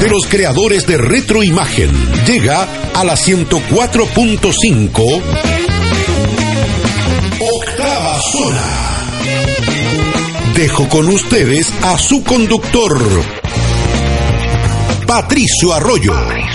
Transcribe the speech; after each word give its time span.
De 0.00 0.08
los 0.08 0.26
creadores 0.26 0.86
de 0.86 0.96
Retroimagen 0.98 1.90
llega 2.26 2.68
a 2.94 3.04
la 3.04 3.14
104.5 3.14 5.22
Octava 7.40 8.20
Zona. 8.32 8.62
Dejo 10.54 10.88
con 10.88 11.08
ustedes 11.08 11.72
a 11.82 11.98
su 11.98 12.22
conductor, 12.24 12.98
Patricio 15.06 15.74
Arroyo. 15.74 16.12
Patricio 16.12 16.14
Arroyo. 16.14 16.45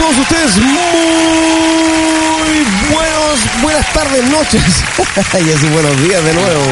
Todos 0.00 0.16
ustedes? 0.16 0.56
Muy 0.56 0.72
buenos, 2.90 3.40
buenas 3.60 3.86
tardes, 3.92 4.24
noches. 4.30 4.82
y 5.34 5.52
así 5.52 5.68
buenos 5.68 6.02
días 6.02 6.24
de 6.24 6.32
nuevo. 6.32 6.64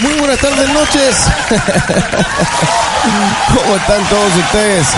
Muy 0.00 0.14
buenas 0.14 0.38
tardes, 0.38 0.68
noches. 0.70 1.18
¿Cómo 3.54 3.76
están 3.76 4.04
todos 4.08 4.34
ustedes? 4.36 4.88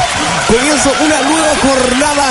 Comienza 0.47 0.89
una 1.01 1.21
nueva 1.23 1.55
jornada 1.61 2.31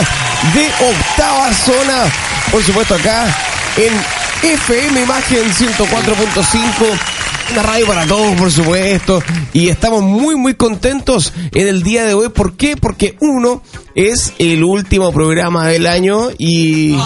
de 0.53 0.73
octava 0.84 1.53
zona. 1.53 2.06
Por 2.52 2.64
supuesto 2.64 2.95
acá 2.95 3.28
en 3.78 3.94
FM 4.41 5.02
Imagen 5.02 5.53
104.5. 5.53 7.12
Una 7.52 7.63
radio 7.63 7.86
para 7.88 8.05
todos, 8.08 8.36
por 8.36 8.52
supuesto. 8.52 9.22
Y 9.53 9.69
estamos 9.69 10.02
muy, 10.02 10.36
muy 10.36 10.55
contentos 10.55 11.33
en 11.52 11.67
el 11.67 11.83
día 11.83 12.05
de 12.05 12.13
hoy. 12.13 12.30
¿Por 12.30 12.55
qué? 12.55 12.77
Porque 12.77 13.16
uno 13.19 13.61
es 13.95 14.33
el 14.39 14.63
último 14.63 15.11
programa 15.11 15.67
del 15.67 15.88
año 15.88 16.30
y... 16.38 16.97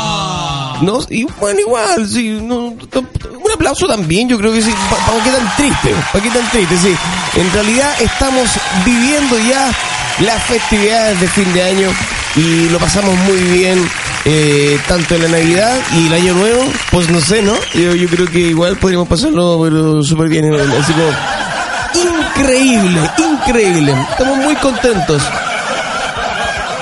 No, 0.81 0.99
y 1.09 1.23
bueno, 1.39 1.59
igual, 1.59 2.07
sí, 2.07 2.39
no, 2.41 2.67
un 2.67 3.51
aplauso 3.51 3.87
también, 3.87 4.29
yo 4.29 4.37
creo 4.37 4.53
que 4.53 4.61
sí. 4.61 4.71
¿Para 5.07 5.23
qué 5.23 5.31
tan 5.31 5.55
triste? 5.55 5.89
¿Para 6.13 6.23
qué 6.23 6.29
tan 6.29 6.51
triste? 6.51 6.77
Sí. 6.77 6.95
En 7.35 7.51
realidad 7.51 7.91
estamos 7.99 8.47
viviendo 8.85 9.39
ya 9.39 9.71
las 10.19 10.43
festividades 10.43 11.19
de 11.19 11.27
fin 11.29 11.51
de 11.53 11.63
año 11.63 11.89
y 12.35 12.69
lo 12.69 12.77
pasamos 12.77 13.15
muy 13.19 13.41
bien, 13.57 13.89
eh, 14.29 14.77
tanto 14.89 15.15
en 15.15 15.21
la 15.21 15.29
Navidad 15.29 15.73
y 15.95 16.07
el 16.07 16.13
Año 16.13 16.33
Nuevo, 16.33 16.61
pues 16.91 17.09
no 17.09 17.21
sé, 17.21 17.41
¿no? 17.41 17.53
Yo, 17.73 17.95
yo 17.95 18.09
creo 18.09 18.27
que 18.27 18.39
igual 18.39 18.75
podríamos 18.75 19.07
pasarlo, 19.07 19.61
pero 19.63 20.03
súper 20.03 20.27
bien, 20.27 20.49
¿no? 20.49 20.57
así 20.57 20.91
como... 20.91 21.07
Increíble, 22.37 22.99
increíble. 23.17 23.95
Estamos 24.11 24.37
muy 24.39 24.55
contentos. 24.55 25.23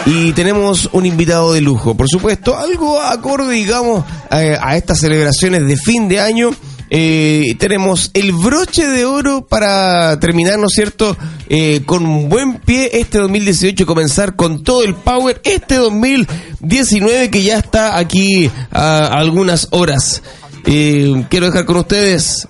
Y 0.07 0.33
tenemos 0.33 0.89
un 0.91 1.05
invitado 1.05 1.53
de 1.53 1.61
lujo, 1.61 1.95
por 1.95 2.09
supuesto, 2.09 2.57
algo 2.57 2.99
acorde, 2.99 3.53
digamos, 3.53 4.03
a, 4.31 4.37
a 4.37 4.75
estas 4.75 4.99
celebraciones 4.99 5.67
de 5.67 5.77
fin 5.77 6.07
de 6.07 6.19
año. 6.21 6.49
Eh, 6.97 7.55
tenemos 7.59 8.09
el 8.13 8.31
broche 8.31 8.87
de 8.87 9.03
oro 9.03 9.45
para 9.45 10.17
terminar, 10.17 10.57
¿no 10.57 10.67
es 10.67 10.73
cierto?, 10.73 11.17
Eh, 11.47 11.83
con 11.85 12.05
un 12.07 12.27
buen 12.27 12.55
pie 12.59 12.89
este 12.93 13.19
2018 13.19 13.83
y 13.83 13.85
comenzar 13.85 14.35
con 14.35 14.63
todo 14.63 14.81
el 14.83 14.95
power 14.95 15.39
este 15.43 15.75
2019 15.75 17.29
que 17.29 17.43
ya 17.43 17.57
está 17.59 17.99
aquí 17.99 18.49
a 18.71 19.05
algunas 19.07 19.67
horas. 19.69 20.23
Eh, 20.65 21.25
quiero 21.29 21.45
dejar 21.45 21.65
con 21.65 21.77
ustedes 21.77 22.47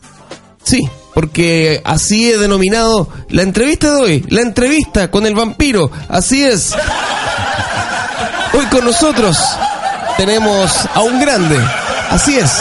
Sí, 0.64 0.80
porque 1.14 1.82
así 1.84 2.32
he 2.32 2.38
denominado 2.38 3.08
la 3.30 3.44
entrevista 3.44 3.94
de 3.94 4.02
hoy, 4.02 4.26
la 4.30 4.42
entrevista 4.42 5.12
con 5.12 5.26
el 5.26 5.36
vampiro, 5.36 5.92
así 6.10 6.44
es. 6.44 6.74
Hoy 8.54 8.66
con 8.68 8.86
nosotros 8.86 9.38
tenemos 10.18 10.72
a 10.94 11.02
un 11.02 11.20
grande, 11.20 11.60
así 12.10 12.36
es. 12.36 12.52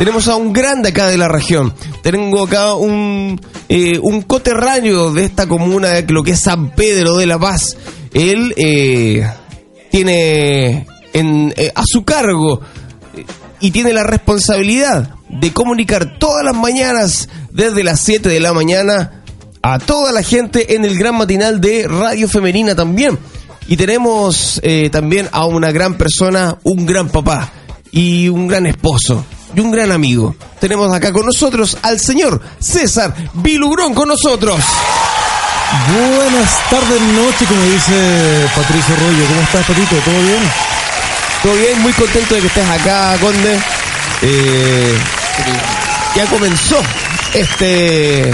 Tenemos 0.00 0.28
a 0.28 0.36
un 0.36 0.54
grande 0.54 0.88
acá 0.88 1.08
de 1.08 1.18
la 1.18 1.28
región. 1.28 1.74
Tengo 2.02 2.44
acá 2.44 2.72
un, 2.72 3.38
eh, 3.68 3.98
un 4.02 4.22
coterráneo 4.22 5.12
de 5.12 5.24
esta 5.24 5.46
comuna, 5.46 5.90
lo 6.08 6.22
que 6.22 6.30
es 6.30 6.40
San 6.40 6.70
Pedro 6.70 7.18
de 7.18 7.26
la 7.26 7.38
Paz. 7.38 7.76
Él 8.14 8.54
eh, 8.56 9.30
tiene 9.90 10.86
en, 11.12 11.52
eh, 11.54 11.70
a 11.74 11.82
su 11.84 12.02
cargo 12.02 12.62
y 13.60 13.72
tiene 13.72 13.92
la 13.92 14.02
responsabilidad 14.02 15.16
de 15.28 15.52
comunicar 15.52 16.18
todas 16.18 16.46
las 16.46 16.56
mañanas 16.56 17.28
desde 17.50 17.84
las 17.84 18.00
7 18.00 18.30
de 18.30 18.40
la 18.40 18.54
mañana 18.54 19.22
a 19.60 19.78
toda 19.80 20.12
la 20.12 20.22
gente 20.22 20.76
en 20.76 20.86
el 20.86 20.96
gran 20.96 21.14
matinal 21.14 21.60
de 21.60 21.86
Radio 21.86 22.26
Femenina 22.26 22.74
también. 22.74 23.18
Y 23.68 23.76
tenemos 23.76 24.62
eh, 24.64 24.88
también 24.90 25.28
a 25.30 25.44
una 25.44 25.70
gran 25.72 25.98
persona, 25.98 26.56
un 26.62 26.86
gran 26.86 27.10
papá 27.10 27.52
y 27.92 28.30
un 28.30 28.48
gran 28.48 28.64
esposo 28.64 29.26
y 29.54 29.60
un 29.60 29.70
gran 29.70 29.92
amigo. 29.92 30.34
Tenemos 30.60 30.92
acá 30.92 31.12
con 31.12 31.26
nosotros 31.26 31.76
al 31.82 32.00
señor 32.00 32.40
César 32.58 33.14
Vilugrón 33.34 33.94
con 33.94 34.08
nosotros. 34.08 34.60
Buenas 35.88 36.70
tardes, 36.70 37.00
noche, 37.00 37.44
como 37.46 37.62
dice 37.62 38.48
Patricio 38.56 38.96
Rollo. 38.96 39.24
¿Cómo 39.28 39.40
estás, 39.42 39.66
Patito? 39.66 39.96
¿Todo 40.04 40.22
bien? 40.22 40.42
Todo 41.42 41.54
bien, 41.54 41.80
muy 41.80 41.92
contento 41.92 42.34
de 42.34 42.40
que 42.40 42.46
estés 42.48 42.68
acá, 42.68 43.16
Conde. 43.20 43.58
Eh, 44.22 44.98
ya 46.16 46.26
comenzó 46.26 46.76
este, 47.34 48.30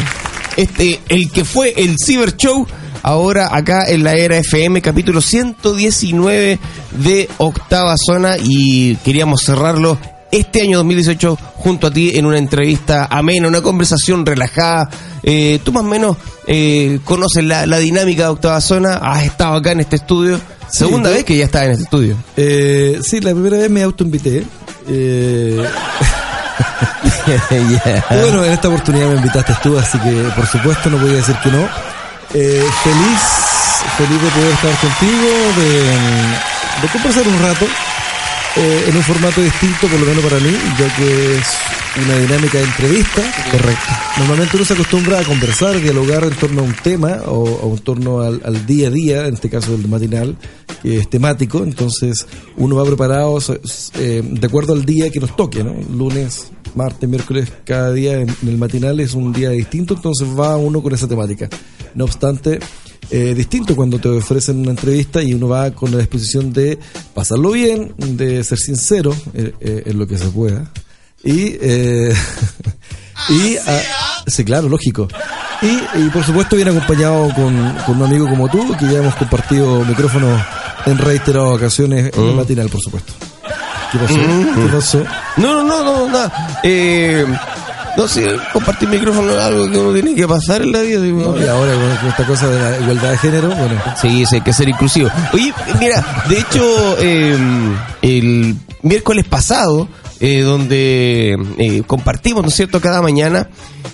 este, 0.56 1.00
el 1.08 1.30
que 1.30 1.44
fue 1.44 1.74
el 1.76 1.96
Cyber 2.04 2.36
Show, 2.36 2.66
ahora 3.02 3.54
acá 3.54 3.86
en 3.86 4.02
la 4.02 4.14
era 4.14 4.38
FM, 4.38 4.80
capítulo 4.80 5.20
119 5.20 6.58
de 6.92 7.28
Octava 7.36 7.94
Zona 7.96 8.36
y 8.42 8.96
queríamos 8.96 9.42
cerrarlo 9.42 9.98
este 10.36 10.62
año 10.62 10.78
2018 10.78 11.38
junto 11.56 11.86
a 11.86 11.90
ti 11.90 12.12
en 12.14 12.26
una 12.26 12.38
entrevista 12.38 13.06
amena, 13.10 13.48
una 13.48 13.62
conversación 13.62 14.24
relajada. 14.24 14.88
Eh, 15.22 15.60
tú 15.64 15.72
más 15.72 15.82
o 15.82 15.86
menos 15.86 16.16
eh, 16.46 17.00
conoces 17.04 17.44
la, 17.44 17.66
la 17.66 17.78
dinámica 17.78 18.24
de 18.24 18.28
Octava 18.28 18.60
Zona, 18.60 18.96
has 18.96 19.24
estado 19.24 19.54
acá 19.54 19.72
en 19.72 19.80
este 19.80 19.96
estudio. 19.96 20.40
Segunda 20.68 21.10
vez 21.10 21.24
que 21.24 21.36
ya 21.36 21.44
estás 21.44 21.62
en 21.64 21.70
este 21.72 21.84
estudio. 21.84 22.16
Eh, 22.36 23.00
sí, 23.02 23.20
la 23.20 23.32
primera 23.32 23.56
vez 23.56 23.70
me 23.70 23.82
autoinvité. 23.82 24.44
Eh, 24.88 25.64
y 28.10 28.14
bueno, 28.20 28.44
en 28.44 28.52
esta 28.52 28.68
oportunidad 28.68 29.08
me 29.08 29.16
invitaste 29.16 29.54
tú, 29.62 29.78
así 29.78 29.98
que 29.98 30.10
por 30.34 30.46
supuesto 30.46 30.90
no 30.90 30.98
podía 30.98 31.16
decir 31.16 31.36
que 31.42 31.50
no. 31.50 31.68
Eh, 32.34 32.64
feliz, 32.82 33.20
feliz 33.96 34.22
de 34.22 34.30
poder 34.30 34.52
estar 34.52 34.76
contigo, 34.80 35.28
de, 35.56 36.82
de 36.82 36.88
conversar 36.92 37.26
un 37.26 37.42
rato. 37.42 37.66
Eh, 38.56 38.84
en 38.88 38.96
un 38.96 39.02
formato 39.02 39.42
distinto, 39.42 39.86
por 39.86 40.00
lo 40.00 40.06
menos 40.06 40.24
para 40.24 40.40
mí, 40.40 40.50
ya 40.78 40.96
que 40.96 41.38
es 41.38 41.46
una 42.04 42.18
dinámica 42.18 42.58
de 42.58 42.64
entrevista. 42.64 43.22
Correcto. 43.50 43.92
Normalmente 44.18 44.56
uno 44.56 44.64
se 44.64 44.74
acostumbra 44.74 45.20
a 45.20 45.24
conversar, 45.24 45.80
dialogar 45.80 46.24
en 46.24 46.34
torno 46.34 46.62
a 46.62 46.64
un 46.64 46.74
tema 46.74 47.22
o, 47.26 47.72
en 47.74 47.78
torno 47.82 48.20
al, 48.20 48.40
al 48.44 48.66
día 48.66 48.88
a 48.88 48.90
día, 48.90 49.26
en 49.26 49.34
este 49.34 49.50
caso 49.50 49.72
del 49.72 49.88
matinal, 49.88 50.36
que 50.82 50.98
es 50.98 51.10
temático, 51.10 51.62
entonces 51.62 52.26
uno 52.56 52.76
va 52.76 52.84
preparado 52.84 53.38
eh, 53.94 54.22
de 54.22 54.46
acuerdo 54.46 54.72
al 54.72 54.84
día 54.84 55.10
que 55.10 55.20
nos 55.20 55.36
toque, 55.36 55.62
¿no? 55.62 55.74
Lunes, 55.90 56.50
martes, 56.74 57.08
miércoles, 57.08 57.52
cada 57.64 57.92
día 57.92 58.20
en, 58.20 58.28
en 58.28 58.48
el 58.48 58.58
matinal 58.58 59.00
es 59.00 59.14
un 59.14 59.32
día 59.32 59.50
distinto, 59.50 59.94
entonces 59.94 60.28
va 60.28 60.56
uno 60.56 60.82
con 60.82 60.94
esa 60.94 61.08
temática. 61.08 61.48
No 61.94 62.04
obstante, 62.04 62.60
eh, 63.10 63.34
distinto 63.34 63.76
cuando 63.76 63.98
te 63.98 64.08
ofrecen 64.08 64.60
una 64.60 64.70
entrevista 64.70 65.22
y 65.22 65.34
uno 65.34 65.48
va 65.48 65.70
con 65.70 65.90
la 65.90 65.98
disposición 65.98 66.52
de 66.52 66.78
pasarlo 67.14 67.50
bien, 67.52 67.94
de 67.96 68.42
ser 68.44 68.58
sincero 68.58 69.14
eh, 69.34 69.52
eh, 69.60 69.82
en 69.86 69.98
lo 69.98 70.06
que 70.06 70.18
se 70.18 70.28
pueda. 70.28 70.70
Y, 71.22 71.56
eh, 71.60 72.14
y 73.28 73.56
ah, 73.66 73.80
sí, 74.26 74.44
claro, 74.44 74.68
lógico. 74.68 75.08
Y, 75.62 76.00
y 76.00 76.10
por 76.10 76.22
supuesto 76.24 76.56
viene 76.56 76.70
acompañado 76.70 77.32
con, 77.34 77.74
con 77.86 77.96
un 77.96 78.02
amigo 78.02 78.28
como 78.28 78.48
tú, 78.48 78.76
que 78.78 78.86
ya 78.86 78.98
hemos 78.98 79.14
compartido 79.14 79.84
micrófonos 79.84 80.40
en 80.84 80.98
reiteradas 80.98 81.54
ocasiones 81.56 82.12
en 82.16 82.24
el 82.24 82.34
matinal, 82.34 82.68
por 82.68 82.80
supuesto. 82.80 83.12
¿Qué 83.92 83.98
pasó? 83.98 84.14
¿Qué 84.14 84.72
pasó? 84.72 85.04
No, 85.36 85.62
no, 85.62 85.64
no, 85.64 85.84
no, 85.84 86.08
nada. 86.08 86.60
Eh, 86.62 87.24
no 87.96 88.06
sé, 88.08 88.26
compartir 88.52 88.88
micrófono 88.88 89.32
es 89.32 89.38
algo 89.38 89.70
que 89.70 89.78
uno 89.78 89.92
tiene 89.92 90.14
que 90.14 90.28
pasar 90.28 90.62
en 90.62 90.72
la 90.72 90.80
vida. 90.80 91.00
No, 91.00 91.38
y 91.38 91.46
ahora 91.46 91.72
con, 91.74 92.08
esta 92.08 92.26
cosa 92.26 92.48
de 92.48 92.58
la 92.58 92.80
igualdad 92.80 93.10
de 93.10 93.18
género, 93.18 93.48
bueno, 93.48 93.82
Sí, 94.00 94.24
sí, 94.26 94.36
hay 94.36 94.40
que 94.42 94.52
ser 94.52 94.68
inclusivo. 94.68 95.08
Oye, 95.32 95.52
mira, 95.80 96.24
de 96.28 96.38
hecho, 96.38 96.96
eh, 96.98 97.36
el 98.02 98.56
miércoles 98.82 99.24
pasado, 99.26 99.88
eh, 100.20 100.42
donde 100.42 101.36
eh, 101.58 101.82
compartimos, 101.86 102.42
¿no 102.42 102.48
es 102.48 102.54
cierto?, 102.54 102.80
cada 102.80 103.02
mañana, 103.02 103.48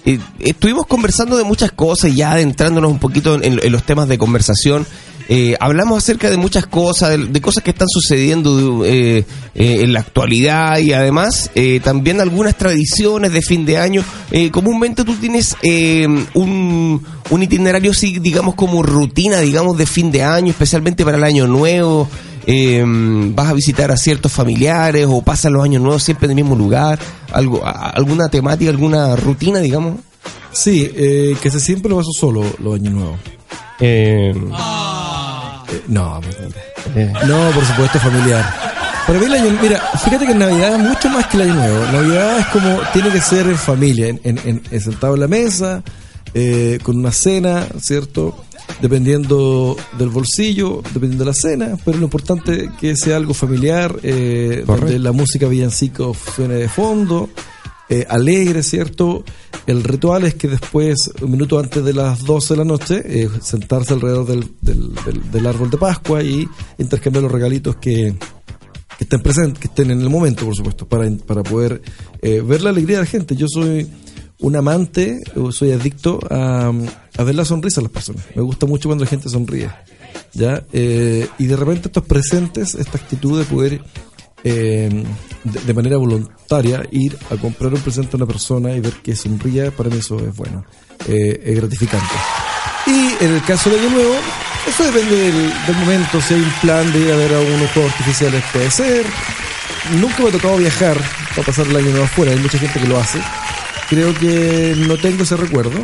eh, 0.04 0.18
estuvimos 0.40 0.86
conversando 0.86 1.36
de 1.36 1.44
muchas 1.44 1.72
cosas, 1.72 2.14
ya 2.14 2.32
adentrándonos 2.32 2.90
un 2.90 2.98
poquito 2.98 3.34
en, 3.34 3.60
en 3.62 3.72
los 3.72 3.84
temas 3.84 4.08
de 4.08 4.18
conversación. 4.18 4.86
Eh, 5.28 5.56
hablamos 5.60 5.98
acerca 5.98 6.30
de 6.30 6.36
muchas 6.36 6.66
cosas, 6.66 7.32
de, 7.32 7.40
cosas 7.40 7.62
que 7.62 7.70
están 7.70 7.88
sucediendo 7.88 8.84
eh, 8.84 9.24
eh, 9.54 9.80
en 9.82 9.92
la 9.92 10.00
actualidad 10.00 10.78
y 10.78 10.92
además 10.92 11.50
eh, 11.54 11.80
también 11.82 12.20
algunas 12.20 12.56
tradiciones 12.56 13.32
de 13.32 13.42
fin 13.42 13.64
de 13.64 13.78
año. 13.78 14.04
Eh, 14.30 14.50
comúnmente 14.50 15.04
tú 15.04 15.14
tienes 15.14 15.56
eh, 15.62 16.06
un, 16.34 17.02
un 17.30 17.42
itinerario, 17.42 17.94
sí, 17.94 18.18
digamos, 18.18 18.54
como 18.54 18.82
rutina, 18.82 19.40
digamos, 19.40 19.76
de 19.78 19.86
fin 19.86 20.10
de 20.10 20.22
año, 20.22 20.50
especialmente 20.50 21.04
para 21.04 21.16
el 21.16 21.24
año 21.24 21.46
nuevo. 21.46 22.08
Vas 22.44 23.48
a 23.48 23.52
visitar 23.52 23.92
a 23.92 23.96
ciertos 23.96 24.32
familiares 24.32 25.06
o 25.08 25.22
pasas 25.22 25.52
los 25.52 25.62
años 25.62 25.80
nuevos 25.80 26.02
siempre 26.02 26.26
en 26.26 26.32
el 26.32 26.44
mismo 26.44 26.56
lugar. 26.56 26.98
Algo, 27.32 27.62
alguna 27.64 28.28
temática, 28.28 28.70
alguna 28.70 29.14
rutina, 29.14 29.60
digamos. 29.60 30.00
Sí, 30.52 30.90
eh, 30.94 31.36
que 31.40 31.50
se 31.50 31.60
siempre 31.60 31.88
lo 31.90 31.96
paso 31.96 32.10
solo 32.12 32.44
los 32.58 32.74
años 32.74 32.94
nuevos. 32.94 33.18
Eh, 33.80 34.34
Eh, 35.68 35.82
no, 35.88 36.20
no, 37.26 37.50
por 37.52 37.64
supuesto 37.64 37.98
familiar. 37.98 38.44
Para 39.06 39.18
mí 39.18 39.24
el 39.26 39.32
año, 39.32 39.58
mira, 39.60 39.80
fíjate 40.04 40.26
que 40.26 40.34
Navidad 40.34 40.74
es 40.74 40.78
mucho 40.88 41.08
más 41.08 41.26
que 41.26 41.36
el 41.38 41.42
año 41.50 41.54
nuevo. 41.54 41.86
Navidad 41.92 42.38
es 42.40 42.46
como, 42.48 42.78
tiene 42.92 43.10
que 43.10 43.20
ser 43.20 43.46
en 43.46 43.56
familia, 43.56 44.08
en, 44.08 44.20
en- 44.24 44.38
en- 44.44 44.62
en 44.70 44.80
sentado 44.80 45.14
en 45.14 45.20
la 45.20 45.28
mesa, 45.28 45.82
eh, 46.34 46.78
con 46.82 46.98
una 46.98 47.10
cena, 47.10 47.66
¿cierto? 47.80 48.44
Dependiendo 48.80 49.76
del 49.98 50.08
bolsillo, 50.10 50.82
dependiendo 50.92 51.24
de 51.24 51.30
la 51.30 51.34
cena, 51.34 51.76
pero 51.84 51.98
lo 51.98 52.04
importante 52.04 52.64
es 52.66 52.70
que 52.80 52.96
sea 52.96 53.16
algo 53.16 53.34
familiar, 53.34 53.96
eh, 54.02 54.62
donde 54.66 54.98
la 54.98 55.12
música 55.12 55.48
villancico 55.48 56.14
suene 56.36 56.54
de 56.54 56.68
fondo, 56.68 57.30
eh, 57.92 58.06
alegre, 58.08 58.62
¿cierto? 58.62 59.22
El 59.66 59.84
ritual 59.84 60.24
es 60.24 60.34
que 60.34 60.48
después, 60.48 61.10
un 61.20 61.30
minuto 61.30 61.58
antes 61.58 61.84
de 61.84 61.92
las 61.92 62.24
12 62.24 62.54
de 62.54 62.58
la 62.58 62.64
noche, 62.64 63.02
eh, 63.04 63.28
sentarse 63.42 63.92
alrededor 63.92 64.26
del, 64.26 64.40
del- 64.60 64.94
del- 65.04 65.30
del 65.30 65.46
árbol 65.46 65.70
de 65.70 65.76
Pascua 65.78 66.22
y 66.22 66.48
intercambiar 66.78 67.22
los 67.22 67.30
regalitos 67.32 67.76
que, 67.76 68.14
que 68.98 69.04
estén 69.04 69.20
presentes, 69.20 69.58
que 69.60 69.68
estén 69.68 69.90
en 69.90 70.00
el 70.00 70.08
momento, 70.10 70.44
por 70.46 70.56
supuesto, 70.56 70.86
para, 70.88 71.10
para 71.26 71.42
poder 71.42 71.82
eh, 72.22 72.40
ver 72.40 72.62
la 72.62 72.70
alegría 72.70 72.96
de 72.98 73.02
la 73.04 73.10
gente. 73.10 73.36
Yo 73.36 73.46
soy 73.48 73.86
un 74.40 74.56
amante, 74.56 75.20
soy 75.50 75.70
adicto 75.72 76.18
a, 76.30 76.72
a 77.18 77.22
ver 77.24 77.34
la 77.34 77.44
sonrisa 77.44 77.80
de 77.80 77.84
las 77.84 77.92
personas. 77.92 78.24
Me 78.34 78.42
gusta 78.42 78.66
mucho 78.66 78.88
cuando 78.88 79.04
la 79.04 79.10
gente 79.10 79.28
sonríe. 79.28 79.70
¿ya? 80.34 80.64
Eh, 80.72 81.28
y 81.38 81.44
de 81.46 81.56
repente 81.56 81.88
estos 81.88 82.04
presentes, 82.04 82.74
esta 82.74 82.96
actitud 82.98 83.38
de 83.38 83.44
poder 83.44 83.80
eh, 84.44 85.04
de, 85.44 85.60
de 85.60 85.74
manera 85.74 85.96
voluntaria 85.96 86.82
ir 86.90 87.16
a 87.30 87.36
comprar 87.36 87.72
un 87.72 87.80
presente 87.80 88.10
a 88.12 88.16
una 88.16 88.26
persona 88.26 88.72
y 88.72 88.80
ver 88.80 88.94
que 88.94 89.16
sonría, 89.16 89.70
para 89.70 89.88
mí 89.88 89.98
eso 89.98 90.18
es 90.18 90.34
bueno, 90.36 90.64
eh, 91.08 91.40
es 91.44 91.56
gratificante. 91.56 92.14
Y 92.86 93.24
en 93.24 93.34
el 93.34 93.42
caso 93.44 93.70
del 93.70 93.80
Año 93.80 93.90
Nuevo, 93.90 94.14
eso 94.68 94.84
depende 94.84 95.16
del, 95.16 95.52
del 95.66 95.76
momento, 95.76 96.20
si 96.20 96.34
hay 96.34 96.40
un 96.40 96.52
plan 96.60 96.92
de 96.92 96.98
ir 97.00 97.12
a 97.12 97.16
ver 97.16 97.34
a 97.34 97.40
unos 97.40 97.70
juegos 97.72 97.92
artificiales 97.92 98.42
puede 98.52 98.70
ser. 98.70 99.06
Nunca 100.00 100.22
me 100.22 100.28
ha 100.28 100.32
tocado 100.32 100.56
viajar 100.58 100.96
para 101.30 101.46
pasar 101.46 101.66
el 101.66 101.76
Año 101.76 101.90
Nuevo 101.90 102.04
afuera, 102.04 102.32
hay 102.32 102.38
mucha 102.38 102.58
gente 102.58 102.80
que 102.80 102.86
lo 102.86 102.98
hace. 102.98 103.18
Creo 103.88 104.14
que 104.14 104.74
no 104.78 104.96
tengo 104.96 105.22
ese 105.22 105.36
recuerdo. 105.36 105.78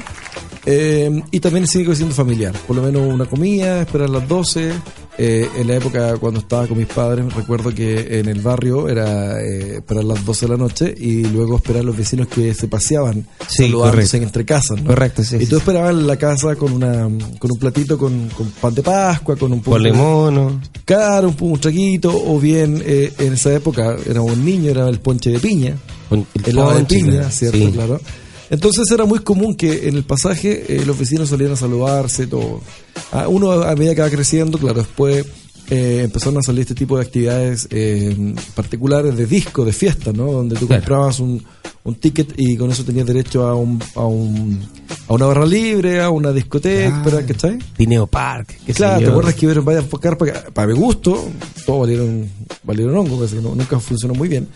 Eh, 0.66 1.22
y 1.30 1.40
también 1.40 1.66
sigue 1.66 1.94
siendo 1.94 2.14
familiar, 2.14 2.54
por 2.66 2.76
lo 2.76 2.82
menos 2.82 3.02
una 3.12 3.24
comida, 3.26 3.80
esperar 3.82 4.10
las 4.10 4.26
12. 4.28 4.72
Eh, 5.20 5.48
en 5.56 5.66
la 5.66 5.74
época 5.74 6.16
cuando 6.18 6.38
estaba 6.38 6.68
con 6.68 6.78
mis 6.78 6.86
padres, 6.86 7.32
recuerdo 7.34 7.74
que 7.74 8.20
en 8.20 8.28
el 8.28 8.40
barrio 8.40 8.88
era 8.88 9.40
eh, 9.42 9.76
esperar 9.78 10.04
las 10.04 10.24
12 10.24 10.46
de 10.46 10.52
la 10.52 10.56
noche 10.58 10.94
y 10.96 11.24
luego 11.24 11.56
esperar 11.56 11.82
a 11.82 11.84
los 11.86 11.96
vecinos 11.96 12.28
que 12.28 12.54
se 12.54 12.68
paseaban 12.68 13.26
Sí, 13.48 13.64
saludándose 13.64 13.96
correcto. 13.96 14.16
entre 14.18 14.44
casas. 14.44 14.80
¿no? 14.80 14.86
Correcto, 14.90 15.24
sí, 15.24 15.34
Y 15.40 15.46
tú 15.46 15.56
sí. 15.56 15.56
esperabas 15.56 15.90
en 15.90 16.06
la 16.06 16.16
casa 16.16 16.54
con 16.54 16.72
una 16.72 17.08
con 17.40 17.50
un 17.50 17.58
platito 17.58 17.98
con, 17.98 18.28
con 18.28 18.46
pan 18.60 18.74
de 18.76 18.82
Pascua, 18.82 19.34
con 19.34 19.52
un 19.52 19.60
poco 19.60 19.80
de- 19.80 19.92
mono. 19.92 20.60
Claro, 20.84 21.34
un, 21.40 21.50
un 21.52 21.58
traguito, 21.60 22.12
o 22.14 22.38
bien 22.38 22.80
eh, 22.86 23.12
en 23.18 23.32
esa 23.32 23.52
época 23.52 23.96
era 24.08 24.20
un 24.22 24.44
niño, 24.44 24.70
era 24.70 24.88
el 24.88 25.00
ponche 25.00 25.30
de 25.30 25.40
piña, 25.40 25.74
el 26.12 26.26
helado 26.44 26.76
de 26.78 26.84
piña. 26.84 27.28
¿cierto? 27.30 27.70
Claro. 27.72 28.00
Entonces 28.50 28.90
era 28.90 29.04
muy 29.04 29.18
común 29.20 29.54
que 29.54 29.88
en 29.88 29.96
el 29.96 30.04
pasaje 30.04 30.64
eh, 30.68 30.84
los 30.86 30.98
vecinos 30.98 31.28
salieran 31.28 31.54
a 31.54 31.56
saludarse, 31.56 32.26
todo. 32.26 32.60
Ah, 33.12 33.28
uno 33.28 33.52
a 33.52 33.74
medida 33.76 33.94
que 33.94 34.00
va 34.02 34.10
creciendo, 34.10 34.58
claro, 34.58 34.80
después 34.80 35.26
eh, 35.70 36.00
empezaron 36.04 36.38
a 36.38 36.42
salir 36.42 36.62
este 36.62 36.74
tipo 36.74 36.96
de 36.96 37.04
actividades 37.04 37.68
eh, 37.70 38.34
particulares 38.54 39.16
de 39.16 39.26
disco, 39.26 39.64
de 39.66 39.72
fiesta, 39.72 40.12
¿no? 40.14 40.32
Donde 40.32 40.56
tú 40.56 40.66
Claro. 40.66 40.80
comprabas 40.82 41.20
un, 41.20 41.44
un 41.84 41.94
ticket 41.96 42.32
y 42.38 42.56
con 42.56 42.70
eso 42.70 42.84
tenías 42.84 43.06
derecho 43.06 43.46
a 43.46 43.54
un, 43.54 43.82
a 43.94 44.04
un 44.06 44.66
a 45.08 45.12
una 45.14 45.26
barra 45.26 45.44
libre, 45.46 46.00
a 46.00 46.08
una 46.10 46.32
discoteca. 46.32 47.02
¿verdad? 47.02 47.24
¿cachai? 47.26 47.58
Tineo 47.76 48.06
Park. 48.06 48.58
qué 48.64 48.72
Claro. 48.72 49.00
¿te 49.04 49.10
acuerdas 49.10 49.34
que 49.34 49.44
hubieron 49.46 49.64
varias 49.64 49.84
carpas 50.00 50.30
que, 50.32 50.50
para 50.52 50.68
mi 50.68 50.74
gusto, 50.74 51.28
todos 51.66 51.80
valieron, 51.80 52.28
valieron 52.62 52.96
hongo, 52.96 53.26
que 53.26 53.34
no- 53.36 53.54
nunca 53.54 53.78
funcionó 53.78 54.14
muy 54.14 54.28
bien. 54.28 54.48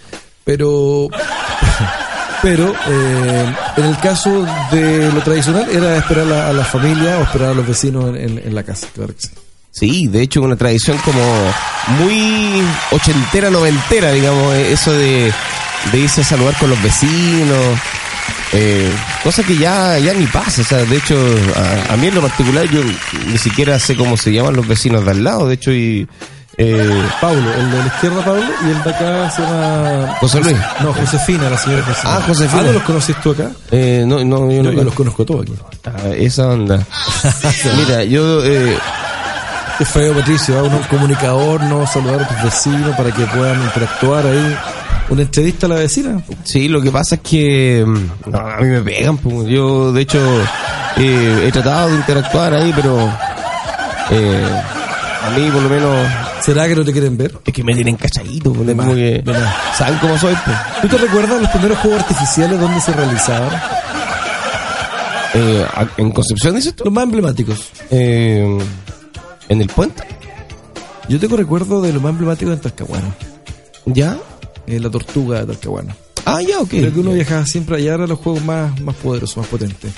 Pero, 0.45 1.09
pero 2.43 2.75
eh, 2.89 3.55
en 3.77 3.85
el 3.85 3.97
caso 3.99 4.44
de 4.73 5.11
lo 5.12 5.21
tradicional 5.23 5.67
era 5.71 5.97
esperar 5.97 6.31
a 6.33 6.49
a 6.49 6.53
la 6.53 6.65
familia 6.65 7.19
o 7.19 7.23
esperar 7.23 7.50
a 7.50 7.55
los 7.55 7.67
vecinos 7.67 8.06
en, 8.11 8.17
en- 8.17 8.43
en 8.44 8.55
la 8.55 8.62
casa, 8.65 8.87
claro 8.94 9.15
que 9.15 9.23
sí. 9.23 9.29
Sí, 9.71 10.06
de 10.09 10.21
hecho 10.23 10.43
una 10.43 10.56
tradición 10.56 10.99
como 10.99 11.23
muy 11.99 12.62
ochentera, 12.91 13.49
noventera, 13.50 14.12
digamos, 14.12 14.53
eh, 14.55 14.73
eso 14.73 14.93
de, 14.93 15.33
de 15.93 15.99
irse 15.99 16.21
a 16.21 16.25
saludar 16.25 16.55
con 16.59 16.69
los 16.69 16.83
vecinos, 16.83 17.79
eh, 18.53 18.91
cosa 19.25 19.43
que 19.43 19.56
ya, 19.56 19.99
ya 19.99 20.12
ni 20.12 20.27
pasa, 20.27 20.61
o 20.61 20.65
sea, 20.65 20.79
de 20.85 20.97
hecho, 20.97 21.17
a, 21.56 21.95
a 21.95 21.97
mí 21.97 22.09
en 22.09 22.15
lo 22.17 22.21
particular 22.21 22.69
yo 22.69 22.81
ni 23.31 23.38
siquiera 23.38 23.79
sé 23.79 23.97
cómo 23.97 24.17
se 24.19 24.31
llaman 24.33 24.55
los 24.56 24.69
vecinos 24.69 25.05
de 25.06 25.11
al 25.12 25.25
lado, 25.25 25.49
de 25.49 25.55
hecho, 25.55 25.73
y... 25.73 26.06
Eh, 26.58 27.02
Pablo, 27.20 27.50
el 27.54 27.70
de 27.70 27.78
la 27.78 27.87
izquierda 27.87 28.22
Pablo 28.25 28.43
y 28.66 28.70
el 28.70 28.82
de 28.82 28.90
acá 28.90 29.31
se 29.31 29.43
llama... 29.43 30.16
José 30.20 30.40
Luis. 30.40 30.56
No, 30.82 30.93
Josefina, 30.93 31.49
la 31.50 31.56
señora 31.56 31.82
Josefina. 31.82 32.16
Ah, 32.16 32.20
Josefina. 32.26 32.60
Ah, 32.60 32.66
¿no 32.66 32.72
los 32.72 32.82
conoces 32.82 33.16
tú 33.22 33.31
acá? 33.31 33.50
eh, 33.71 34.04
no, 34.06 34.23
no, 34.25 34.50
yo 34.50 34.56
Yo, 34.56 34.62
no- 34.64 34.73
yo 34.73 34.85
los 34.85 34.94
conozco 34.94 35.25
todos 35.25 35.42
aquí. 35.42 35.54
Ah, 35.85 36.09
esa 36.16 36.49
onda. 36.49 36.87
Mira, 37.87 38.04
yo... 38.04 38.44
Eh, 38.44 38.76
feo, 39.87 40.14
Patricio, 40.14 40.62
uno 40.62 40.76
un 40.76 40.82
comunicador, 40.85 41.61
no 41.64 41.87
saludar 41.87 42.23
a 42.23 42.28
tus 42.28 42.42
vecinos 42.44 42.94
para 42.97 43.11
que 43.11 43.25
puedan 43.26 43.61
interactuar 43.62 44.26
ahí. 44.26 44.56
Una 45.09 45.23
entrevista 45.23 45.66
a 45.66 45.71
la 45.71 45.75
vecina. 45.76 46.23
Sí, 46.44 46.68
lo 46.68 46.80
que 46.80 46.92
pasa 46.92 47.16
es 47.16 47.21
que 47.23 47.82
mm, 47.85 48.30
no, 48.30 48.38
a 48.38 48.56
mí 48.59 48.68
me 48.68 48.80
pegan. 48.82 49.16
pues. 49.16 49.49
Yo, 49.49 49.92
de 49.92 50.02
hecho, 50.02 50.21
eh, 50.99 51.44
he 51.49 51.50
tratado 51.50 51.88
de 51.88 51.97
interactuar 51.97 52.54
ahí, 52.54 52.73
pero 52.76 52.97
eh, 54.11 54.47
a 55.26 55.30
mí, 55.37 55.50
por 55.50 55.62
lo 55.62 55.68
menos, 55.68 56.06
¿Será 56.44 56.66
que 56.68 56.75
no 56.75 56.84
te 56.84 56.92
quieren 56.92 57.16
ver? 57.16 57.38
es 57.44 57.52
que 57.52 57.62
me 57.64 57.75
tienen 57.75 57.96
cachadito. 57.96 58.52
pues, 58.52 58.66
De 58.66 58.75
como 58.75 58.88
más, 58.88 58.96
que. 58.96 59.22
¿Saben 59.78 59.99
cómo 60.00 60.18
soy? 60.18 60.34
Pues? 60.44 60.56
¿Tú 60.82 60.88
te 60.88 60.99
recuerdas 60.99 61.40
los 61.40 61.50
primeros 61.50 61.78
juegos 61.78 62.00
artificiales 62.02 62.58
donde 62.61 62.80
se 62.80 62.92
realizaban? 62.92 63.50
Eh, 65.34 65.66
a- 65.75 65.88
¿En 65.96 66.11
Concepción 66.12 66.54
dices 66.54 66.75
tú? 66.76 66.84
Los 66.84 66.92
más 66.92 67.04
emblemáticos. 67.04 67.68
Eh, 67.90 68.58
¿En 69.49 69.61
el 69.61 69.68
puente? 69.68 70.02
Yo 71.08 71.18
tengo 71.18 71.37
recuerdo 71.37 71.80
de 71.80 71.92
los 71.92 72.02
más 72.02 72.11
emblemáticos 72.11 72.54
en 72.54 72.61
Talcahuano. 72.61 73.14
¿Ya? 73.87 74.18
En 74.66 74.82
la 74.82 74.90
tortuga 74.90 75.40
de 75.40 75.46
Talcahuano. 75.46 75.94
Ah, 76.25 76.40
ya, 76.40 76.61
ok. 76.61 76.68
Creo 76.68 76.92
que 76.92 77.00
uno 77.00 77.12
viajaba 77.12 77.44
siempre 77.46 77.76
allá, 77.76 77.94
eran 77.94 78.08
los 78.08 78.18
juegos 78.18 78.44
más, 78.44 78.78
más 78.80 78.94
poderosos, 78.96 79.38
más 79.38 79.46
potentes. 79.49 79.92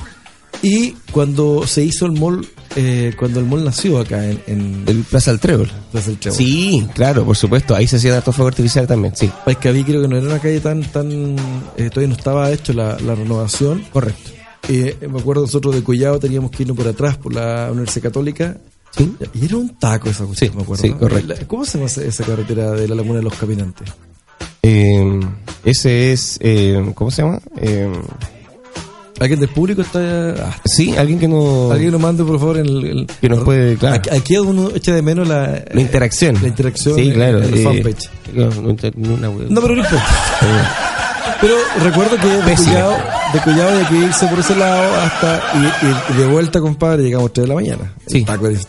Y 0.66 0.92
cuando 1.12 1.66
se 1.66 1.84
hizo 1.84 2.06
el 2.06 2.12
mall, 2.12 2.46
eh, 2.74 3.12
cuando 3.18 3.38
el 3.38 3.44
mall 3.46 3.64
nació 3.64 3.98
acá 4.00 4.24
en, 4.28 4.40
en 4.46 4.82
El 4.86 5.02
Plaza 5.02 5.30
del 5.30 5.38
Trébol. 5.38 5.70
Plaza 5.92 6.08
del 6.08 6.18
Trébol. 6.18 6.38
Sí, 6.38 6.86
claro, 6.94 7.24
por 7.26 7.36
supuesto. 7.36 7.74
Ahí 7.74 7.86
se 7.86 7.96
hacían 7.96 8.14
hartos 8.14 8.34
fuegos 8.34 8.52
artificiales 8.52 8.88
también, 8.88 9.14
sí. 9.14 9.30
Paiscaví 9.44 9.84
creo 9.84 10.00
que 10.00 10.08
no 10.08 10.16
era 10.16 10.26
una 10.26 10.38
calle 10.38 10.60
tan, 10.60 10.82
tan, 10.84 11.36
eh, 11.76 11.90
todavía 11.90 12.08
no 12.08 12.14
estaba 12.14 12.50
hecho 12.50 12.72
la, 12.72 12.98
la 13.00 13.14
renovación. 13.14 13.84
Correcto. 13.92 14.30
Eh, 14.70 14.96
me 15.10 15.20
acuerdo 15.20 15.42
nosotros 15.42 15.74
de 15.74 15.82
Collado 15.84 16.18
teníamos 16.18 16.50
que 16.50 16.62
irnos 16.62 16.76
por 16.78 16.88
atrás 16.88 17.18
por 17.18 17.34
la 17.34 17.68
Universidad 17.70 18.04
Católica. 18.04 18.56
Sí. 18.96 19.12
Y 19.34 19.44
era 19.44 19.56
un 19.58 19.68
taco 19.78 20.08
esa 20.08 20.24
cuestión, 20.24 20.50
Sí, 20.52 20.56
me 20.56 20.62
acuerdo. 20.62 20.82
sí, 20.82 20.90
correcto. 20.92 21.34
¿Cómo 21.46 21.66
se 21.66 21.76
llama 21.76 21.86
esa- 21.90 22.04
esa 22.04 22.24
carretera 22.24 22.70
de 22.70 22.88
la 22.88 22.94
Laguna 22.94 23.16
de 23.18 23.24
los 23.24 23.34
Caminantes? 23.34 23.88
Eh, 24.62 25.20
ese 25.64 26.12
es, 26.12 26.38
eh, 26.40 26.92
¿cómo 26.94 27.10
se 27.10 27.20
llama? 27.22 27.40
Eh, 27.60 27.92
¿Alguien 29.20 29.38
del 29.40 29.48
público 29.48 29.82
está...? 29.82 30.34
ah, 30.44 30.56
sí, 30.64 30.96
alguien 30.96 31.18
que 31.18 31.28
no... 31.28 31.70
Alguien 31.70 31.92
nos 31.92 32.00
mande, 32.00 32.24
por 32.24 32.38
favor, 32.38 32.58
en 32.58 32.66
el... 32.66 32.84
el- 32.84 33.06
Que 33.20 33.28
nos 33.28 33.44
puede, 33.44 33.76
claro. 33.76 34.02
Aquí, 34.12 34.36
uno 34.38 34.70
echa 34.74 34.92
de 34.94 35.02
menos 35.02 35.28
la... 35.28 35.62
La 35.72 35.80
interacción. 35.80 36.36
La 36.42 36.48
interacción 36.48 36.96
Sí, 36.96 37.08
en- 37.08 37.14
claro. 37.14 37.38
en 37.38 37.44
el 37.44 37.54
eh, 37.54 37.62
fanpage. 37.62 38.10
no, 38.34 38.46
no 38.50 39.14
una 39.14 39.30
wea. 39.30 39.46
No, 39.48 39.60
pero 39.60 39.76
no 39.76 39.82
importa. 39.82 40.04
Eh, 40.42 41.36
Pero 41.40 41.54
recuerdo 41.82 42.16
que 42.16 42.26
de. 43.34 43.40
Collado, 43.44 43.68
había 43.70 43.88
que 43.88 43.96
irse 43.96 44.26
por 44.28 44.38
ese 44.38 44.56
lado 44.56 44.94
hasta 45.00 45.42
y, 45.54 46.14
y 46.14 46.16
de 46.18 46.26
vuelta, 46.26 46.60
compadre, 46.60 47.02
llegamos 47.04 47.30
a 47.30 47.32
3 47.32 47.44
de 47.44 47.48
la 47.48 47.54
mañana. 47.54 47.92
Sí. 48.06 48.24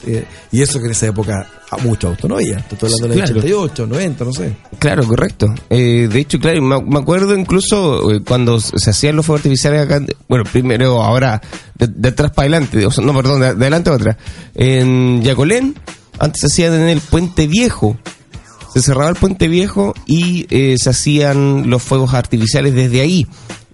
Eh, 0.08 0.26
y 0.52 0.62
eso 0.62 0.80
que 0.80 0.86
en 0.86 0.92
esa 0.92 1.08
época 1.08 1.48
a 1.72 1.78
mucho 1.78 2.10
auto 2.10 2.28
no 2.28 2.36
había. 2.36 2.58
Te 2.68 2.76
estoy 2.76 2.90
hablando 2.94 3.08
del 3.08 3.18
Claro. 3.24 3.40
88, 3.40 3.88
90, 3.88 4.26
no 4.26 4.34
sé. 4.34 4.56
Claro, 4.80 5.08
correcto. 5.08 5.48
Eh, 5.70 6.08
de 6.12 6.20
hecho, 6.20 6.40
claro, 6.40 6.62
me, 6.62 6.82
me 6.82 7.00
acuerdo 7.00 7.36
incluso 7.38 8.12
eh, 8.12 8.22
cuando 8.26 8.60
se 8.60 8.90
hacían 8.90 9.16
los 9.16 9.26
fuegos 9.26 9.40
artificiales 9.42 9.82
acá, 9.82 9.98
en- 9.98 10.08
bueno, 10.28 10.44
primero 10.52 11.02
ahora 11.02 11.42
de, 11.78 11.88
de 11.88 12.10
atrás 12.10 12.32
para 12.32 12.44
adelante, 12.48 12.86
o 12.86 12.92
sea, 12.92 13.04
no, 13.06 13.14
perdón, 13.14 13.42
de, 13.42 13.48
de 13.48 13.52
adelante 13.54 13.90
para 13.92 13.96
atrás. 14.12 14.18
En 14.54 15.22
Yacolén, 15.24 15.76
antes 16.20 16.42
se 16.42 16.48
hacían 16.48 16.74
en 16.74 16.90
el 16.90 17.02
Puente 17.02 17.48
Viejo. 17.48 17.98
Se 18.74 18.82
cerraba 18.82 19.10
el 19.10 19.16
Puente 19.16 19.48
Viejo 19.48 19.94
y 20.06 20.46
eh, 20.50 20.76
se 20.78 20.90
hacían 20.90 21.70
los 21.70 21.82
fuegos 21.82 22.14
artificiales 22.14 22.74
desde 22.74 23.02
ahí. 23.02 23.26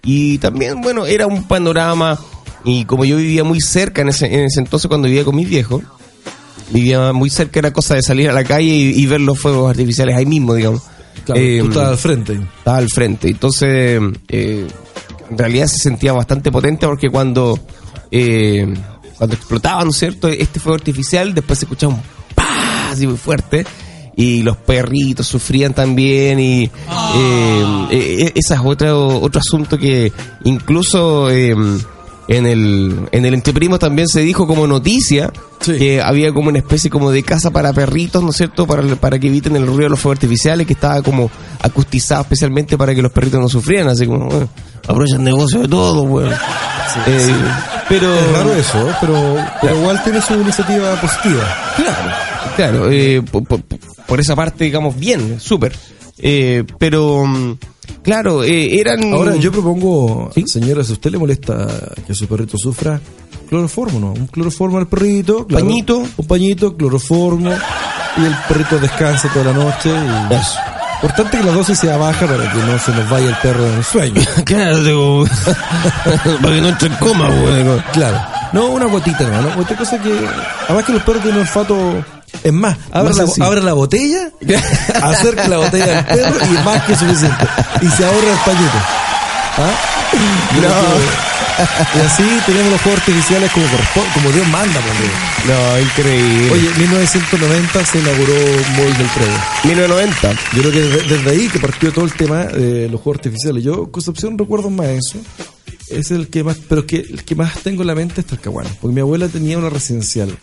Y 0.03 0.37
también, 0.39 0.81
bueno, 0.81 1.05
era 1.05 1.27
un 1.27 1.43
panorama, 1.43 2.19
y 2.63 2.85
como 2.85 3.05
yo 3.05 3.17
vivía 3.17 3.43
muy 3.43 3.61
cerca 3.61 4.01
en 4.01 4.09
ese, 4.09 4.25
en 4.27 4.41
ese 4.45 4.59
entonces 4.59 4.87
cuando 4.87 5.07
vivía 5.07 5.23
con 5.23 5.35
mis 5.35 5.47
viejos, 5.49 5.83
vivía 6.71 7.13
muy 7.13 7.29
cerca, 7.29 7.59
era 7.59 7.71
cosa 7.73 7.95
de 7.95 8.01
salir 8.01 8.29
a 8.29 8.33
la 8.33 8.43
calle 8.43 8.65
y, 8.67 8.99
y 9.01 9.05
ver 9.05 9.21
los 9.21 9.39
fuegos 9.39 9.69
artificiales 9.69 10.15
ahí 10.15 10.25
mismo, 10.25 10.55
digamos. 10.55 10.81
Claro, 11.25 11.39
Eh, 11.41 11.59
tú 11.61 11.67
estabas 11.69 11.89
al 11.91 11.97
frente. 11.97 12.33
estaba 12.57 12.77
al 12.77 12.89
frente. 12.89 13.27
Entonces, 13.27 14.01
eh, 14.29 14.67
en 15.29 15.37
realidad 15.37 15.67
se 15.67 15.77
sentía 15.77 16.13
bastante 16.13 16.51
potente 16.51 16.87
porque 16.87 17.09
cuando, 17.09 17.59
eh, 18.09 18.73
cuando 19.17 19.35
explotaba, 19.35 19.83
¿no 19.83 19.91
es 19.91 19.97
cierto? 19.97 20.27
Este 20.29 20.59
fuego 20.59 20.75
artificial, 20.75 21.33
después 21.35 21.59
se 21.59 21.65
escuchaba 21.65 21.93
un 21.93 22.01
¡pah! 22.33 22.89
así 22.91 23.05
muy 23.05 23.17
fuerte. 23.17 23.65
Y 24.15 24.43
los 24.43 24.57
perritos 24.57 25.25
sufrían 25.27 25.73
también 25.73 26.39
y 26.39 26.63
eh, 26.63 26.71
eh, 27.91 28.31
ese 28.35 28.53
es 28.55 28.59
otro, 28.63 29.19
otro 29.21 29.39
asunto 29.39 29.77
que 29.77 30.11
incluso 30.43 31.29
eh, 31.29 31.55
en 32.27 32.45
el 32.45 33.07
en 33.11 33.25
el 33.25 33.33
entreprimo 33.33 33.79
también 33.79 34.07
se 34.07 34.21
dijo 34.21 34.45
como 34.47 34.67
noticia 34.67 35.31
Sí. 35.61 35.77
que 35.77 36.01
había 36.01 36.33
como 36.33 36.49
una 36.49 36.57
especie 36.57 36.89
como 36.89 37.11
de 37.11 37.21
casa 37.21 37.51
para 37.51 37.71
perritos, 37.71 38.23
¿no 38.23 38.31
es 38.31 38.37
cierto? 38.37 38.65
Para, 38.65 38.81
para 38.95 39.19
que 39.19 39.27
eviten 39.27 39.55
el 39.55 39.67
ruido 39.67 39.83
de 39.83 39.89
los 39.89 39.99
fuegos 39.99 40.17
artificiales, 40.17 40.65
que 40.65 40.73
estaba 40.73 41.03
como 41.03 41.29
acustizado 41.61 42.21
especialmente 42.23 42.79
para 42.79 42.95
que 42.95 43.01
los 43.03 43.11
perritos 43.11 43.39
no 43.39 43.47
sufrieran, 43.47 43.89
así 43.89 44.07
como, 44.07 44.25
bueno, 44.25 44.49
aprovechan 44.87 45.23
negocio 45.23 45.59
de 45.59 45.67
todo, 45.67 46.01
weón. 46.01 46.33
Eh, 47.05 47.35
Pero... 47.87 48.11
Es 48.15 48.31
raro 48.31 48.53
eso, 48.55 48.89
¿eh? 48.89 48.93
pero, 48.99 49.35
pero 49.61 49.75
igual 49.77 50.03
tiene 50.03 50.19
su 50.19 50.33
iniciativa 50.33 50.99
positiva. 50.99 51.43
Claro, 51.75 52.11
claro, 52.55 52.89
eh, 52.91 53.21
por, 53.31 53.43
por- 53.45 53.61
por 54.07 54.19
esa 54.19 54.35
parte, 54.35 54.65
digamos, 54.65 54.97
bien, 54.97 55.39
súper. 55.39 55.73
Eh, 56.17 56.63
pero, 56.77 57.25
mm, 57.25 57.57
claro, 58.03 58.43
eh, 58.43 58.79
eran... 58.79 59.13
Ahora 59.13 59.35
yo 59.37 59.51
propongo, 59.51 60.31
¿Sí? 60.35 60.43
señora, 60.47 60.83
si 60.83 60.91
a 60.91 60.93
usted 60.93 61.11
le 61.11 61.17
molesta 61.17 61.67
que 62.05 62.13
su 62.13 62.27
perrito 62.27 62.57
sufra, 62.57 62.99
cloroformo, 63.49 63.99
¿no? 63.99 64.11
Un 64.13 64.27
cloroformo 64.27 64.77
al 64.77 64.87
perrito. 64.87 65.47
claro. 65.47 65.65
Pañito. 65.65 65.97
Un 66.17 66.27
pañito, 66.27 66.75
cloroformo. 66.77 67.51
Y 68.17 68.25
el 68.25 68.35
perrito 68.47 68.77
descansa 68.79 69.29
toda 69.31 69.45
la 69.45 69.53
noche. 69.53 69.89
Y... 69.89 70.33
Eso. 70.33 70.59
Importante 71.01 71.37
que 71.39 71.43
la 71.43 71.51
dosis 71.53 71.79
sea 71.79 71.97
baja 71.97 72.27
para 72.27 72.51
que 72.51 72.59
no 72.59 72.77
se 72.77 72.91
nos 72.91 73.09
vaya 73.09 73.29
el 73.29 73.35
perro 73.37 73.65
en 73.65 73.73
el 73.75 73.83
sueño. 73.83 74.21
Claro, 74.45 74.83
digo, 74.83 75.25
para 76.41 76.55
que 76.55 76.61
no 76.61 76.67
entre 76.69 76.87
en 76.89 76.95
coma, 76.95 77.29
weón. 77.29 77.83
Claro. 77.93 78.19
No, 78.53 78.67
una 78.67 78.85
gotita, 78.85 79.23
no, 79.27 79.41
¿no? 79.41 79.61
Otra 79.61 79.75
cosa 79.77 79.99
que. 80.01 80.13
Además 80.67 80.85
que 80.85 80.93
los 80.93 81.01
perros 81.03 81.23
tienen 81.23 81.41
olfato. 81.41 82.05
Es 82.43 82.53
más, 82.53 82.77
abre, 82.91 83.09
Más 83.09 83.17
la, 83.17 83.25
sencillo. 83.25 83.45
abre 83.45 83.61
la 83.61 83.73
botella, 83.73 84.31
acerca 85.03 85.47
la 85.47 85.57
botella 85.57 85.99
al 85.99 86.05
perro 86.05 86.39
y 86.51 86.55
es 86.57 86.65
más 86.65 86.83
que 86.83 86.95
suficiente. 86.95 87.45
Y 87.81 87.87
se 87.87 88.05
ahorra 88.05 88.31
el 88.31 88.39
pañito. 88.45 88.77
¿Ah? 89.57 89.91
Y 91.95 91.99
así 91.99 92.23
tenemos 92.45 92.71
los 92.71 92.81
juegos 92.81 92.99
artificiales 93.01 93.51
como 93.51 93.65
como 94.13 94.31
Dios 94.31 94.47
manda, 94.47 94.79
por 94.79 94.97
Dios. 94.97 95.11
No, 95.47 95.79
increíble. 95.79 96.51
Oye, 96.51 96.67
en 96.71 96.79
1990 96.79 97.85
se 97.85 97.99
inauguró 97.99 98.33
Mall 98.77 98.97
del 98.97 99.07
Predio. 99.07 99.37
1990. 99.65 100.31
Yo 100.53 100.61
creo 100.61 100.71
que 100.71 100.81
desde, 100.81 101.15
desde 101.17 101.29
ahí 101.31 101.47
que 101.49 101.59
partió 101.59 101.91
todo 101.91 102.05
el 102.05 102.13
tema 102.13 102.45
de 102.45 102.89
los 102.89 103.01
juegos 103.01 103.19
artificiales. 103.19 103.63
Yo, 103.63 103.91
Concepción, 103.91 104.37
recuerdo 104.37 104.69
más 104.69 104.87
eso. 104.87 105.19
Es 105.89 106.11
el 106.11 106.29
que 106.29 106.43
más, 106.43 106.57
pero 106.69 106.85
que 106.87 106.97
el 106.97 107.23
que 107.23 107.35
más 107.35 107.55
tengo 107.59 107.81
en 107.81 107.87
la 107.87 107.95
mente 107.95 108.21
es 108.21 108.27
Talcahuano. 108.27 108.69
Porque 108.79 108.95
mi 108.95 109.01
abuela 109.01 109.27
tenía 109.27 109.57
una 109.57 109.69
residencial 109.69 110.35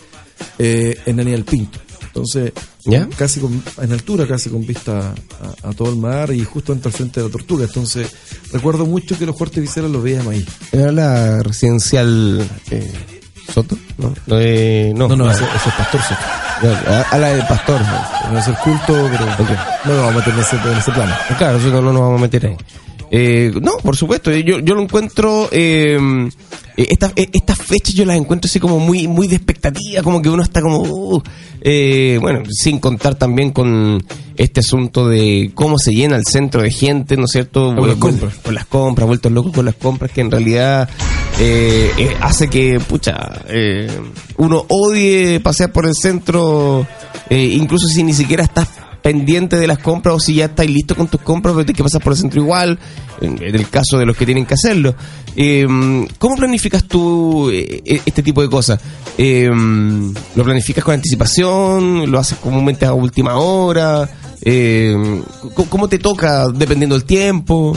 eh, 0.58 0.98
en 1.06 1.16
Daniel 1.16 1.44
Pinto. 1.44 1.78
Entonces, 2.06 2.52
¿Ya? 2.84 3.06
casi 3.16 3.38
con- 3.38 3.62
en 3.80 3.92
altura, 3.92 4.26
casi 4.26 4.48
con 4.50 4.66
vista 4.66 5.14
a, 5.62 5.68
a 5.68 5.72
todo 5.72 5.90
el 5.90 5.96
mar 5.96 6.30
y 6.32 6.42
justamente 6.44 6.88
al 6.88 6.94
frente 6.94 7.20
de 7.20 7.26
la 7.26 7.32
tortuga. 7.32 7.64
Entonces, 7.64 8.10
recuerdo 8.52 8.86
mucho 8.86 9.16
que 9.18 9.26
los 9.26 9.36
juegos 9.36 9.50
artificiales 9.52 9.90
los 9.90 10.02
veíamos 10.02 10.32
ahí. 10.32 10.44
Era 10.72 10.90
la 10.90 11.42
residencial 11.42 12.48
eh, 12.70 12.92
Soto, 13.52 13.76
¿no? 13.98 14.14
Eh, 14.38 14.92
no, 14.96 15.08
No, 15.08 15.16
no, 15.16 15.24
no, 15.26 15.30
ese, 15.30 15.44
ese 15.44 15.68
es 15.68 15.74
Pastor 15.74 16.00
Soto. 16.02 16.90
a, 16.92 17.02
a 17.10 17.18
la 17.18 17.28
del 17.28 17.46
pastor. 17.46 17.80
¿no? 17.80 18.32
No 18.32 18.38
es 18.38 18.48
el 18.48 18.54
culto, 18.56 19.08
pero 19.10 19.26
no 19.26 19.92
nos 19.94 20.04
vamos 20.04 20.14
a 20.14 20.18
meter 20.18 20.34
en 20.34 20.40
ese, 20.40 20.56
en 20.56 20.78
ese 20.78 20.90
plano. 20.92 21.14
Claro, 21.38 21.58
eso 21.58 21.68
no, 21.68 21.80
no 21.82 21.92
nos 21.92 22.02
vamos 22.02 22.18
a 22.18 22.22
meter 22.22 22.46
ahí. 22.46 22.56
Eh, 23.10 23.52
no, 23.60 23.78
por 23.82 23.96
supuesto, 23.96 24.30
yo, 24.32 24.58
yo 24.58 24.74
lo 24.74 24.82
encuentro, 24.82 25.48
eh, 25.50 25.98
eh, 26.76 26.86
estas 26.90 27.12
eh, 27.16 27.28
estas 27.32 27.58
fechas 27.58 27.94
yo 27.94 28.04
las 28.04 28.16
encuentro 28.16 28.48
así 28.48 28.60
como 28.60 28.78
muy 28.78 29.08
muy 29.08 29.26
de 29.28 29.36
expectativa, 29.36 30.02
como 30.02 30.20
que 30.20 30.28
uno 30.28 30.42
está 30.42 30.60
como, 30.60 30.80
uh, 30.82 31.22
eh, 31.62 32.18
bueno, 32.20 32.42
sin 32.50 32.78
contar 32.78 33.14
también 33.14 33.50
con 33.50 34.04
este 34.36 34.60
asunto 34.60 35.08
de 35.08 35.50
cómo 35.54 35.78
se 35.78 35.92
llena 35.92 36.16
el 36.16 36.24
centro 36.24 36.62
de 36.62 36.70
gente, 36.70 37.16
¿no 37.16 37.24
es 37.24 37.32
cierto? 37.32 37.74
Con 37.74 37.88
las 37.88 37.96
compras. 37.96 38.34
Con 38.36 38.54
las 38.54 38.66
compras, 38.66 39.08
vueltos 39.08 39.32
locos 39.32 39.52
con 39.52 39.64
las 39.64 39.74
compras, 39.74 40.12
que 40.12 40.20
en 40.20 40.30
realidad 40.30 40.88
eh, 41.40 41.90
eh, 41.98 42.16
hace 42.20 42.48
que, 42.48 42.78
pucha, 42.78 43.42
eh, 43.48 43.88
uno 44.36 44.64
odie 44.68 45.40
pasear 45.40 45.72
por 45.72 45.86
el 45.86 45.94
centro, 45.94 46.86
eh, 47.30 47.42
incluso 47.42 47.86
si 47.88 48.02
ni 48.02 48.12
siquiera 48.12 48.44
estás 48.44 48.68
pendiente 49.02 49.56
de 49.56 49.66
las 49.66 49.78
compras 49.78 50.14
o 50.16 50.20
si 50.20 50.34
ya 50.34 50.46
estáis 50.46 50.70
listo 50.70 50.94
con 50.94 51.08
tus 51.08 51.20
compras, 51.20 51.54
pero 51.54 51.64
tienes 51.64 51.76
que 51.76 51.84
pasar 51.84 52.02
por 52.02 52.12
el 52.12 52.18
centro 52.18 52.40
igual, 52.40 52.78
en, 53.20 53.42
en 53.42 53.54
el 53.54 53.68
caso 53.68 53.98
de 53.98 54.06
los 54.06 54.16
que 54.16 54.26
tienen 54.26 54.46
que 54.46 54.54
hacerlo. 54.54 54.94
Eh, 55.36 55.66
¿Cómo 56.18 56.36
planificas 56.36 56.84
tú 56.84 57.50
eh, 57.50 57.82
eh, 57.84 58.00
este 58.04 58.22
tipo 58.22 58.42
de 58.42 58.48
cosas? 58.48 58.80
Eh, 59.16 59.48
¿Lo 60.34 60.44
planificas 60.44 60.84
con 60.84 60.94
anticipación? 60.94 62.10
¿Lo 62.10 62.18
haces 62.18 62.38
comúnmente 62.38 62.86
a 62.86 62.92
última 62.92 63.36
hora? 63.36 64.08
Eh, 64.42 64.94
¿cómo, 65.68 65.88
te 65.88 65.98
toca 65.98 66.48
dependiendo 66.48 66.96
del 66.96 67.04
tiempo? 67.04 67.76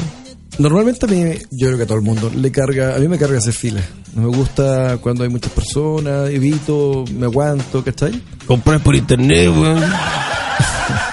Normalmente 0.59 1.05
a 1.05 1.09
mí, 1.09 1.23
yo 1.51 1.67
creo 1.67 1.77
que 1.77 1.83
a 1.83 1.87
todo 1.87 1.97
el 1.97 2.03
mundo 2.03 2.31
le 2.35 2.51
carga, 2.51 2.95
a 2.95 2.99
mí 2.99 3.07
me 3.07 3.17
carga 3.17 3.37
hacer 3.37 3.53
fila. 3.53 3.81
No 4.13 4.23
me 4.23 4.35
gusta 4.35 4.97
cuando 5.01 5.23
hay 5.23 5.29
muchas 5.29 5.51
personas, 5.51 6.29
evito, 6.29 7.05
me 7.15 7.25
aguanto, 7.25 7.83
¿cachai? 7.83 8.21
Comprar 8.45 8.81
por 8.83 8.95
internet, 8.95 9.49
weón. 9.49 9.83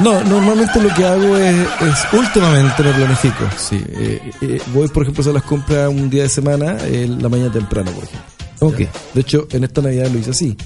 No, 0.00 0.22
normalmente 0.24 0.80
lo 0.80 0.92
que 0.94 1.04
hago 1.04 1.36
es, 1.36 1.54
es 1.56 2.12
últimamente 2.12 2.82
me 2.82 2.92
planifico. 2.92 3.44
Sí, 3.56 3.82
eh, 3.88 4.30
eh, 4.40 4.60
voy, 4.72 4.88
por 4.88 5.02
ejemplo, 5.02 5.20
a 5.20 5.22
hacer 5.22 5.34
las 5.34 5.42
compras 5.44 5.88
un 5.88 6.10
día 6.10 6.24
de 6.24 6.28
semana, 6.28 6.76
en 6.84 7.22
la 7.22 7.28
mañana 7.28 7.52
temprano, 7.52 7.90
por 7.92 8.04
ejemplo. 8.04 8.34
Ok. 8.60 8.78
De 9.14 9.20
hecho, 9.20 9.46
en 9.50 9.64
esta 9.64 9.82
Navidad 9.82 10.08
lo 10.10 10.18
hice 10.18 10.30
así. 10.30 10.56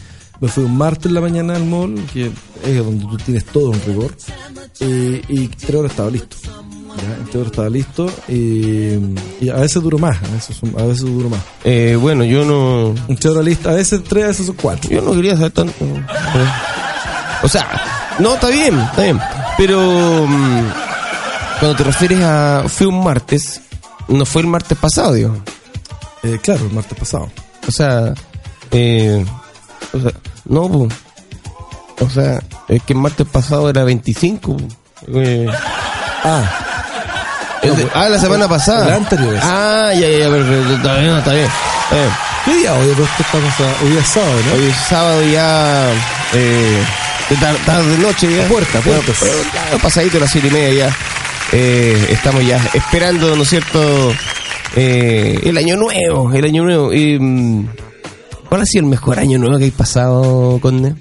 Me 0.41 0.49
fui 0.49 0.63
un 0.65 0.77
martes 0.79 1.07
en 1.07 1.15
la 1.15 1.21
mañana 1.21 1.57
al 1.57 1.65
mall, 1.65 1.97
que 2.13 2.31
es 2.65 2.77
donde 2.79 3.05
tú 3.07 3.17
tienes 3.17 3.45
todo 3.47 3.75
en 3.75 3.83
rigor, 3.85 4.15
eh, 4.81 5.21
y 5.29 5.49
tres 5.49 5.75
horas 5.75 5.91
estaba 5.91 6.11
listo. 6.11 6.37
¿ya? 6.45 7.39
Horas 7.39 7.51
estaba 7.51 7.69
listo, 7.69 8.11
eh, 8.29 9.01
y 9.41 9.49
a 9.49 9.57
veces 9.57 9.83
duro 9.83 9.99
más, 9.99 10.17
a 10.23 10.29
veces, 10.33 10.61
a 10.79 10.83
veces 10.85 11.01
duro 11.05 11.29
más. 11.29 11.41
Eh, 11.65 11.99
bueno, 12.01 12.23
yo 12.25 12.45
no... 12.45 12.95
Horas 13.31 13.45
listo, 13.45 13.69
a 13.69 13.75
veces 13.75 14.01
tres, 14.09 14.25
a 14.25 14.29
veces 14.29 14.47
son 14.47 14.55
cuatro. 14.55 14.89
Yo 14.91 15.03
no 15.03 15.13
quería 15.13 15.35
saber 15.37 15.51
tanto. 15.53 15.75
Eh, 15.85 16.47
O 17.43 17.49
sea, 17.49 17.67
no, 18.19 18.35
está 18.35 18.49
bien, 18.49 18.79
está 18.79 19.03
bien. 19.03 19.21
Pero 19.57 20.27
mm, 20.27 20.63
cuando 21.61 21.77
te 21.77 21.85
refieres 21.85 22.21
a 22.23 22.65
fue 22.69 22.87
un 22.87 23.03
martes, 23.03 23.61
no 24.09 24.25
fue 24.25 24.43
el 24.43 24.49
martes 24.49 24.77
pasado, 24.79 25.13
digo. 25.15 25.37
Eh, 26.23 26.39
claro, 26.43 26.67
el 26.67 26.73
martes 26.73 26.99
pasado. 26.99 27.31
O 27.67 27.71
sea, 27.71 28.13
eh, 28.71 29.25
o 29.93 30.01
sea, 30.01 30.13
no, 30.47 30.69
po. 30.69 30.89
o 32.01 32.11
sea, 32.11 32.41
es 32.69 32.83
que 32.83 32.93
el 32.93 32.99
martes 32.99 33.27
pasado 33.27 33.69
era 33.71 33.85
25. 33.85 34.57
Eh, 35.15 35.47
Ah, 36.25 36.43
de- 37.63 37.89
ah, 37.95 38.09
la 38.09 38.19
semana 38.19 38.49
pasada. 38.49 38.89
el 38.89 38.95
anterior. 38.95 39.39
Ah, 39.43 39.91
ya, 39.95 40.09
ya, 40.09 40.19
ya, 40.19 40.29
perfecto, 40.31 40.75
está 40.75 40.95
bien, 40.97 41.17
está 41.17 41.33
bien. 41.33 41.45
está 41.47 41.95
bien. 41.97 42.11
¿qué 42.45 42.55
día 42.55 42.75
hoy? 42.75 42.89
Estamos 42.91 43.61
a- 43.61 43.85
hoy 43.85 43.97
es 43.97 44.07
sábado, 44.07 44.33
¿no? 44.47 44.53
Hoy 44.55 44.67
es 44.67 44.77
sábado 44.89 45.23
ya, 45.23 45.91
eh, 46.35 46.83
de 47.31 47.37
tar- 47.37 47.57
tarde, 47.67 47.99
noche 47.99 48.29
ya. 48.37 48.47
Puerta, 48.49 48.79
a 48.79 48.83
Bueno, 48.83 49.03
pasadito 49.83 50.19
las 50.19 50.31
siete 50.31 50.49
y 50.49 50.51
media 50.51 50.87
ya. 50.89 50.97
Eh, 51.53 52.07
estamos 52.11 52.47
ya 52.47 52.61
esperando, 52.75 53.35
¿no 53.37 53.43
es 53.43 53.49
cierto? 53.49 54.13
Eh, 54.77 55.41
el 55.45 55.57
año 55.57 55.77
nuevo, 55.77 56.33
el 56.33 56.45
año 56.45 56.63
nuevo. 56.65 56.93
Y, 56.93 57.19
mm, 57.19 57.69
¿Cuál 58.49 58.63
ha 58.63 58.67
sido 58.67 58.85
el 58.85 58.91
mejor 58.91 59.19
año 59.19 59.39
nuevo 59.39 59.59
que 59.59 59.65
hay 59.65 59.71
pasado, 59.71 60.59
Conde? 60.63 60.95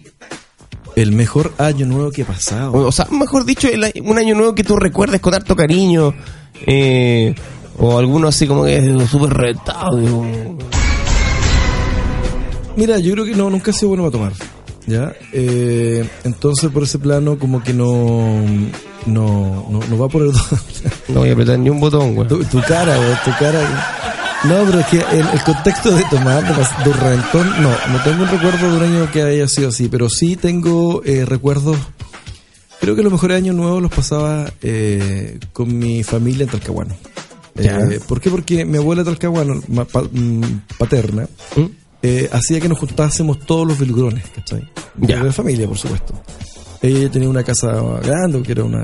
El 0.97 1.11
mejor 1.13 1.53
año 1.59 1.85
nuevo 1.85 2.11
que 2.11 2.23
ha 2.23 2.25
pasado. 2.25 2.71
O, 2.73 2.87
o 2.87 2.91
sea, 2.91 3.05
mejor 3.11 3.45
dicho, 3.45 3.69
el 3.69 3.89
un 4.03 4.17
año 4.17 4.35
nuevo 4.35 4.53
que 4.55 4.63
tú 4.63 4.75
recuerdes 4.75 5.21
con 5.21 5.33
harto 5.33 5.55
cariño. 5.55 6.13
eh, 6.65 7.33
o 7.79 7.99
alguno 7.99 8.27
así 8.27 8.47
como 8.47 8.65
que 8.65 8.77
es 8.77 9.09
súper 9.09 9.31
digo. 9.95 10.25
Mira, 12.75 12.97
yo 12.99 13.13
creo 13.13 13.25
que 13.25 13.35
no, 13.35 13.49
nunca 13.49 13.71
he 13.71 13.73
sido 13.73 13.89
bueno 13.89 14.03
para 14.03 14.11
tomar. 14.11 14.33
¿Ya? 14.87 15.13
Eh, 15.33 16.07
entonces, 16.23 16.71
por 16.71 16.83
ese 16.83 16.97
plano, 16.97 17.37
como 17.37 17.61
que 17.63 17.73
no. 17.73 18.41
No, 19.05 19.67
no, 19.69 19.79
no 19.89 19.97
va 19.97 20.07
por 20.09 20.23
el. 20.23 20.31
No 21.09 21.19
voy 21.21 21.29
a 21.29 21.33
apretar 21.33 21.59
ni 21.59 21.69
un 21.69 21.79
botón, 21.79 22.15
güey. 22.15 22.27
tu, 22.27 22.43
tu 22.45 22.61
cara, 22.61 22.95
güey, 22.97 23.13
tu 23.23 23.31
cara. 23.39 23.61
No, 24.43 24.63
pero 24.65 24.79
es 24.81 24.85
que 24.87 24.97
el, 24.97 25.27
el 25.33 25.41
contexto 25.43 25.91
de 25.95 26.03
tomar, 26.09 26.43
de, 26.83 26.93
reventón, 26.93 27.49
no, 27.63 27.69
no 27.69 28.03
tengo 28.03 28.23
un 28.23 28.29
recuerdo 28.29 28.69
de 28.71 28.77
un 28.77 28.83
año 28.83 29.11
que 29.11 29.23
haya 29.23 29.47
sido 29.47 29.69
así, 29.69 29.87
pero 29.89 30.09
sí 30.09 30.35
tengo 30.35 31.01
eh, 31.05 31.25
recuerdos. 31.25 31.77
Creo 32.79 32.95
que 32.95 33.01
los 33.03 33.11
mejores 33.11 33.37
años 33.37 33.55
nuevos 33.55 33.81
los 33.81 33.91
pasaba 33.91 34.51
eh, 34.61 35.39
con 35.53 35.77
mi 35.77 36.03
familia 36.03 36.43
en 36.43 36.49
Talcahuano. 36.51 36.95
Ya. 37.55 37.79
Eh, 37.79 37.99
¿Por 38.07 38.21
qué? 38.21 38.29
Porque 38.29 38.63
mi 38.65 38.77
abuela 38.77 39.03
Talcahuano, 39.03 39.61
ma- 39.69 39.85
pa- 39.85 40.03
mm, 40.03 40.61
paterna, 40.77 41.27
¿Mm? 41.55 41.65
Eh, 42.07 42.29
hacía 42.31 42.59
que 42.59 42.69
nos 42.69 42.79
juntásemos 42.79 43.39
todos 43.39 43.67
los 43.67 43.79
vilgrones, 43.79 44.23
¿cachai? 44.35 44.69
De 44.95 45.07
Ya. 45.07 45.23
la 45.23 45.31
familia, 45.31 45.67
por 45.67 45.77
supuesto. 45.77 46.13
Ella 46.81 47.09
tenía 47.09 47.29
una 47.29 47.43
casa 47.43 47.81
grande, 48.03 48.41
que 48.43 48.51
era 48.51 48.63
una... 48.63 48.83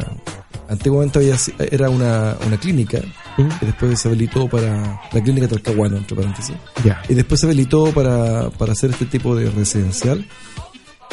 Antiguamente 0.70 1.20
había, 1.20 1.36
era 1.72 1.90
una, 1.90 2.36
una 2.48 2.58
clínica, 2.58 3.00
¿Mm? 3.38 3.48
y 3.62 3.66
después 3.66 4.00
se 4.00 4.08
habilitó 4.08 4.48
para 4.48 5.00
la 5.12 5.22
clínica 5.22 5.48
Talcahuano, 5.48 5.98
entre 5.98 6.16
paréntesis. 6.16 6.56
Ya. 6.84 7.02
Y 7.10 7.14
después 7.14 7.42
se 7.42 7.46
habilitó 7.48 7.92
para, 7.92 8.50
para 8.52 8.72
hacer 8.72 8.90
este 8.92 9.06
tipo 9.06 9.36
de 9.36 9.50
residencial. 9.52 10.26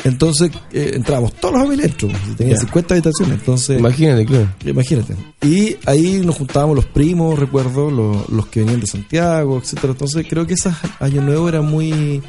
Entonces 0.05 0.51
eh, 0.73 0.93
entrábamos 0.95 1.35
todos 1.35 1.55
los 1.55 1.63
familias 1.65 1.89
dentro, 1.89 2.09
tenía 2.37 2.55
Ya. 2.55 2.61
50 2.61 2.95
habitaciones, 2.95 3.39
entonces... 3.39 3.79
Imagínate, 3.79 4.25
claro. 4.25 4.49
Imagínate. 4.65 5.15
Y 5.43 5.77
ahí 5.87 6.23
nos 6.25 6.37
juntábamos 6.39 6.75
los 6.77 6.87
primos, 6.87 7.39
recuerdo, 7.39 7.91
los, 7.91 8.29
los 8.31 8.47
que 8.47 8.61
venían 8.61 8.81
de 8.81 8.87
Santiago, 8.87 9.59
etcétera. 9.59 9.93
Entonces 9.93 10.25
creo 10.29 10.47
que 10.47 10.55
esos 10.55 10.73
años 11.01 11.23
nuevos 11.23 11.51
eran 11.53 11.67
muy, 11.67 12.23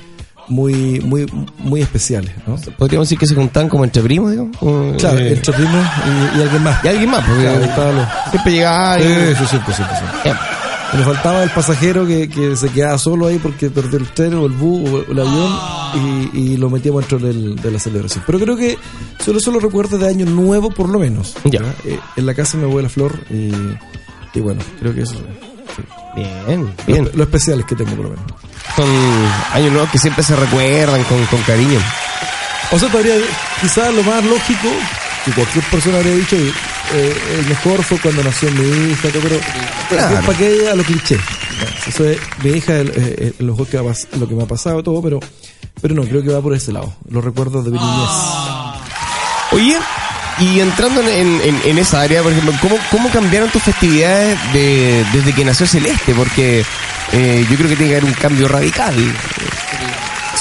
muy, 0.49 0.99
muy, 0.99 1.25
muy 1.59 1.81
especiales, 1.81 2.33
¿no? 2.45 2.57
Podríamos 2.77 3.07
decir 3.07 3.17
que 3.17 3.25
se 3.27 3.35
juntaban 3.35 3.69
como 3.69 3.85
entre 3.85 4.03
primos, 4.03 4.31
digamos. 4.31 4.57
Claro, 4.97 5.19
eh, 5.19 5.31
entre 5.33 5.53
primos 5.53 5.85
y, 6.35 6.37
y 6.39 6.41
alguien 6.41 6.63
más. 6.63 6.83
y 6.83 6.87
alguien 6.89 7.09
más, 7.09 7.25
porque 7.25 7.41
Claro, 7.73 7.93
los- 7.93 8.07
siempre 8.31 8.51
llegaba 8.51 8.97
Sí, 8.97 9.03
sí, 9.03 9.45
siempre, 9.47 9.73
siempre, 9.73 9.97
siempre. 10.23 10.41
Nos 10.93 11.05
faltaba 11.05 11.43
el 11.43 11.49
pasajero 11.51 12.05
que, 12.05 12.27
que 12.27 12.55
se 12.57 12.69
quedaba 12.69 12.97
solo 12.97 13.27
ahí 13.27 13.37
porque 13.39 13.69
perdió 13.69 13.97
el 13.97 14.09
tren 14.09 14.33
o 14.33 14.45
el 14.45 14.51
bus 14.51 14.89
o 15.07 15.11
el 15.11 15.19
avión 15.19 15.59
y, 16.33 16.37
y 16.53 16.57
lo 16.57 16.69
metíamos 16.69 17.07
dentro 17.07 17.19
del- 17.27 17.55
de 17.55 17.71
la 17.71 17.79
celebración. 17.79 18.23
Pero 18.27 18.39
creo 18.39 18.57
que 18.57 18.77
solo 19.23 19.39
solo 19.39 19.59
recuerdo 19.59 19.97
de 19.97 20.07
año 20.07 20.25
nuevo 20.25 20.69
por 20.69 20.89
lo 20.89 20.99
menos. 20.99 21.35
Ya. 21.45 21.61
Eh, 21.85 21.97
en 22.17 22.25
la 22.25 22.33
casa 22.33 22.57
de 22.57 22.63
mi 22.65 22.69
abuela 22.69 22.89
Flor 22.89 23.17
y, 23.29 23.51
y 24.37 24.41
bueno, 24.41 24.61
creo 24.79 24.93
que 24.93 25.01
eso 25.03 25.13
sí. 25.13 25.23
Bien, 26.15 26.73
bien. 26.85 27.05
Lo, 27.05 27.11
lo 27.13 27.23
especial 27.23 27.61
es 27.61 27.65
que 27.65 27.75
tengo 27.75 27.91
por 27.95 28.03
lo 28.05 28.09
menos. 28.11 28.25
Son 28.75 28.87
años 29.53 29.71
nuevos 29.71 29.89
que 29.91 29.97
siempre 29.97 30.23
se 30.23 30.35
recuerdan 30.35 31.03
con, 31.05 31.25
con 31.27 31.41
cariño. 31.43 31.79
O 32.73 32.77
sea, 32.79 32.89
todavía 32.89 33.15
quizás 33.61 33.93
lo 33.93 34.03
más 34.03 34.23
lógico 34.25 34.67
que 35.25 35.31
cualquier 35.31 35.63
persona 35.65 35.97
habría 35.97 36.15
dicho, 36.15 36.35
eh, 36.93 37.13
el 37.39 37.45
mejor 37.47 37.83
fue 37.83 37.97
cuando 37.99 38.23
nació 38.23 38.49
mi 38.51 38.91
hija, 38.91 39.09
pero 39.11 39.39
Claro. 39.89 40.25
para 40.25 40.37
que 40.37 40.69
a 40.69 40.75
lo 40.75 40.83
cliché. 40.83 41.17
Eso 41.87 42.05
es, 42.07 42.17
mi 42.43 42.51
hija 42.51 42.79
es 42.79 43.39
lo 43.39 43.55
que 43.65 43.77
ha 43.77 43.81
lo 43.81 44.27
que 44.27 44.35
me 44.35 44.43
ha 44.43 44.47
pasado, 44.47 44.81
todo, 44.83 45.01
pero 45.01 45.19
pero 45.81 45.95
no, 45.95 46.03
creo 46.03 46.21
que 46.23 46.29
va 46.29 46.41
por 46.41 46.53
ese 46.53 46.71
lado. 46.71 46.93
Los 47.09 47.23
recuerdos 47.23 47.65
de 47.65 47.71
mi 47.71 47.77
niñez. 47.79 48.09
Oye, 49.51 49.77
y 50.39 50.59
entrando 50.59 51.01
en, 51.01 51.41
en- 51.65 51.77
esa 51.77 52.01
área, 52.01 52.21
por 52.23 52.31
ejemplo, 52.31 52.53
¿cómo, 52.61 52.77
cómo 52.89 53.09
cambiaron 53.09 53.49
tus 53.49 53.61
festividades 53.63 54.37
de- 54.53 55.03
desde 55.13 55.33
que 55.33 55.43
nació 55.45 55.67
Celeste? 55.67 56.13
Porque 56.13 56.63
eh, 57.11 57.45
yo 57.49 57.57
creo 57.57 57.69
que 57.69 57.75
tiene 57.75 57.91
que 57.91 57.97
haber 57.97 58.05
un 58.05 58.13
cambio 58.13 58.47
radical. 58.47 58.93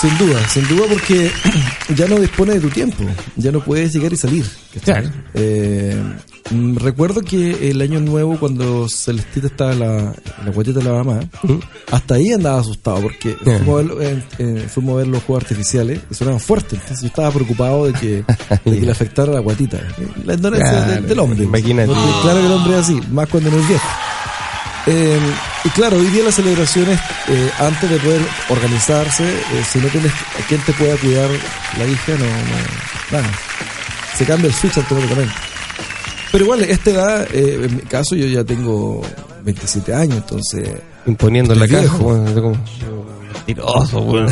Sin 0.01 0.17
duda, 0.17 0.49
sin 0.49 0.67
duda 0.69 0.87
porque 0.89 1.31
ya 1.95 2.07
no 2.07 2.19
dispone 2.19 2.55
de 2.55 2.61
tu 2.61 2.69
tiempo, 2.71 3.05
ya 3.37 3.51
no 3.53 3.61
puedes 3.61 3.93
llegar 3.93 4.13
y 4.13 4.17
salir. 4.17 4.47
Claro. 4.85 5.11
Eh, 5.35 6.01
recuerdo 6.51 7.23
que 7.23 7.71
el 7.71 7.81
año 7.81 8.01
nuevo 8.01 8.39
cuando 8.39 8.89
Celestita 8.89 9.47
estaba 9.47 9.73
en 9.73 9.81
la, 9.81 9.99
en 9.99 10.47
la 10.47 10.51
de 10.53 10.83
la 10.83 10.93
mamá, 10.93 11.21
hasta 11.91 12.15
ahí 12.15 12.33
andaba 12.33 12.61
asustado 12.61 13.01
porque 13.03 13.37
fuimos, 13.43 13.81
a 13.81 13.95
ver, 13.95 14.09
eh, 14.19 14.23
eh, 14.39 14.69
fuimos 14.73 14.95
a 14.95 14.97
ver 14.99 15.09
los 15.09 15.23
juegos 15.23 15.45
artificiales 15.45 16.01
y 16.11 16.15
sonaban 16.15 16.41
fuertes, 16.41 16.75
entonces 16.75 17.01
yo 17.03 17.07
estaba 17.09 17.31
preocupado 17.31 17.87
de 17.87 17.93
que, 17.93 18.25
de 18.65 18.79
que 18.81 18.87
le 18.87 18.93
afectara 18.93 19.33
la 19.33 19.41
guatita, 19.41 19.79
la 20.25 20.35
ignorancia 20.35 20.71
Claro, 20.71 20.93
del, 20.93 21.07
del 21.09 21.19
hombre. 21.19 21.45
imagínate. 21.45 21.93
Claro 22.23 22.41
que 22.41 22.47
el 22.47 22.53
hombre 22.53 22.73
es 22.75 22.81
así, 22.81 23.01
más 23.11 23.29
cuando 23.29 23.51
no 23.51 23.59
es 23.59 23.69
viejo. 23.69 23.89
Eh, 24.87 25.19
y 25.65 25.69
claro, 25.71 25.99
hoy 25.99 26.07
día 26.07 26.25
las 26.25 26.35
celebraciones, 26.37 26.99
eh, 27.29 27.51
antes 27.59 27.91
de 27.91 27.99
poder 27.99 28.23
organizarse, 28.49 29.25
eh, 29.31 29.65
si 29.71 29.79
no 29.79 29.89
tienes 29.89 30.11
a 30.13 30.47
quien 30.49 30.61
te 30.63 30.73
pueda 30.73 30.97
cuidar 30.97 31.29
la 31.79 31.85
hija, 31.87 32.13
no, 32.13 32.25
no, 32.25 33.19
nada. 33.21 33.31
Se 34.17 34.25
cambia 34.25 34.49
el 34.49 34.55
switch 34.55 34.79
automáticamente. 34.79 35.33
Pero 36.33 36.45
igual, 36.45 36.63
esta 36.63 36.91
edad, 36.91 37.27
eh, 37.33 37.61
en 37.65 37.77
mi 37.77 37.83
caso, 37.83 38.15
yo 38.15 38.27
ya 38.27 38.45
tengo 38.45 39.03
27 39.45 39.95
años, 39.95 40.17
entonces, 40.19 40.69
Imponiendo 41.07 41.55
la 41.55 41.67
caja. 41.67 41.97
bueno, 41.97 42.33
como- 42.35 42.57
Mentiroso, 43.47 44.01
weón. 44.01 44.29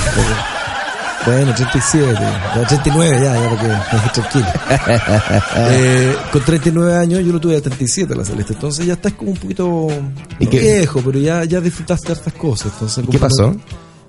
bueno, 1.26 1.54
37, 1.54 2.14
ya 2.54 2.66
39 2.66 3.20
ya, 3.24 3.34
ya 3.40 3.48
porque 3.48 3.66
me 3.66 3.74
dejé 3.74 4.10
tranquilo. 4.12 4.46
Eh, 5.70 6.16
con 6.32 6.42
39 6.44 6.94
años 6.96 7.24
yo 7.24 7.32
lo 7.32 7.40
tuve 7.40 7.56
a 7.56 7.60
37 7.60 8.14
la 8.14 8.24
Celeste, 8.24 8.52
entonces 8.52 8.86
ya 8.86 8.92
estás 8.94 9.12
como 9.14 9.32
un 9.32 9.36
poquito 9.36 9.88
¿Y 10.38 10.44
no 10.44 10.50
qué? 10.50 10.60
viejo, 10.60 11.00
pero 11.04 11.18
ya, 11.18 11.44
ya 11.44 11.60
disfrutaste 11.60 12.12
hartas 12.12 12.32
cosas. 12.34 12.72
Entonces, 12.74 13.04
¿Y 13.04 13.08
qué 13.10 13.18
pasó? 13.18 13.56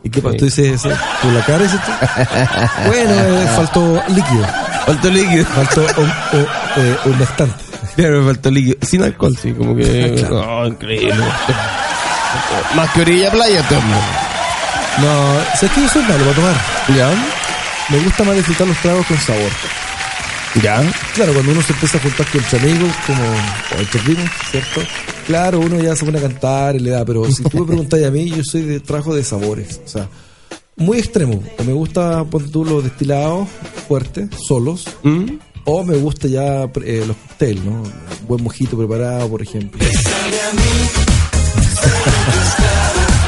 ¿Y 0.03 0.09
qué 0.09 0.21
pasó? 0.21 0.33
Sí. 0.33 0.37
¿Tú 0.39 0.45
dices 0.45 0.65
eso? 0.85 0.89
¿Por 1.21 1.31
la 1.33 1.45
cara 1.45 1.63
dices 1.63 1.79
tú? 1.83 1.91
bueno, 2.87 3.11
eh, 3.13 3.47
faltó 3.55 4.01
líquido. 4.09 4.45
Faltó 4.85 5.09
líquido. 5.09 5.45
Faltó 5.45 5.81
un, 5.97 6.03
un, 6.39 6.45
eh, 6.77 6.97
humectante. 7.05 7.55
Claro, 7.99 8.21
me 8.21 8.27
faltó 8.27 8.49
líquido. 8.49 8.77
Sin 8.81 9.03
alcohol, 9.03 9.37
sí, 9.37 9.51
como 9.51 9.75
que. 9.75 10.15
Claro. 10.19 10.45
No, 10.45 10.67
increíble. 10.67 11.13
Más 12.75 12.89
que 12.91 13.01
orilla 13.01 13.29
playa, 13.29 13.59
este 13.59 13.75
hombre. 13.75 13.97
No, 14.99 15.55
¿sabes 15.55 15.71
que 15.71 15.81
yo 15.81 15.89
soy 15.89 16.03
malo 16.03 16.23
para 16.23 16.35
tomar? 16.35 16.55
¿Ya? 16.95 17.09
Me 17.89 17.99
gusta 17.99 18.23
más 18.23 18.35
disfrutar 18.35 18.67
los 18.67 18.77
tragos 18.77 19.05
con 19.05 19.17
sabor. 19.17 19.51
¿Ya? 20.61 20.81
Claro, 21.13 21.33
cuando 21.33 21.51
uno 21.51 21.61
se 21.61 21.73
empieza 21.73 21.97
a 21.97 22.01
juntar 22.01 22.27
con 22.27 22.59
amigos, 22.59 22.91
como 23.05 23.23
o 23.23 23.79
entre 23.79 24.01
primos, 24.01 24.29
¿cierto? 24.51 24.81
Claro, 25.25 25.59
uno 25.59 25.79
ya 25.79 25.95
se 25.95 26.05
pone 26.05 26.19
a 26.19 26.21
cantar 26.21 26.75
y 26.75 26.79
le 26.79 26.91
da, 26.91 27.05
pero 27.05 27.25
si 27.31 27.43
tú 27.43 27.59
me 27.59 27.65
preguntas 27.65 28.03
a 28.03 28.11
mí, 28.11 28.29
yo 28.29 28.43
soy 28.43 28.61
de 28.61 28.79
trajo 28.79 29.15
de 29.15 29.23
sabores, 29.23 29.81
o 29.85 29.87
sea, 29.87 30.07
muy 30.75 30.97
extremo. 30.97 31.43
Me 31.65 31.73
gusta, 31.73 32.23
ponte 32.25 32.49
tú, 32.49 32.65
los 32.65 32.83
destilados 32.83 33.47
fuertes, 33.87 34.29
solos, 34.47 34.85
¿Mm? 35.03 35.33
O 35.71 35.83
me 35.83 35.95
gusta 35.97 36.27
ya 36.27 36.63
eh, 36.83 37.03
los 37.05 37.15
cócteles, 37.27 37.63
¿no? 37.63 37.71
Un 37.83 37.91
buen 38.27 38.43
mojito 38.43 38.75
preparado, 38.77 39.29
por 39.29 39.41
ejemplo. 39.41 39.79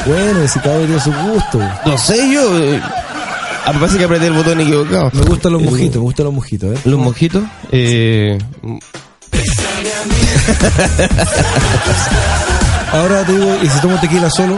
bueno, 0.05 0.47
si 0.47 0.59
cada 0.59 0.77
uno 0.77 0.85
tiene 0.85 1.01
su 1.01 1.11
gusto. 1.13 1.59
No 1.85 1.97
sé, 1.97 2.33
yo. 2.33 2.57
eh, 2.59 2.81
me 3.73 3.79
parece 3.79 3.97
que 3.99 4.05
apreté 4.05 4.27
el 4.27 4.33
botón 4.33 4.59
equivocado. 4.59 5.11
Me 5.13 5.21
gustan 5.21 5.53
los 5.53 5.61
Eh, 5.61 5.65
mojitos, 5.65 5.95
me 5.97 6.01
gustan 6.01 6.25
los 6.25 6.33
mojitos, 6.33 6.75
¿eh? 6.77 6.81
Los 6.85 6.99
mojitos. 6.99 7.43
Eh, 7.71 8.37
Ahora 12.91 13.23
te 13.23 13.31
digo, 13.33 13.57
¿y 13.63 13.67
si 13.69 13.79
tomo 13.79 13.97
tequila 13.99 14.29
solo? 14.29 14.57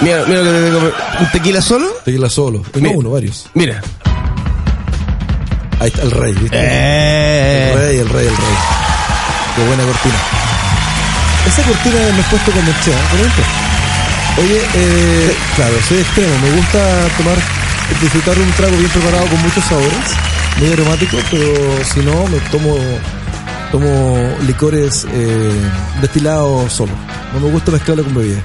mira, 0.00 0.24
mira 0.26 0.42
lo 0.42 0.44
que 0.44 0.58
te 0.58 0.62
tengo. 0.70 0.92
¿Un 1.20 1.26
tequila 1.32 1.60
solo? 1.62 1.86
Tequila 2.04 2.28
solo. 2.28 2.62
Mira. 2.74 2.92
uno, 2.96 3.10
varios. 3.10 3.46
Mira. 3.54 3.80
Ahí 5.84 5.90
está 5.90 6.02
el 6.02 6.10
rey, 6.12 6.32
¿viste? 6.32 6.56
El 6.58 6.64
Eh. 6.66 7.74
rey, 7.76 7.98
el 7.98 8.08
rey, 8.08 8.26
el 8.26 8.34
rey. 8.36 8.56
Qué 9.54 9.66
buena 9.66 9.84
cortina. 9.84 10.14
Esa 11.46 11.62
cortina 11.62 11.96
me 12.14 12.20
he 12.20 12.22
puesto 12.22 12.50
con 12.52 12.64
Mechea, 12.64 12.98
¿correcto? 13.10 13.42
Oye, 14.38 14.60
eh, 14.76 15.36
claro, 15.56 15.74
soy 15.86 15.98
extremo. 15.98 16.32
Me 16.42 16.50
gusta 16.56 16.78
tomar, 17.18 17.36
disfrutar 18.00 18.38
un 18.38 18.50
trago 18.52 18.74
bien 18.78 18.88
preparado 18.88 19.26
con 19.26 19.42
muchos 19.42 19.62
sabores, 19.64 20.08
muy 20.58 20.72
aromático, 20.72 21.18
pero 21.30 21.84
si 21.92 22.00
no, 22.00 22.26
me 22.28 22.38
tomo 22.50 22.78
tomo 23.70 24.34
licores 24.46 25.06
eh, 25.12 25.52
destilados 26.00 26.72
solo. 26.72 26.92
No 27.34 27.40
me 27.40 27.50
gusta 27.50 27.72
mezclarlo 27.72 28.04
con 28.04 28.14
bebida. 28.14 28.40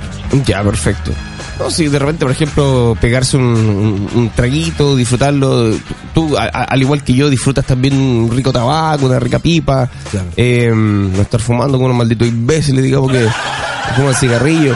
Ya, 0.45 0.62
perfecto. 0.62 1.12
No, 1.60 1.69
si 1.69 1.88
de 1.89 2.00
repente, 2.00 2.24
por 2.26 2.32
ejemplo, 2.32 2.98
pegarse 3.02 3.36
un, 3.36 3.43
un- 3.43 4.10
un 4.15 4.30
traguito, 4.30 4.95
disfrutarlo, 4.95 5.72
tú, 6.13 6.38
a- 6.38 6.43
a- 6.45 6.63
al 6.63 6.82
igual 6.82 7.04
que 7.04 7.13
yo, 7.13 7.30
disfrutas 7.30 7.65
también 7.65 7.95
un 8.00 8.32
rico 8.34 8.52
tabaco, 8.54 9.06
una 9.08 9.19
rica 9.19 9.39
pipa, 9.39 9.89
Claro. 10.10 10.28
eh, 10.38 10.72
no 10.74 11.22
estar 11.22 11.41
fumando 11.41 11.78
con 11.78 11.86
unos 11.88 11.98
malditos 11.98 12.28
imbéciles, 12.28 12.82
digamos 12.84 13.12
que 13.12 13.28
fuman 13.95 14.15
cigarrillo. 14.15 14.74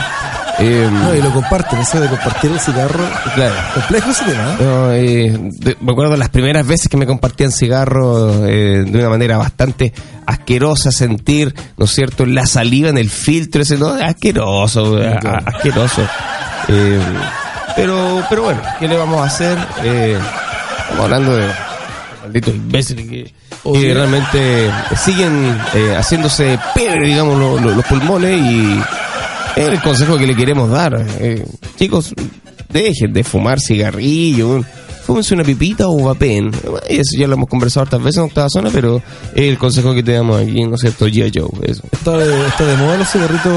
Eh, 0.59 0.87
No, 0.91 1.15
y 1.15 1.21
lo 1.21 1.31
comparten, 1.33 1.79
eso 1.79 1.99
de 1.99 2.07
compartir 2.07 2.51
el 2.51 2.59
cigarro. 2.59 3.03
claro. 3.33 3.55
Complejo 3.73 4.11
ese 4.11 4.23
tema, 4.25 4.51
¿eh? 4.51 4.55
No, 4.59 4.91
eh, 4.91 5.49
de- 5.51 5.77
me 5.81 5.91
acuerdo 5.93 6.15
las 6.15 6.29
primeras 6.29 6.67
veces 6.67 6.89
que 6.89 6.95
me 6.97 7.07
compartían 7.07 7.51
cigarros 7.51 8.41
eh, 8.45 8.83
de 8.85 8.99
una 8.99 9.09
manera 9.09 9.37
bastante 9.37 9.93
asquerosa, 10.27 10.91
sentir, 10.91 11.55
¿no 11.75 11.85
es 11.85 11.91
cierto?, 11.91 12.25
la 12.27 12.45
saliva 12.45 12.89
en 12.89 12.99
el 12.99 13.09
filtro, 13.09 13.63
ese, 13.63 13.77
¿no? 13.79 13.87
Asqueroso, 13.87 14.97
a- 14.97 15.37
asqueroso. 15.43 16.01
Eh, 16.69 16.99
pero, 17.75 18.23
pero 18.29 18.43
bueno, 18.43 18.61
¿qué 18.79 18.87
le 18.87 18.97
vamos 18.97 19.21
a 19.21 19.25
hacer? 19.25 19.57
Eh, 19.83 20.17
estamos 20.81 21.03
hablando 21.05 21.35
de 21.35 21.47
malditos 22.23 22.53
imbéciles 22.55 23.05
que, 23.09 23.23
que 23.25 23.33
Oye. 23.63 23.93
realmente 23.93 24.69
siguen 24.97 25.57
eh, 25.73 25.95
haciéndose 25.97 26.59
pebre, 26.75 27.07
digamos, 27.07 27.37
lo- 27.39 27.59
lo- 27.59 27.71
los 27.75 27.85
pulmones 27.85 28.39
y 28.41 28.79
es 29.55 29.67
el 29.69 29.81
consejo 29.81 30.17
que 30.17 30.27
le 30.27 30.35
queremos 30.35 30.69
dar. 30.69 31.05
Eh, 31.19 31.45
chicos, 31.77 32.13
dejen 32.69 33.13
de 33.13 33.23
fumar 33.23 33.59
cigarrillo. 33.59 34.63
Fúmense 35.05 35.33
una 35.33 35.43
pipita 35.43 35.87
o 35.89 36.01
vapen. 36.01 36.49
Y 36.89 36.95
Eso 36.99 37.17
ya 37.17 37.27
lo 37.27 37.33
hemos 37.33 37.49
conversado 37.49 37.83
hartas 37.83 38.01
veces 38.01 38.19
en 38.19 38.23
Octava 38.23 38.47
Zona, 38.49 38.69
pero 38.71 39.01
es 39.35 39.41
el 39.43 39.57
consejo 39.57 39.93
que 39.93 40.01
te 40.01 40.13
damos 40.13 40.41
aquí, 40.41 40.63
¿no 40.63 40.75
es 40.75 40.81
cierto? 40.81 41.07
G.I. 41.07 41.29
Joe, 41.35 41.49
eso. 41.69 41.83
Está 41.91 42.11
de, 42.17 42.47
está 42.47 42.63
de 42.65 42.77
moda 42.77 42.95
los 42.97 43.09
cigarritos 43.09 43.51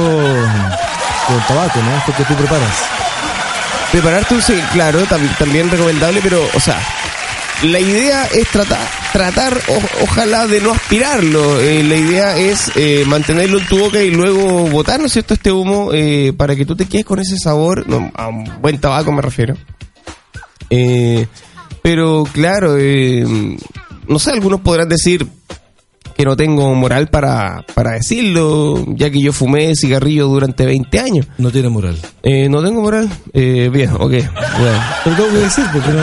con 1.27 1.39
tabaco, 1.47 1.81
¿no? 1.83 2.03
Porque 2.07 2.25
tú 2.25 2.35
preparas. 2.35 2.77
Prepararte 3.93 4.35
un 4.35 4.43
cigarrillo, 4.43 4.73
claro, 4.73 5.01
tam- 5.07 5.37
también 5.39 5.71
recomendable, 5.71 6.21
pero, 6.23 6.41
o 6.55 6.61
sea, 6.61 6.79
la 7.63 7.79
idea 7.81 8.27
es 8.27 8.49
tratar, 8.49 8.79
tratar 9.13 9.59
o- 9.69 10.03
ojalá 10.05 10.47
de 10.47 10.61
no 10.61 10.73
aspirarlo. 10.73 11.61
Eh, 11.61 11.83
la 11.85 11.95
idea 11.97 12.37
es 12.37 12.71
eh, 12.77 13.05
mantenerlo 13.07 13.59
en 13.59 13.67
tu 13.67 13.79
boca 13.79 14.03
y 14.03 14.11
luego 14.11 14.67
botar, 14.69 15.01
¿no 15.01 15.07
es 15.07 15.13
cierto?, 15.13 15.35
este 15.35 15.53
humo 15.53 15.91
eh, 15.93 16.33
para 16.37 16.55
que 16.57 16.67
tú 16.67 16.77
te 16.77 16.87
quedes 16.87 17.07
con 17.07 17.19
ese 17.21 17.39
sabor, 17.39 17.89
no, 17.89 18.11
a 18.15 18.29
un 18.29 18.45
buen 18.61 18.79
tabaco 18.79 19.13
me 19.13 19.23
refiero. 19.23 19.57
Eh, 20.71 21.27
pero 21.83 22.25
claro, 22.33 22.77
eh, 22.79 23.25
no 24.09 24.19
sé, 24.19 24.33
algunos 24.33 24.61
podrán 24.61 24.89
decir 24.89 25.27
que 26.17 26.25
no 26.25 26.37
tengo 26.37 26.75
moral 26.75 27.09
para, 27.09 27.65
para 27.75 27.93
decirlo, 27.93 28.85
ya 28.97 29.11
que 29.11 29.21
yo 29.21 29.33
fumé 29.33 29.75
cigarrillo 29.77 30.27
durante 30.29 30.65
20 30.65 30.99
años. 31.01 31.27
No 31.39 31.51
tiene 31.51 31.69
moral. 31.69 31.97
Eh, 32.23 32.49
no 32.49 32.63
tengo 32.63 32.81
moral. 32.81 33.09
Eh, 33.35 33.69
bien, 33.73 33.91
ok. 33.93 34.01
Bueno, 34.01 34.31
Pero 35.05 35.17
tengo 35.17 35.31
que 35.31 35.39
decir, 35.39 35.65
porque 35.73 35.91
no. 35.93 36.03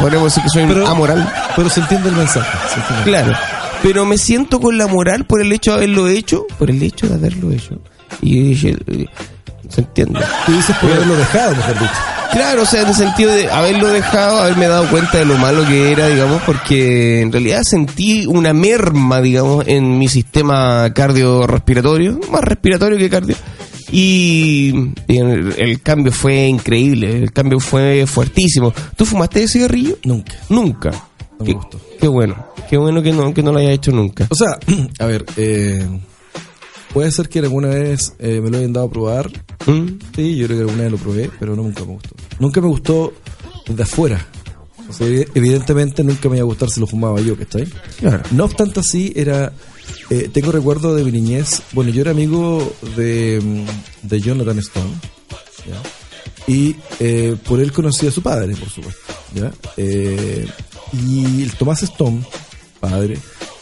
podemos 0.00 0.24
decir 0.26 0.42
que 0.44 0.48
soy 0.50 0.66
Pero- 0.68 0.86
amoral. 0.86 1.32
Pero 1.56 1.68
se 1.68 1.80
entiende 1.80 2.08
el 2.10 2.16
mensaje. 2.16 2.56
se 2.72 2.80
entiende. 2.80 3.04
Claro. 3.04 3.32
Pero 3.82 4.06
me 4.06 4.16
siento 4.18 4.60
con 4.60 4.78
la 4.78 4.86
moral 4.86 5.24
por 5.26 5.40
el 5.42 5.52
hecho 5.52 5.72
de 5.72 5.76
haberlo 5.78 6.08
hecho, 6.08 6.46
por 6.58 6.70
el 6.70 6.82
hecho 6.82 7.08
de 7.08 7.14
haberlo 7.14 7.50
hecho. 7.50 7.78
Y 8.22 8.40
dije, 8.50 8.76
eh, 8.86 9.06
se 9.68 9.80
entiende. 9.82 10.20
Tú 10.44 10.52
dices 10.52 10.76
por 10.76 10.90
haberlo 10.90 11.16
dejado, 11.16 11.54
mejor 11.56 11.78
dicho. 11.78 11.92
Claro, 12.32 12.62
o 12.62 12.66
sea, 12.66 12.82
en 12.82 12.88
el 12.88 12.94
sentido 12.94 13.32
de 13.32 13.50
haberlo 13.50 13.88
dejado, 13.88 14.40
haberme 14.42 14.66
dado 14.68 14.88
cuenta 14.90 15.18
de 15.18 15.24
lo 15.24 15.36
malo 15.38 15.64
que 15.66 15.92
era, 15.92 16.08
digamos, 16.08 16.42
porque 16.42 17.22
en 17.22 17.32
realidad 17.32 17.62
sentí 17.62 18.26
una 18.26 18.52
merma, 18.52 19.20
digamos, 19.20 19.66
en 19.66 19.98
mi 19.98 20.08
sistema 20.08 20.92
cardiorrespiratorio, 20.92 22.20
más 22.30 22.42
respiratorio 22.42 22.98
que 22.98 23.08
cardio. 23.08 23.36
Y, 23.90 24.74
y 25.06 25.18
el, 25.18 25.54
el 25.56 25.80
cambio 25.80 26.12
fue 26.12 26.46
increíble, 26.46 27.22
el 27.22 27.32
cambio 27.32 27.60
fue 27.60 28.04
fuertísimo. 28.06 28.74
¿Tú 28.96 29.06
fumaste 29.06 29.46
cigarrillo? 29.48 29.96
Nunca. 30.04 30.34
Nunca. 30.48 30.90
No 30.90 31.44
me 31.44 31.46
qué, 31.46 31.52
gustó. 31.52 31.80
qué 32.00 32.08
bueno, 32.08 32.46
qué 32.68 32.76
bueno 32.76 33.02
que 33.02 33.12
no, 33.12 33.32
que 33.32 33.42
no 33.42 33.52
lo 33.52 33.58
haya 33.58 33.70
hecho 33.70 33.92
nunca. 33.92 34.26
O 34.28 34.34
sea, 34.34 34.58
a 34.98 35.06
ver, 35.06 35.24
eh, 35.36 35.86
puede 36.96 37.12
ser 37.12 37.28
que 37.28 37.40
alguna 37.40 37.68
vez 37.68 38.14
eh, 38.18 38.40
me 38.42 38.48
lo 38.48 38.56
hayan 38.56 38.72
dado 38.72 38.86
a 38.86 38.90
probar. 38.90 39.30
¿Mm? 39.66 39.98
Sí, 40.14 40.34
yo 40.34 40.46
creo 40.46 40.56
que 40.56 40.62
alguna 40.62 40.82
vez 40.84 40.92
lo 40.92 40.96
probé, 40.96 41.30
pero 41.38 41.54
no, 41.54 41.62
nunca 41.62 41.80
me 41.84 41.92
gustó. 41.92 42.16
Nunca 42.38 42.60
me 42.62 42.68
gustó 42.68 43.12
desde 43.68 43.82
afuera. 43.82 44.26
O 44.88 44.92
sea, 44.94 45.06
evi- 45.06 45.28
evidentemente 45.34 46.02
nunca 46.02 46.30
me 46.30 46.36
iba 46.36 46.44
a 46.44 46.46
gustar 46.46 46.70
si 46.70 46.80
lo 46.80 46.86
fumaba 46.86 47.20
yo, 47.20 47.36
¿cachai? 47.36 47.66
Claro. 47.98 48.22
No 48.30 48.44
obstante 48.46 48.80
así, 48.80 49.12
era... 49.14 49.52
eh, 50.08 50.30
tengo 50.32 50.50
recuerdo 50.52 50.94
de 50.94 51.04
mi 51.04 51.12
niñez. 51.12 51.60
Bueno, 51.72 51.90
yo 51.90 52.00
era 52.00 52.12
amigo 52.12 52.72
de, 52.96 53.42
mm, 53.44 54.08
de 54.08 54.20
Jonathan 54.22 54.58
Stone. 54.60 54.94
¿ya? 55.66 55.82
Y 56.50 56.76
eh, 57.00 57.36
por 57.46 57.60
él 57.60 57.72
conocí 57.72 58.06
a 58.06 58.10
su 58.10 58.22
padre, 58.22 58.56
por 58.56 58.70
supuesto. 58.70 59.02
¿ya? 59.34 59.52
Y 59.76 61.42
el 61.42 61.52
Tomás 61.58 61.82
Stone, 61.82 62.22
padre, 62.80 63.18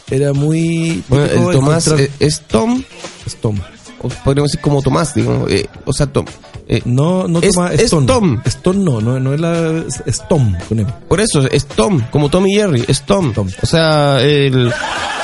era 0.09 0.33
muy... 0.33 1.03
Bueno, 1.07 1.25
el 1.25 1.51
Tomás 1.53 1.87
encontrar- 1.87 2.01
eh, 2.07 2.11
es 2.19 2.41
Tom, 2.41 2.83
Stone. 3.25 3.61
o 4.01 4.07
podríamos 4.09 4.51
decir 4.51 4.61
como 4.61 4.81
Tomás, 4.81 5.13
digamos, 5.15 5.49
eh, 5.51 5.67
o 5.85 5.93
sea, 5.93 6.07
Tom. 6.07 6.25
eh, 6.67 6.81
No, 6.85 7.27
no 7.27 7.39
Es- 7.39 7.53
Tomás, 7.53 7.73
es 7.73 7.81
Stone. 7.83 8.07
Tom. 8.07 8.41
Stone 8.45 8.83
no, 8.83 9.01
no, 9.01 9.19
no 9.19 9.33
es 9.33 9.39
la... 9.39 9.83
Es, 9.87 10.03
es 10.05 10.27
Tom, 10.27 10.55
con 10.69 10.79
M. 10.79 10.91
Por 11.07 11.19
eso, 11.21 11.41
es 11.49 11.65
Tom, 11.65 12.01
como 12.11 12.29
Tom 12.29 12.45
y 12.47 12.55
Jerry, 12.55 12.85
es 12.87 13.01
Tom. 13.05 13.33
Tom. 13.33 13.49
O 13.61 13.65
sea, 13.65 14.21
el... 14.21 14.71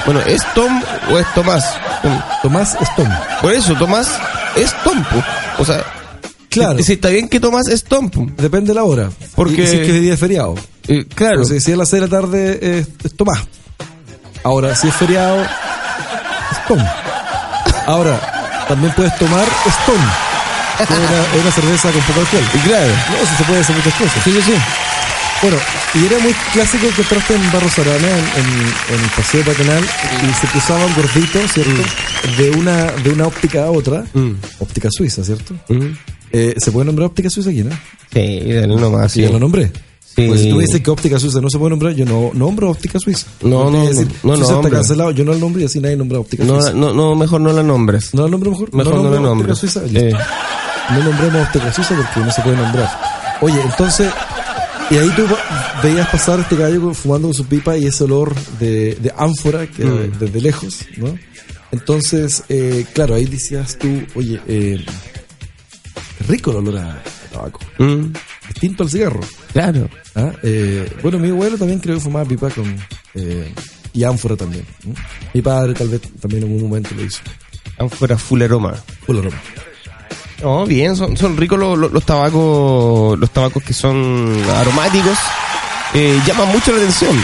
Bueno, 0.05 0.19
¿es 0.21 0.41
Tom 0.55 0.81
o 1.13 1.17
es 1.19 1.31
Tomás? 1.35 1.63
Tom. 2.01 2.19
Tomás 2.41 2.75
Stone. 2.81 3.15
Por 3.41 3.53
eso, 3.53 3.75
Tomás 3.75 4.09
es 4.55 4.73
Tom. 4.83 5.03
O 5.59 5.65
sea, 5.65 5.83
Claro. 6.49 6.77
si, 6.79 6.83
si 6.83 6.93
está 6.93 7.09
bien 7.09 7.29
que 7.29 7.39
Tomás 7.39 7.67
es 7.69 7.83
Tom. 7.83 8.09
Depende 8.35 8.69
de 8.69 8.73
la 8.73 8.83
hora. 8.83 9.09
Porque- 9.35 9.67
si 9.67 9.75
es 9.77 9.85
que 9.87 9.95
es 9.95 10.01
día 10.01 10.11
de 10.11 10.17
feriado. 10.17 10.55
Eh, 10.87 11.05
claro. 11.05 11.35
Entonces, 11.35 11.63
si 11.63 11.71
es 11.71 11.75
a 11.75 11.77
las 11.77 11.89
6 11.89 12.01
de 12.01 12.07
la 12.07 12.19
tarde, 12.21 12.79
es, 12.79 12.87
es 13.03 13.13
Tomás. 13.15 13.43
Ahora, 14.43 14.75
si 14.75 14.88
es 14.88 14.95
feriado, 14.95 15.45
Tom. 16.67 16.80
Ahora, 17.86 18.19
también 18.67 18.93
puedes 18.95 19.15
tomar 19.17 19.47
Stone. 19.67 20.08
que 20.77 20.84
Es 20.84 20.89
una, 20.89 21.21
es 21.36 21.41
una 21.41 21.51
cerveza 21.51 21.91
con 21.91 22.01
poco 22.01 22.19
alcohol. 22.21 22.43
Y 22.54 22.58
claro. 22.60 22.88
No, 22.88 23.30
si 23.30 23.36
se 23.36 23.43
puede 23.43 23.60
hacer 23.62 23.75
muchas 23.75 23.93
cosas. 23.95 24.23
Sí, 24.23 24.32
sí, 24.32 24.41
sí. 24.41 24.54
Bueno, 25.41 25.58
y 25.95 26.06
era 26.06 26.19
muy 26.19 26.34
clásico 26.54 26.86
encontrarte 26.86 27.34
en 27.34 27.51
Barros 27.51 27.80
Arana, 27.80 28.08
en, 28.08 28.25
en, 28.45 28.95
en 28.95 29.04
el 29.04 29.10
paseo 29.15 29.43
peatonal, 29.43 29.84
y 29.84 30.34
se 30.39 30.47
cruzaban 30.47 30.93
gorditos, 30.95 31.51
¿cierto? 31.51 31.82
De 32.38 32.51
una 32.51 32.91
de 32.91 33.10
una 33.10 33.25
óptica 33.25 33.63
a 33.65 33.71
otra. 33.71 34.04
Mm. 34.13 34.34
Óptica 34.60 34.89
suiza, 34.91 35.23
¿cierto? 35.23 35.56
Mm. 35.69 35.88
Eh, 36.32 36.54
¿Se 36.58 36.71
puede 36.71 36.86
nombrar 36.86 37.08
óptica 37.08 37.30
suiza 37.32 37.49
aquí, 37.49 37.63
no? 37.63 37.71
Sí, 38.13 38.54
dale 38.54 38.67
nomás. 38.67 39.12
Sí. 39.12 39.21
ya 39.23 39.30
lo 39.30 39.39
nombré. 39.39 39.71
Sí. 40.15 40.28
Pues 40.28 40.41
si 40.41 40.50
tú 40.50 40.56
me 40.58 40.63
dices 40.63 40.82
que 40.82 40.91
óptica 40.91 41.17
suiza 41.19 41.39
no 41.39 41.50
se 41.50 41.58
puede 41.58 41.69
nombrar, 41.69 41.93
yo 41.93 42.04
no 42.06 42.32
nombro 42.34 42.69
óptica 42.69 43.00
suiza. 43.00 43.28
No, 43.41 43.63
Porque 43.63 43.78
no, 43.78 43.86
decir, 43.88 44.08
no, 44.24 44.36
no 44.36 44.41
está 44.60 44.69
cancelado, 44.69 45.12
yo 45.12 45.24
no 45.24 45.32
lo 45.34 45.39
nombré 45.39 45.63
y 45.63 45.65
así 45.67 45.80
nadie 45.80 45.95
nombra 45.95 46.19
óptica 46.19 46.43
No, 46.43 46.56
suiza. 46.62 46.74
no, 46.74 46.93
no, 46.93 47.15
mejor 47.15 47.39
no 47.41 47.54
la 47.54 47.63
nombres. 47.63 48.13
¿No 48.13 48.24
lo 48.24 48.30
nombro 48.30 48.52
mejor? 48.52 48.74
Mejor 48.74 48.95
no, 48.95 49.04
nombro 49.04 49.19
la 49.21 49.26
nombres. 49.28 49.58
suiza. 49.58 49.82
Eh. 49.93 50.13
No 50.91 51.04
nombremos 51.04 51.47
óptica 51.47 51.71
suiza 51.71 51.95
porque 51.95 52.19
no 52.19 52.32
se 52.32 52.41
puede 52.41 52.58
nombrar. 52.58 52.89
Oye, 53.41 53.62
entonces, 53.62 54.12
y 54.89 54.95
ahí 54.97 55.10
tú 55.15 55.24
veías 55.82 56.08
pasar 56.10 56.41
este 56.41 56.58
gallo 56.58 56.93
fumando 56.93 57.30
con 57.30 57.34
su 57.36 57.45
pipa 57.45 57.78
y 57.78 57.86
ese 57.86 58.04
olor 58.04 58.36
de, 58.60 58.95
de 58.95 59.13
ánfora 59.17 59.65
que 59.67 59.86
Mm. 59.86 60.19
desde 60.19 60.41
lejos, 60.41 60.80
¿no? 60.97 61.17
Entonces, 61.71 62.43
eh, 62.50 62.86
claro, 62.93 63.15
ahí 63.15 63.24
decías 63.26 63.78
tú, 63.80 63.88
oye, 64.15 64.41
eh, 64.47 64.84
rico 66.28 66.52
el 66.52 66.58
olor 66.58 66.78
a 66.80 67.02
tabaco, 67.32 67.60
mm, 67.80 68.06
distinto 68.53 68.83
al 68.83 68.89
cigarro. 68.89 69.21
claro. 69.53 69.89
¿ah? 70.15 70.31
Eh, 70.43 70.91
bueno, 71.01 71.19
mi 71.19 71.29
abuelo 71.29 71.57
también 71.57 71.79
creo 71.79 71.95
que 71.95 72.01
fumaba 72.01 72.25
pipa 72.25 72.49
con 72.49 72.75
eh, 73.15 73.53
y 73.93 74.03
ánfora 74.03 74.35
también. 74.35 74.65
Mi 75.33 75.41
padre 75.41 75.73
tal 75.73 75.89
vez 75.89 76.01
también 76.19 76.43
en 76.43 76.49
algún 76.49 76.69
momento 76.69 76.93
lo 76.95 77.03
hizo. 77.03 77.21
Fuera 77.89 78.17
full 78.17 78.41
aroma. 78.41 78.73
Full 79.05 79.17
aroma. 79.19 79.37
No, 80.41 80.65
bien, 80.65 80.95
son, 80.95 81.15
son 81.17 81.37
ricos 81.37 81.59
los, 81.59 81.77
los, 81.77 81.91
los 81.91 82.03
tabacos, 82.03 83.17
los 83.17 83.29
tabacos 83.29 83.63
que 83.63 83.73
son 83.73 84.35
aromáticos, 84.55 85.17
eh, 85.93 86.19
llaman 86.25 86.47
mucho 86.49 86.71
la 86.71 86.77
atención 86.77 87.15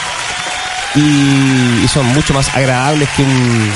y, 0.96 1.84
y 1.84 1.88
son 1.88 2.06
mucho 2.08 2.34
más 2.36 2.54
agradables 2.56 3.10
que 3.16 3.24
un, 3.24 3.72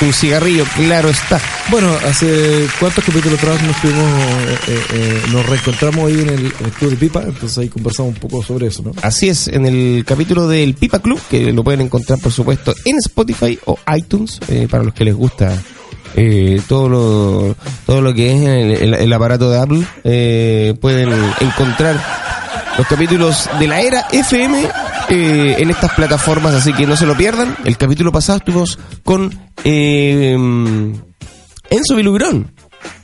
un 0.00 0.12
cigarrillo, 0.12 0.64
claro 0.76 1.08
está. 1.08 1.40
Bueno, 1.70 1.88
hace 2.06 2.66
cuántos 2.78 3.04
capítulos 3.04 3.38
atrás 3.38 3.62
nos 3.62 3.76
tuvimos, 3.80 4.04
eh, 4.04 4.58
eh, 4.68 4.80
eh, 4.92 5.22
nos 5.32 5.46
reencontramos 5.46 6.06
ahí 6.08 6.20
en 6.20 6.28
el, 6.28 6.46
en 6.46 6.64
el 6.66 6.70
Club 6.72 6.90
de 6.90 6.96
Pipa, 6.96 7.22
entonces 7.22 7.56
ahí 7.58 7.68
conversamos 7.68 8.14
un 8.14 8.20
poco 8.20 8.42
sobre 8.42 8.66
eso, 8.66 8.82
¿no? 8.82 8.92
Así 9.02 9.28
es, 9.28 9.48
en 9.48 9.64
el 9.66 10.04
capítulo 10.06 10.46
del 10.48 10.74
Pipa 10.74 10.98
Club, 10.98 11.20
que 11.30 11.52
lo 11.52 11.64
pueden 11.64 11.80
encontrar 11.82 12.18
por 12.18 12.32
supuesto 12.32 12.74
en 12.84 12.96
Spotify 12.98 13.58
o 13.66 13.78
iTunes, 13.96 14.40
eh, 14.48 14.66
para 14.70 14.82
los 14.84 14.92
que 14.94 15.04
les 15.04 15.14
gusta 15.14 15.56
eh, 16.16 16.60
todo 16.68 16.88
lo 16.88 17.56
todo 17.86 18.00
lo 18.00 18.14
que 18.14 18.32
es 18.34 18.40
el, 18.42 18.70
el- 18.82 18.94
el 18.94 19.12
aparato 19.12 19.50
de 19.50 19.58
Apple, 19.58 19.82
eh, 20.04 20.74
pueden 20.80 21.10
encontrar 21.40 21.98
los 22.78 22.86
capítulos 22.86 23.48
de 23.58 23.66
la 23.68 23.80
era 23.80 24.06
FM 24.12 24.68
eh, 25.08 25.56
en 25.58 25.70
estas 25.70 25.92
plataformas, 25.94 26.54
así 26.54 26.72
que 26.72 26.86
no 26.86 26.96
se 26.96 27.06
lo 27.06 27.16
pierdan. 27.16 27.56
El 27.64 27.76
capítulo 27.76 28.12
pasado 28.12 28.38
estuvimos 28.38 28.78
con 29.02 29.32
eh, 29.64 30.32
Enzo 31.70 31.96
Vilugrón. 31.96 32.52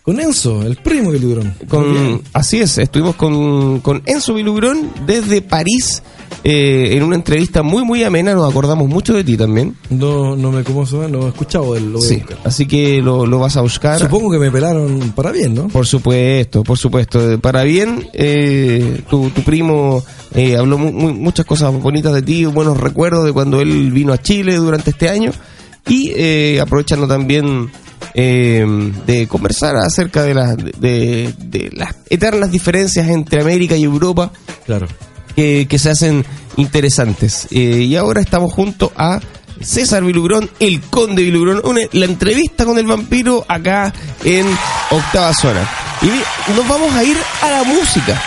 Con 0.03 0.21
Enzo, 0.21 0.63
el 0.63 0.77
primo. 0.77 1.11
Muy 1.11 1.53
Con, 1.69 2.23
así 2.33 2.61
es, 2.61 2.79
estuvimos 2.79 3.17
con, 3.17 3.81
con 3.81 4.03
Enzo 4.07 4.35
Vilugrón 4.35 4.91
desde 5.07 5.43
París 5.43 6.03
eh, 6.45 6.97
en 6.97 7.03
una 7.03 7.17
entrevista 7.17 7.63
muy, 7.63 7.85
muy 7.85 8.05
amena. 8.05 8.35
Nos 8.35 8.51
acordamos 8.51 8.89
mucho 8.89 9.15
de 9.15 9.25
ti 9.25 9.37
también. 9.37 9.77
No, 9.91 10.37
no 10.37 10.53
me 10.53 10.65
como 10.65 10.85
no 10.85 11.27
he 11.27 11.29
escuchado 11.29 11.79
lo 11.79 12.01
sí, 12.01 12.23
así 12.45 12.67
que 12.67 13.01
lo, 13.03 13.27
lo, 13.27 13.39
vas 13.39 13.57
a 13.57 13.61
buscar. 13.61 13.99
Supongo 13.99 14.31
que 14.31 14.39
me 14.39 14.51
pelaron 14.51 15.13
para 15.15 15.33
bien, 15.33 15.55
¿no? 15.55 15.69
Por 15.69 15.87
supuesto, 15.87 16.63
por 16.63 16.79
supuesto. 16.79 17.39
Para 17.41 17.63
bien, 17.65 18.09
eh, 18.13 19.03
tu, 19.09 19.31
tu 19.31 19.43
primo 19.43 20.03
eh, 20.35 20.57
habló 20.57 20.79
muchas 20.79 21.45
cosas 21.45 21.73
bonitas 21.73 22.13
de 22.13 22.23
ti, 22.23 22.45
buenos 22.45 22.79
recuerdos 22.79 23.25
de 23.25 23.33
cuando 23.33 23.61
él 23.61 23.91
vino 23.91 24.13
a 24.13 24.19
Chile 24.19 24.57
durante 24.57 24.91
este 24.91 25.09
año 25.09 25.33
y 25.89 26.13
eh, 26.15 26.61
aprovechando 26.61 27.09
también 27.09 27.71
eh, 28.15 28.65
de 29.07 29.27
conversar 29.27 29.77
acerca 29.77 30.23
de 30.23 30.35
las, 30.35 30.57
de, 30.57 31.71
las 31.73 31.97
eternas 32.09 32.51
diferencias 32.51 33.09
entre 33.09 33.41
América 33.41 33.77
y 33.77 33.85
Europa. 33.85 34.31
Claro. 34.67 34.87
Que, 35.37 35.67
que 35.69 35.79
se 35.79 35.91
hacen 35.91 36.25
interesantes. 36.57 37.49
Eh, 37.51 37.83
y 37.83 37.97
ahora 37.97 38.21
estamos 38.21 38.53
junto 38.53 38.93
a 38.97 39.21
César 39.61 40.03
Vilugrón, 40.03 40.51
el 40.59 40.81
conde 40.81 41.23
Vilugrón, 41.23 41.63
la 41.93 42.05
entrevista 42.05 42.65
con 42.65 42.79
el 42.79 42.87
vampiro 42.87 43.45
acá 43.47 43.93
en 44.25 44.47
Octava 44.91 45.35
Zona. 45.35 45.69
Y 46.03 46.53
nos 46.55 46.67
vamos 46.67 46.95
a 46.95 47.05
ir 47.05 47.17
a 47.43 47.51
la 47.51 47.65
música. 47.65 48.21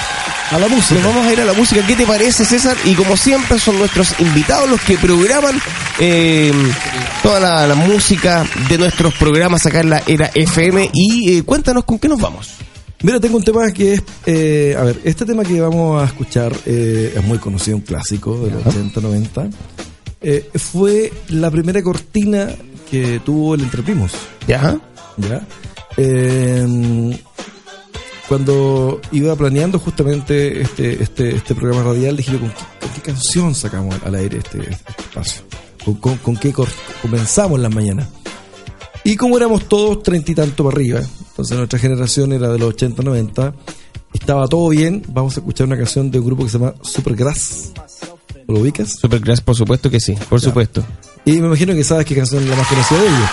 A 0.51 0.59
la 0.59 0.67
música. 0.67 0.95
Nos 1.01 1.03
vamos 1.03 1.25
a 1.25 1.33
ir 1.33 1.41
a 1.41 1.45
la 1.45 1.53
música. 1.53 1.85
¿Qué 1.87 1.95
te 1.95 2.05
parece, 2.05 2.45
César? 2.45 2.77
Y 2.85 2.93
como 2.93 3.17
siempre, 3.17 3.57
son 3.57 3.79
nuestros 3.79 4.19
invitados 4.19 4.69
los 4.69 4.81
que 4.81 4.97
programan 4.97 5.59
eh, 5.99 6.51
toda 7.23 7.67
la, 7.67 7.75
música 7.75 8.45
de 8.69 8.77
nuestros 8.77 9.15
programas 9.15 9.65
acá 9.65 9.79
en 9.79 9.89
la 9.89 10.03
era 10.05 10.29
FM. 10.35 10.91
Y 10.93 11.37
eh, 11.37 11.43
cuéntanos 11.43 11.85
con 11.85 11.97
qué 11.97 12.07
nos 12.07 12.19
vamos. 12.19 12.51
Mira, 13.03 13.19
tengo 13.19 13.37
un 13.37 13.43
tema 13.43 13.71
que 13.71 13.93
es. 13.93 14.03
Eh, 14.25 14.75
a 14.77 14.83
ver, 14.83 14.99
este 15.03 15.25
tema 15.25 15.43
que 15.43 15.59
vamos 15.59 16.01
a 16.01 16.05
escuchar 16.05 16.53
es 16.65 17.23
muy 17.23 17.37
conocido, 17.37 17.77
un 17.77 17.83
clásico 17.83 18.37
de 18.45 18.51
los 18.51 18.63
80-90. 18.63 19.51
fue 20.55 21.11
la 21.29 21.51
primera 21.51 21.83
cortina 21.83 22.49
que 22.89 23.19
tuvo 23.19 23.55
el 23.55 23.61
Entreprimos. 23.61 24.13
¿Ya? 24.47 24.79
¿Ya? 25.17 25.45
cuando 28.27 28.99
iba 29.11 29.35
planeando 29.35 29.77
justamente 29.77 30.61
este, 30.61 31.03
este, 31.03 31.35
este 31.35 31.53
programa 31.53 31.83
radial, 31.83 32.17
dije 32.17 32.31
yo, 32.31 32.39
¿con 32.39 32.51
qué, 32.95 33.01
canción 33.01 33.53
sacamos 33.53 33.95
al 34.03 34.15
aire 34.15 34.39
este, 34.39 34.59
este 34.59 34.91
espacio? 34.97 35.43
¿Con, 35.99 36.37
qué 36.37 36.53
comenzamos 37.01 37.59
las 37.59 37.73
mañanas? 37.73 38.07
Y 39.03 39.17
como 39.17 39.37
éramos 39.37 39.67
todos 39.67 40.01
treinta 40.01 40.31
y 40.31 40.35
tanto 40.35 40.63
para 40.63 40.75
arriba, 40.75 41.01
entonces 41.33 41.57
nuestra 41.57 41.79
generación 41.79 42.31
era 42.31 42.49
de 42.49 42.59
los 42.59 42.69
80, 42.69 43.01
90, 43.01 43.55
estaba 44.13 44.47
todo 44.47 44.69
bien, 44.69 45.03
vamos 45.07 45.35
a 45.35 45.39
escuchar 45.39 45.65
una 45.65 45.77
canción 45.77 46.11
de 46.11 46.19
un 46.19 46.25
grupo 46.27 46.43
que 46.43 46.51
se 46.51 46.59
llama 46.59 46.75
Supergrass. 46.83 47.71
¿Lo 48.47 48.59
ubicas? 48.59 48.91
Supergrass, 48.99 49.41
por 49.41 49.55
supuesto 49.55 49.89
que 49.89 49.99
sí, 49.99 50.15
por 50.29 50.39
supuesto. 50.39 50.83
Y 51.25 51.31
me 51.33 51.47
imagino 51.47 51.73
que 51.73 51.83
sabes 51.83 52.05
qué 52.05 52.15
canción 52.15 52.43
es 52.43 52.49
la 52.49 52.55
más 52.55 52.67
conocida 52.67 52.99
de 52.99 53.07
ellos. 53.07 53.29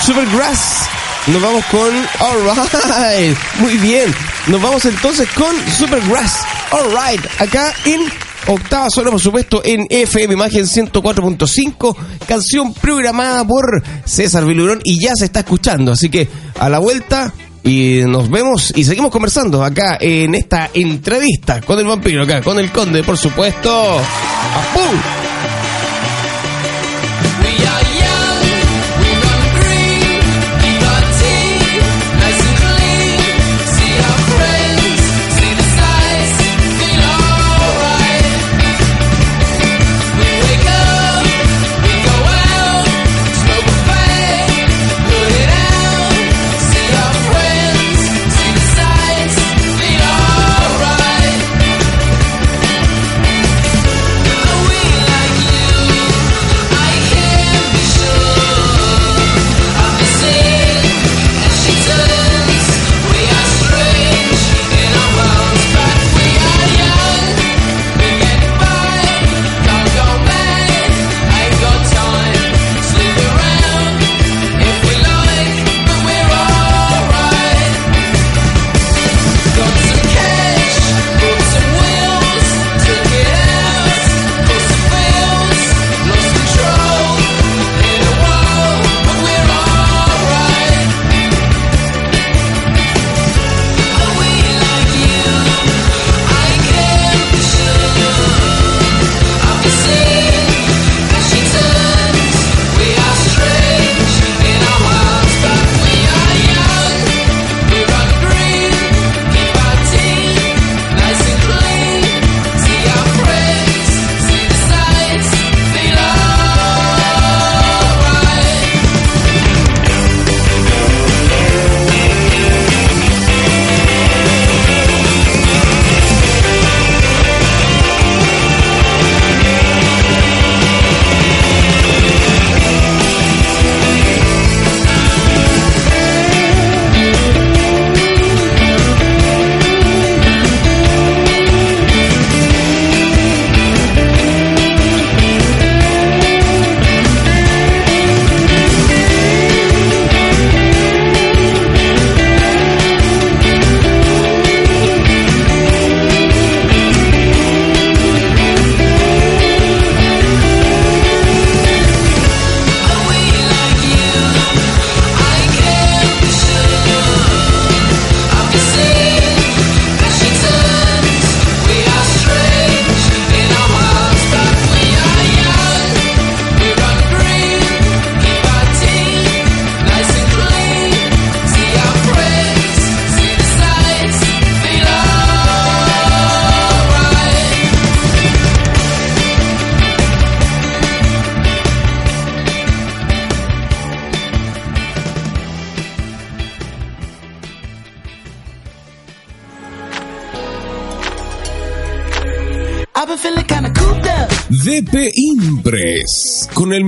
Supergrass. 0.00 0.88
Nos 1.26 1.42
vamos 1.42 1.64
con 1.66 1.90
Alright. 2.20 3.36
Muy 3.58 3.76
bien. 3.78 4.14
Nos 4.46 4.62
vamos 4.62 4.84
entonces 4.86 5.28
con 5.34 5.54
Supergrass. 5.76 6.40
Alright. 6.70 7.20
Acá 7.38 7.74
en 7.84 8.00
octava 8.46 8.90
zona, 8.90 9.10
por 9.10 9.20
supuesto, 9.20 9.62
en 9.64 9.86
FM 9.88 10.34
Imagen 10.34 10.64
104.5. 10.64 11.96
Canción 12.26 12.74
programada 12.74 13.44
por 13.46 13.82
César 14.04 14.44
Vilurón 14.44 14.80
y 14.84 15.02
ya 15.02 15.12
se 15.14 15.26
está 15.26 15.40
escuchando. 15.40 15.92
Así 15.92 16.08
que 16.08 16.28
a 16.58 16.68
la 16.68 16.78
vuelta 16.78 17.32
y 17.62 18.00
nos 18.06 18.30
vemos 18.30 18.72
y 18.76 18.84
seguimos 18.84 19.10
conversando 19.10 19.64
acá 19.64 19.96
en 20.00 20.34
esta 20.34 20.70
entrevista 20.74 21.62
con 21.62 21.78
el 21.78 21.86
vampiro, 21.86 22.22
acá 22.22 22.42
con 22.42 22.58
el 22.58 22.70
conde, 22.70 23.02
por 23.02 23.16
supuesto. 23.16 24.00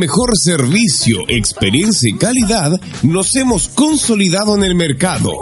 Mejor 0.07 0.39
servicio, 0.39 1.19
experiencia 1.27 2.09
y 2.09 2.17
calidad, 2.17 2.81
nos 3.03 3.35
hemos 3.35 3.67
consolidado 3.67 4.55
en 4.55 4.63
el 4.63 4.77
mercado, 4.77 5.33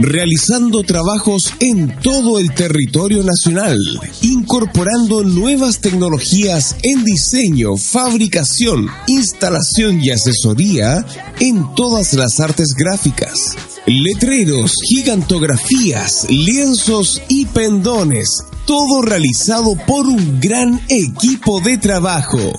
realizando 0.00 0.82
trabajos 0.82 1.52
en 1.60 1.96
todo 2.00 2.40
el 2.40 2.52
territorio 2.52 3.22
nacional, 3.22 3.78
incorporando 4.22 5.22
nuevas 5.22 5.78
tecnologías 5.78 6.74
en 6.82 7.04
diseño, 7.04 7.76
fabricación, 7.76 8.88
instalación 9.06 10.02
y 10.02 10.10
asesoría 10.10 11.06
en 11.38 11.72
todas 11.76 12.12
las 12.14 12.40
artes 12.40 12.74
gráficas. 12.76 13.54
Letreros, 13.86 14.72
gigantografías, 14.88 16.26
lienzos 16.28 17.22
y 17.28 17.46
pendones 17.46 18.42
todo 18.66 19.00
realizado 19.00 19.76
por 19.86 20.06
un 20.06 20.40
gran 20.40 20.78
equipo 20.88 21.60
de 21.60 21.78
trabajo. 21.78 22.52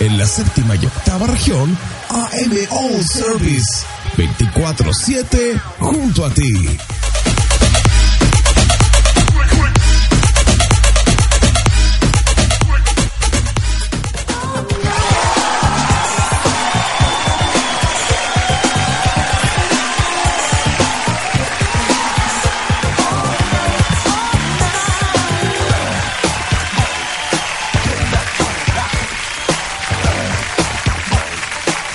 En 0.00 0.16
la 0.16 0.26
séptima 0.26 0.76
y 0.76 0.86
octava 0.86 1.26
región, 1.26 1.76
AM 2.08 2.52
All 2.70 3.04
Service 3.04 3.84
24-7 4.16 5.60
junto 5.78 6.24
a 6.24 6.30
ti. 6.30 6.78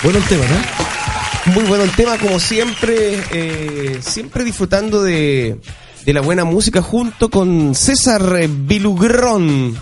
Bueno 0.03 0.17
el 0.17 0.25
tema, 0.25 0.45
¿no? 0.47 1.53
Muy 1.53 1.63
bueno 1.65 1.83
el 1.83 1.91
tema, 1.91 2.17
como 2.17 2.39
siempre, 2.39 3.21
eh, 3.31 3.99
siempre 4.01 4.43
disfrutando 4.43 5.03
de, 5.03 5.59
de 6.05 6.13
la 6.13 6.21
buena 6.21 6.43
música 6.43 6.81
junto 6.81 7.29
con 7.29 7.75
César 7.75 8.47
Vilugrón, 8.47 9.77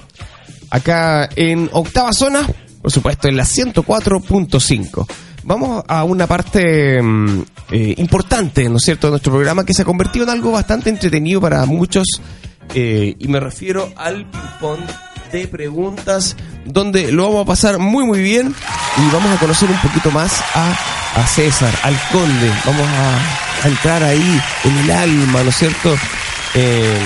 acá 0.72 1.30
en 1.36 1.70
Octava 1.72 2.11
Zona, 2.11 2.45
por 2.82 2.91
supuesto, 2.91 3.30
en 3.30 3.38
la 3.38 3.43
104.5. 3.43 5.07
Vamos 5.43 5.84
a 5.88 6.03
una 6.03 6.28
parte 6.28 7.01
mm, 7.01 7.41
eh, 7.72 7.93
importante, 7.97 8.67
¿no 8.67 8.76
es 8.76 8.84
cierto?, 8.84 9.07
de 9.07 9.11
nuestro 9.11 9.32
programa 9.32 9.65
que 9.65 9.74
se 9.74 9.84
ha 9.84 9.86
convertido 9.86 10.26
en 10.26 10.32
algo 10.32 10.51
bastante 10.51 10.89
entretenido 10.89 11.39
para 11.39 11.65
muchos. 11.65 12.05
eh, 12.76 13.15
y 13.17 13.28
me 13.30 13.39
refiero 13.39 13.89
al 13.95 14.30
ping-pong 14.30 14.82
de 15.32 15.47
preguntas, 15.47 16.36
donde 16.65 17.11
lo 17.11 17.25
vamos 17.25 17.43
a 17.43 17.45
pasar 17.45 17.80
muy, 17.80 18.05
muy 18.05 18.21
bien. 18.21 18.53
Y 18.97 19.13
vamos 19.13 19.32
a 19.32 19.39
conocer 19.39 19.69
un 19.69 19.80
poquito 19.80 20.11
más 20.11 20.41
a, 20.53 20.77
a 21.15 21.27
César, 21.27 21.73
al 21.84 21.95
conde. 22.11 22.51
Vamos 22.65 22.88
a, 22.88 23.67
entrar 23.67 24.01
ahí 24.03 24.41
en 24.63 24.77
el 24.77 24.91
alma, 24.91 25.43
¿no 25.43 25.49
es 25.49 25.57
cierto?, 25.57 25.93
eh, 26.55 26.97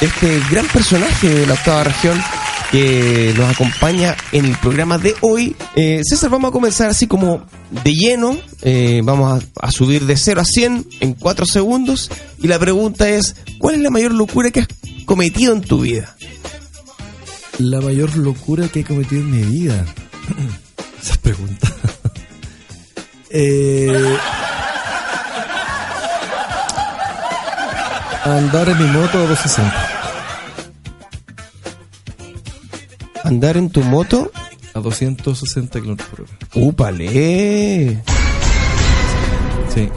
este 0.00 0.40
gran 0.50 0.66
personaje 0.66 1.28
de 1.28 1.46
la 1.46 1.54
octava 1.54 1.84
región 1.84 2.20
que 2.70 3.32
nos 3.36 3.50
acompaña 3.54 4.16
en 4.32 4.46
el 4.46 4.56
programa 4.56 4.98
de 4.98 5.14
hoy. 5.20 5.54
Eh, 5.76 6.00
César, 6.02 6.30
vamos 6.30 6.48
a 6.48 6.52
comenzar 6.52 6.90
así 6.90 7.06
como 7.06 7.44
de 7.70 7.94
lleno. 7.94 8.36
Eh, 8.62 9.00
vamos 9.04 9.42
a, 9.60 9.66
a 9.66 9.70
subir 9.70 10.06
de 10.06 10.16
0 10.16 10.40
a 10.40 10.44
100 10.44 10.86
en 11.00 11.12
4 11.14 11.46
segundos. 11.46 12.10
Y 12.42 12.48
la 12.48 12.58
pregunta 12.58 13.08
es, 13.08 13.36
¿cuál 13.58 13.76
es 13.76 13.80
la 13.80 13.90
mayor 13.90 14.12
locura 14.12 14.50
que 14.50 14.60
has 14.60 14.68
cometido 15.04 15.52
en 15.52 15.60
tu 15.60 15.82
vida? 15.82 16.13
La 17.58 17.80
mayor 17.80 18.16
locura 18.16 18.68
que 18.68 18.80
he 18.80 18.84
cometido 18.84 19.20
en 19.22 19.30
mi 19.30 19.42
vida. 19.42 19.84
Esa 21.02 21.14
pregunta. 21.20 21.68
eh, 23.30 24.16
andar 28.24 28.68
en 28.68 28.78
mi 28.78 28.86
moto 28.86 29.18
a 29.18 29.26
260. 29.26 29.88
Andar 33.24 33.56
en 33.56 33.70
tu 33.70 33.82
moto. 33.82 34.30
A 34.74 34.80
260 34.80 35.80
kilómetros 35.80 36.08
por 36.08 36.20
hora. 36.22 36.32
¡Úpale! 36.54 38.02
Sí. 39.72 39.88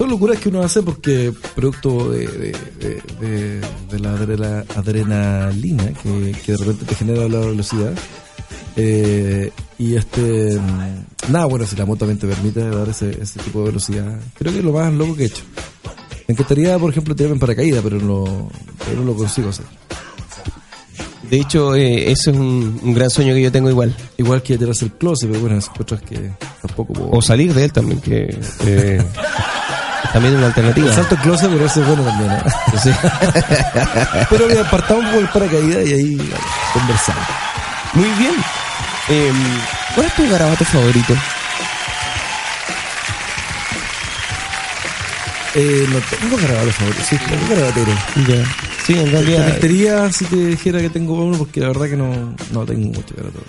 Son 0.00 0.08
locuras 0.08 0.38
que 0.38 0.48
uno 0.48 0.62
hace 0.62 0.82
porque 0.82 1.30
producto 1.54 2.10
de, 2.10 2.26
de, 2.26 2.56
de- 2.80 3.02
de- 3.20 3.60
de 3.90 3.98
la 4.00 4.12
adrena- 4.14 4.64
adrenalina 4.74 5.92
que, 6.02 6.34
que 6.42 6.52
de 6.52 6.56
repente 6.58 6.86
te 6.86 6.94
genera 6.94 7.28
la 7.28 7.40
velocidad. 7.40 7.92
Eh, 8.76 9.50
y 9.78 9.96
este. 9.96 10.58
mm, 10.58 11.30
Nada, 11.32 11.44
bueno, 11.44 11.66
si 11.66 11.76
la 11.76 11.84
moto 11.84 11.98
también 12.06 12.18
te 12.18 12.26
permite 12.26 12.66
dar 12.70 12.88
ese, 12.88 13.10
ese 13.20 13.40
tipo 13.40 13.58
de 13.60 13.66
velocidad, 13.66 14.18
creo 14.38 14.52
que 14.52 14.60
es 14.60 14.64
lo 14.64 14.72
más 14.72 14.90
loco 14.94 15.14
que 15.14 15.24
he 15.24 15.26
hecho. 15.26 15.42
Me 16.26 16.32
encantaría, 16.32 16.78
por 16.78 16.90
ejemplo, 16.90 17.14
tirarme 17.14 17.34
en 17.34 17.40
paracaídas, 17.40 17.82
pero 17.84 17.98
no, 18.00 18.50
pero 18.86 19.00
no 19.00 19.04
lo 19.04 19.14
consigo 19.14 19.50
hacer. 19.50 19.66
De 21.30 21.36
hecho, 21.38 21.74
eh, 21.76 22.10
eso 22.10 22.30
es 22.30 22.36
un, 22.38 22.80
un 22.82 22.94
gran 22.94 23.10
sueño 23.10 23.34
que 23.34 23.42
yo 23.42 23.52
tengo 23.52 23.68
igual. 23.68 23.94
Igual 24.16 24.42
que 24.42 24.56
tirarse 24.56 24.86
el 24.86 24.92
closet, 24.92 25.28
pero 25.28 25.42
bueno, 25.42 25.58
esas 25.58 25.74
cosas 25.76 26.00
que 26.02 26.32
tampoco 26.66 26.94
puedo. 26.94 27.10
O 27.10 27.20
salir 27.20 27.52
de 27.52 27.64
él 27.64 27.72
también, 27.72 28.00
que 28.00 28.34
eh, 28.64 29.04
también 30.12 30.36
una 30.36 30.46
alternativa. 30.46 30.88
El 30.88 30.94
salto 30.94 31.14
al 31.16 31.22
closet, 31.22 31.50
pero 31.50 31.66
eso 31.66 31.80
es 31.80 31.86
bueno 31.86 32.02
también. 32.04 32.30
¿eh? 32.32 32.42
Sí. 32.82 32.90
pero 34.30 34.46
mira, 34.48 34.70
partamos 34.70 35.04
por 35.12 35.22
el 35.22 35.28
paracaídas 35.28 35.86
y 35.88 35.92
ahí 35.92 36.32
conversamos. 36.72 37.24
Muy 37.94 38.08
bien. 38.18 38.34
Eh, 39.08 39.32
¿Cuál 39.94 40.06
es 40.06 40.14
tu 40.14 40.28
garabato 40.30 40.64
favorito? 40.64 41.14
Eh, 45.54 45.86
no 45.90 45.98
tengo 46.16 46.36
garabatos 46.36 46.74
favoritos, 46.76 47.06
sí, 47.06 47.16
tengo 47.28 47.48
garabatero. 47.48 47.92
Ya. 48.28 48.44
Sí, 48.86 48.92
en 48.94 49.04
Te 49.06 49.10
realidad. 49.10 49.46
mentiría 49.48 50.12
si 50.12 50.24
te 50.26 50.36
dijera 50.36 50.80
que 50.80 50.90
tengo 50.90 51.14
uno, 51.14 51.36
porque 51.38 51.60
la 51.60 51.68
verdad 51.68 51.86
que 51.88 51.96
no, 51.96 52.36
no 52.52 52.64
tengo 52.64 52.86
mucho 52.86 53.14
garabatero. 53.16 53.44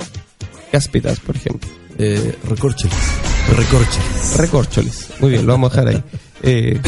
Cáspitas, 0.72 1.20
por 1.20 1.36
ejemplo. 1.36 1.70
Eh, 2.00 2.36
recorcheles. 2.50 2.98
Recorcheles. 3.56 4.38
Recorcholis. 4.38 5.08
Muy 5.20 5.32
bien, 5.32 5.46
lo 5.46 5.54
vamos 5.54 5.72
a 5.78 5.82
dejar 5.82 5.96
ahí. 5.96 6.04
Eh, 6.44 6.80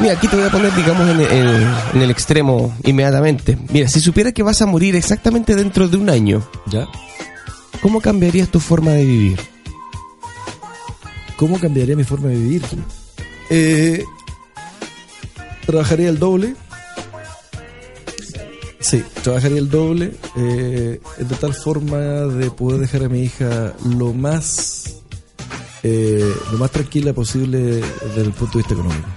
mira, 0.00 0.14
aquí 0.14 0.28
te 0.28 0.36
voy 0.36 0.46
a 0.46 0.50
poner, 0.50 0.74
digamos, 0.74 1.08
en, 1.08 1.20
en- 1.20 1.74
en 1.94 2.02
el 2.02 2.10
extremo 2.10 2.74
inmediatamente. 2.84 3.58
Mira, 3.70 3.88
si 3.88 4.00
supieras 4.00 4.32
que 4.32 4.42
vas 4.42 4.60
a 4.62 4.66
morir 4.66 4.96
exactamente 4.96 5.54
dentro 5.54 5.88
de 5.88 5.96
un 5.96 6.10
año, 6.10 6.42
¿Ya? 6.66 6.86
¿cómo 7.82 8.00
cambiarías 8.00 8.48
tu 8.48 8.60
forma 8.60 8.92
de 8.92 9.04
vivir? 9.04 9.40
¿Cómo 11.36 11.58
cambiaría 11.58 11.96
mi 11.96 12.04
forma 12.04 12.28
de 12.28 12.36
vivir? 12.36 12.62
Eh, 13.50 14.04
trabajaría 15.66 16.08
el 16.08 16.18
doble. 16.18 16.54
Sí, 18.84 19.02
trabajaría 19.22 19.60
el 19.60 19.70
doble 19.70 20.12
eh, 20.36 21.00
de 21.16 21.36
tal 21.36 21.54
forma 21.54 21.96
de 21.96 22.50
poder 22.50 22.80
dejar 22.80 23.04
a 23.04 23.08
mi 23.08 23.22
hija 23.22 23.72
lo 23.82 24.12
más 24.12 24.96
eh, 25.82 26.34
lo 26.52 26.58
más 26.58 26.70
tranquila 26.70 27.14
posible 27.14 27.58
desde 27.58 28.20
el 28.20 28.32
punto 28.32 28.58
de 28.58 28.58
vista 28.58 28.74
económico. 28.74 29.08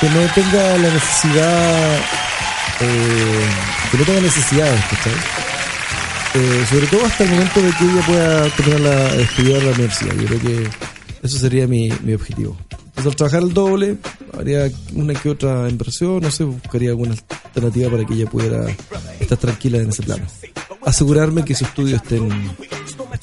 Que, 0.00 0.08
no 0.08 0.20
tenga 0.34 0.76
la 0.76 0.90
necesidad 0.92 1.98
eh, 2.80 3.46
que 3.92 3.96
no 3.98 4.04
tenga 4.04 4.20
necesidades, 4.22 4.84
¿cachai? 4.86 5.14
Eh, 6.34 6.66
sobre 6.68 6.86
todo 6.88 7.06
hasta 7.06 7.22
el 7.22 7.30
momento 7.30 7.62
de 7.62 7.70
que 7.70 7.84
ella 7.84 8.06
pueda 8.06 8.50
terminar 8.50 8.80
la, 8.80 9.14
estudiar 9.22 9.62
la 9.62 9.70
universidad. 9.70 10.14
Yo 10.16 10.26
creo 10.26 10.40
que 10.40 10.68
eso 11.22 11.38
sería 11.38 11.68
mi, 11.68 11.92
mi 12.02 12.14
objetivo. 12.14 12.56
Entonces, 12.96 13.06
al 13.06 13.16
trabajar 13.16 13.42
el 13.42 13.52
doble, 13.52 13.96
haría 14.38 14.70
una 14.94 15.14
que 15.14 15.30
otra 15.30 15.68
inversión, 15.68 16.20
no 16.20 16.30
sé, 16.30 16.44
buscaría 16.44 16.90
alguna 16.90 17.14
alternativa 17.44 17.90
para 17.90 18.04
que 18.04 18.14
ella 18.14 18.30
pudiera 18.30 18.66
estar 19.18 19.36
tranquila 19.36 19.78
en 19.78 19.88
ese 19.88 20.02
plano. 20.02 20.24
Asegurarme 20.84 21.44
que 21.44 21.54
estén 21.54 22.30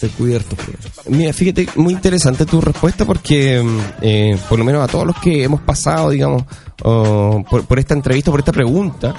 cubiertos. 0.09 0.57
por 0.57 0.67
lo 0.67 0.74
menos. 0.74 0.91
Mira, 1.09 1.34
fíjate, 1.34 1.67
muy 1.76 1.93
interesante 1.93 2.45
tu 2.45 2.59
respuesta 2.59 3.05
porque, 3.05 3.61
mm, 3.61 3.80
eh, 4.01 4.38
por 4.49 4.59
lo 4.59 4.65
menos 4.65 4.84
a 4.84 4.88
todos 4.88 5.05
los 5.05 5.17
que 5.19 5.43
hemos 5.43 5.61
pasado, 5.61 6.09
digamos, 6.09 6.43
por, 6.78 7.65
por 7.65 7.80
esta 7.80 7.93
entrevista, 7.93 8.32
por 8.32 8.39
esta 8.39 8.51
pregunta, 8.51 9.15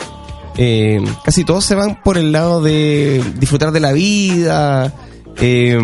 eh, 0.56 1.02
casi 1.24 1.44
todos 1.44 1.64
se 1.64 1.74
van 1.74 2.02
por 2.02 2.18
el 2.18 2.32
lado 2.32 2.60
de 2.60 3.22
disfrutar 3.38 3.72
de 3.72 3.80
la 3.80 3.92
vida, 3.92 4.92
eh, 5.40 5.78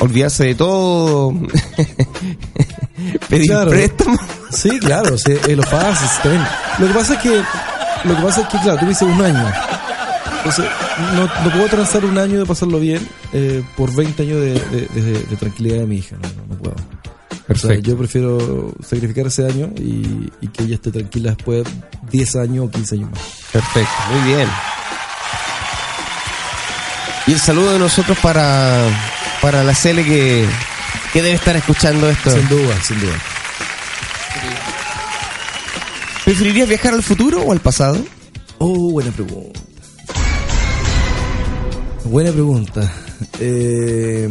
olvidarse 0.00 0.44
de 0.44 0.54
todo, 0.54 1.32
pedir 3.28 3.46
Claro. 3.46 3.70
préstamo. 3.70 4.18
Sí, 4.50 4.78
claro, 4.78 5.18
sí, 5.18 5.32
es 5.32 5.56
lo 5.56 5.62
fácil. 5.64 6.08
también. 6.22 6.44
Lo 6.78 6.86
que 6.88 6.94
pasa 6.94 7.14
es 7.14 7.20
que, 7.20 7.42
lo 8.04 8.16
que 8.16 8.22
pasa 8.22 8.40
es 8.42 8.46
que, 8.48 8.58
claro, 8.58 8.78
tú 8.78 8.86
dices 8.86 9.02
un 9.02 9.20
año. 9.22 9.52
Entonces, 10.38 10.64
no, 11.14 11.22
no 11.22 11.50
puedo 11.52 11.66
transar 11.68 12.04
un 12.04 12.18
año 12.18 12.38
de 12.40 12.46
pasarlo 12.46 12.78
bien 12.78 13.06
eh, 13.32 13.62
por 13.76 13.94
20 13.94 14.22
años 14.22 14.40
de, 14.40 14.52
de- 14.52 14.88
de- 15.02 15.22
de 15.24 15.36
tranquilidad 15.36 15.78
de 15.78 15.86
mi 15.86 15.96
hija. 15.96 16.16
No, 16.22 16.28
no, 16.28 16.54
no 16.54 16.56
puedo. 16.62 16.74
O 16.76 17.34
sea, 17.36 17.46
Perfecto. 17.46 17.90
yo 17.90 17.96
prefiero 17.98 18.72
sacrificar 18.86 19.26
ese 19.26 19.44
año 19.46 19.70
y, 19.76 20.30
y 20.40 20.48
que 20.48 20.64
ella 20.64 20.74
esté 20.76 20.90
tranquila 20.90 21.30
después 21.34 21.64
10 22.10 22.36
años 22.36 22.66
o 22.66 22.70
15 22.70 22.94
años 22.96 23.10
más. 23.10 23.20
Perfecto, 23.52 23.90
muy 24.12 24.32
bien. 24.34 24.48
Y 27.26 27.32
el 27.32 27.40
saludo 27.40 27.72
de 27.72 27.78
nosotros 27.78 28.16
para, 28.22 28.82
para 29.40 29.64
la 29.64 29.74
Cele 29.74 30.04
que, 30.04 30.46
que 31.14 31.22
debe 31.22 31.36
estar 31.36 31.54
escuchando 31.56 32.10
esto. 32.10 32.28
Sin 32.30 32.48
duda, 32.48 32.74
sin 32.82 33.00
duda. 33.00 33.14
¿Preferirías 36.24 36.68
viajar 36.68 36.92
al 36.92 37.04
futuro 37.04 37.40
o 37.42 37.52
al 37.52 37.60
pasado? 37.60 38.04
Oh, 38.58 38.90
buena 38.90 39.12
pregunta. 39.12 39.60
Buena 42.04 42.32
pregunta. 42.32 42.92
Eh, 43.38 44.28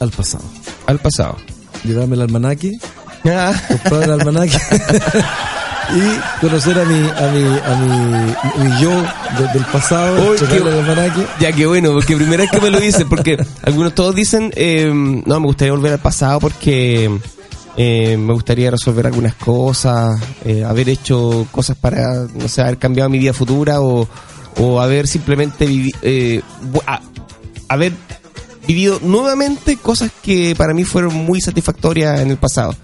al 0.00 0.10
pasado. 0.10 0.44
Al 0.86 0.98
pasado. 1.00 1.36
Llevarme 1.84 2.16
el 2.16 2.22
almanaque 2.22 2.72
Ah, 3.26 3.52
comprar 3.68 4.02
el 4.04 4.12
almanaque 4.12 4.58
y 5.94 6.40
conocer 6.40 6.78
a 6.78 6.84
mi 6.84 6.98
a 6.98 7.28
mi 7.32 7.58
a 7.58 7.76
mi, 7.76 8.64
mi 8.64 8.80
yo 8.82 8.90
de- 8.90 9.52
del 9.54 9.64
pasado 9.72 10.16
qué- 10.48 10.60
ya 11.40 11.52
que 11.52 11.66
bueno, 11.66 11.92
porque 11.92 12.16
primera 12.16 12.42
vez 12.42 12.50
que 12.50 12.60
me 12.60 12.70
lo 12.70 12.78
dicen, 12.80 13.08
porque 13.08 13.36
algunos 13.62 13.94
todos 13.94 14.14
dicen, 14.14 14.52
eh, 14.56 14.90
no, 14.92 15.40
me 15.40 15.46
gustaría 15.46 15.72
volver 15.72 15.92
al 15.92 15.98
pasado 16.00 16.40
porque 16.40 17.10
eh, 17.76 18.16
me 18.18 18.32
gustaría 18.34 18.70
resolver 18.70 19.06
algunas 19.06 19.34
cosas, 19.34 20.20
eh, 20.44 20.64
haber 20.64 20.88
hecho 20.88 21.46
cosas 21.50 21.76
para, 21.76 22.26
no 22.34 22.48
sé, 22.48 22.62
haber 22.62 22.78
cambiado 22.78 23.08
mi 23.08 23.18
vida 23.18 23.32
futura 23.32 23.80
o, 23.80 24.08
o 24.58 24.80
haber 24.80 25.06
simplemente 25.06 25.66
vivi- 25.66 25.94
eh, 26.02 26.42
a- 26.86 27.00
haber 27.68 27.92
vivido 28.66 28.98
nuevamente 29.02 29.76
cosas 29.76 30.10
que 30.22 30.54
para 30.56 30.74
mí 30.74 30.84
fueron 30.84 31.14
muy 31.14 31.40
satisfactorias 31.40 32.20
en 32.20 32.30
el 32.30 32.36
pasado. 32.36 32.74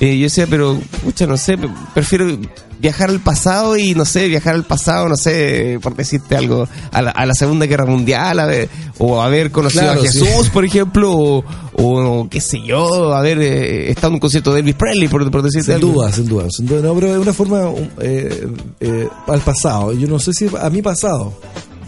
Eh, 0.00 0.16
yo 0.16 0.24
decía, 0.24 0.46
pero, 0.48 0.78
pucha, 1.04 1.26
no 1.26 1.36
sé, 1.36 1.58
prefiero 1.94 2.38
viajar 2.80 3.10
al 3.10 3.18
pasado 3.18 3.76
y, 3.76 3.94
no 3.96 4.04
sé, 4.04 4.28
viajar 4.28 4.54
al 4.54 4.62
pasado, 4.64 5.08
no 5.08 5.16
sé, 5.16 5.80
por 5.82 5.96
decirte 5.96 6.36
algo, 6.36 6.68
a 6.92 7.02
la, 7.02 7.10
a 7.10 7.26
la 7.26 7.34
Segunda 7.34 7.66
Guerra 7.66 7.84
Mundial, 7.86 8.38
a 8.38 8.46
ver, 8.46 8.68
o 8.98 9.20
haber 9.20 9.50
conocido 9.50 9.82
Claro, 9.82 10.00
a 10.00 10.02
Jesús, 10.04 10.48
por 10.52 10.64
ejemplo, 10.64 11.12
o, 11.12 11.44
o 11.74 12.28
qué 12.30 12.40
sé 12.40 12.60
yo, 12.64 13.12
haber 13.12 13.40
eh, 13.40 13.90
estado 13.90 14.08
en 14.08 14.14
un 14.14 14.20
concierto 14.20 14.52
de 14.52 14.60
Elvis 14.60 14.76
Presley, 14.76 15.08
por, 15.08 15.28
por 15.28 15.42
decirte 15.42 15.66
Sin 15.72 15.74
algo. 15.74 15.92
duda, 15.94 16.12
sin 16.12 16.26
duda, 16.26 16.46
sin 16.50 16.66
duda. 16.66 16.80
No, 16.82 16.94
pero 16.94 17.12
es 17.14 17.18
una 17.18 17.32
forma 17.32 17.68
um, 17.68 17.88
eh, 18.00 18.46
eh, 18.78 19.08
al 19.26 19.40
pasado. 19.40 19.92
Yo 19.94 20.06
no 20.06 20.20
sé 20.20 20.32
si 20.32 20.46
a 20.60 20.70
mi 20.70 20.80
pasado, 20.80 21.32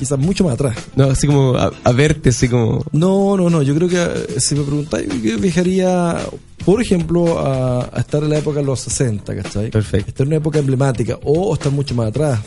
quizás 0.00 0.18
mucho 0.18 0.42
más 0.42 0.54
atrás. 0.54 0.76
No, 0.96 1.04
así 1.04 1.28
como 1.28 1.54
a, 1.56 1.70
a 1.84 1.92
verte, 1.92 2.30
así 2.30 2.48
como... 2.48 2.82
No, 2.90 3.36
no, 3.36 3.48
no. 3.48 3.62
Yo 3.62 3.74
creo 3.76 3.88
que 3.88 4.02
eh, 4.02 4.40
si 4.40 4.56
me 4.56 4.62
preguntáis, 4.64 5.06
yo 5.22 5.38
viajaría, 5.38 6.16
por 6.64 6.82
ejemplo, 6.82 7.38
a, 7.38 7.88
a 7.92 8.00
estar 8.00 8.22
en 8.24 8.30
la 8.30 8.38
época 8.38 8.58
de 8.60 8.64
los 8.66 8.80
60, 8.80 9.36
¿cachai? 9.36 9.70
Perfecto. 9.70 10.08
Estar 10.08 10.24
en 10.24 10.28
una 10.32 10.36
época 10.38 10.58
emblemática 10.58 11.16
o 11.22 11.54
estar 11.54 11.70
mucho 11.70 11.94
más 11.94 12.08
atrás. 12.08 12.40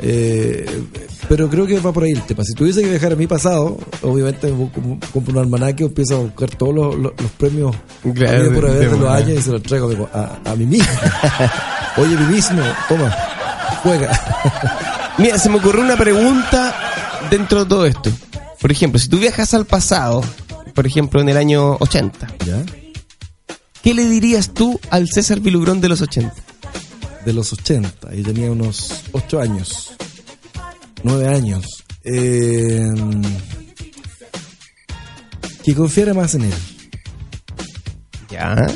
Eh, 0.00 0.64
pero 1.28 1.50
creo 1.50 1.66
que 1.66 1.80
va 1.80 1.92
por 1.92 2.04
ahí 2.04 2.12
el 2.12 2.22
tema. 2.22 2.44
Si 2.44 2.54
tuviese 2.54 2.80
que 2.82 2.88
viajar 2.88 3.12
a 3.12 3.16
mi 3.16 3.26
pasado, 3.26 3.76
obviamente 4.02 4.46
me 4.52 4.70
com- 4.70 4.98
compro 5.12 5.32
un 5.32 5.38
almanaque, 5.40 5.84
empiezo 5.84 6.16
a 6.16 6.18
buscar 6.20 6.50
todos 6.50 6.74
los, 6.74 6.94
los- 6.96 7.12
los 7.20 7.30
premios 7.32 7.74
Claro, 8.14 8.52
por 8.54 8.66
haber 8.70 8.90
de 8.90 8.96
los 8.98 9.10
años 9.10 9.38
y 9.38 9.42
se 9.42 9.50
los 9.50 9.62
traigo 9.62 9.88
digo, 9.90 10.08
a, 10.14 10.38
a 10.44 10.54
mí 10.54 10.66
mismo. 10.66 10.86
Oye, 11.96 12.16
mí 12.16 12.34
mismo, 12.36 12.62
toma, 12.88 13.12
juega. 13.82 14.12
Mira, 15.18 15.38
se 15.38 15.48
me 15.50 15.56
ocurrió 15.56 15.82
una 15.82 15.96
pregunta 15.96 16.74
dentro 17.30 17.64
de 17.64 17.68
todo 17.68 17.86
esto. 17.86 18.10
Por 18.60 18.70
ejemplo, 18.72 18.98
si 18.98 19.08
tú 19.08 19.18
viajas 19.18 19.52
al 19.54 19.66
pasado, 19.66 20.22
por 20.74 20.86
ejemplo, 20.86 21.20
en 21.20 21.28
el 21.28 21.36
año 21.36 21.76
80, 21.80 22.26
¿Ya? 22.46 22.64
¿qué 23.82 23.94
le 23.94 24.04
dirías 24.08 24.52
tú 24.54 24.80
al 24.90 25.08
César 25.08 25.40
Vilugrón 25.40 25.80
de 25.80 25.88
los 25.88 26.00
80? 26.02 26.34
de 27.24 27.32
los 27.34 27.52
80 27.52 28.14
y 28.14 28.22
tenía 28.22 28.50
unos 28.50 29.02
8 29.12 29.40
años, 29.40 29.92
9 31.02 31.28
años. 31.28 31.84
Eh, 32.04 32.88
que 35.64 35.74
confiara 35.74 36.14
más 36.14 36.34
en 36.36 36.42
él. 36.44 36.54
¿Ya? 38.30 38.66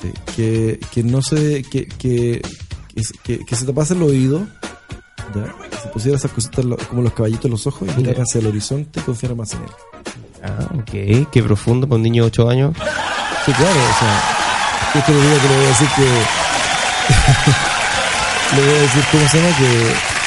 sí, 0.00 0.08
que, 0.34 0.80
que 0.92 1.02
no 1.04 1.22
se. 1.22 1.62
Que, 1.62 1.86
que, 1.86 2.40
que, 2.94 3.02
se- 3.04 3.14
que- 3.22 3.44
que 3.44 3.54
se 3.56 3.64
tapase 3.66 3.94
el 3.94 4.02
oído. 4.02 4.48
¿Ya? 5.34 5.44
Que 5.70 5.76
se 5.76 5.88
pusiera 5.88 6.16
esas 6.18 6.30
cositas 6.32 6.64
como 6.88 7.02
los 7.02 7.12
caballitos 7.12 7.44
en 7.46 7.50
los 7.52 7.66
ojos 7.66 7.88
y 7.88 7.92
mirar 8.00 8.16
hacia 8.20 8.38
el 8.40 8.46
horizonte 8.46 9.00
y 9.00 9.02
confiara 9.02 9.34
más 9.34 9.52
en 9.54 9.62
él. 9.62 9.70
Ah, 10.44 10.68
ok. 10.78 10.90
Qué 11.30 11.42
profundo 11.42 11.86
para 11.88 11.96
un 11.96 12.02
niño 12.02 12.22
de 12.24 12.28
8 12.28 12.48
años. 12.48 12.74
Sí, 13.44 13.52
claro, 13.52 13.74
o 13.74 13.98
sea. 13.98 14.22
¿Qué 14.92 15.00
te 15.02 15.12
lo 15.12 15.20
digo 15.20 15.36
que 15.42 15.48
le 15.48 15.56
voy 15.56 15.64
a 15.64 15.68
decir 15.68 15.88
que. 15.96 16.02
le 18.56 18.62
voy 18.66 18.76
a 18.76 18.80
decir, 18.82 19.02
¿cómo 19.10 19.28
se 19.28 19.36
llama? 19.38 19.56
Que, 19.56 19.68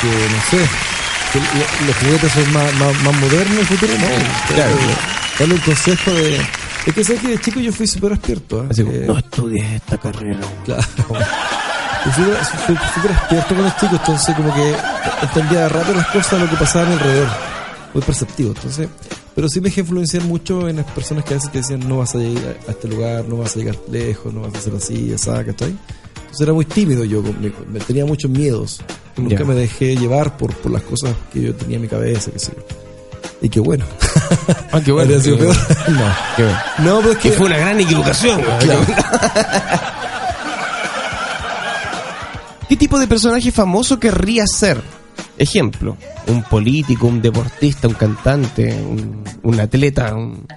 que 0.02 0.08
no 0.30 0.42
sé. 0.50 0.58
Que 1.34 1.40
lo- 1.40 1.88
los 1.88 1.96
juguetes 1.98 2.32
son 2.34 2.52
más, 2.54 2.74
más, 2.74 2.94
más 3.04 3.16
modernos 3.22 3.54
en 3.54 3.60
el 3.60 3.66
futuro, 3.66 3.94
no. 3.94 4.08
Claro. 4.56 4.76
Darle 5.40 5.54
un 5.56 5.62
consejo 5.62 6.12
de. 6.12 6.42
Es 6.86 6.94
que 6.96 7.04
sé 7.04 7.16
que 7.16 7.28
de 7.30 7.38
chico 7.40 7.60
yo 7.60 7.72
fui 7.72 7.88
súper 7.88 8.12
despierto. 8.12 8.64
¿eh? 8.64 8.68
Así 8.72 8.84
como, 8.84 8.96
Eh, 8.96 9.04
no 9.08 9.18
estudies 9.18 9.72
esta 9.74 9.98
carrera. 9.98 10.40
Claro. 10.66 10.84
Fui 12.04 12.76
súper 12.96 13.12
despierto 13.12 13.56
con 13.56 13.64
los 13.64 13.78
chicos, 13.78 14.00
entonces 14.00 14.36
como 14.36 14.54
que 14.54 14.76
entendía 15.22 15.70
rápido 15.70 15.96
las 15.96 16.08
cosas, 16.08 16.40
lo 16.42 16.50
que 16.50 16.56
pasaba 16.56 16.88
alrededor. 16.92 17.28
Muy 17.94 18.04
perceptivo, 18.04 18.54
entonces. 18.56 18.88
Pero 19.36 19.48
sí 19.50 19.62
me 19.62 19.70
dejé 19.70 19.82
influenciar 19.82 20.24
mucho 20.24 20.68
en 20.68 20.78
las 20.78 20.86
personas 20.88 21.24
que 21.24 21.34
a 21.34 21.38
veces 21.38 21.52
te 21.52 21.60
decían 21.60 21.88
no 21.88 21.98
vas 22.00 22.16
a 22.16 22.18
llegar 22.18 22.58
a 22.68 22.72
este 22.72 22.88
lugar, 22.88 23.26
no 23.30 23.38
vas 23.38 23.56
a 23.56 23.60
llegar 23.60 23.76
lejos, 23.90 24.34
no 24.34 24.42
vas 24.42 24.56
a 24.56 24.58
hacer 24.58 24.74
así, 24.76 25.12
esa, 25.14 25.44
¿cachai? 25.46 25.70
Entonces 26.16 26.42
era 26.42 26.54
muy 26.54 26.66
tímido 26.66 27.04
yo, 27.06 27.22
me, 27.22 27.52
me- 27.72 27.80
tenía 27.80 28.06
muchos 28.06 28.30
miedos. 28.32 28.82
Nunca 29.18 29.36
Ya. 29.40 29.46
me 29.46 29.54
dejé 29.56 29.96
llevar 29.96 30.38
por, 30.38 30.54
por 30.56 30.72
las 30.72 30.82
cosas 30.84 31.14
que 31.32 31.42
yo 31.42 31.54
tenía 31.56 31.76
en 31.78 31.82
mi 31.84 31.88
cabeza, 31.88 32.32
qué 32.32 32.40
sé 32.40 32.54
yo. 32.56 32.64
Y 33.42 33.50
qué 33.50 33.60
bueno. 33.60 33.86
Ah, 34.72 34.80
qué 34.84 34.92
bueno. 34.94 35.14
Qué 35.22 35.32
bueno. 35.32 35.54
no. 35.90 36.06
Qué 36.36 36.44
bueno. 36.44 36.60
No, 36.80 37.00
pero 37.00 37.12
es 37.12 37.18
Que 37.20 37.30
que. 37.32 37.36
fue 37.38 37.46
una 37.48 37.58
gran 37.58 37.80
equivocación. 37.80 38.42
güey. 38.42 38.58
Claro. 38.60 38.82
¿Qué 42.72 42.78
tipo 42.78 42.98
de 42.98 43.06
personaje 43.06 43.52
famoso 43.52 44.00
querrías 44.00 44.50
ser? 44.50 44.82
Ejemplo, 45.38 45.98
un 46.28 46.42
político, 46.44 47.06
un 47.06 47.22
deportista, 47.22 47.90
un 47.90 47.96
cantante, 47.96 48.74
un, 48.82 49.26
un 49.44 49.60
atleta, 49.60 50.16
un, 50.16 50.48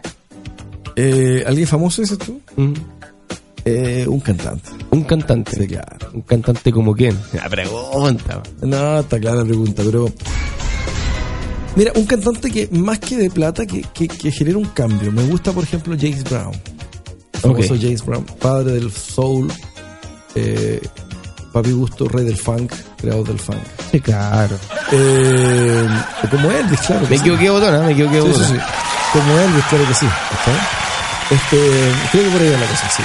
Eh, 0.94 1.42
¿Alguien 1.44 1.66
famoso 1.66 2.02
dices 2.02 2.16
tú? 2.18 2.40
un, 2.56 2.72
Eh, 3.64 4.06
un 4.06 4.20
cantante. 4.20 4.70
un 4.92 5.02
cantante. 5.02 5.56
Sí, 5.56 5.66
claro. 5.66 6.10
Un 6.12 6.20
cantante 6.22 6.70
como 6.70 6.94
quién? 6.94 7.18
La 7.32 7.48
pregunta. 7.48 8.44
No, 8.62 9.00
está 9.00 9.18
clara 9.18 9.38
la 9.38 9.44
pregunta, 9.44 9.82
pero. 9.84 10.06
Mira, 11.74 11.90
un 11.96 12.04
cantante 12.06 12.48
que 12.48 12.68
más 12.70 13.00
que 13.00 13.16
de 13.16 13.28
plata, 13.28 13.66
que, 13.66 13.82
que, 13.92 14.06
que 14.06 14.30
genera 14.30 14.58
un 14.58 14.66
cambio. 14.66 15.10
Me 15.10 15.24
gusta, 15.24 15.50
por 15.50 15.64
ejemplo, 15.64 15.96
James 15.98 16.22
Brown. 16.22 16.54
El 17.32 17.40
famoso. 17.40 17.74
James 17.76 18.06
Brown, 18.06 18.24
padre 18.38 18.74
del 18.74 18.92
soul, 18.92 19.52
eh, 20.36 20.80
papi 21.54 21.70
gusto, 21.72 22.06
rey 22.08 22.24
del 22.24 22.36
funk, 22.36 22.72
creador 22.98 23.26
del 23.28 23.38
funk. 23.38 23.58
Sí, 23.92 24.00
claro. 24.00 24.58
Eh, 24.92 25.88
como 26.30 26.50
Elvis, 26.50 26.80
claro. 26.80 27.02
que 27.04 27.10
Me 27.10 27.16
sí. 27.16 27.20
equivoqué, 27.22 27.48
botona, 27.50 27.78
me 27.80 27.92
equivoqué, 27.92 28.20
Sí, 28.20 28.26
botona. 28.26 28.46
sí. 28.48 28.54
Como 29.12 29.38
Elvis, 29.38 29.64
claro 29.70 29.86
que 29.88 29.94
sí. 29.94 30.06
¿cachai? 30.30 30.54
Este, 31.30 31.92
creo 32.12 32.24
que 32.24 32.30
por 32.30 32.42
ahí 32.42 32.50
va 32.50 32.58
la 32.58 32.66
cosa, 32.66 32.90
sí. 32.90 33.02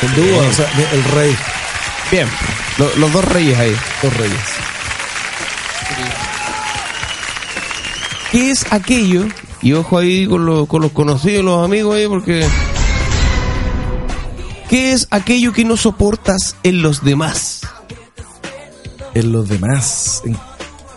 Sin 0.00 0.14
duda, 0.16 0.38
o 0.38 0.52
sea, 0.52 0.66
el 0.92 1.04
rey, 1.04 1.36
Bien, 2.10 2.28
Lo- 2.78 2.94
los 2.96 3.12
dos 3.12 3.24
reyes 3.24 3.58
ahí. 3.58 3.74
los 4.02 4.14
reyes. 4.16 4.38
¿Qué 8.30 8.50
es 8.50 8.66
aquello? 8.72 9.24
Y 9.62 9.72
ojo 9.72 9.98
ahí 9.98 10.26
con, 10.26 10.66
con 10.66 10.82
los 10.82 10.92
conocidos, 10.92 11.44
los 11.44 11.64
amigos 11.64 11.96
ahí, 11.96 12.06
porque... 12.08 12.46
¿Qué 14.68 14.92
es 14.92 15.06
aquello 15.10 15.52
que 15.52 15.64
no 15.64 15.76
soportas 15.76 16.56
en 16.64 16.82
los 16.82 17.04
demás? 17.04 17.53
En 19.14 19.32
los 19.32 19.48
demás. 19.48 20.22
en- 20.24 20.36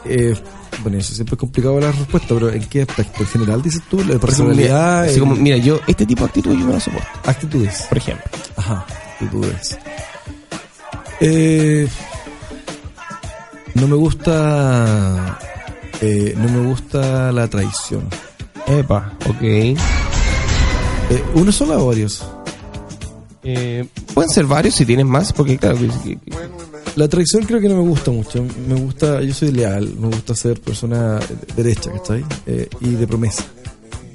eh, 0.05 0.35
bueno, 0.83 0.97
eso 0.99 1.13
siempre 1.13 1.33
es 1.35 1.39
complicado 1.39 1.79
la 1.79 1.91
respuesta, 1.91 2.29
pero 2.33 2.49
¿en 2.51 2.63
qué 2.65 2.83
aspecto? 2.83 3.23
¿En 3.23 3.27
general 3.27 3.61
dices 3.61 3.81
tú? 3.89 4.03
¿La 4.03 4.19
personalidad? 4.19 5.03
Así 5.03 5.15
en 5.15 5.19
como, 5.21 5.35
mira, 5.35 5.57
yo, 5.57 5.79
este 5.87 6.05
tipo 6.05 6.21
de 6.23 6.27
actitud 6.27 6.53
yo 6.53 6.65
no 6.65 6.73
la 6.73 6.79
soporto, 6.79 7.07
actitudes. 7.25 7.85
por 7.89 7.97
ejemplo. 7.97 8.25
Ajá, 8.55 8.85
actitudes. 9.13 9.77
Eh, 11.19 11.87
no 13.75 13.87
me 13.87 13.95
gusta. 13.95 15.39
eh, 16.01 16.35
no 16.37 16.47
me 16.49 16.67
gusta 16.67 17.31
la 17.31 17.47
traición. 17.47 18.07
Epa, 18.67 19.13
ok. 19.27 19.41
Eh, 19.41 19.75
¿Uno 21.35 21.51
solo 21.51 21.83
o 21.83 21.87
varios? 21.87 22.23
Eh, 23.49 23.85
pueden 24.13 24.29
ser 24.29 24.45
varios 24.45 24.75
si 24.75 24.85
tienes 24.85 25.05
más, 25.05 25.31
porque 25.31 25.57
claro, 25.57 25.77
que- 25.77 25.87
que- 25.87 26.17
que- 26.19 26.31
La 26.97 27.07
traición 27.07 27.45
creo 27.45 27.61
que 27.61 27.69
no 27.69 27.75
me 27.75 27.87
gusta 27.87 28.11
mucho. 28.11 28.43
Me 28.67 28.75
gusta, 28.75 29.21
yo 29.21 29.33
soy 29.33 29.51
leal, 29.51 29.87
me 29.99 30.07
gusta 30.07 30.35
ser 30.35 30.59
persona 30.59 31.17
derecha, 31.55 31.91
¿cachai? 31.91 32.25
Eh, 32.45 32.67
y 32.81 32.89
de 32.95 33.07
promesa. 33.07 33.43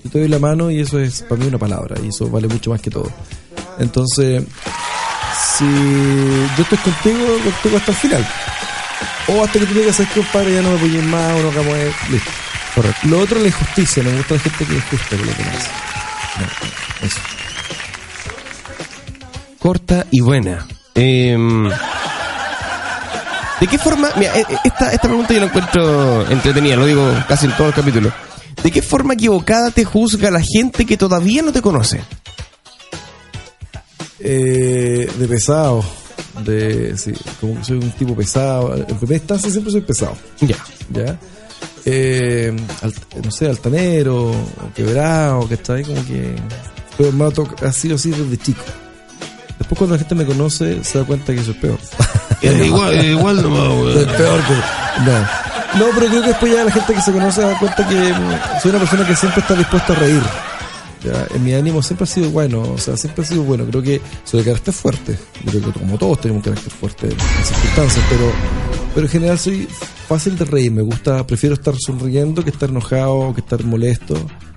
Yo 0.05 0.11
te 0.11 0.19
doy 0.19 0.29
la 0.29 0.39
mano 0.41 0.71
y 0.71 0.81
eso 0.81 0.99
es 0.99 1.23
para 1.23 1.41
mí 1.41 1.47
una 1.47 1.59
palabra 1.59 1.97
y 2.05 2.09
eso 2.09 2.29
vale 2.29 2.49
mucho 2.49 2.71
más 2.71 2.81
que 2.83 2.91
todo. 2.91 3.09
Entonces, 3.79 4.43
si 5.57 5.65
yo 5.65 6.63
estoy 6.63 6.79
contigo, 6.79 7.25
contigo 7.45 7.77
hasta 7.79 7.93
el 7.93 7.97
final. 7.97 8.29
O 9.29 9.45
hasta 9.45 9.59
que 9.61 9.67
tú 9.67 9.75
digas, 9.75 9.97
¿sabes 9.97 10.13
qué, 10.13 10.21
compadre? 10.21 10.55
Ya 10.55 10.63
no 10.63 10.71
me 10.71 10.77
apoyes 10.77 11.05
más 11.05 11.33
o 11.39 11.43
no 11.43 11.49
hagamos 11.51 11.75
esto". 11.79 12.07
Listo. 12.11 12.31
Correcto. 12.75 13.01
Lo 13.09 13.19
otro 13.21 13.37
es 13.37 13.43
la 13.43 13.49
injusticia. 13.49 14.03
No 14.03 14.11
me 14.11 14.17
gusta 14.19 14.35
la 14.35 14.41
gente 14.41 14.65
que 14.67 14.77
es 14.77 14.85
justa 14.85 15.17
con 15.17 15.27
lo 15.27 15.33
que 15.37 15.43
hace. 15.43 15.71
No, 16.41 17.07
eso. 17.07 17.21
Corta 19.63 20.07
y 20.11 20.21
buena. 20.21 20.67
Em, 20.95 21.69
¿De 23.61 23.67
qué 23.69 23.79
forma? 23.79 24.09
Mira, 24.17 24.37
eh, 24.39 24.45
eh, 24.49 24.57
esta, 24.65 24.93
esta 24.93 25.07
pregunta 25.09 25.33
yo 25.33 25.41
la 25.41 25.47
encuentro 25.47 26.29
entretenida, 26.31 26.75
lo 26.77 26.85
digo 26.87 27.09
casi 27.29 27.47
en 27.47 27.53
todos 27.53 27.67
los 27.69 27.75
capítulos. 27.77 28.13
¿De 28.63 28.71
qué 28.71 28.83
forma 28.83 29.15
equivocada 29.15 29.71
te 29.71 29.85
juzga 29.85 30.31
la 30.31 30.41
gente 30.43 30.85
que 30.85 30.97
todavía 30.97 31.43
no 31.43 31.53
te 31.53 31.63
conoce? 31.63 32.01
Eh, 34.19 35.11
de 35.17 35.29
pesado. 35.29 35.85
De, 36.45 36.97
sí, 36.97 37.13
como 37.41 37.57
que 37.59 37.65
soy 37.65 37.77
un 37.79 37.91
tipo 37.93 38.15
pesado. 38.17 38.75
En 38.75 38.85
primera 38.85 39.17
instancia 39.17 39.51
siempre 39.51 39.73
soy 39.73 39.81
pesado. 39.83 40.17
Ya. 40.41 40.57
¿Ya? 40.91 41.19
Eh, 41.85 42.55
alt- 42.83 43.23
no 43.25 43.31
sé, 43.31 43.49
altanero, 43.49 44.33
quebrado, 44.75 45.49
que 45.49 45.55
está 45.55 45.75
ahí 45.75 45.85
como 45.85 46.05
que. 46.07 46.35
Pero 46.97 47.13
me 47.13 47.25
ha, 47.25 47.29
toc- 47.29 47.63
ha 47.63 47.73
sido 47.73 47.95
así 47.97 48.11
desde 48.11 48.37
chico. 48.39 48.63
Después 49.59 49.79
cuando 49.79 49.95
la 49.95 49.99
gente 49.99 50.15
me 50.15 50.25
conoce 50.25 50.83
se 50.85 50.99
da 50.99 51.05
cuenta 51.05 51.33
que 51.35 51.41
eso 51.41 51.53
es 51.53 51.57
peor. 51.57 51.79
igual, 52.43 53.05
igual 53.05 53.39
es 53.39 54.07
peor 54.13 54.41
que. 54.43 54.55
No. 55.05 55.43
No, 55.79 55.87
pero 55.95 56.07
creo 56.09 56.21
que 56.21 56.29
después 56.29 56.53
ya 56.53 56.65
la 56.65 56.71
gente 56.71 56.95
que 56.95 57.01
se 57.01 57.13
conoce 57.13 57.41
se 57.41 57.47
da 57.47 57.59
cuenta 57.59 57.89
que 57.89 57.95
mm, 57.95 58.61
soy 58.61 58.71
una 58.71 58.79
persona 58.81 59.07
que 59.07 59.17
siempre 59.17 59.41
está 59.41 59.55
dispuesta 59.55 59.93
a 59.93 59.97
reír. 59.97 60.23
Ya, 61.03 61.27
en 61.35 61.43
mi 61.43 61.55
ánimo 61.55 61.83
siempre 61.83 62.05
ha 62.05 62.07
sido 62.07 62.31
bueno, 62.31 62.61
o 62.61 62.79
sea, 62.79 62.97
siempre 62.97 63.25
ha 63.25 63.27
sido 63.27 63.43
bueno. 63.43 63.65
Creo 63.65 63.83
que 63.83 64.01
soy 64.25 64.41
de 64.41 64.47
carácter 64.47 64.75
fuerte. 64.75 65.19
Yo 65.45 65.51
creo 65.61 65.73
que 65.73 65.81
como 65.81 65.99
todos 65.99 66.21
tenemos 66.21 66.47
un 66.47 66.53
carácter 66.53 66.73
fuerte 66.73 67.07
en 67.07 67.19
circunstancias, 67.45 68.05
pero 68.09 68.31
pero 68.95 69.07
en 69.07 69.11
general 69.11 69.39
soy 69.39 69.67
fácil 70.07 70.37
de 70.37 70.45
reír. 70.45 70.71
Me 70.71 70.83
gusta, 70.83 71.27
prefiero 71.27 71.55
estar 71.55 71.75
sonriendo 71.79 72.45
que 72.45 72.51
estar 72.51 72.69
enojado 72.69 73.33
que 73.35 73.41
estar 73.41 73.65
molesto. 73.65 74.15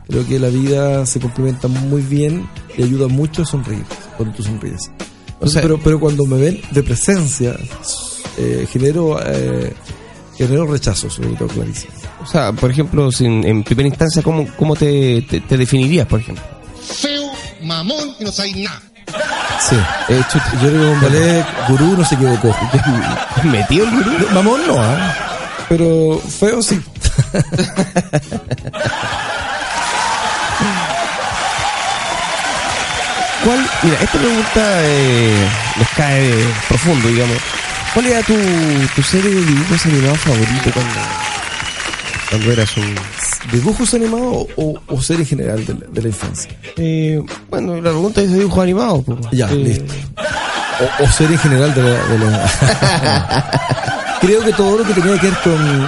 Creo 0.07 0.25
que 0.27 0.39
la 0.39 0.49
vida 0.49 1.05
se 1.05 1.19
complementa 1.19 1.67
muy 1.67 2.01
bien 2.01 2.47
y 2.77 2.83
ayuda 2.83 3.07
mucho 3.07 3.41
a 3.41 3.45
sonreír 3.45 3.83
cuando 4.17 4.35
tú 4.35 4.43
sonríes. 4.43 4.91
O 5.39 5.47
sea- 5.47 5.61
pero, 5.61 5.79
pero 5.79 5.99
cuando 5.99 6.25
me 6.25 6.37
ven 6.37 6.61
de 6.71 6.83
presencia, 6.83 7.55
eh, 8.37 8.67
genero, 8.71 9.19
eh, 9.25 9.73
genero 10.37 10.67
rechazo, 10.67 11.09
sobre 11.09 11.29
todo, 11.29 11.47
clarísimo. 11.49 11.91
O 12.23 12.27
sea, 12.27 12.51
por 12.53 12.71
ejemplo, 12.71 13.11
sin- 13.11 13.43
en 13.45 13.63
primera 13.63 13.87
instancia, 13.89 14.21
¿cómo, 14.21 14.47
cómo 14.57 14.75
te, 14.75 15.21
te- 15.23 15.41
te 15.41 15.57
definirías, 15.57 16.07
por 16.07 16.19
ejemplo? 16.19 16.43
feo, 16.87 17.31
mamón 17.63 18.15
y 18.19 18.23
no 18.23 18.31
sabéis 18.31 18.57
nada. 18.57 18.81
Sí. 19.69 19.75
Eh, 20.09 20.21
chuta, 20.31 20.51
Yo 20.61 20.69
creo 20.69 20.81
que 20.81 20.89
con 20.91 21.01
ballet 21.01 21.45
gurú 21.69 21.97
no 21.97 22.05
se 22.05 22.15
equivocó. 22.15 22.55
¿Metido 23.43 23.85
el 23.85 23.91
gurú? 23.91 24.11
Mamón 24.33 24.67
no, 24.67 24.75
¿ah? 24.79 25.15
Pero 25.69 26.19
feo 26.19 26.61
sí. 26.61 26.79
¿Cuál? 33.43 33.59
Mira, 33.83 33.97
esta 34.01 34.17
pregunta 34.17 34.61
eh, 34.83 35.47
nos 35.77 35.87
cae 35.89 36.33
profundo, 36.67 37.07
digamos. 37.09 37.37
¿Cuál 37.93 38.07
era 38.07 38.21
tu, 38.23 38.33
tu 38.95 39.03
serie 39.03 39.29
de 39.31 39.41
dibujos 39.45 39.85
animados 39.85 40.19
favorito 40.19 40.71
cuando, 40.73 40.93
cuando 42.29 42.51
eras 42.51 42.75
un... 42.77 42.95
¿Dibujos 43.51 43.93
animados 43.93 44.47
o, 44.55 44.73
o 44.87 45.01
serie 45.01 45.21
en 45.21 45.27
general 45.29 45.63
de 45.65 45.73
la, 45.75 45.79
de 45.91 46.01
la 46.01 46.07
infancia? 46.07 46.51
Eh, 46.77 47.21
bueno, 47.49 47.75
la 47.75 47.91
pregunta 47.91 48.21
es 48.21 48.31
de 48.31 48.39
dibujos 48.39 48.63
animados. 48.63 49.03
pues. 49.05 49.19
Ya, 49.31 49.47
Eh, 49.51 49.55
listo. 49.55 49.93
O, 50.99 51.03
o 51.03 51.07
serie 51.11 51.35
en 51.35 51.41
general 51.41 51.73
de 51.75 51.83
la... 51.83 52.05
de 52.07 52.19
la- 52.19 53.51
Creo 54.21 54.43
que 54.43 54.53
todo 54.53 54.79
lo 54.79 54.83
que 54.83 54.93
tenía 54.93 55.19
que 55.19 55.27
ver 55.29 55.37
con... 55.43 55.87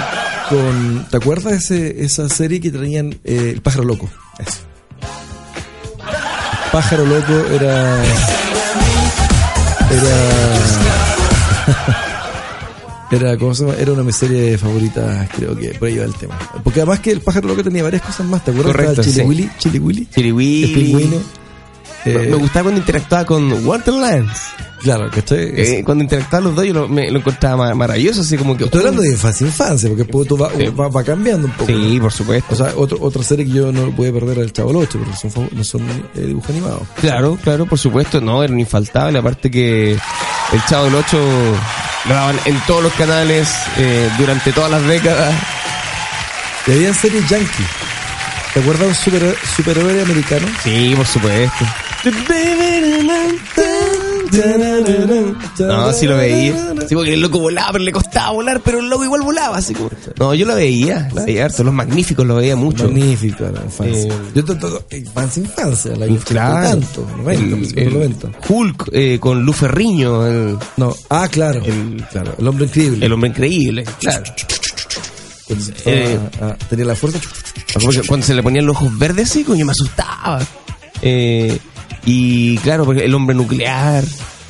con 0.50 1.08
¿Te 1.10 1.18
acuerdas 1.18 1.52
de 1.54 1.58
ese, 1.58 2.06
esa 2.06 2.30
serie 2.30 2.62
que 2.62 2.70
tenían 2.70 3.18
eh, 3.24 3.52
El 3.56 3.62
pájaro 3.62 3.84
loco? 3.84 4.08
Eso. 4.40 4.60
Pájaro 6.72 7.06
loco 7.06 7.34
era... 7.54 8.04
Era... 9.90 10.14
Era, 13.10 13.38
¿cómo 13.38 13.56
se 13.56 13.64
llama? 13.64 13.78
Era 13.80 13.94
una 13.94 14.02
de 14.02 14.08
mis 14.08 14.18
series 14.18 14.60
favoritas, 14.60 15.30
creo 15.34 15.56
que 15.56 15.70
por 15.76 15.88
ahí 15.88 15.98
va 15.98 16.04
el 16.04 16.14
tema. 16.14 16.38
Porque 16.62 16.82
además 16.82 17.00
que 17.00 17.12
el 17.12 17.22
pájaro 17.22 17.48
loco 17.48 17.64
tenía 17.64 17.82
varias 17.82 18.02
cosas 18.02 18.26
más, 18.26 18.44
¿te 18.44 18.52
acuerdas? 18.52 18.74
Correcto, 18.74 19.02
Estaba 19.02 19.06
Chili 19.06 19.22
sí. 19.22 19.28
Willy, 19.28 19.50
Chili 20.14 20.32
Willy, 20.32 20.64
el 20.66 20.74
pingüino. 20.74 21.18
Me- 22.08 22.24
Eh, 22.24 22.28
me 22.30 22.36
gustaba 22.36 22.64
cuando 22.64 22.80
interactuaba 22.82 23.26
con 23.26 23.66
Waterlands. 23.66 24.40
Claro, 24.82 25.10
que 25.10 25.20
estoy... 25.20 25.40
Eh, 25.56 25.82
cuando 25.84 26.04
interactuaban 26.04 26.44
los 26.46 26.56
dos 26.56 26.66
yo 26.66 26.74
lo, 26.74 26.88
me- 26.88 27.10
lo 27.10 27.18
encontraba 27.20 27.58
ma- 27.70 27.74
maravilloso, 27.74 28.22
así 28.22 28.38
como 28.38 28.56
que... 28.56 28.66
Estoy 28.66 28.80
hablando 28.82 29.02
de 29.02 29.10
infancia, 29.12 29.48
infancia, 29.48 29.90
porque 29.90 30.04
después 30.04 30.28
tú 30.28 30.38
va, 30.38 30.52
Sí. 30.56 30.68
va, 30.68 30.88
va 30.90 31.04
cambiando 31.04 31.48
un 31.48 31.54
poco. 31.54 31.66
Sí, 31.66 31.98
por 32.00 32.14
supuesto. 32.14 32.54
O 32.54 32.58
sea, 32.58 32.74
otro, 32.76 32.98
otra 33.02 33.24
serie 33.24 33.46
que 33.46 33.52
yo 33.52 33.72
no 33.72 33.90
pude 33.92 34.14
perder 34.14 34.38
era 34.38 34.44
el 34.46 34.54
Chavo 34.54 34.70
8, 34.78 35.00
pero 35.04 35.32
son, 35.32 35.50
no 35.52 35.64
son 35.64 35.82
eh, 36.16 36.22
dibujos 36.28 36.50
animados. 36.52 36.82
Claro, 37.02 37.38
claro, 37.44 37.66
por 37.66 37.80
supuesto, 37.80 38.22
no, 38.22 38.44
era 38.44 38.54
un 38.54 38.60
infaltable, 38.60 39.18
aparte 39.18 39.50
que 39.50 39.94
el 39.94 40.66
Chavo 40.70 40.86
del 40.86 40.96
8 40.96 41.18
lo 42.08 42.14
daban 42.14 42.40
en 42.46 42.60
todos 42.68 42.84
los 42.84 42.94
canales 42.94 43.50
eh, 43.78 44.10
durante 44.20 44.52
todas 44.54 44.70
las 44.70 44.84
décadas. 44.88 45.34
Y 46.68 46.72
había 46.72 46.94
series 46.94 47.28
yankee. 47.28 47.66
¿Te 48.54 48.60
acuerdas 48.60 48.82
de 48.84 48.88
un 48.90 48.96
super, 48.96 49.36
superhéroe 49.56 50.02
americano? 50.04 50.48
Sí, 50.64 50.94
por 50.96 51.06
supuesto. 51.06 51.66
No, 55.60 55.92
sí 55.94 56.06
lo 56.06 56.18
veía. 56.18 56.74
Sí, 56.88 56.96
porque 56.96 57.14
el 57.14 57.22
loco 57.22 57.40
volaba, 57.40 57.72
pero 57.74 57.84
le 57.84 57.92
costaba 57.92 58.32
volar, 58.32 58.62
pero 58.64 58.80
el 58.80 58.90
loco 58.90 59.04
igual 59.04 59.22
volaba, 59.22 59.58
así 59.58 59.74
como... 59.74 59.90
No, 60.20 60.34
yo 60.34 60.46
lo 60.46 60.56
veía, 60.56 61.10
la 61.14 61.24
veía 61.26 61.46
harto, 61.46 61.64
los 61.64 61.74
magníficos 61.74 62.26
lo 62.26 62.36
veía 62.36 62.56
mucho. 62.56 62.86
Magnífico, 62.86 63.44
la 63.46 63.62
infancia. 63.64 64.14
Eh, 64.14 64.18
yo 64.36 64.46
todo, 64.46 64.84
infancia, 64.92 65.44
infancia, 65.44 65.96
la 65.96 66.08
infancia 66.08 66.26
claro, 66.36 66.70
tanto, 66.70 67.08
90, 67.18 67.32
el- 67.32 67.52
principios 67.52 67.86
el 67.88 67.94
de 67.94 68.00
90. 68.00 68.32
Hulk 68.48 68.90
eh, 68.92 69.18
con 69.20 69.44
Lu 69.44 69.54
Ferriño, 69.54 70.26
el, 70.28 70.58
No, 70.78 70.96
ah, 71.10 71.28
claro, 71.30 71.62
El- 71.64 72.06
claro, 72.12 72.36
el 72.38 72.48
hombre 72.48 72.66
increíble. 72.66 73.06
el 73.06 73.14
hombre 73.14 73.30
increíble, 73.30 73.84
claro. 74.00 74.24
Eh, 75.86 76.20
a- 76.42 76.46
a- 76.48 76.56
tenía 76.56 76.86
la 76.86 76.96
fuerza. 76.96 77.20
Cuando 78.08 78.26
se 78.26 78.34
le 78.34 78.44
ponían 78.44 78.66
los 78.66 78.76
ojos 78.76 78.98
verdes 78.98 79.30
así, 79.30 79.44
coño, 79.44 79.66
me 79.66 79.72
asustaba. 79.72 80.40
Eh, 81.02 81.58
y 82.10 82.58
claro, 82.60 82.86
porque 82.86 83.04
el 83.06 83.14
hombre 83.14 83.36
nuclear, 83.36 84.04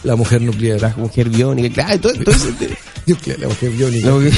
La 0.04 0.16
mujer 0.16 0.42
nuclear. 0.42 0.80
la 0.80 0.94
mujer 0.96 1.28
biónica, 1.30 1.74
claro, 1.74 2.00
todo, 2.00 2.14
todo 2.24 2.36
ese- 2.36 2.78
Nuclear, 3.08 3.40
la 3.40 3.48
mujer 3.48 3.72
biónica. 3.72 4.08
lo 4.10 4.20
que- 4.20 4.32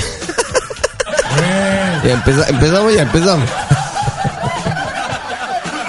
Ya 2.05 2.13
empeza- 2.13 2.47
empezamos 2.49 2.95
ya, 2.95 3.01
empezamos. 3.03 3.49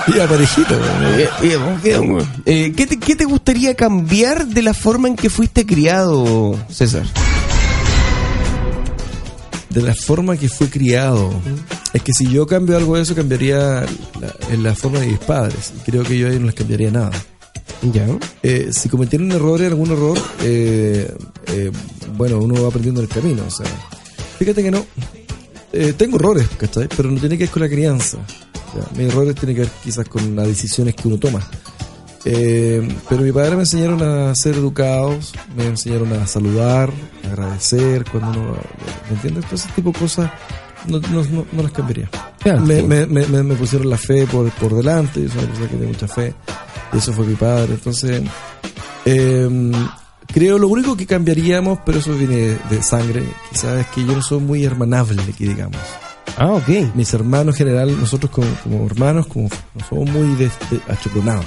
Iba 0.09 0.27
parejito. 0.27 0.75
Eh, 0.75 1.29
eh. 1.45 1.59
Eh, 2.47 2.73
¿qué, 2.77 2.87
te, 2.87 2.99
¿Qué 2.99 3.15
te 3.15 3.25
gustaría 3.27 3.77
cambiar 3.77 4.47
de 4.47 4.63
la 4.63 4.75
forma 4.75 5.07
en 5.07 5.15
que 5.15 5.31
fuiste 5.31 5.65
criado, 5.65 6.57
César? 6.69 7.05
de 9.69 9.83
la 9.83 9.95
forma 9.95 10.37
que 10.37 10.49
fue 10.49 10.69
criado. 10.69 11.33
Es 11.93 12.03
que 12.03 12.13
si 12.13 12.29
yo 12.31 12.47
cambio 12.47 12.77
algo 12.77 12.97
de 12.97 13.03
eso, 13.03 13.15
cambiaría 13.15 13.85
la, 14.21 14.35
en 14.51 14.63
la 14.63 14.75
forma 14.75 15.01
de 15.01 15.09
mis 15.09 15.19
padres. 15.19 15.73
Creo 15.85 16.05
que 16.05 16.17
yo 16.17 16.29
ahí 16.29 16.39
no 16.39 16.47
les 16.47 16.55
cambiaría 16.55 16.91
nada. 16.91 17.11
Ya. 17.83 18.07
Eh, 18.43 18.71
si 18.73 18.89
cometieron 18.89 19.33
errores, 19.33 19.69
algún 19.69 19.91
error, 19.91 20.19
eh, 20.43 21.13
eh, 21.49 21.71
bueno, 22.17 22.39
uno 22.39 22.63
va 22.63 22.69
aprendiendo 22.69 23.01
en 23.01 23.09
el 23.09 23.13
camino. 23.13 23.43
O 23.47 23.51
sea, 23.51 23.67
fíjate 24.39 24.63
que 24.63 24.71
no. 24.71 24.85
eh, 25.73 25.95
tengo 25.97 26.17
errores, 26.17 26.47
¿cachai? 26.59 26.89
Pero 26.95 27.11
no 27.11 27.19
tiene 27.19 27.37
que 27.37 27.45
ver 27.45 27.51
con 27.51 27.63
la 27.63 27.69
crianza. 27.69 28.19
O 28.19 28.73
sea, 28.73 28.89
mis 28.97 29.09
errores 29.13 29.35
tienen 29.35 29.57
que 29.57 29.63
ver 29.63 29.71
quizás 29.83 30.09
con 30.09 30.37
las 30.37 30.47
decisiones 30.47 30.95
que 30.95 31.09
uno 31.09 31.19
toma. 31.19 31.41
Eh, 32.25 32.87
pero 33.09 33.23
mi 33.23 33.33
padre 33.33 33.57
me 33.57 33.63
enseñaron 33.63 34.03
a 34.03 34.35
ser 34.35 34.55
educados, 34.57 35.33
me 35.57 35.65
enseñaron 35.65 36.13
a 36.13 36.27
saludar, 36.27 36.93
a 37.25 37.29
agradecer 37.29 38.05
cuando 38.11 38.31
uno. 38.41 38.57
¿Me 39.09 39.17
entiendes? 39.17 39.47
Todo 39.47 39.55
ese 39.57 39.69
tipo 39.71 39.91
de 39.91 39.99
cosas 39.99 40.31
no, 40.89 40.99
no, 40.99 41.23
no, 41.25 41.47
no 41.53 41.63
las 41.63 41.73
cambiaría. 41.73 42.09
Me, 42.65 42.81
sí. 42.81 42.83
me, 42.87 43.07
me, 43.07 43.27
me- 43.43 43.55
pusieron 43.55 43.91
la 43.91 43.99
fe 43.99 44.27
por, 44.27 44.51
por 44.53 44.75
delante, 44.75 45.23
yo 45.23 45.29
soy 45.29 45.39
una 45.39 45.47
persona 45.49 45.69
que 45.69 45.77
tiene 45.77 45.93
mucha 45.93 46.09
fe, 46.09 46.35
y 46.93 46.99
eso 46.99 47.13
fue 47.13 47.27
mi 47.27 47.35
padre. 47.35 47.75
Entonces, 47.75 48.23
eh, 49.05 49.73
creo 50.27 50.59
lo 50.59 50.69
único 50.69 50.97
que 50.97 51.07
cambiaríamos, 51.07 51.81
pero 51.85 51.99
eso 51.99 52.13
viene 52.15 52.37
de, 52.37 52.59
de 52.71 52.83
sangre, 52.83 53.23
quizás 53.51 53.81
es 53.81 53.87
que 53.89 54.05
yo 54.05 54.13
no 54.15 54.23
soy 54.23 54.41
muy 54.41 54.65
hermanable, 54.65 55.23
que 55.37 55.49
digamos. 55.49 55.77
Ah, 56.39 56.53
ok. 56.53 56.95
Mis 56.95 57.13
hermanos 57.13 57.55
en 57.57 57.67
general, 57.67 57.99
nosotros 58.01 58.31
como, 58.31 58.47
como 58.63 58.87
hermanos, 58.87 59.27
como 59.27 59.49
no 59.75 59.85
somos 59.87 60.09
muy 60.11 60.35
de, 60.37 60.47
de 60.71 60.81
achoclonados. 60.89 61.45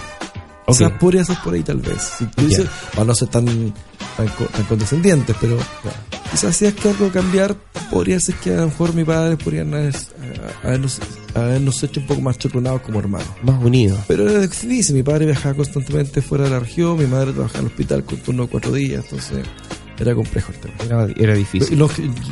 Ok. 0.65 0.77
Quizás 0.77 0.91
podría 0.93 1.25
ser 1.25 1.37
por 1.43 1.53
ahí 1.53 1.63
tal 1.63 1.77
vez. 1.77 2.01
Si 2.17 2.25
tú 2.25 2.45
dices, 2.47 2.67
para 2.93 3.05
no 3.05 3.13
ser 3.15 3.27
tan, 3.27 3.45
tan, 3.45 4.27
tan 4.27 4.63
condescendientes, 4.69 5.35
pero 5.41 5.57
quizás 6.31 6.55
si 6.55 6.65
es 6.65 6.73
que 6.73 6.89
algo 6.89 7.09
cambiar, 7.11 7.55
podría 7.91 8.19
ser 8.19 8.35
que 8.35 8.53
a 8.53 8.57
lo 8.57 8.65
mejor 8.67 8.93
mi 8.93 9.03
padre 9.03 9.35
podrían 9.37 9.73
haber- 9.73 9.95
habernos, 10.63 10.99
habernos 11.35 11.83
hecho 11.83 11.99
un 11.99 12.07
poco 12.07 12.21
más 12.21 12.37
choclonados 12.37 12.81
como 12.81 12.99
hermanos. 12.99 13.27
Más 13.43 13.61
unido. 13.63 13.97
Pero 14.07 14.29
era 14.29 14.39
difícil, 14.39 14.95
mi 14.95 15.03
padre 15.03 15.25
viajaba 15.25 15.53
constantemente 15.55 16.21
fuera 16.21 16.45
de 16.45 16.51
la 16.51 16.59
región, 16.59 16.97
mi 16.97 17.07
madre 17.07 17.33
trabajaba 17.33 17.59
en 17.59 17.65
el 17.65 17.71
hospital 17.71 18.03
con 18.05 18.17
turno 18.19 18.43
de 18.43 18.49
cuatro 18.49 18.71
días, 18.71 19.03
entonces 19.03 19.45
era 19.99 20.15
complejo 20.15 20.51
el 20.53 20.59
tema. 20.59 20.75
Era, 20.85 21.07
era 21.17 21.33
difícil. 21.35 21.77
los- 21.77 21.91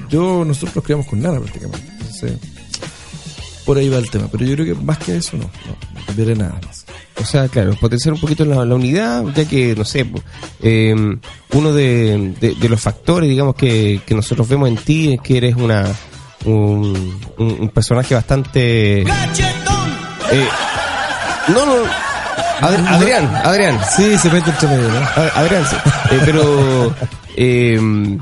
yo, 0.09 0.45
nosotros 0.45 0.75
nos 0.75 0.83
criamos 0.85 1.05
con 1.05 1.19
nada 1.21 1.37
prácticamente. 1.39 1.85
Entonces, 1.99 2.33
por 3.65 3.77
ahí 3.77 3.89
va 3.89 3.97
el 3.97 4.09
tema. 4.09 4.27
Pero 4.31 4.45
yo 4.45 4.55
creo 4.55 4.75
que 4.75 4.81
más 4.83 4.97
que 4.97 5.17
eso, 5.17 5.37
no, 5.37 5.43
no, 5.43 5.99
no 5.99 6.05
cambiaré 6.05 6.35
nada 6.35 6.59
más. 6.65 6.85
O 7.21 7.25
sea, 7.25 7.47
claro, 7.47 7.75
potenciar 7.79 8.13
un 8.13 8.19
poquito 8.19 8.43
la, 8.45 8.65
la 8.65 8.75
unidad, 8.75 9.23
ya 9.35 9.45
que, 9.45 9.75
no 9.75 9.85
sé, 9.85 10.05
eh, 10.61 10.95
uno 11.53 11.73
de, 11.73 12.33
de- 12.39 12.55
de 12.55 12.69
los 12.69 12.81
factores, 12.81 13.29
digamos, 13.29 13.55
que, 13.55 14.01
que 14.05 14.15
nosotros 14.15 14.47
vemos 14.49 14.67
en 14.69 14.77
ti 14.77 15.13
es 15.13 15.21
que 15.21 15.37
eres 15.37 15.55
una 15.55 15.85
un, 16.45 17.19
un- 17.37 17.57
un 17.61 17.69
personaje 17.69 18.15
bastante... 18.15 19.01
Eh, 19.01 19.05
no, 21.49 21.65
no, 21.65 21.73
Ad- 22.61 22.87
Adrián, 22.87 23.27
Adrián, 23.43 23.79
Sí, 23.95 24.17
se 24.17 24.29
mete 24.29 24.49
entre 24.49 24.67
medio, 24.69 24.87
¿no? 24.89 25.07
Adrián, 25.35 25.63
sí. 25.69 25.75
Eh, 26.11 26.19
pero, 26.25 26.95
eh, 27.35 28.17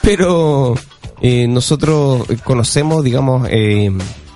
pero 0.00 0.74
eh, 1.20 1.46
nosotros 1.48 2.26
conocemos, 2.44 3.04
digamos, 3.04 3.46
eh, 3.50 3.90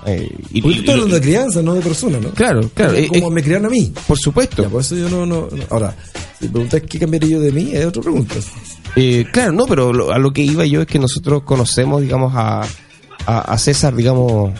eh, 0.07 0.30
y- 0.52 0.62
Porque 0.62 0.82
tú 0.82 0.92
hablando 0.92 1.14
de 1.16 1.20
crianza, 1.20 1.62
no 1.62 1.74
de 1.74 1.80
persona, 1.80 2.18
¿no? 2.20 2.30
Claro, 2.30 2.70
claro. 2.74 2.94
eh, 2.94 3.09
Como 3.09 3.28
eh, 3.28 3.30
me 3.30 3.42
criaron 3.42 3.66
a 3.66 3.70
mí. 3.70 3.92
por 4.07 4.18
supuesto. 4.18 4.62
Ya, 4.62 4.68
por 4.68 4.80
eso 4.80 4.94
yo 4.96 5.09
no, 5.09 5.26
no, 5.26 5.48
no. 5.50 5.64
Ahora, 5.70 5.94
si 6.40 6.48
preguntas 6.48 6.82
qué 6.88 6.98
cambiaría 6.98 7.30
yo 7.30 7.40
de 7.40 7.52
mí, 7.52 7.70
es 7.74 7.84
otra 7.86 8.02
pregunta. 8.02 8.34
Eh, 8.94 9.26
claro, 9.32 9.52
no, 9.52 9.66
pero 9.66 9.92
lo- 9.92 10.12
a 10.12 10.18
lo 10.18 10.32
que 10.32 10.42
iba 10.42 10.64
yo 10.64 10.80
es 10.82 10.86
que 10.86 10.98
nosotros 10.98 11.42
conocemos, 11.42 12.00
digamos, 12.02 12.32
a, 12.34 12.62
a, 13.26 13.38
a 13.40 13.59
César, 13.59 13.94
digamos, 13.94 14.52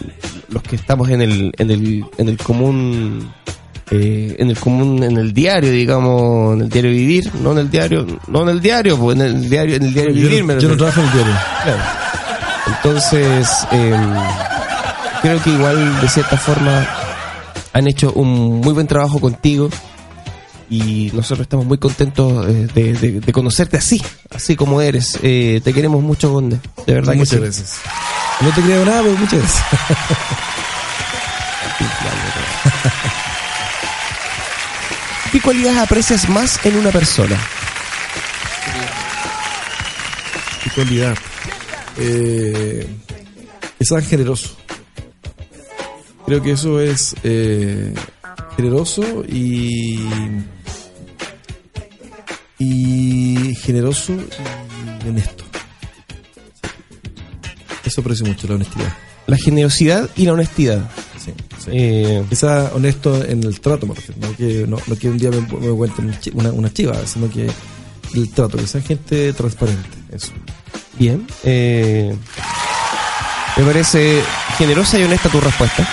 los 0.49 0.61
que 0.63 0.75
estamos 0.75 1.09
en 1.09 1.21
el, 1.21 1.51
en 1.57 1.71
el, 1.71 2.05
en 2.17 2.29
el 2.29 2.37
común 2.37 3.31
eh, 3.89 4.35
en 4.37 4.49
el 4.49 4.59
común, 4.59 5.01
en 5.01 5.15
el 5.17 5.33
diario, 5.33 5.71
digamos, 5.71 6.55
en 6.55 6.63
el 6.63 6.69
diario 6.69 6.91
vivir, 6.91 7.31
no 7.41 7.53
en 7.53 7.59
el 7.59 7.69
diario, 7.69 8.05
no 8.27 8.41
en 8.43 8.49
el 8.49 8.59
diario, 8.61 8.97
pues 8.97 9.15
en 9.17 9.25
el 9.25 9.49
diario, 9.49 9.75
en 9.77 9.83
el 9.83 9.93
diario 9.93 10.13
Yo, 10.13 10.21
vivir. 10.27 10.41
no- 10.45 10.53
me 10.55 10.59
yo 10.61 10.67
no 10.67 10.75
trabajo 10.75 10.99
en 10.99 11.07
el 11.07 11.13
diario. 11.13 11.33
Claro. 11.63 11.83
Entonces, 12.67 13.47
eh, 13.71 13.95
creo 15.27 15.43
que 15.43 15.49
igual 15.49 15.99
de 16.01 16.07
cierta 16.07 16.37
forma 16.37 16.87
han 17.73 17.87
hecho 17.87 18.13
un 18.13 18.61
muy 18.61 18.73
buen 18.73 18.87
trabajo 18.87 19.19
contigo 19.19 19.69
y 20.69 21.11
nosotros 21.13 21.41
estamos 21.41 21.65
muy 21.65 21.77
contentos 21.77 22.45
eh, 22.47 22.67
de, 22.73 22.93
de- 22.93 23.19
de 23.19 23.33
conocerte 23.33 23.75
así, 23.77 24.01
así 24.33 24.55
como 24.55 24.81
eres. 24.81 25.19
Eh, 25.21 25.59
te 25.63 25.73
queremos 25.73 26.01
mucho, 26.01 26.31
Conde, 26.33 26.59
de 26.85 26.93
verdad 26.93 27.11
que 27.13 27.19
muchas 27.19 27.35
sí. 27.35 27.39
gracias. 27.43 27.73
No 28.39 28.49
te 28.51 28.61
creo 28.61 28.85
nada, 28.85 29.01
pero 29.01 29.17
muchas 29.17 29.39
gracias. 29.39 29.63
¿Qué 35.31 35.41
cualidades 35.41 35.77
aprecias 35.79 36.29
más 36.29 36.63
en 36.65 36.77
una 36.77 36.91
persona? 36.91 37.35
Qué 40.63 40.69
cualidad. 40.71 41.17
Eh, 41.97 42.87
es 43.79 43.87
tan 43.89 44.03
generoso. 44.05 44.55
Creo 46.27 46.43
que 46.43 46.51
eso 46.51 46.81
es 46.81 47.15
eh, 47.23 47.93
generoso 48.57 49.23
y. 49.29 50.05
y 52.59 53.55
generoso 53.55 54.11
y 55.05 55.07
honesto. 55.07 55.45
Eso 57.85 58.01
aprecio 58.01 58.25
mucho, 58.25 58.45
la 58.49 58.55
honestidad. 58.55 58.93
La 59.27 59.37
generosidad 59.37 60.09
y 60.17 60.25
la 60.25 60.33
honestidad. 60.33 60.91
Sí, 61.17 61.31
sí. 61.63 61.71
Eh, 61.71 62.25
honesto 62.73 63.23
en 63.23 63.43
el 63.43 63.61
trato, 63.61 63.87
me 63.87 63.93
refiero. 63.93 64.19
No 64.19 64.35
que, 64.35 64.67
no, 64.67 64.77
no 64.85 64.95
que 64.97 65.09
un 65.09 65.17
día 65.17 65.31
me, 65.31 65.39
me 65.39 65.73
cuenten 65.77 66.13
una, 66.33 66.51
una 66.51 66.73
chiva, 66.73 66.95
sino 67.07 67.29
que 67.29 67.49
el 68.15 68.29
trato, 68.31 68.57
que 68.57 68.67
sean 68.67 68.83
gente 68.83 69.31
transparente. 69.31 69.97
Eso. 70.11 70.33
bien. 70.99 71.25
eh, 71.45 72.13
me 73.55 73.63
parece 73.63 74.21
generosa 74.57 74.99
y 74.99 75.03
honesta 75.03 75.29
tu 75.29 75.39
respuesta. 75.39 75.87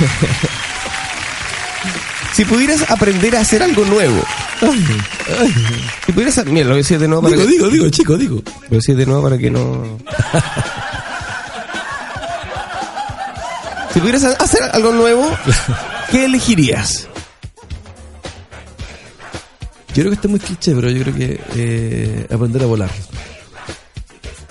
si 2.32 2.44
pudieras 2.44 2.90
aprender 2.90 3.36
a 3.36 3.40
hacer 3.40 3.62
algo 3.62 3.84
nuevo, 3.84 4.22
si 6.06 6.12
pudieras, 6.12 6.44
mira, 6.46 6.64
lo 6.64 6.70
voy 6.70 6.80
a 6.80 6.82
decir 6.82 6.98
de 6.98 7.06
nuevo 7.08 7.22
para 7.22 7.36
Digo, 7.36 7.46
que, 7.46 7.52
digo, 7.52 7.68
digo, 7.68 7.88
chico, 7.90 8.16
digo. 8.16 8.36
lo 8.36 8.42
voy 8.42 8.68
a 8.70 8.76
decir 8.76 8.96
de 8.96 9.04
nuevo 9.06 9.22
para 9.22 9.36
que 9.38 9.50
no. 9.50 9.82
si 13.92 14.00
pudieras 14.00 14.24
hacer 14.24 14.62
algo 14.72 14.92
nuevo, 14.92 15.30
¿qué 16.10 16.24
elegirías? 16.26 17.06
Yo 19.88 20.02
creo 20.02 20.10
que 20.10 20.14
está 20.14 20.28
muy 20.28 20.38
cliché, 20.38 20.72
pero 20.74 20.88
yo 20.90 21.02
creo 21.02 21.14
que 21.14 21.40
eh, 21.56 22.26
aprender 22.32 22.62
a 22.62 22.66
volar. 22.66 22.90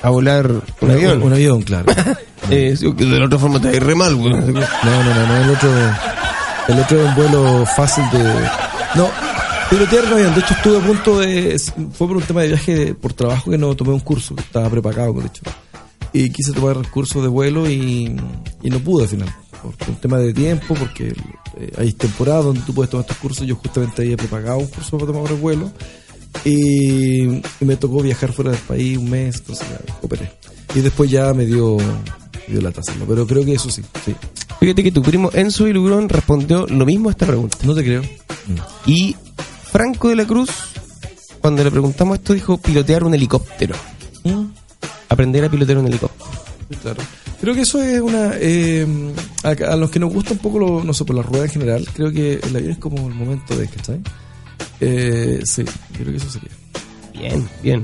A 0.02 0.10
volar 0.10 0.50
un 0.82 0.92
avión. 0.92 1.22
Un, 1.22 1.34
avión, 1.34 1.62
claro. 1.62 1.86
Eh, 2.50 2.76
de 2.78 3.06
la 3.06 3.26
otra 3.26 3.40
forma 3.40 3.62
te 3.62 3.76
ir 3.76 3.84
re 3.84 3.96
mal, 3.96 4.16
güey. 4.16 4.32
No, 4.32 4.42
no, 4.42 4.52
no, 4.52 5.28
no, 5.28 5.38
el 5.38 5.50
otro, 5.50 5.70
el 6.68 6.80
otro 6.80 7.02
es 7.02 7.10
un 7.10 7.16
vuelo 7.16 7.66
fácil 7.66 8.04
de... 8.12 8.24
No, 8.96 9.10
pilotear 9.70 10.06
no 10.06 10.16
avión. 10.16 10.34
De 10.34 10.40
hecho, 10.42 10.54
estuve 10.54 10.78
a 10.78 10.82
punto 10.82 11.20
de... 11.20 11.60
Fue 11.94 12.08
por 12.08 12.18
un 12.18 12.24
tema 12.24 12.42
de 12.42 12.48
viaje 12.50 12.94
por 12.96 13.14
trabajo 13.14 13.52
que 13.52 13.58
no 13.58 13.76
tomé 13.76 13.92
un 13.92 14.00
curso, 14.00 14.36
que 14.36 14.42
estaba 14.42 14.70
prepagado, 14.70 15.14
de 15.14 15.28
hecho. 15.28 15.44
Y 16.12 16.32
quise 16.32 16.54
tomar 16.54 16.78
el 16.78 16.90
curso 16.90 17.22
de 17.22 17.28
vuelo 17.28 17.70
y, 17.70 18.16
y 18.64 18.70
no 18.70 18.80
pude 18.80 19.04
al 19.04 19.10
final. 19.10 19.30
Por 19.62 19.90
un 19.90 19.96
tema 19.96 20.18
de 20.18 20.34
tiempo, 20.34 20.74
porque 20.74 21.14
eh, 21.58 21.72
hay 21.78 21.92
temporadas 21.94 22.46
donde 22.46 22.62
tú 22.62 22.74
puedes 22.74 22.90
tomar 22.90 23.04
estos 23.04 23.18
cursos. 23.18 23.46
Yo 23.46 23.56
justamente 23.56 24.02
había 24.02 24.18
prepagado 24.18 24.58
un 24.58 24.68
curso 24.68 24.98
para 24.98 25.12
tomar 25.12 25.32
el 25.32 25.38
vuelo. 25.38 25.72
Y, 26.46 27.24
y 27.24 27.66
me 27.66 27.76
tocó 27.76 28.02
viajar 28.02 28.32
fuera 28.32 28.52
del 28.52 28.60
país 28.62 28.98
un 28.98 29.10
mes, 29.10 29.38
entonces 29.38 29.68
ya, 29.70 29.96
operé. 30.02 30.32
Y 30.76 30.80
después 30.80 31.10
ya 31.10 31.34
me 31.34 31.46
dio, 31.46 31.78
me 31.78 32.54
dio 32.54 32.62
lata 32.62 32.82
hacerlo. 32.82 33.06
Pero 33.08 33.26
creo 33.28 33.44
que 33.44 33.54
eso 33.54 33.70
sí, 33.70 33.82
sí. 34.06 34.16
Fíjate 34.60 34.84
que 34.84 34.92
tu 34.92 35.02
primo 35.02 35.30
Enzo 35.34 35.68
Ilugrón 35.68 36.08
respondió 36.10 36.66
lo 36.68 36.86
mismo 36.86 37.10
a 37.10 37.12
esta 37.12 37.26
pregunta. 37.26 37.58
No 37.64 37.74
te 37.76 37.84
creo. 37.84 38.02
Y 38.86 39.16
Franco 39.72 40.10
de 40.10 40.16
la 40.16 40.26
Cruz, 40.26 40.50
cuando 41.40 41.64
le 41.64 41.72
preguntamos 41.72 42.18
esto, 42.18 42.34
dijo 42.34 42.58
pilotear 42.58 43.04
un 43.04 43.14
helicóptero. 43.14 43.76
Aprender 45.10 45.44
a 45.46 45.50
pilotear 45.50 45.78
un 45.80 45.88
helicóptero. 45.88 46.30
Claro. 46.82 47.02
Creo 47.42 47.56
que 47.56 47.62
eso 47.62 47.82
es 47.82 48.00
una. 48.02 48.34
eh, 48.36 48.86
a, 49.44 49.50
a 49.50 49.76
los 49.76 49.90
que 49.90 50.00
nos 50.00 50.14
gusta 50.14 50.34
un 50.34 50.40
poco, 50.40 50.60
lo, 50.60 50.84
no 50.84 50.94
sé, 50.94 51.06
por 51.06 51.16
la 51.16 51.22
rueda 51.24 51.46
en 51.46 51.52
general, 51.52 51.88
creo 51.94 52.12
que 52.12 52.34
el 52.34 52.56
avión 52.56 52.72
es 52.74 52.78
como 52.78 53.08
el 53.08 53.16
momento 53.16 53.56
de. 53.56 53.68
¿Cachai? 53.68 54.02
Eh, 54.82 55.42
sí, 55.44 55.66
creo 55.94 56.12
que 56.12 56.18
eso 56.18 56.30
sería. 56.30 56.50
Bien, 57.14 57.50
bien. 57.62 57.84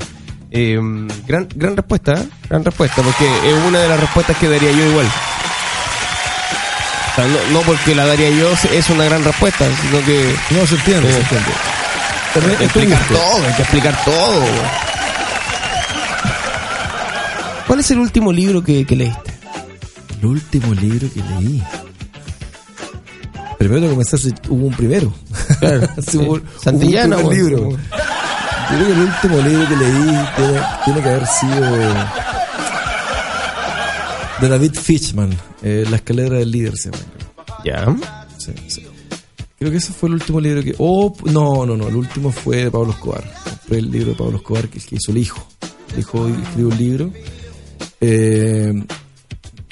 Eh, 0.52 0.80
gran, 1.28 1.48
gran 1.56 1.76
respuesta, 1.76 2.14
¿eh? 2.14 2.30
gran 2.50 2.64
respuesta, 2.64 3.02
porque 3.02 3.26
es 3.26 3.54
una 3.68 3.80
de 3.80 3.90
las 3.90 4.00
respuestas 4.00 4.38
que 4.38 4.48
daría 4.48 4.72
yo 4.72 4.86
igual. 4.90 5.06
O 7.12 7.16
sea, 7.16 7.28
no, 7.28 7.38
no 7.52 7.62
porque 7.62 7.96
la 7.96 8.06
daría 8.06 8.30
yo 8.30 8.52
es 8.72 8.90
una 8.90 9.06
gran 9.06 9.24
respuesta, 9.24 9.66
sino 9.82 10.06
que 10.06 10.36
No, 10.52 10.66
se 10.66 10.76
entiende, 10.76 11.12
se 11.12 11.20
Eh, 11.20 11.24
hay 11.24 12.34
Pero 12.34 12.58
que 12.58 12.64
explicar 12.66 13.08
todo, 13.08 13.46
hay 13.48 13.54
que 13.54 13.62
explicar 13.62 14.06
todo. 14.06 14.46
¿Cuál 17.68 17.80
es 17.80 17.92
el 17.92 18.00
último 18.00 18.32
libro 18.32 18.64
que, 18.64 18.86
que 18.86 18.96
leíste? 18.96 19.34
El 20.20 20.26
último 20.26 20.74
libro 20.74 21.08
que 21.14 21.22
leí. 21.22 21.64
Primero 23.58 23.82
que 23.82 23.90
comenzar, 23.90 24.20
hubo 24.50 24.68
un 24.68 24.74
primero. 24.74 25.14
Claro, 25.60 25.88
Sí, 26.08 26.20
Santillana, 26.62 27.18
un 27.18 27.24
bueno. 27.24 27.38
libro. 27.40 27.70
Yo 27.72 27.78
creo 28.78 28.88
que 28.88 28.94
el 28.94 29.00
último 29.02 29.38
libro 29.48 29.68
que 29.70 29.76
leí 29.76 30.18
tiene, 30.36 30.62
tiene 30.86 31.02
que 31.04 31.10
haber 31.10 31.28
sido 31.28 31.62
de 34.42 34.50
David 34.50 34.74
Fishman, 34.74 35.30
eh, 35.62 35.86
La 35.90 35.96
escalera 35.98 36.38
del 36.38 36.52
líder 36.52 36.74
se 36.78 36.92
llama. 36.92 37.04
Ya. 37.64 37.96
Sí, 38.38 38.54
sí. 38.68 38.86
Creo 39.58 39.72
que 39.72 39.78
ese 39.78 39.94
fue 39.94 40.10
el 40.10 40.16
último 40.16 40.40
libro 40.42 40.62
que. 40.62 40.76
Oh, 40.78 41.14
no, 41.26 41.66
no, 41.66 41.78
no. 41.78 41.88
El 41.88 41.96
último 41.96 42.32
fue 42.32 42.58
de 42.66 42.72
Pablo 42.72 42.92
Escobar. 42.92 43.24
Compré 43.44 43.80
el 43.80 43.90
libro 43.92 44.10
de 44.12 44.16
Pablo 44.16 44.38
Escobar 44.38 44.68
que, 44.68 44.80
que 44.80 44.96
hizo 44.96 45.12
el 45.12 45.18
hijo. 45.18 45.48
El 45.94 46.00
hijo 46.00 46.28
escribió 46.28 46.68
un 46.68 46.78
libro. 46.78 47.12
Eh, 48.02 48.74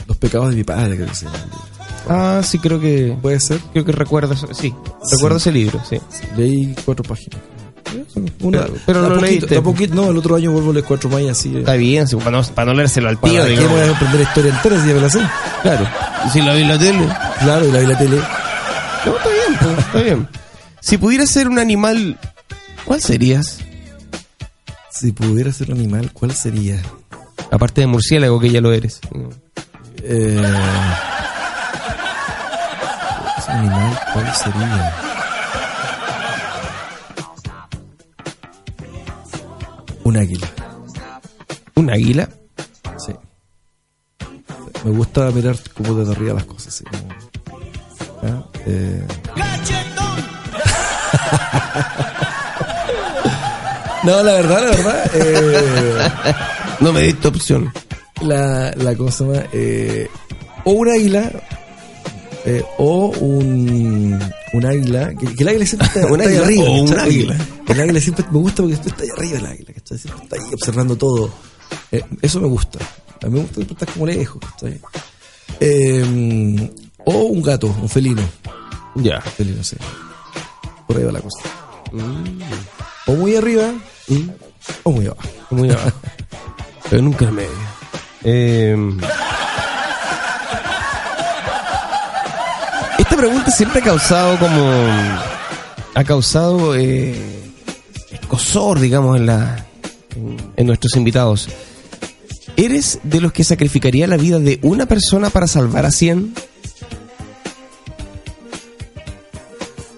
Los 0.07 0.17
pecados 0.17 0.49
de 0.51 0.55
mi 0.55 0.63
padre, 0.63 0.95
creo 0.95 1.07
que 1.09 1.15
se 1.15 1.25
llama. 1.25 1.37
el 1.37 1.43
libro. 1.49 1.63
Ah, 2.09 2.41
sí, 2.43 2.59
creo 2.59 2.79
que. 2.79 3.17
Puede 3.21 3.39
ser. 3.39 3.59
Creo 3.71 3.85
que 3.85 3.91
recuerdo, 3.91 4.33
eso- 4.33 4.53
sí, 4.53 4.73
recuerdo 5.11 5.37
ese 5.37 5.51
libro, 5.51 5.81
sí. 5.89 5.99
Leí 6.37 6.75
cuatro 6.85 7.03
páginas. 7.03 7.39
Una, 8.41 8.61
Pero- 8.63 8.73
pero 8.87 9.01
no 9.01 9.07
poquito, 9.09 9.25
leíste. 9.25 9.61
poquito, 9.61 9.93
no, 9.95 10.09
el 10.09 10.17
otro 10.17 10.35
año 10.35 10.51
vuelvo 10.51 10.71
a 10.71 10.73
leer 10.73 10.85
cuatro 10.85 11.09
más 11.09 11.21
así. 11.29 11.55
Está 11.57 11.73
bien, 11.73 12.07
sí, 12.07 12.15
para 12.15 12.31
no, 12.31 12.43
para 12.43 12.65
no 12.71 12.73
leérselo 12.73 13.09
al 13.09 13.19
tío, 13.19 13.41
¿Para 13.41 13.53
voy 13.67 13.81
a 13.81 13.91
aprender 13.95 14.21
historia 14.21 14.53
entera 14.55 14.81
si 14.81 14.87
ya 14.87 14.93
me 14.95 15.01
la 15.01 15.09
sé? 15.09 15.19
Claro. 15.61 15.87
Y 16.25 16.29
si 16.31 16.41
la 16.41 16.53
vi 16.55 16.61
en 16.61 16.67
la 16.69 16.79
tele. 16.79 17.07
Claro, 17.39 17.67
y 17.67 17.71
la 17.71 17.77
vi 17.79 17.83
en 17.85 17.89
la 17.91 17.97
tele. 17.97 18.17
No, 19.05 19.17
está 19.17 19.29
bien, 19.29 19.59
pues, 19.59 19.77
está 19.85 20.01
bien. 20.01 20.27
Si 20.81 20.97
pudieras 20.97 21.29
ser 21.29 21.47
un 21.49 21.59
animal, 21.59 22.17
¿cuál 22.85 23.01
serías? 23.01 23.59
Si 24.91 25.11
pudiera 25.11 25.51
ser 25.51 25.71
un 25.71 25.77
animal, 25.79 26.11
¿cuál 26.13 26.33
sería? 26.33 26.81
Aparte 27.51 27.81
de 27.81 27.87
murciélago, 27.87 28.39
que 28.39 28.49
ya 28.49 28.61
lo 28.61 28.73
eres. 28.73 28.99
Eh, 30.01 30.41
animal, 33.53 33.99
¿cuál 34.13 34.35
sería? 34.35 34.93
Un 40.03 40.17
águila, 40.17 40.47
¿Un 41.75 41.89
águila? 41.89 42.27
sí. 42.97 43.13
Me 44.83 44.91
gusta 44.91 45.31
mirar 45.31 45.55
como 45.73 45.93
desde 45.95 46.11
arriba 46.11 46.33
las 46.33 46.43
cosas, 46.45 46.83
¿Ah? 48.21 48.43
Eh, 48.65 49.07
no, 54.03 54.21
la 54.23 54.33
verdad, 54.33 54.61
la 54.61 54.69
verdad, 54.69 55.11
eh, 55.13 56.11
No 56.81 56.91
me 56.93 57.01
diste 57.01 57.27
opción. 57.29 57.71
la, 58.21 58.71
la 58.75 58.95
cosa 58.95 59.23
más, 59.25 59.39
eh, 59.53 60.07
o 60.65 60.71
un 60.71 60.89
águila, 60.89 61.29
eh, 62.45 62.63
o 62.77 63.07
un, 63.19 64.19
un 64.53 64.65
águila, 64.65 65.13
que, 65.15 65.33
que 65.33 65.43
el 65.43 65.49
águila 65.49 65.65
siempre 65.65 65.87
está, 65.87 66.07
Un 66.11 66.19
está 66.21 66.29
ahí 66.31 66.37
águila 66.37 66.45
arriba. 66.45 66.95
o 66.97 66.99
águila. 66.99 67.37
El 67.67 67.79
águila 67.81 67.99
siempre 68.01 68.25
me 68.31 68.37
gusta 68.39 68.63
porque 68.63 68.75
está 68.75 69.03
ahí 69.03 69.09
arriba 69.17 69.37
el 69.39 69.45
águila, 69.45 69.73
¿cachai? 69.73 69.97
Siempre 69.97 70.23
está 70.23 70.35
ahí 70.35 70.53
observando 70.53 70.95
todo. 70.97 71.31
Eh, 71.91 72.03
eso 72.21 72.39
me 72.41 72.47
gusta. 72.47 72.79
A 73.21 73.27
mí 73.27 73.33
me 73.33 73.39
gusta 73.41 73.61
estar 73.61 73.89
como 73.93 74.05
lejos, 74.05 74.41
¿cachai? 74.41 74.79
Eh, 75.59 76.71
o 77.05 77.13
un 77.23 77.41
gato, 77.41 77.67
un 77.67 77.89
felino. 77.89 78.21
Ya. 78.95 79.21
Felino, 79.21 79.63
sí. 79.63 79.77
Por 80.87 80.97
ahí 80.97 81.03
va 81.03 81.11
la 81.13 81.21
cosa. 81.21 81.39
O 83.07 83.13
muy 83.13 83.35
arriba, 83.35 83.73
o 84.83 84.91
muy 84.91 85.05
abajo. 85.05 85.29
Muy 85.51 85.69
abajo. 85.69 85.91
Pero 86.89 87.01
nunca 87.01 87.25
en 87.25 87.35
medio. 87.35 87.49
Eh, 88.25 88.97
esta 93.13 93.27
pregunta 93.27 93.51
siempre 93.51 93.79
ha 93.79 93.83
causado 93.83 94.39
como. 94.39 94.71
Ha 95.93 96.03
causado 96.03 96.75
eh, 96.75 97.13
escosor, 98.11 98.79
digamos, 98.79 99.17
en, 99.17 99.27
la, 99.27 99.67
en, 100.15 100.37
en 100.57 100.65
nuestros 100.65 100.95
invitados. 100.95 101.47
¿Eres 102.57 102.99
de 103.03 103.21
los 103.21 103.31
que 103.31 103.43
sacrificaría 103.43 104.07
la 104.07 104.17
vida 104.17 104.39
de 104.39 104.57
una 104.63 104.87
persona 104.87 105.29
para 105.29 105.45
salvar 105.45 105.85
a 105.85 105.91
100? 105.91 106.33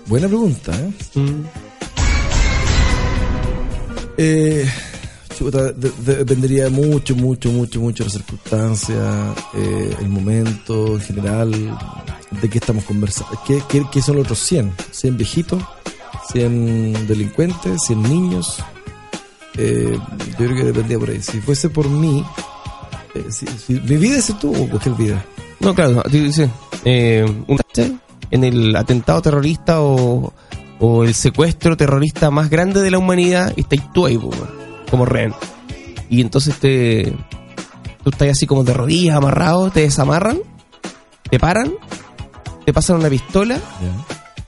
Buena 0.08 0.28
pregunta, 0.28 0.74
¿eh? 0.76 1.20
Mm. 1.20 1.42
Eh, 4.18 4.70
de- 5.44 5.74
de- 5.74 6.16
dependería 6.18 6.70
mucho, 6.70 7.16
mucho, 7.16 7.52
mucho, 7.52 7.80
mucho 7.80 8.04
de 8.04 8.10
las 8.10 8.14
circunstancias, 8.18 9.36
eh, 9.56 9.96
el 10.00 10.10
momento 10.10 10.94
en 10.96 11.02
general, 11.02 11.52
de 12.42 12.50
qué 12.50 12.58
estamos 12.58 12.84
conversando. 12.86 13.38
¿Qué, 13.46 13.62
son 14.02 14.16
los 14.16 14.24
otros 14.26 14.40
100? 14.40 14.72
¿100 14.92 15.18
viejitos? 15.18 15.62
¿100 16.34 17.06
delincuentes? 17.08 17.82
¿100 17.90 18.02
niños? 18.02 18.58
Eh, 19.58 19.98
yo 20.32 20.36
creo 20.36 20.56
que 20.56 20.64
dependía 20.64 21.00
por 21.00 21.10
ahí. 21.10 21.22
Si 21.22 21.40
fuese 21.40 21.70
por 21.70 21.90
mí, 21.90 22.24
eh, 23.14 23.26
si, 23.30 23.46
si- 23.48 23.74
¿mi 23.82 23.98
vida 23.98 24.18
tú 24.40 24.52
o 24.56 24.68
cualquier 24.70 24.96
vida? 24.96 25.26
No, 25.60 25.74
claro, 25.74 26.04
dice, 26.10 26.50
eh, 26.84 27.26
un- 27.48 27.60
en 28.32 28.44
el 28.44 28.76
atentado 28.76 29.22
terrorista 29.22 29.82
o, 29.82 30.34
el 31.04 31.14
secuestro 31.14 31.78
terrorista 31.78 32.30
más 32.32 32.50
grande 32.50 32.82
de 32.82 32.92
la 32.92 32.98
humanidad 32.98 33.54
estáis 33.56 33.82
tú 33.94 34.06
ahí, 34.06 34.18
weón, 34.18 34.50
como 34.90 35.06
rehén. 35.06 35.34
Y 36.10 36.22
entonces 36.22 36.58
te, 36.60 37.14
tú 38.04 38.10
estás 38.12 38.30
así 38.30 38.46
como 38.48 38.64
de 38.64 38.74
rodillas 38.74 39.16
amarrado, 39.16 39.72
te 39.72 39.82
desamarran, 39.82 40.40
te 41.30 41.40
paran, 41.40 41.74
te 42.66 42.74
pasan 42.74 42.98
una 42.98 43.10
pistola, 43.10 43.60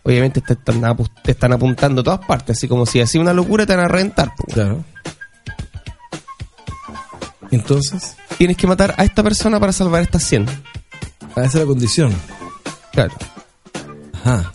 obviamente 0.04 0.42
te 0.42 0.54
están, 0.54 0.82
apu- 0.82 1.10
te 1.24 1.32
están 1.32 1.54
apuntando 1.54 2.02
a 2.02 2.04
todas 2.04 2.26
partes, 2.26 2.58
así 2.58 2.68
como 2.68 2.86
si 2.86 3.02
hacía 3.02 3.20
una 3.22 3.34
locura 3.34 3.66
te 3.66 3.76
van 3.76 3.86
a 3.86 3.88
reventar. 3.88 4.32
weón. 4.38 4.54
Claro. 4.54 4.84
Entonces, 7.52 8.16
Tienes 8.38 8.56
que 8.58 8.68
matar 8.68 8.94
a 8.98 9.04
esta 9.04 9.24
persona 9.24 9.60
para 9.60 9.72
salvar 9.72 10.02
a 10.02 10.04
estas 10.04 10.22
100. 10.24 10.46
ah, 10.48 10.52
esa 11.38 11.46
es 11.46 11.56
la 11.56 11.66
condición. 11.66 12.14
Claro. 12.92 13.14
Ajá. 14.24 14.52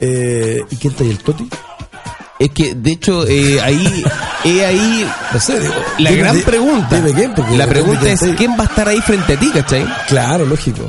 Eh, 0.00 0.62
¿Y 0.70 0.76
quién 0.76 0.92
está 0.92 1.04
ahí, 1.04 1.10
el 1.10 1.18
Toti? 1.18 1.48
Es 2.38 2.50
que, 2.52 2.74
de 2.74 2.92
hecho, 2.92 3.26
eh, 3.26 3.60
ahí, 3.60 4.04
eh, 4.44 4.64
ahí 4.64 5.10
No 5.32 5.40
sé, 5.40 5.58
digo, 5.58 5.74
La 5.98 6.10
dime- 6.10 6.22
gran 6.22 6.40
pregunta. 6.42 6.96
Dime 6.96 7.12
quién, 7.12 7.34
porque 7.34 7.56
la 7.56 7.66
pregunta 7.66 8.00
quién 8.02 8.12
es. 8.14 8.36
¿quién 8.36 8.52
va 8.52 8.62
a 8.62 8.66
estar 8.66 8.86
ahí 8.88 9.00
frente 9.00 9.32
a 9.32 9.38
ti, 9.40 9.50
cachai? 9.50 9.84
Claro, 10.06 10.44
lógico. 10.46 10.82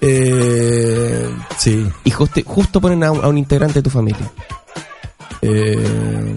Eh, 0.00 1.28
sí. 1.58 1.88
Y 2.04 2.10
justo, 2.10 2.40
justo 2.44 2.80
ponen 2.80 3.04
a 3.04 3.12
un, 3.12 3.24
a 3.24 3.28
un 3.28 3.38
integrante 3.38 3.74
de 3.74 3.82
tu 3.82 3.90
familia. 3.90 4.30
Eh, 5.42 6.36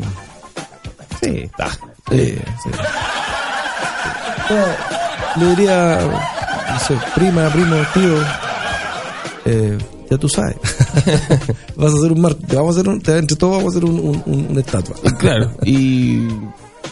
Sí, 1.22 1.38
está. 1.46 1.70
eh, 2.12 2.40
sí. 2.64 2.70
No, 4.50 5.42
le 5.44 5.50
diría, 5.56 6.00
no 6.72 6.80
sé, 6.80 6.96
prima, 7.16 7.50
primo, 7.50 7.76
tío. 7.94 8.18
Eh, 9.46 9.78
ya 10.10 10.18
tú 10.18 10.28
sabes. 10.30 10.56
Vas 11.76 11.94
a 11.94 11.98
hacer 11.98 12.12
un 12.12 12.22
mar, 12.22 12.34
te 12.36 12.56
vamos 12.56 12.76
a 12.76 12.80
hacer 12.80 12.90
un, 12.90 13.02
te- 13.02 13.18
entre 13.18 13.36
todos 13.38 13.58
vamos 13.58 13.74
a 13.74 13.78
hacer 13.78 13.86
un, 13.90 14.00
un- 14.00 14.24
un- 14.26 14.48
una 14.52 14.60
estatua. 14.62 14.96
Claro. 15.18 15.52
Y. 15.66 16.28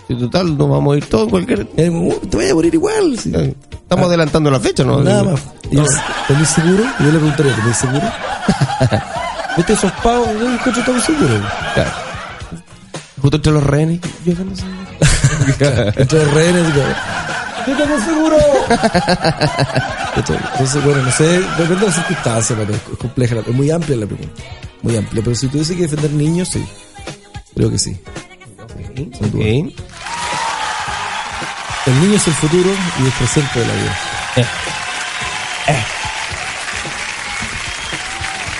En 0.09 0.19
total, 0.19 0.57
nos 0.57 0.69
vamos 0.69 0.95
a 0.95 0.97
ir 0.97 1.05
todos 1.05 1.29
cualquier. 1.29 1.67
Eh, 1.77 1.89
uh, 1.89 2.13
te 2.29 2.35
vayas 2.37 2.51
a 2.51 2.55
morir 2.55 2.73
igual. 2.73 3.17
sí. 3.17 3.31
Estamos 3.71 4.07
adelantando 4.07 4.49
la 4.51 4.59
fecha, 4.59 4.83
¿no? 4.83 5.01
Nada 5.01 5.23
más. 5.23 5.41
Y 5.71 5.75
No. 5.75 5.83
es- 5.83 5.97
¿Tenés 6.27 6.49
seguro? 6.49 6.83
Yo 6.99 7.05
le 7.05 7.11
preguntaría, 7.19 7.55
¿tenés 7.55 7.77
seguro? 7.77 8.01
¿Viste 9.57 9.73
esos 9.73 9.91
pavos? 10.03 10.27
Yo 10.39 10.49
no 10.49 10.55
encuentro 10.55 10.83
tan 10.83 11.01
seguro. 11.01 11.35
Claro. 11.75 11.91
Justo 13.21 13.37
entre 13.37 13.51
los 13.53 13.63
rehenes. 13.63 13.99
Yo 14.25 14.33
no 14.43 14.55
sé. 14.55 14.63
Entre 15.95 16.19
los 16.25 16.33
rehenes, 16.33 16.73
claro. 16.73 16.95
¡Yo 17.67 17.77
tengo 17.77 17.99
seguro! 17.99 18.37
Entonces, 20.15 20.83
bueno, 20.83 21.01
no 21.01 21.11
sé, 21.11 21.39
depende 21.39 21.75
de 21.75 21.85
las 21.85 21.95
circunstancias, 21.95 22.59
pero 22.59 22.73
es 22.73 22.97
compleja, 22.97 23.35
es 23.39 23.47
muy 23.47 23.71
amplia 23.71 23.97
la 23.97 24.05
pregunta. 24.05 24.41
Muy 24.81 24.97
amplia, 24.97 25.21
pero 25.23 25.35
si 25.35 25.47
tuviese 25.47 25.75
que 25.75 25.83
defender 25.83 26.11
niños, 26.11 26.49
sí. 26.49 26.65
Creo 27.55 27.69
que 27.71 27.79
sí. 27.79 27.99
Sin 28.95 29.31
duda. 29.31 29.43
Ok. 29.43 29.73
El 31.85 31.99
niño 32.01 32.15
es 32.15 32.27
el 32.27 32.33
futuro 32.33 32.69
y 32.99 33.05
el 33.05 33.11
presente 33.11 33.59
de 33.59 33.65
la 33.67 33.73
vida. 33.73 33.97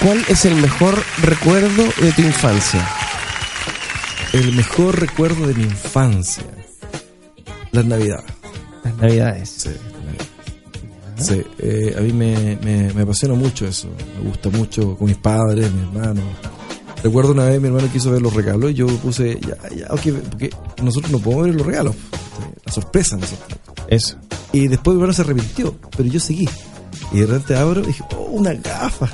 ¿Cuál 0.02 0.26
es 0.28 0.44
el 0.44 0.56
mejor 0.56 1.02
recuerdo 1.22 1.86
de 2.02 2.12
tu 2.12 2.22
infancia? 2.22 2.86
El 4.34 4.52
mejor 4.54 5.00
recuerdo 5.00 5.48
de 5.48 5.54
mi 5.54 5.64
infancia. 5.64 6.44
Las 7.72 7.86
navidades. 7.86 8.33
Navidades. 9.04 9.50
Sí, 9.50 9.70
Sí, 11.16 11.42
eh, 11.60 11.96
a 11.98 12.02
mí 12.02 12.12
me, 12.12 12.58
me, 12.64 12.92
me 12.92 13.02
apasiona 13.04 13.36
mucho 13.36 13.66
eso. 13.68 13.88
Me 14.18 14.28
gusta 14.30 14.50
mucho 14.50 14.96
con 14.98 15.08
mis 15.08 15.16
padres, 15.18 15.72
mis 15.72 15.84
hermanos. 15.84 16.24
Recuerdo 17.04 17.32
una 17.34 17.46
vez 17.46 17.62
mi 17.62 17.68
hermano 17.68 17.88
quiso 17.92 18.12
ver 18.12 18.22
los 18.22 18.34
regalos 18.34 18.72
y 18.72 18.74
yo 18.74 18.88
puse, 18.98 19.40
ya, 19.40 19.56
ya, 19.76 19.88
ok, 19.92 20.02
porque 20.30 20.50
nosotros 20.82 21.12
no 21.12 21.20
podemos 21.20 21.46
ver 21.46 21.56
los 21.56 21.66
regalos. 21.68 21.96
La 22.66 22.72
sorpresa 22.74 23.16
nosotros. 23.16 23.60
Eso. 23.88 24.16
Y 24.52 24.68
después 24.68 24.96
mi 24.96 25.02
hermano 25.02 25.14
se 25.14 25.22
arrepintió, 25.22 25.76
pero 25.96 26.10
yo 26.10 26.20
seguí. 26.20 26.50
Y 27.12 27.20
de 27.20 27.26
repente 27.28 27.56
abro 27.56 27.82
y 27.82 27.88
dije, 27.88 28.04
oh, 28.18 28.24
una 28.32 28.54
gafa. 28.54 29.10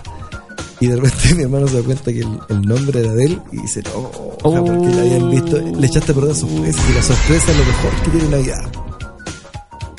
Y 0.79 0.87
de 0.87 0.95
repente 0.95 1.35
mi 1.35 1.43
hermano 1.43 1.67
se 1.67 1.77
da 1.77 1.83
cuenta 1.83 2.13
que 2.13 2.19
el, 2.19 2.39
el 2.49 2.61
nombre 2.61 3.01
era 3.01 3.13
de 3.13 3.25
él 3.25 3.41
y 3.51 3.57
dice, 3.61 3.81
no, 3.83 4.29
Oh. 4.41 4.53
porque 4.65 4.87
le 4.87 5.01
habían 5.01 5.29
visto, 5.31 5.57
le 5.59 5.85
echaste 5.85 6.13
a 6.13 6.15
perder 6.15 6.29
la 6.29 6.35
sorpresa 6.35 6.79
y 6.89 6.93
la 6.93 7.01
sorpresa 7.01 7.51
es 7.51 7.57
lo 7.57 7.65
mejor 7.65 8.03
que 8.03 8.11
tiene 8.11 8.29
Navidad. 8.29 8.71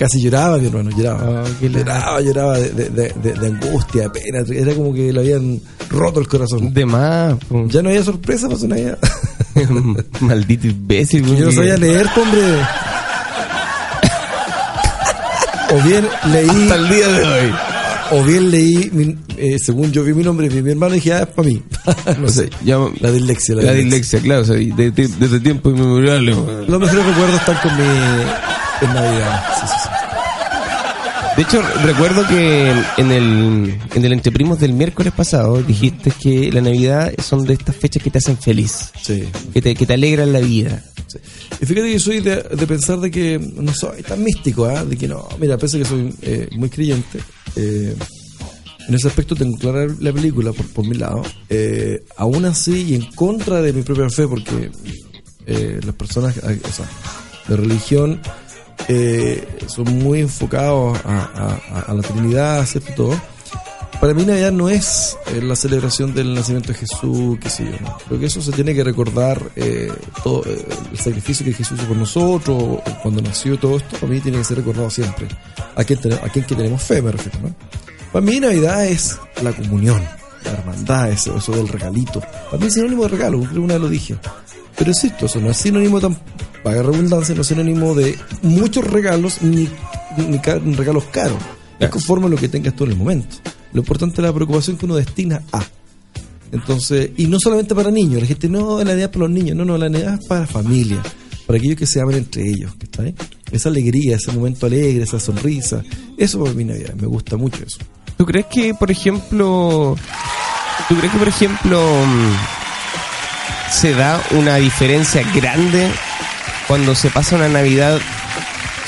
Casi 0.01 0.19
lloraba 0.23 0.57
mi 0.57 0.67
hermano, 0.69 0.89
lloraba. 0.97 1.43
Ah, 1.45 1.47
lloraba, 1.61 2.21
lloraba 2.23 2.59
de, 2.59 2.89
de, 2.89 3.13
de, 3.13 3.47
angustia, 3.47 4.05
de 4.05 4.09
pena. 4.11 4.39
Era 4.51 4.73
como 4.75 4.95
que 4.95 5.13
le 5.13 5.21
habían 5.21 5.61
roto 5.91 6.21
el 6.21 6.27
corazón. 6.27 6.73
De 6.73 6.87
más. 6.87 7.35
po. 7.45 7.67
Ya 7.69 7.83
no 7.83 7.91
había 7.91 8.03
sorpresa 8.03 8.47
para 8.49 8.59
su 8.59 8.67
Navidad. 8.67 8.97
Maldito 10.21 10.69
imbécil. 10.69 11.23
yo 11.37 11.45
no 11.45 11.53
sabía 11.53 11.77
leer, 11.77 12.07
hombre. 12.17 12.41
O 15.73 15.83
bien 15.83 16.09
leí 16.33 16.49
Hasta 16.49 16.75
el 16.77 16.89
día 16.89 17.09
de 17.09 17.23
hoy. 17.27 17.53
o 18.13 18.25
bien 18.25 18.51
leí, 18.51 18.91
mi- 18.93 19.17
eh, 19.37 19.57
según 19.59 19.93
yo 19.93 20.03
vi 20.03 20.15
mi 20.15 20.23
nombre, 20.25 20.49
vi 20.49 20.63
mi 20.63 20.71
hermano 20.71 20.95
y 20.95 20.99
dije, 21.01 21.13
ah, 21.13 21.21
es 21.21 21.27
para 21.27 21.47
mí. 21.49 21.63
no 22.19 22.29
sé. 22.29 22.49
Ya- 22.65 22.79
La 23.01 23.11
dislexia. 23.13 23.55
La 23.57 23.73
dislexia, 23.75 24.21
claro, 24.21 24.41
o 24.41 24.45
sea, 24.45 24.57
desde 24.57 25.41
tiempo 25.41 25.69
inmemorial. 25.71 26.25
weón. 26.27 26.65
Los 26.71 26.81
mejores 26.81 27.05
recuerdos 27.07 27.39
están 27.41 27.57
con 27.63 27.77
mi 27.77 27.85
en 28.83 28.95
Navidad. 28.95 29.45
Sí, 29.61 29.67
sí. 29.67 29.80
De 31.37 31.43
hecho, 31.43 31.63
recuerdo 31.85 32.27
que 32.29 32.71
en 32.99 33.11
el, 33.13 33.79
en 33.95 34.05
el 34.05 34.13
Entreprimos 34.13 34.59
del 34.61 34.73
miércoles 34.73 35.13
pasado 35.13 35.63
dijiste 35.63 36.11
que 36.21 36.51
la 36.53 36.61
Navidad 36.61 37.13
son 37.23 37.45
de 37.45 37.55
estas 37.55 37.77
fechas 37.77 38.03
que 38.03 38.11
te 38.11 38.19
hacen 38.19 38.37
feliz, 38.37 38.91
Sí, 39.01 39.25
que 39.53 39.63
te, 39.63 39.75
que 39.75 39.87
te 39.87 39.95
alegran 39.95 40.33
la 40.33 40.41
vida. 40.41 40.85
sí. 41.07 41.19
Y 41.63 41.67
fíjate 41.67 41.93
que 41.93 41.99
soy 41.99 42.21
de, 42.21 42.37
de 42.43 42.67
pensar 42.67 42.99
de 43.01 43.11
que 43.11 43.39
no 43.39 43.73
soy 43.73 44.03
tan 44.03 44.23
místico, 44.23 44.67
¿ah? 44.67 44.85
de 44.85 44.97
que 44.97 45.07
no, 45.09 45.29
mira, 45.39 45.57
pese 45.57 45.77
a 45.79 45.81
que 45.81 45.87
soy 45.87 46.15
eh, 46.23 46.49
muy 46.53 46.69
creyente, 46.69 47.21
eh, 47.57 47.95
en 48.89 48.95
ese 48.95 49.09
aspecto 49.09 49.35
tengo 49.37 49.57
clara 49.57 49.87
la 50.01 50.13
película 50.13 50.53
por, 50.53 50.67
por 50.69 50.87
mi 50.87 50.97
lado, 50.97 51.23
eh, 51.49 52.03
aún 52.17 52.45
así 52.45 52.83
y 52.89 52.95
en 52.97 53.03
contra 53.13 53.63
de 53.63 53.73
mi 53.73 53.83
propia 53.83 54.11
fe, 54.11 54.27
porque 54.27 54.71
eh, 55.47 55.81
las 55.85 55.95
personas, 55.95 56.37
eh, 56.39 56.61
o 56.63 56.73
sea, 56.73 56.87
de 57.49 57.57
religión, 57.57 58.21
eh, 58.93 59.47
son 59.67 59.85
muy 59.99 60.21
enfocados 60.21 60.99
a, 61.05 61.59
a- 61.75 61.81
a- 61.91 61.95
la 61.95 62.03
Trinidad, 62.03 62.67
¿cierto? 62.67 62.93
Todo. 62.95 63.21
Para 64.01 64.15
mí 64.15 64.25
Navidad 64.25 64.51
no 64.53 64.69
es 64.71 65.17
eh, 65.27 65.43
la 65.43 65.55
celebración 65.55 66.15
del 66.15 66.33
nacimiento 66.35 66.73
de 66.73 66.79
Jesús, 66.79 67.39
qué 67.41 67.51
sé 67.51 67.65
yo, 67.67 67.73
¿no? 67.83 67.99
Creo 68.09 68.19
que 68.19 68.27
eso 68.27 68.41
se 68.41 68.51
tiene 68.53 68.75
que 68.75 68.83
recordar 68.83 69.43
eh, 69.57 69.93
todo 70.25 70.43
eh, 70.47 70.67
el 70.91 70.99
sacrificio 70.99 71.45
que 71.45 71.53
Jesús 71.53 71.79
hizo 71.79 71.87
por 71.87 71.97
nosotros, 71.99 72.81
cuando 73.03 73.21
nació 73.21 73.59
todo 73.59 73.77
esto, 73.77 73.97
para 73.99 74.11
mí 74.13 74.21
tiene 74.21 74.39
que 74.39 74.45
ser 74.45 74.57
recordado 74.57 74.89
siempre. 74.91 75.29
A 75.77 75.85
quien, 75.85 75.99
a 76.15 76.29
quien 76.31 76.47
que 76.47 76.55
tenemos 76.57 76.83
fe, 76.83 77.03
me 77.03 77.13
refiero, 77.13 77.39
¿no? 77.43 77.55
Para 78.11 78.25
mí 78.25 78.41
Navidad 78.41 78.87
es 78.87 79.19
la 79.43 79.53
comunión, 79.53 80.03
la 80.45 80.51
hermandad, 80.53 81.11
eso, 81.11 81.37
eso 81.37 81.53
del 81.53 81.69
regalito. 81.69 82.21
Para 82.21 82.57
mí 82.59 82.67
es 82.69 82.75
sinónimo 82.75 83.03
de 83.03 83.09
regalo, 83.11 83.39
creo 83.41 83.53
que 83.53 83.59
una 83.59 83.75
vez 83.75 83.83
lo 83.83 83.89
dije. 83.91 84.17
Pero 84.81 84.93
insisto, 84.93 85.27
eso 85.27 85.39
no 85.43 85.51
es 85.51 85.59
sinónimo 85.59 86.01
tan, 86.01 86.17
paga 86.63 86.83
redundancia, 86.83 87.35
no 87.35 87.43
es 87.43 87.49
sinónimo 87.49 87.95
de 87.95 88.19
muchos 88.41 88.83
regalos 88.83 89.43
ni, 89.43 89.69
regalos 90.75 91.05
caros. 91.13 91.37
Es 91.79 91.91
conforme 91.91 92.29
a 92.29 92.29
lo 92.31 92.37
que 92.39 92.49
tengas 92.49 92.75
tú 92.75 92.85
en 92.85 92.93
el 92.93 92.97
momento. 92.97 93.37
Lo 93.75 93.81
importante 93.81 94.23
es 94.23 94.27
la 94.27 94.33
preocupación 94.33 94.79
que 94.79 94.87
uno 94.87 94.97
destina 94.97 95.43
a. 95.53 95.63
Entonces, 96.51 97.11
y 97.19 97.27
no 97.27 97.39
solamente 97.39 97.75
para 97.75 97.91
niños, 97.91 98.23
la 98.23 98.27
gente 98.27 98.49
no, 98.49 98.83
la 98.83 98.95
es 98.95 99.09
para 99.09 99.19
los 99.19 99.31
niños, 99.31 99.55
no, 99.55 99.67
no, 99.67 99.77
la 99.77 99.91
Navidad 99.91 100.19
es 100.19 100.27
para 100.27 100.47
familia, 100.47 101.03
para 101.47 101.59
aquellos 101.59 101.77
que 101.77 101.85
se 101.85 102.01
aman 102.01 102.15
entre 102.15 102.49
ellos, 102.49 102.73
¿está 102.81 103.03
bien? 103.03 103.17
Esa 103.53 103.69
alegría, 103.69 104.17
ese 104.17 104.33
momento 104.33 104.65
alegre, 104.65 105.05
esa 105.05 105.21
sonrisa, 105.21 105.83
eso 106.17 106.43
para 106.43 106.55
mí 106.55 106.65
Navidad, 106.65 106.95
me 106.95 107.07
gusta 107.07 107.37
mucho 107.37 107.63
eso. 107.67 107.81
¿Tú 108.17 108.25
crees 108.25 108.47
que, 108.47 108.73
por 108.73 108.91
ejemplo, 108.91 109.95
tú 110.89 110.95
crees 110.97 111.13
que, 111.13 111.19
por 111.19 111.29
ejemplo, 111.29 111.83
mm, 112.07 112.60
se 113.71 113.93
da 113.95 114.21
una 114.33 114.57
diferencia 114.57 115.23
grande 115.35 115.91
cuando 116.67 116.95
se 116.95 117.11
pasa 117.11 117.37
una 117.37 117.49
Navidad 117.49 117.99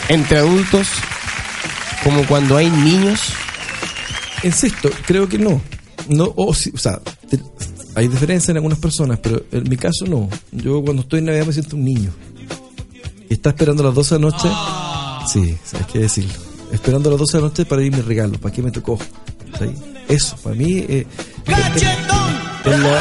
entre 0.09 0.39
adultos 0.39 0.89
como 2.05 2.24
cuando 2.26 2.57
hay 2.57 2.68
niños? 2.70 3.20
Insisto, 4.43 4.91
creo 5.07 5.28
que 5.28 5.39
no. 5.39 5.61
No, 6.09 6.33
o, 6.37 6.53
sea, 6.53 7.01
te- 7.30 7.41
hay 7.95 8.09
diferencia 8.09 8.51
en 8.51 8.57
algunas 8.57 8.78
personas, 8.78 9.18
pero 9.22 9.43
en 9.53 9.68
mi 9.68 9.76
caso 9.76 10.05
no. 10.07 10.28
Yo 10.51 10.83
cuando 10.83 11.03
estoy 11.03 11.20
en 11.20 11.26
Navidad 11.26 11.47
me 11.47 11.53
siento 11.53 11.76
un 11.76 11.85
niño. 11.85 12.11
Y 13.30 13.35
está 13.35 13.51
esperando 13.51 13.83
a 13.85 13.87
las 13.87 13.95
12 13.95 14.16
de 14.16 14.20
la 14.20 14.26
noche. 14.30 14.49
Sí, 15.33 15.57
hay 15.78 15.85
que 15.85 15.99
decirlo. 16.01 16.33
Esperando 16.72 17.09
a 17.09 17.12
las 17.12 17.20
12 17.20 17.37
de 17.37 17.43
la 17.43 17.49
noche 17.49 17.64
para 17.64 17.83
ir 17.83 17.95
mi 17.95 18.01
regalo. 18.03 18.39
¿Para 18.39 18.53
qué 18.55 18.62
me 18.62 18.70
tocó? 18.72 18.99
¿Sí? 19.59 19.74
Eso, 20.09 20.37
para 20.39 20.57
mí. 20.57 20.85
eh, 20.89 21.07
es, 21.47 21.83
es 22.64 22.78
la, 22.80 23.01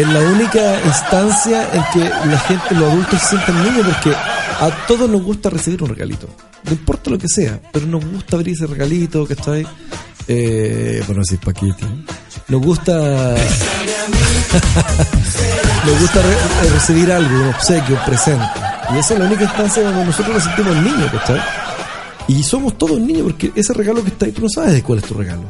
es 0.00 0.08
la 0.08 0.20
única 0.20 0.80
instancia 0.84 1.68
en 1.72 1.82
que 1.92 2.08
la 2.08 2.38
gente, 2.38 2.74
los 2.74 2.92
adultos 2.92 3.20
se 3.20 3.28
sientan 3.30 3.64
niños, 3.64 3.86
porque 3.86 4.14
a 4.14 4.70
todos 4.86 5.10
nos 5.10 5.22
gusta 5.22 5.50
recibir 5.50 5.82
un 5.82 5.88
regalito. 5.88 6.28
No 6.64 6.72
importa 6.72 7.10
lo 7.10 7.18
que 7.18 7.28
sea, 7.28 7.60
pero 7.72 7.86
nos 7.86 8.04
gusta 8.04 8.36
abrir 8.36 8.54
ese 8.54 8.66
regalito, 8.66 9.26
que 9.26 9.32
está 9.34 9.52
ahí. 9.52 9.66
Eh, 10.28 11.02
bueno, 11.06 11.22
así 11.22 11.36
paquete. 11.36 11.84
Nos 12.48 12.62
gusta. 12.62 12.92
nos 15.86 16.00
gusta 16.00 16.20
eh, 16.20 16.70
recibir 16.74 17.10
algo, 17.10 17.34
un 17.42 17.48
obsequio, 17.48 17.96
un 17.96 18.04
presente. 18.04 18.46
Y 18.94 18.98
esa 18.98 19.14
es 19.14 19.20
la 19.20 19.26
única 19.26 19.44
instancia 19.44 19.82
donde 19.82 20.04
nosotros 20.04 20.34
nos 20.34 20.44
sentimos 20.44 20.76
niños, 20.76 21.10
¿cachai? 21.10 21.40
Y 22.28 22.42
somos 22.42 22.78
todos 22.78 23.00
niños 23.00 23.22
porque 23.24 23.50
ese 23.54 23.72
regalo 23.72 24.02
que 24.04 24.10
está 24.10 24.26
ahí, 24.26 24.32
tú 24.32 24.42
no 24.42 24.48
sabes 24.48 24.74
de 24.74 24.82
cuál 24.82 24.98
es 24.98 25.04
tu 25.06 25.14
regalo. 25.14 25.44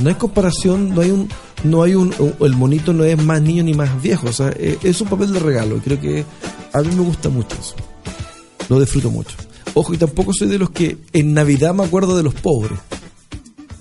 No 0.00 0.08
hay 0.08 0.14
comparación, 0.14 0.94
no 0.94 1.00
hay 1.00 1.10
un, 1.10 1.28
no 1.64 1.82
hay 1.82 1.94
un, 1.94 2.14
el 2.40 2.56
monito 2.56 2.92
no 2.92 3.04
es 3.04 3.22
más 3.22 3.40
niño 3.40 3.62
ni 3.64 3.74
más 3.74 4.02
viejo, 4.02 4.28
o 4.28 4.32
sea, 4.32 4.50
eh, 4.56 4.78
es 4.82 5.00
un 5.00 5.08
papel 5.08 5.32
de 5.32 5.38
regalo 5.38 5.76
y 5.76 5.80
creo 5.80 6.00
que 6.00 6.24
a 6.72 6.80
mí 6.80 6.94
me 6.94 7.02
gusta 7.02 7.28
mucho 7.28 7.56
eso. 7.60 7.74
Lo 8.68 8.80
disfruto 8.80 9.10
mucho. 9.10 9.36
Ojo, 9.74 9.94
y 9.94 9.98
tampoco 9.98 10.32
soy 10.32 10.48
de 10.48 10.58
los 10.58 10.70
que 10.70 10.98
en 11.12 11.34
Navidad 11.34 11.74
me 11.74 11.84
acuerdo 11.84 12.16
de 12.16 12.22
los 12.22 12.34
pobres. 12.34 12.78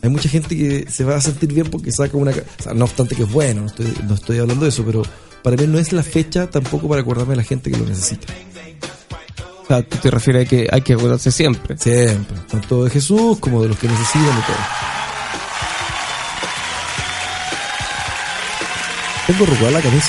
Hay 0.02 0.10
mucha 0.10 0.30
gente 0.30 0.58
que 0.58 0.90
se 0.90 1.04
va 1.04 1.16
a 1.16 1.22
sentir 1.22 1.54
bien 1.54 1.70
porque 1.70 1.92
saca 1.92 2.18
una... 2.18 2.32
O 2.32 2.64
sea, 2.64 2.74
no 2.74 2.86
obstante 2.86 3.16
que 3.16 3.24
es 3.24 3.32
bueno, 3.32 3.62
no 3.62 3.68
estoy, 3.68 3.94
no 4.08 4.16
estoy 4.16 4.40
hablando 4.40 4.64
de 4.64 4.70
eso, 4.70 4.84
pero 4.84 5.04
para 5.44 5.58
mí 5.58 5.68
no 5.68 5.78
es 5.78 5.94
la 5.94 6.02
fecha 6.02 6.50
tampoco 6.50 6.88
para 6.88 7.02
acordarme 7.02 7.32
de 7.32 7.38
la 7.38 7.44
gente 7.44 7.70
que 7.72 7.78
lo 7.78 7.86
necesita. 7.86 8.34
O 9.64 9.68
sea, 9.68 9.84
tú 9.84 9.98
te 9.98 10.10
refieres 10.10 10.48
a 10.48 10.50
que 10.50 10.68
hay 10.72 10.82
que 10.82 10.94
acordarse 10.94 11.32
siempre. 11.32 11.78
Siempre, 11.78 12.38
tanto 12.50 12.84
de 12.84 12.90
Jesús 12.90 13.38
como 13.40 13.62
de 13.62 13.70
los 13.70 13.78
que 13.78 13.88
necesitan 13.88 14.24
y 14.24 14.42
todo. 14.42 15.01
Tengo 19.32 19.46
arrugada 19.46 19.72
la 19.72 19.80
güey. 19.80 20.02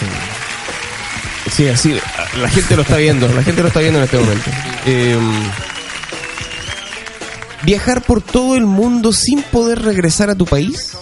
Sí, 1.52 1.68
así, 1.68 1.96
la 2.40 2.48
gente 2.48 2.74
lo 2.74 2.82
está 2.82 2.96
viendo, 2.96 3.28
la 3.28 3.44
gente 3.44 3.62
lo 3.62 3.68
está 3.68 3.78
viendo 3.78 4.00
en 4.00 4.04
este 4.04 4.18
momento. 4.18 4.50
Eh, 4.84 5.18
¿Viajar 7.62 8.02
por 8.02 8.20
todo 8.20 8.56
el 8.56 8.66
mundo 8.66 9.12
sin 9.12 9.42
poder 9.42 9.82
regresar 9.82 10.28
a 10.28 10.34
tu 10.34 10.44
país? 10.44 10.96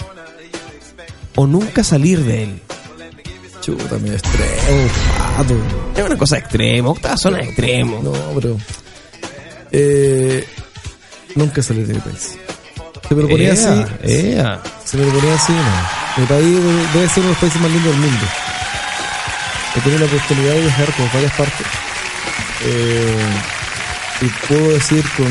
¿O 1.34 1.46
nunca 1.46 1.82
salir 1.82 2.22
de 2.22 2.42
él? 2.42 2.62
Chuta, 3.62 3.96
me 3.96 4.10
extremo. 4.10 4.90
Es 5.96 6.04
una 6.04 6.18
cosa 6.18 6.36
extrema, 6.36 6.90
octava 6.90 7.16
zona 7.16 7.40
extremo. 7.40 8.00
No, 8.02 8.12
pero. 8.38 8.58
Eh, 9.72 10.44
nunca 11.36 11.62
salí 11.62 11.84
de 11.84 11.94
mi 11.94 12.00
país. 12.00 12.36
Se 13.10 13.14
me 13.16 13.22
lo 13.22 13.28
ponía 13.28 13.52
así. 13.52 13.66
Ea. 14.04 14.62
Se 14.84 14.96
me 14.96 15.04
lo 15.04 15.12
ponía 15.12 15.34
así, 15.34 15.52
no. 15.52 16.20
Mi 16.22 16.26
país 16.26 16.46
debe- 16.46 16.86
debe 16.94 17.08
ser 17.08 17.18
uno 17.18 17.24
de 17.24 17.28
los 17.30 17.38
países 17.38 17.60
más 17.60 17.70
lindos 17.72 17.90
del 17.92 18.00
mundo. 18.00 18.26
He 19.76 19.80
tenido 19.80 20.00
la 20.00 20.06
oportunidad 20.06 20.52
de 20.54 20.60
viajar 20.62 20.86
por 20.96 21.12
varias 21.12 21.32
partes. 21.32 21.66
Eh, 22.64 23.26
y 24.22 24.26
puedo 24.46 24.70
decir 24.70 25.04
con. 25.16 25.26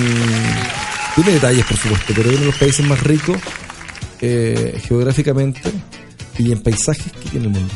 Tiene 1.15 1.31
detalles, 1.31 1.65
por 1.65 1.77
supuesto, 1.77 2.13
pero 2.15 2.29
es 2.29 2.35
uno 2.35 2.39
de 2.41 2.45
los 2.47 2.55
países 2.55 2.85
más 2.85 2.99
ricos 3.01 3.37
eh, 4.21 4.77
geográficamente 4.85 5.61
y 6.37 6.51
en 6.51 6.61
paisajes 6.61 7.11
que 7.13 7.29
tiene 7.29 7.45
el 7.47 7.51
mundo. 7.53 7.73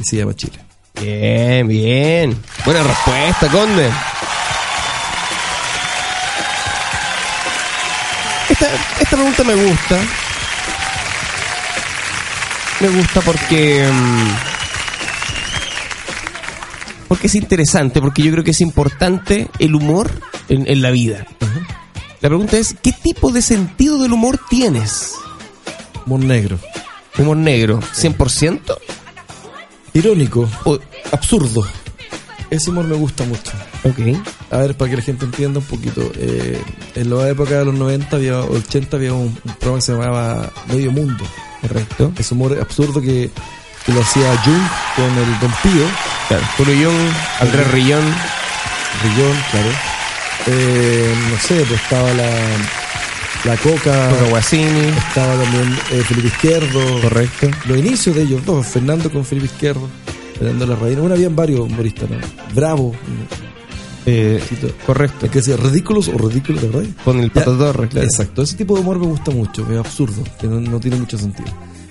Y 0.00 0.04
se 0.04 0.16
llama 0.18 0.34
Chile. 0.34 0.58
Bien, 1.00 1.66
bien. 1.66 2.36
Buena 2.64 2.82
respuesta, 2.82 3.48
Conde. 3.48 3.90
Esta, 9.00 9.16
pregunta 9.16 9.44
me 9.44 9.54
gusta. 9.54 9.98
Me 12.80 12.88
gusta 12.88 13.20
porque... 13.22 13.88
mm, 13.90 14.28
Porque 17.08 17.26
es 17.28 17.34
interesante, 17.34 18.00
porque 18.00 18.22
yo 18.22 18.32
creo 18.32 18.44
que 18.44 18.50
es 18.50 18.60
importante 18.60 19.48
el 19.58 19.74
humor 19.74 20.10
en, 20.48 20.68
en 20.68 20.82
la 20.82 20.90
vida. 20.90 21.26
La 22.20 22.28
pregunta 22.28 22.56
es, 22.56 22.74
¿qué 22.82 22.92
tipo 22.92 23.30
de 23.30 23.42
sentido 23.42 23.98
del 24.02 24.12
humor 24.12 24.40
tienes? 24.50 25.12
Humor 26.06 26.20
negro. 26.24 26.58
¿Humor 27.18 27.36
negro? 27.36 27.80
¿100%? 27.80 28.76
Irónico. 29.94 30.48
O- 30.64 30.78
absurdo. 31.12 31.62
Ese 32.50 32.70
humor 32.70 32.84
me 32.84 32.94
gusta 32.96 33.24
mucho. 33.24 33.52
ok. 33.84 33.98
A 34.50 34.58
ver, 34.58 34.76
para 34.76 34.90
que 34.90 34.96
la 34.98 35.02
gente 35.02 35.24
entienda 35.24 35.58
un 35.58 35.64
poquito. 35.66 36.10
eh, 36.16 36.62
en 36.94 37.10
la 37.10 37.28
época 37.28 37.58
de 37.58 37.64
los 37.64 37.74
90 37.74 38.16
había, 38.16 38.40
o 38.40 38.56
80 38.56 38.96
había 38.96 39.12
un, 39.14 39.36
un 39.44 39.54
programa 39.54 39.78
que 39.78 39.82
se 39.82 39.92
llamaba 39.92 40.50
Medio 40.68 40.92
Mundo. 40.92 41.24
Correcto. 41.60 42.12
Ese 42.18 42.34
humor 42.34 42.56
absurdo 42.60 43.00
que, 43.00 43.30
que 43.84 43.92
lo 43.92 44.00
hacía 44.00 44.36
Jung 44.44 44.62
con 44.94 45.04
el 45.18 45.40
Don 45.40 45.52
Pío, 45.62 45.86
Claro. 46.28 46.44
Julio 46.56 46.74
Young, 46.74 47.12
Andrés 47.40 47.70
Rillón. 47.72 48.04
Rillón, 49.02 49.36
claro. 49.50 49.68
Eh, 50.48 51.14
no 51.30 51.38
sé, 51.40 51.64
pues 51.68 51.80
estaba 51.80 52.12
la, 52.14 52.30
la 53.44 53.56
Coca, 53.56 54.08
Coca 54.10 54.24
Guasini. 54.30 54.88
estaba 55.08 55.34
también 55.42 55.78
eh, 55.90 56.02
Felipe 56.06 56.28
Izquierdo. 56.28 57.00
Correcto. 57.00 57.48
Los 57.66 57.78
inicios 57.78 58.14
de 58.16 58.22
ellos 58.22 58.44
dos, 58.44 58.66
Fernando 58.66 59.10
con 59.10 59.24
Felipe 59.24 59.46
Izquierdo, 59.46 59.88
Fernando 60.38 60.66
Larraín. 60.66 60.98
Bueno, 61.00 61.14
habían 61.14 61.34
varios 61.36 61.60
humoristas, 61.60 62.08
¿no? 62.10 62.16
Bravo. 62.54 62.92
Eh, 64.08 64.40
correcto. 64.86 65.26
Es 65.26 65.32
que 65.32 65.38
decía 65.40 65.56
ridículos 65.56 66.08
o 66.08 66.16
ridículos, 66.16 66.62
¿de 66.62 66.68
verdad? 66.68 66.88
Con 67.04 67.18
el 67.18 67.30
Pato 67.30 67.56
Torres, 67.58 67.90
claro. 67.90 68.06
Exacto, 68.06 68.42
ese 68.42 68.56
tipo 68.56 68.74
de 68.76 68.80
humor 68.82 68.98
me 69.00 69.06
gusta 69.06 69.32
mucho, 69.32 69.66
es 69.70 69.78
absurdo, 69.78 70.22
que 70.40 70.46
no, 70.46 70.60
no 70.60 70.78
tiene 70.78 70.96
mucho 70.96 71.18
sentido. 71.18 71.48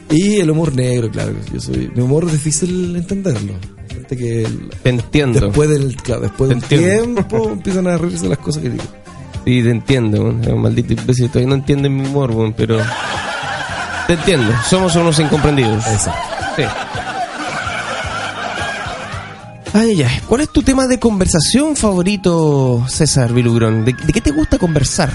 Y 0.10 0.36
el 0.38 0.50
humor 0.50 0.74
negro, 0.74 1.10
claro, 1.12 1.34
yo 1.54 1.60
soy, 1.60 1.92
mi 1.94 2.02
humor 2.02 2.24
es 2.26 2.32
difícil 2.34 2.96
entenderlo. 2.96 3.54
Gente 3.90 4.16
que 4.16 4.44
el- 4.46 4.70
Te 4.82 4.90
entiendo. 4.92 5.40
después 5.42 5.70
del, 5.70 5.96
claro, 5.98 6.22
después 6.22 6.50
de 6.50 6.56
un 6.56 6.62
Te 6.62 6.76
entiendo. 6.76 7.24
tiempo 7.26 7.50
empiezan 7.52 7.88
a 7.88 7.98
reírse 7.98 8.30
las 8.30 8.38
cosas 8.38 8.64
que 8.64 8.70
digo. 8.70 8.84
Sí, 9.44 9.62
te 9.62 9.70
entiendo, 9.72 10.22
un 10.24 10.62
maldito 10.62 10.94
imbécil. 10.94 11.28
Todavía 11.28 11.50
no 11.50 11.56
entienden 11.56 11.96
mi 11.98 12.08
humor, 12.08 12.54
pero... 12.56 12.78
Te 14.08 14.14
entiendo. 14.14 14.52
Somos 14.70 14.96
unos 14.96 15.20
incomprendidos. 15.20 15.86
Exacto. 15.86 16.20
Sí. 16.56 16.64
Ay, 19.78 19.90
ay, 19.90 20.04
ay. 20.04 20.22
¿Cuál 20.30 20.40
es 20.42 20.50
tu 20.50 20.62
tema 20.64 20.88
de 20.88 21.00
conversación 21.00 21.76
favorito, 21.76 22.86
César 22.88 23.34
Vilugrón? 23.34 23.84
¿De, 23.84 23.92
de 23.94 24.14
qué 24.14 24.22
te 24.22 24.32
gusta 24.32 24.58
conversar? 24.58 25.12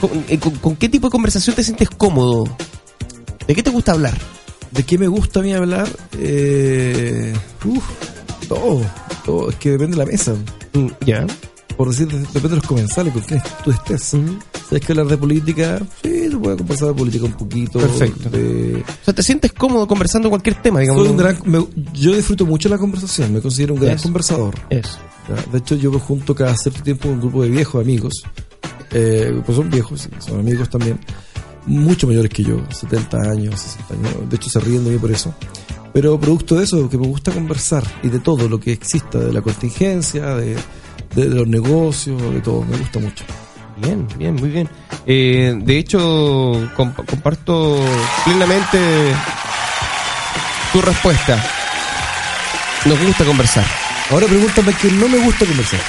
¿Con, 0.00 0.10
eh, 0.28 0.38
con- 0.38 0.54
con 0.56 0.76
qué 0.76 0.88
tipo 0.88 1.08
de 1.08 1.10
conversación 1.10 1.54
te 1.54 1.62
sientes 1.62 1.90
cómodo? 1.90 2.44
¿De 3.46 3.54
qué 3.54 3.62
te 3.62 3.68
gusta 3.68 3.92
hablar? 3.92 4.16
¿De 4.70 4.84
qué 4.84 4.96
me 4.96 5.06
gusta 5.06 5.40
a 5.40 5.42
mí 5.42 5.52
hablar? 5.52 5.86
Eh, 6.18 7.34
uf, 7.66 7.84
todo, 8.48 8.80
todo, 9.26 9.50
es 9.50 9.56
que 9.56 9.72
depende 9.72 9.98
de 9.98 10.04
la 10.04 10.10
mesa. 10.10 10.32
Mm, 10.72 10.86
Ya. 11.04 11.26
Por 11.76 11.88
decir, 11.90 12.08
depende 12.08 12.48
de 12.50 12.56
los 12.56 12.66
comensales 12.66 13.12
con 13.12 13.22
quienes 13.22 13.44
tú 13.64 13.70
estés. 13.70 14.14
¿Sabes 14.70 14.86
que 14.86 14.92
hablar 14.92 15.08
de 15.08 15.18
política? 15.18 15.80
Sí, 16.02 16.30
se 16.30 16.36
puede 16.38 16.56
conversar 16.56 16.88
de 16.88 16.94
política 16.94 17.24
un 17.24 17.32
poquito. 17.32 17.78
Perfecto. 17.80 18.30
de- 18.30 18.82
O 19.02 19.04
sea, 19.04 19.12
te 19.12 19.22
sientes 19.22 19.52
cómodo 19.52 19.86
conversando 19.88 20.28
cualquier 20.30 20.62
tema, 20.62 20.78
digamos. 20.80 21.02
Soy 21.02 21.10
un 21.10 21.16
gran, 21.18 21.38
me- 21.44 21.66
yo 21.92 22.14
disfruto 22.14 22.46
mucho 22.46 22.68
la 22.68 22.78
conversación, 22.78 23.32
me 23.34 23.40
considero 23.40 23.74
un 23.74 23.80
gran 23.80 23.98
conversador. 23.98 24.54
Eso. 24.70 24.98
Ya, 25.28 25.50
De 25.52 25.58
hecho, 25.58 25.74
yo 25.74 25.90
me 25.90 25.98
junto 25.98 26.34
cada 26.34 26.56
cierto 26.56 26.82
tiempo 26.82 27.02
con 27.08 27.14
un 27.14 27.20
grupo 27.20 27.42
de 27.42 27.50
viejos 27.50 27.82
amigos. 27.82 28.14
Eh, 28.92 29.40
pues 29.44 29.56
son 29.56 29.68
viejos, 29.70 30.08
son 30.20 30.40
amigos 30.40 30.68
también. 30.70 30.98
Mucho 31.66 32.06
mayores 32.06 32.30
que 32.30 32.42
yo, 32.42 32.60
70 32.70 33.18
años, 33.30 33.60
60 33.60 33.94
años. 33.94 34.30
De 34.30 34.36
hecho, 34.36 34.48
se 34.50 34.60
ríen 34.60 34.84
de 34.84 34.90
mí 34.92 34.98
por 34.98 35.10
eso. 35.10 35.34
Pero 35.92 36.18
producto 36.18 36.54
de 36.56 36.64
eso, 36.64 36.88
que 36.88 36.96
me 36.96 37.06
gusta 37.08 37.32
conversar 37.32 37.84
y 38.04 38.08
de 38.08 38.20
todo 38.20 38.48
lo 38.48 38.58
que 38.60 38.72
exista, 38.72 39.18
de 39.18 39.32
la 39.32 39.42
contingencia, 39.42 40.36
de, 40.36 40.54
de- 41.16 41.28
de 41.28 41.34
los 41.34 41.48
negocios, 41.48 42.20
de 42.32 42.40
todo. 42.40 42.62
Me 42.64 42.76
gusta 42.78 42.98
mucho. 43.00 43.24
Bien, 43.80 44.06
bien, 44.16 44.34
muy 44.34 44.50
bien. 44.50 44.68
Eh, 45.06 45.54
de 45.56 45.78
hecho, 45.78 45.98
comp- 46.76 47.04
comparto 47.06 47.76
plenamente 48.24 48.78
tu 50.72 50.82
respuesta. 50.82 51.42
Nos 52.84 52.98
gusta 53.00 53.24
conversar. 53.24 53.64
Ahora 54.10 54.26
pregúntame 54.26 54.72
que 54.74 54.90
no 54.92 55.08
me 55.08 55.18
gusta 55.18 55.46
conversar. 55.46 55.80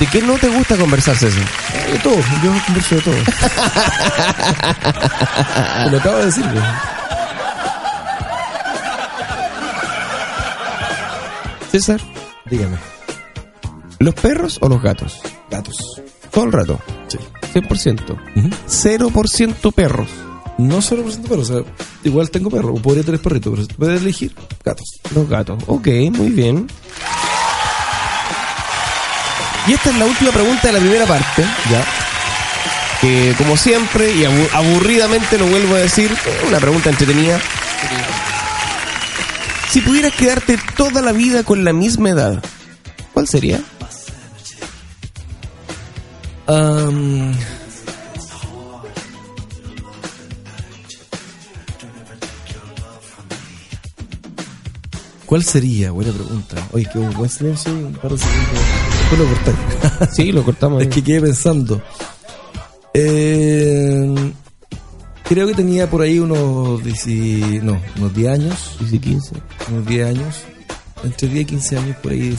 ¿De 0.00 0.06
qué 0.06 0.20
no 0.22 0.34
te 0.34 0.48
gusta 0.48 0.76
conversar, 0.76 1.16
César? 1.16 1.42
De 1.90 1.98
todo, 2.00 2.16
yo 2.42 2.52
converso 2.66 2.94
de 2.96 3.00
todo. 3.02 3.14
Te 5.84 5.90
lo 5.90 5.98
acabo 5.98 6.16
de 6.18 6.26
decir. 6.26 6.44
César, 11.70 12.00
Dígame. 12.46 12.76
¿los 13.98 14.14
perros 14.14 14.58
o 14.60 14.68
los 14.68 14.80
gatos? 14.82 15.20
Gatos. 15.50 16.00
Todo 16.36 16.44
el 16.44 16.52
rato. 16.52 16.78
Sí. 17.08 17.18
100%. 17.54 18.12
Ujú. 18.36 18.50
0% 18.68 19.72
perros. 19.72 20.08
No 20.58 20.82
solo 20.82 21.02
presento 21.02 21.28
perros, 21.30 21.48
o 21.50 21.62
sea, 21.62 21.72
igual 22.04 22.30
tengo 22.30 22.50
perro, 22.50 22.74
o 22.74 22.76
podría 22.76 23.02
tener 23.04 23.20
perrito, 23.20 23.50
pero 23.52 23.66
puedes 23.78 24.02
elegir, 24.02 24.34
gatos. 24.62 24.86
Los 25.14 25.26
gatos. 25.28 25.62
Ok, 25.66 25.86
muy 26.12 26.28
bien. 26.30 26.66
Y 29.66 29.72
esta 29.72 29.90
es 29.90 29.96
la 29.96 30.04
última 30.04 30.30
pregunta 30.30 30.66
de 30.68 30.72
la 30.74 30.78
primera 30.78 31.06
parte. 31.06 31.42
Ya. 31.70 31.84
Que 33.00 33.34
como 33.38 33.56
siempre 33.56 34.12
y 34.14 34.24
abu- 34.24 34.48
aburridamente 34.52 35.38
lo 35.38 35.46
vuelvo 35.46 35.74
a 35.74 35.78
decir, 35.78 36.14
una 36.46 36.58
pregunta 36.58 36.90
entretenida. 36.90 37.40
Si 39.70 39.80
pudieras 39.80 40.12
quedarte 40.14 40.58
toda 40.76 41.00
la 41.02 41.12
vida 41.12 41.42
con 41.44 41.64
la 41.64 41.72
misma 41.72 42.10
edad, 42.10 42.42
¿cuál 43.12 43.26
sería? 43.26 43.60
Am, 46.46 47.34
¿Cuál 55.26 55.42
sería? 55.42 55.90
Buena 55.90 56.12
pregunta. 56.12 56.68
Oye, 56.72 56.88
qué 56.92 57.00
buen 57.00 57.28
silencio 57.28 57.72
y 57.72 57.82
un 57.82 57.92
par 57.94 58.12
de 58.12 58.18
segundos. 58.18 58.52
Después 59.00 59.20
lo 59.20 59.26
cortáis. 59.26 60.14
Sí, 60.14 60.32
lo 60.32 60.44
cortamos. 60.44 60.82
Es 60.84 60.88
que 60.88 61.02
quedé 61.02 61.20
pensando. 61.20 61.82
Eh, 62.94 64.32
creo 65.24 65.48
que 65.48 65.54
tenía 65.54 65.90
por 65.90 66.02
ahí 66.02 66.20
unos, 66.20 66.82
10 66.82 67.64
no, 67.64 67.80
unos 67.98 68.14
10 68.14 68.28
años. 68.30 68.76
10 68.78 68.92
y 68.92 68.98
15. 69.00 69.34
Unos 69.70 69.86
10 69.86 70.06
años. 70.06 70.42
Entre 71.02 71.28
10 71.28 71.42
y 71.42 71.44
15 71.44 71.76
años 71.76 71.96
por 71.96 72.12
ahí. 72.12 72.36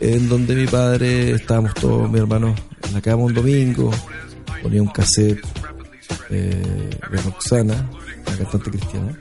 En 0.00 0.28
donde 0.28 0.54
mi 0.54 0.66
padre, 0.66 1.32
estábamos 1.32 1.74
todos, 1.74 2.10
mi 2.10 2.18
hermano, 2.18 2.54
en 2.86 2.94
la 2.94 3.00
cama 3.00 3.24
un 3.24 3.34
domingo. 3.34 3.90
Ponía 4.62 4.82
un 4.82 4.88
cassette 4.88 5.44
eh, 6.30 6.90
de 7.10 7.22
Roxana, 7.22 7.88
la 8.26 8.36
cantante 8.36 8.70
cristiana. 8.70 9.18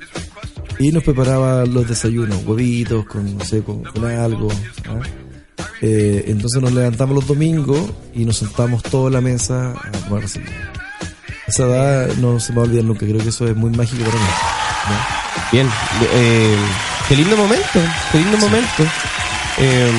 Y 0.79 0.91
nos 0.91 1.03
preparaba 1.03 1.65
los 1.65 1.87
desayunos, 1.87 2.43
huevitos, 2.45 3.05
con, 3.05 3.37
no 3.37 3.43
sé, 3.43 3.63
con, 3.63 3.83
con 3.83 4.05
algo. 4.05 4.49
¿ah? 4.87 5.01
Eh, 5.81 6.25
entonces 6.27 6.61
nos 6.61 6.71
levantamos 6.71 7.15
los 7.15 7.27
domingos 7.27 7.81
y 8.13 8.25
nos 8.25 8.37
sentamos 8.37 8.83
toda 8.83 9.09
la 9.09 9.21
mesa 9.21 9.71
a 9.71 9.91
tomar. 9.91 10.23
Esa 11.47 11.63
edad 11.63 12.15
no 12.17 12.39
se 12.39 12.51
me 12.51 12.57
va 12.57 12.63
a 12.63 12.65
olvidar 12.65 12.85
nunca, 12.85 13.05
creo 13.05 13.19
que 13.19 13.29
eso 13.29 13.47
es 13.47 13.55
muy 13.55 13.71
mágico 13.71 14.03
para 14.03 14.15
mí. 14.15 14.25
¿no? 14.89 15.51
Bien, 15.51 15.69
eh, 16.13 16.57
qué 17.07 17.15
lindo 17.15 17.37
momento, 17.37 17.79
qué 18.11 18.17
lindo 18.17 18.37
momento. 18.37 18.83
Eh, 19.59 19.91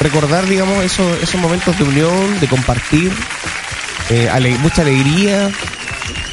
recordar, 0.00 0.46
digamos, 0.48 0.84
esos, 0.84 1.22
esos 1.22 1.40
momentos 1.40 1.76
de 1.78 1.84
unión, 1.84 2.40
de 2.40 2.46
compartir, 2.48 3.12
eh, 4.10 4.28
ale- 4.28 4.56
mucha 4.58 4.82
alegría. 4.82 5.50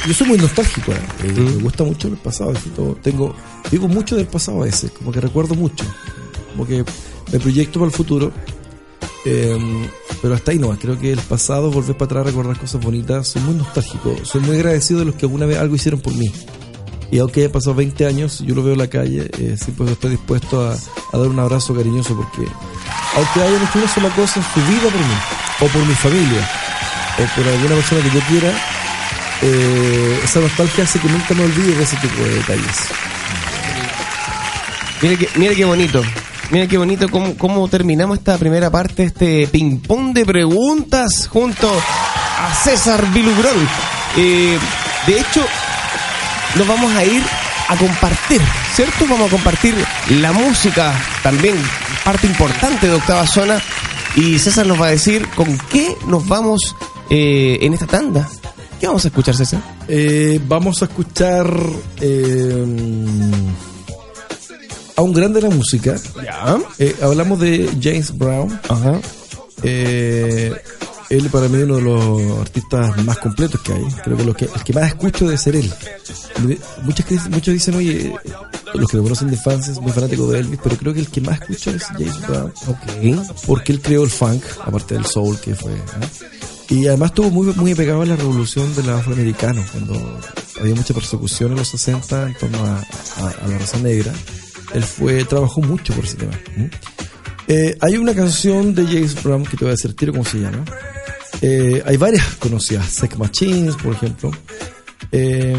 Yo 0.06 0.12
soy 0.14 0.26
muy 0.28 0.38
nostálgico, 0.38 0.92
¿eh? 0.92 0.98
Eh, 1.24 1.32
Mm. 1.32 1.56
me 1.56 1.62
gusta 1.62 1.82
mucho 1.84 2.08
el 2.08 2.16
pasado, 2.16 2.52
tengo, 3.02 3.34
vivo 3.70 3.88
mucho 3.88 4.16
del 4.16 4.26
pasado 4.26 4.60
a 4.62 4.64
veces, 4.66 4.90
como 4.90 5.10
que 5.12 5.20
recuerdo 5.20 5.54
mucho, 5.54 5.84
como 6.52 6.66
que 6.66 6.84
me 7.32 7.40
proyecto 7.40 7.78
para 7.80 7.90
el 7.90 7.96
futuro, 7.96 8.30
eh, 9.24 9.88
pero 10.20 10.34
hasta 10.34 10.50
ahí 10.52 10.58
no, 10.58 10.78
creo 10.78 10.98
que 10.98 11.12
el 11.12 11.20
pasado, 11.20 11.70
volver 11.70 11.96
para 11.96 12.04
atrás, 12.20 12.26
recordar 12.26 12.58
cosas 12.58 12.82
bonitas, 12.82 13.28
soy 13.28 13.40
muy 13.42 13.54
nostálgico, 13.54 14.14
soy 14.24 14.42
muy 14.42 14.56
agradecido 14.56 15.00
de 15.00 15.06
los 15.06 15.14
que 15.14 15.24
alguna 15.24 15.46
vez 15.46 15.56
algo 15.58 15.74
hicieron 15.74 16.00
por 16.00 16.14
mí. 16.14 16.30
Y 17.14 17.20
aunque 17.20 17.42
haya 17.42 17.52
pasado 17.52 17.76
20 17.76 18.06
años, 18.06 18.40
yo 18.40 18.56
lo 18.56 18.64
veo 18.64 18.72
en 18.72 18.80
la 18.80 18.88
calle, 18.88 19.30
eh, 19.38 19.56
siempre 19.56 19.88
estoy 19.92 20.10
dispuesto 20.10 20.68
a, 20.68 20.74
dar 21.16 21.28
un 21.28 21.38
abrazo 21.38 21.72
cariñoso 21.72 22.16
porque, 22.16 22.50
aunque 23.14 23.40
hayan 23.40 23.62
hecho 23.62 23.78
una 23.78 23.88
sola 23.88 24.08
cosa 24.16 24.40
en 24.40 24.46
su 24.52 24.68
vida 24.68 24.82
por 24.82 24.98
mí, 24.98 25.14
o 25.60 25.66
por 25.68 25.86
mi 25.86 25.94
familia, 25.94 26.50
o 27.20 27.36
por 27.36 27.46
alguna 27.46 27.76
persona 27.76 28.02
que 28.02 28.10
yo 28.10 28.20
quiera, 28.26 28.52
eh, 29.42 30.20
esa 30.24 30.40
nostalgia 30.40 30.82
hace 30.82 30.98
que 30.98 31.08
nunca 31.08 31.34
me 31.34 31.44
olvide 31.44 31.76
de 31.76 31.84
ese 31.84 31.96
tipo 31.98 32.20
de 32.20 32.34
detalles. 32.34 32.76
Mira 35.00 35.16
qué, 35.16 35.28
mira 35.36 35.54
qué 35.54 35.64
bonito. 35.64 36.02
Mira 36.50 36.66
qué 36.66 36.78
bonito 36.78 37.08
cómo, 37.08 37.36
cómo 37.36 37.68
terminamos 37.68 38.18
esta 38.18 38.38
primera 38.38 38.72
parte, 38.72 39.04
este 39.04 39.46
ping-pong 39.46 40.14
de 40.14 40.26
preguntas 40.26 41.28
junto 41.28 41.70
a 41.70 42.52
César 42.54 43.06
Vilugrón. 43.12 43.68
Eh, 44.16 44.58
de 45.06 45.20
hecho, 45.20 45.46
nos 46.56 46.66
vamos 46.68 46.92
a 46.94 47.04
ir 47.04 47.22
a 47.68 47.76
compartir, 47.76 48.40
¿cierto? 48.74 49.06
Vamos 49.08 49.28
a 49.28 49.30
compartir 49.30 49.74
la 50.10 50.32
música, 50.32 50.92
también 51.22 51.56
parte 52.04 52.26
importante 52.26 52.86
de 52.86 52.94
Octava 52.94 53.26
Zona. 53.26 53.60
Y 54.16 54.38
César 54.38 54.66
nos 54.66 54.80
va 54.80 54.86
a 54.86 54.90
decir 54.90 55.26
con 55.34 55.58
qué 55.70 55.96
nos 56.06 56.26
vamos 56.28 56.76
eh, 57.10 57.58
en 57.62 57.74
esta 57.74 57.86
tanda. 57.86 58.28
¿Qué 58.78 58.86
vamos 58.86 59.04
a 59.04 59.08
escuchar, 59.08 59.34
César? 59.34 59.60
Eh, 59.88 60.40
vamos 60.46 60.82
a 60.82 60.84
escuchar 60.84 61.50
eh, 62.00 62.64
a 64.96 65.02
un 65.02 65.12
grande 65.12 65.40
de 65.40 65.48
la 65.48 65.54
música. 65.54 65.96
Ya. 66.22 66.58
Eh, 66.78 66.94
hablamos 67.02 67.40
de 67.40 67.70
James 67.80 68.16
Brown. 68.16 68.60
Ajá. 68.68 69.00
Eh, 71.10 71.16
él 71.16 71.28
para 71.30 71.48
mí 71.48 71.62
uno 71.62 71.76
de 71.76 71.82
los 71.82 72.38
artistas 72.40 73.04
más 73.04 73.18
completos 73.18 73.60
que 73.60 73.72
hay. 73.72 73.84
Creo 74.04 74.16
que, 74.16 74.24
lo 74.24 74.34
que 74.34 74.44
el 74.46 74.62
que 74.64 74.72
más 74.72 74.88
escucho 74.88 75.24
debe 75.26 75.38
ser 75.38 75.56
él. 75.56 75.72
Muchas, 76.82 77.30
muchos 77.30 77.54
dicen, 77.54 77.74
oye, 77.76 78.12
los 78.74 78.90
que 78.90 78.96
lo 78.96 79.02
conocen 79.02 79.30
de 79.30 79.36
fans 79.36 79.68
es 79.68 79.80
muy 79.80 79.92
fanático 79.92 80.30
de 80.30 80.40
Elvis, 80.40 80.60
pero 80.62 80.76
creo 80.76 80.92
que 80.94 81.00
el 81.00 81.08
que 81.08 81.20
más 81.20 81.40
escucho 81.40 81.70
es 81.70 81.84
James 81.84 82.20
Brown. 82.26 82.52
Ok. 82.66 83.26
Porque 83.46 83.72
él 83.72 83.80
creó 83.80 84.04
el 84.04 84.10
funk, 84.10 84.42
aparte 84.64 84.94
del 84.94 85.06
soul 85.06 85.38
que 85.40 85.54
fue. 85.54 85.72
¿no? 85.72 86.76
Y 86.76 86.86
además 86.88 87.10
estuvo 87.10 87.30
muy, 87.30 87.52
muy 87.54 87.72
apegado 87.72 88.02
a 88.02 88.06
la 88.06 88.16
revolución 88.16 88.74
del 88.74 88.88
afroamericano, 88.90 89.62
cuando 89.70 90.20
había 90.60 90.74
mucha 90.74 90.94
persecución 90.94 91.52
en 91.52 91.58
los 91.58 91.68
60 91.68 92.26
en 92.28 92.34
torno 92.34 92.58
a, 92.64 92.78
a- 92.78 93.44
a 93.44 93.48
la 93.48 93.58
raza 93.58 93.78
negra. 93.78 94.12
Él 94.72 94.82
fue, 94.82 95.24
trabajó 95.24 95.60
mucho 95.60 95.92
por 95.94 96.04
ese 96.04 96.16
tema. 96.16 96.32
Eh, 97.48 97.76
hay 97.80 97.96
una 97.98 98.14
canción 98.14 98.74
de 98.74 98.84
James 98.86 99.22
Brown 99.22 99.44
que 99.44 99.56
te 99.56 99.64
voy 99.64 99.68
a 99.72 99.76
decir 99.76 99.94
tiro 99.94 100.12
cómo 100.12 100.24
se 100.24 100.38
llama. 100.38 100.64
Eh, 101.42 101.82
hay 101.86 101.96
varias 101.96 102.24
conocidas, 102.38 102.86
Sex 102.88 103.18
Machines, 103.18 103.76
por 103.76 103.94
ejemplo. 103.94 104.30
Eh, 105.12 105.56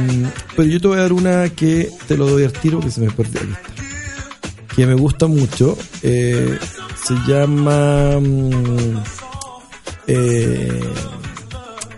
pero 0.56 0.68
yo 0.68 0.82
te 0.82 0.88
voy 0.88 0.98
a 0.98 1.02
dar 1.02 1.14
una 1.14 1.50
que 1.50 1.90
te 2.08 2.18
lo 2.18 2.28
doy 2.28 2.44
al 2.44 2.54
tiro 2.54 2.80
que 2.80 2.90
se 2.92 3.02
me 3.02 3.12
perdió. 3.12 3.40
Está. 3.42 3.56
Que 4.76 4.86
me 4.86 4.96
gusta 4.96 5.28
mucho. 5.28 5.78
Eh, 6.04 6.58
se 7.06 7.14
llama. 7.32 8.20
mm, 8.20 8.98
eh, 10.08 10.82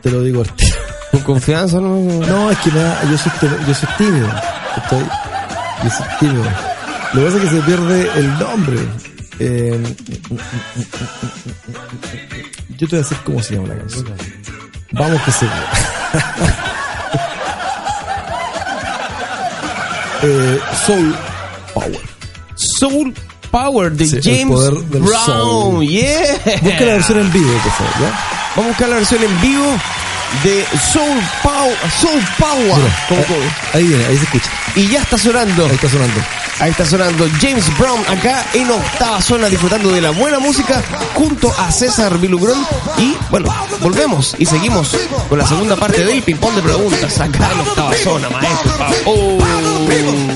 te 0.02 0.12
lo 0.12 0.22
digo 0.24 0.42
al 0.42 0.52
tiro. 0.56 0.76
Con 1.12 1.22
confianza, 1.22 1.80
¿no? 1.80 1.96
No, 2.00 2.52
es 2.52 2.58
que 2.60 2.72
me 2.72 2.80
da- 2.80 3.02
yo, 3.10 3.18
soy, 3.18 3.32
yo 3.68 3.74
soy 3.74 3.90
tímido. 3.98 4.28
Estoy, 4.76 5.00
yo 5.84 5.90
soy 5.90 6.06
tímido. 6.20 6.44
Lo 7.14 7.20
que 7.22 7.26
pasa 7.26 7.38
es 7.38 7.44
que 7.44 7.56
se 7.56 7.62
pierde 7.64 8.10
el 8.20 8.38
nombre. 8.40 8.78
Eh, 9.40 9.80
yo 12.78 12.88
te 12.88 12.96
voy 12.96 12.96
a 12.96 13.02
decir 13.04 13.18
cómo 13.24 13.42
se 13.44 13.56
llama 13.56 13.68
la 13.70 13.78
canción. 13.78 14.06
Vamos 14.92 15.22
que 15.24 15.32
se 15.32 15.46
eh, 20.24 20.60
Soul 20.86 21.16
Power. 21.74 22.02
Soul 22.80 23.14
Power 23.52 23.92
de 23.92 24.08
Sí, 24.08 24.20
James 24.24 24.60
Brown. 24.90 25.26
soul. 25.26 25.88
Yeah. 25.88 26.38
Busca 26.62 26.86
la 26.86 26.94
versión 26.94 27.20
en 27.20 27.32
vivo, 27.32 27.52
por 27.64 27.72
favor, 27.74 27.94
¿ya? 28.02 28.10
Vamos 28.56 28.66
a 28.66 28.68
buscar 28.70 28.90
la 28.90 28.96
versión 28.96 29.24
en 29.24 29.42
vivo 29.42 29.66
de 30.44 30.66
Soul 30.92 31.22
Power. 31.44 31.78
Soul 32.02 32.22
Power. 32.40 32.82
Mira, 33.10 33.26
ahí, 33.74 33.80
ahí 33.82 33.84
viene, 33.88 34.06
ahí 34.06 34.18
se 34.18 34.24
escucha. 34.24 34.50
y 34.76 34.88
ya 34.90 35.02
está 35.02 35.18
sonando. 35.18 35.66
Ahí 35.66 35.76
está 35.76 35.90
sonando. 35.90 36.20
Ahí 36.60 36.72
está 36.72 36.86
sonando 36.86 37.28
James 37.40 37.66
Brown 37.78 38.00
acá 38.08 38.44
en 38.54 38.70
octava 38.72 39.22
zona 39.22 39.48
disfrutando 39.48 39.92
de 39.92 40.02
la 40.02 40.10
buena 40.10 40.40
música 40.40 40.82
junto 41.14 41.54
a 41.58 41.72
César 41.72 42.18
Vilugrón. 42.18 42.58
Y 42.98 43.16
bueno, 43.30 43.54
volvemos 43.82 44.36
y 44.40 44.46
seguimos 44.46 44.98
con 45.30 45.38
la 45.38 45.46
segunda 45.46 45.76
parte 45.76 46.04
del 46.04 46.24
ping-pong 46.24 46.56
de 46.56 46.62
preguntas 46.64 47.20
acá 47.20 47.52
en 47.52 47.60
octava 47.60 47.94
zona, 47.96 48.30
maestro. 48.30 48.74
Oh. 49.06 50.27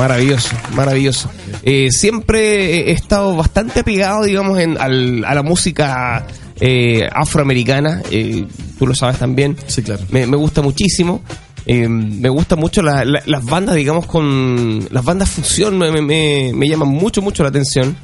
Maravilloso, 0.00 0.56
maravilloso. 0.74 1.30
Eh, 1.62 1.90
siempre 1.90 2.88
he 2.88 2.92
estado 2.92 3.36
bastante 3.36 3.84
pegado, 3.84 4.24
digamos, 4.24 4.58
en, 4.58 4.78
al, 4.80 5.22
a 5.26 5.34
la 5.34 5.42
música 5.42 6.26
eh, 6.58 7.06
afroamericana. 7.12 8.00
Eh, 8.10 8.46
tú 8.78 8.86
lo 8.86 8.94
sabes 8.94 9.18
también. 9.18 9.58
Sí, 9.66 9.82
claro. 9.82 10.00
Me, 10.08 10.24
gusta 10.24 10.62
muchísimo. 10.62 11.20
Eh, 11.66 11.86
me 11.86 12.30
gusta 12.30 12.56
mucho 12.56 12.80
la, 12.80 13.04
la, 13.04 13.22
las 13.26 13.44
bandas, 13.44 13.74
digamos, 13.74 14.06
con. 14.06 14.88
Las 14.90 15.04
bandas 15.04 15.28
fusión 15.28 15.76
me, 15.76 15.90
me, 15.90 16.50
me, 16.54 16.66
llaman 16.66 16.88
mucho, 16.88 17.20
mucho 17.20 17.42
la 17.42 17.50
atención. 17.50 17.94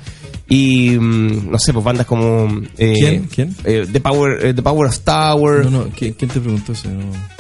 Y 0.49 0.91
mm, 0.99 1.51
no 1.51 1.59
sé, 1.59 1.73
pues 1.73 1.85
bandas 1.85 2.07
como. 2.07 2.49
eh, 2.79 2.95
¿Quién? 2.99 3.25
¿Quién? 3.35 3.57
eh, 3.65 3.87
The, 3.91 4.01
Power, 4.01 4.47
eh, 4.47 4.55
The 4.55 4.63
Power 4.63 4.89
of 4.89 4.99
Tower. 5.01 5.65
No, 5.65 5.71
no, 5.71 5.85
¿quién, 5.97 6.13
quién 6.13 6.31
te 6.31 6.41
preguntó 6.41 6.73
eso? 6.73 6.89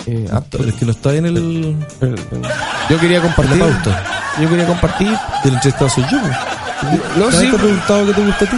Eh, 0.06 0.26
ah, 0.32 0.42
Pero 0.50 0.64
es 0.68 0.74
que 0.74 0.84
no 0.84 0.90
está 0.92 1.14
en 1.14 1.26
el. 1.26 1.76
Yo 2.90 2.98
quería 2.98 3.20
compartir. 3.20 3.52
En 3.52 3.58
la 3.60 3.66
pauta. 3.66 4.04
Yo 4.42 4.48
quería 4.48 4.66
compartir. 4.66 5.08
El 5.44 5.54
entrevistado 5.54 5.88
soy 5.88 6.04
yo. 6.10 6.18
No, 7.16 7.30
sí. 7.30 7.48
te 7.48 7.56
ha 7.56 7.58
preguntado 7.58 8.06
qué 8.06 8.12
te 8.12 8.26
gusta 8.26 8.44
a 8.44 8.50
ti. 8.50 8.56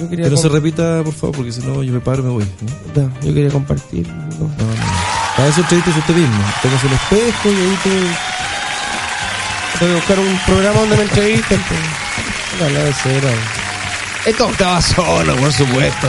Yo 0.00 0.08
quería, 0.08 0.24
Que 0.24 0.30
no 0.30 0.36
se 0.36 0.48
repita, 0.48 1.02
por 1.04 1.12
favor, 1.14 1.36
porque 1.36 1.52
si 1.52 1.60
no 1.62 1.82
yo 1.82 1.92
me 1.92 2.00
paro 2.00 2.22
y 2.22 2.24
me 2.24 2.30
voy. 2.30 2.44
¿no? 2.96 3.02
no, 3.02 3.20
yo 3.20 3.34
quería 3.34 3.50
compartir. 3.50 4.08
no. 4.08 4.44
No. 4.46 4.48
Para 5.36 5.48
eso 5.48 5.60
entrevistas 5.60 5.96
usted 5.96 6.14
mismo. 6.14 6.42
Tengas 6.62 6.84
un 6.84 6.92
espejo 6.92 7.48
y 7.50 7.54
ahí 7.54 7.78
te. 7.84 7.90
Tengo 9.78 9.92
que 9.92 9.94
buscar 10.00 10.18
un 10.18 10.38
programa 10.46 10.80
donde 10.80 10.96
me 10.96 11.02
entrevisten. 11.02 11.60
pues. 11.68 11.80
Esto 14.26 14.50
estaba 14.50 14.80
solo, 14.80 15.36
por 15.36 15.52
supuesto. 15.52 16.08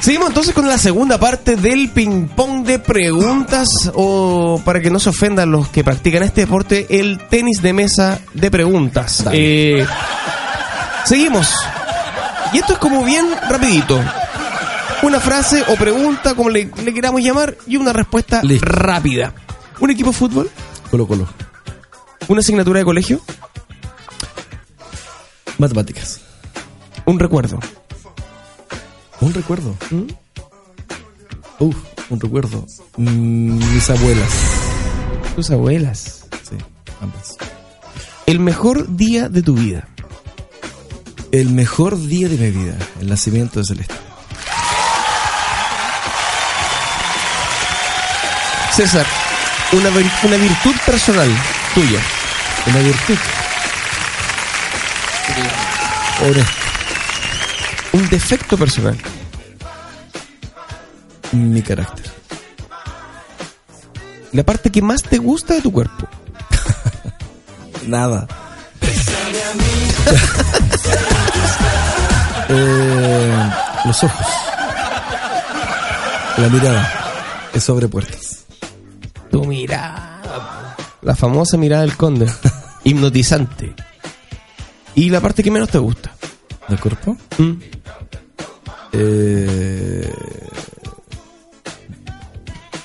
Seguimos 0.00 0.30
entonces 0.30 0.52
con 0.52 0.66
la 0.66 0.78
segunda 0.78 1.16
parte 1.18 1.54
del 1.54 1.88
ping-pong 1.90 2.64
de 2.66 2.80
preguntas 2.80 3.68
o 3.94 4.60
para 4.64 4.80
que 4.80 4.90
no 4.90 4.98
se 4.98 5.10
ofendan 5.10 5.52
los 5.52 5.68
que 5.68 5.84
practican 5.84 6.24
este 6.24 6.40
deporte, 6.40 6.86
el 6.90 7.18
tenis 7.28 7.62
de 7.62 7.72
mesa 7.72 8.18
de 8.34 8.50
preguntas. 8.50 9.24
Eh, 9.30 9.86
seguimos. 11.04 11.54
Y 12.52 12.58
esto 12.58 12.72
es 12.72 12.78
como 12.80 13.04
bien 13.04 13.26
rapidito. 13.48 14.00
Una 15.02 15.20
frase 15.20 15.62
o 15.68 15.76
pregunta, 15.76 16.34
como 16.34 16.50
le, 16.50 16.68
le 16.84 16.92
queramos 16.92 17.22
llamar, 17.22 17.56
y 17.68 17.76
una 17.76 17.92
respuesta 17.92 18.40
Listo. 18.42 18.66
rápida. 18.68 19.32
¿Un 19.78 19.90
equipo 19.90 20.10
de 20.10 20.16
fútbol? 20.16 20.50
Colo 20.90 21.06
Colo. 21.06 21.28
¿Una 22.28 22.40
asignatura 22.40 22.80
de 22.80 22.84
colegio? 22.84 23.20
Matemáticas. 25.62 26.20
Un 27.06 27.20
recuerdo. 27.20 27.60
Un 29.20 29.32
recuerdo. 29.32 29.76
Uf, 31.60 31.76
un 32.10 32.18
recuerdo. 32.18 32.66
Mm, 32.96 33.72
mis 33.72 33.88
abuelas. 33.88 34.32
Tus 35.36 35.50
abuelas. 35.52 36.26
Sí, 36.42 36.56
ambas. 37.00 37.36
El 38.26 38.40
mejor 38.40 38.96
día 38.96 39.28
de 39.28 39.42
tu 39.42 39.54
vida. 39.54 39.86
El 41.30 41.50
mejor 41.50 41.96
día 41.96 42.28
de 42.28 42.38
mi 42.38 42.50
vida, 42.50 42.76
el 43.00 43.08
nacimiento 43.08 43.60
de 43.60 43.64
Celeste. 43.64 43.94
César, 48.72 49.06
una, 49.70 49.90
una 49.90 50.36
virtud 50.38 50.74
personal 50.84 51.30
tuya. 51.72 52.00
Una 52.66 52.80
virtud. 52.80 53.16
Un 57.92 58.08
defecto 58.08 58.56
personal. 58.56 58.96
Mi 61.32 61.62
carácter. 61.62 62.10
La 64.32 64.44
parte 64.44 64.70
que 64.70 64.80
más 64.80 65.02
te 65.02 65.18
gusta 65.18 65.54
de 65.54 65.60
tu 65.60 65.72
cuerpo. 65.72 66.06
Nada. 67.86 68.26
Eh, 72.54 73.50
los 73.86 74.04
ojos. 74.04 74.26
La 76.36 76.48
mirada. 76.48 76.92
Es 77.54 77.64
sobre 77.64 77.88
puertas. 77.88 78.44
Tu 79.30 79.42
mirada. 79.44 80.20
La 81.00 81.16
famosa 81.16 81.56
mirada 81.56 81.82
del 81.82 81.96
conde. 81.96 82.30
Hipnotizante. 82.84 83.74
Y 84.94 85.10
la 85.10 85.20
parte 85.20 85.42
que 85.42 85.50
menos 85.50 85.68
te 85.70 85.78
gusta. 85.78 86.12
¿Del 86.68 86.78
cuerpo? 86.80 87.16
Mm. 87.38 87.52
Eh, 88.94 90.12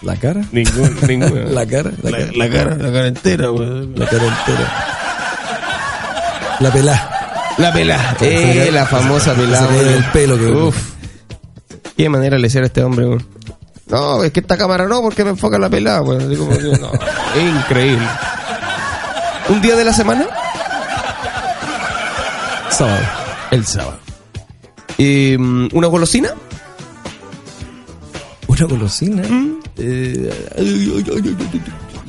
la 0.02 0.16
cara. 0.16 0.42
Ningún, 0.52 0.96
ninguna. 1.08 1.42
La 1.46 1.66
cara. 1.66 1.92
La, 2.04 2.10
La, 2.12 2.18
cara. 2.20 2.32
la 2.36 2.50
cara, 2.50 2.76
la 2.78 2.92
cara 2.92 3.08
entera, 3.08 3.52
weón. 3.52 3.94
La 3.98 4.06
cara 4.08 4.24
entera. 4.26 4.86
La 6.60 6.72
pelá. 6.72 7.10
La 7.58 7.74
pelá. 7.74 8.16
Eh, 8.22 8.70
la 8.72 8.86
famosa 8.86 9.34
pelá. 9.34 9.68
El 9.80 10.04
pelo 10.12 10.38
que- 10.38 10.46
Uf. 10.52 10.78
Qué 11.98 12.10
manera 12.10 12.38
le 12.38 12.48
hiciera 12.48 12.66
a 12.66 12.68
este 12.68 12.84
hombre. 12.84 13.18
No, 13.88 14.24
es 14.24 14.32
que 14.32 14.42
esta 14.42 14.58
cámara 14.58 14.86
no, 14.86 15.02
porque 15.02 15.24
me 15.24 15.32
enfoca 15.32 15.58
la 15.58 15.70
pelada, 15.70 16.02
weón. 16.02 16.22
Así 16.22 16.36
como 16.36 16.52
que, 16.52 16.64
no, 16.64 16.92
es 17.36 17.44
increíble. 17.56 18.08
¿Un 19.50 19.62
día 19.62 19.76
de 19.76 19.84
la 19.86 19.94
semana? 19.94 20.28
Sábado. 22.69 23.03
El 23.52 23.65
sábado. 23.65 23.99
Eh, 24.98 25.38
¿Una 25.38 25.88
golosina? 25.88 26.30
Una 28.48 28.65
golosina. 28.65 29.23
Eh, 29.77 30.31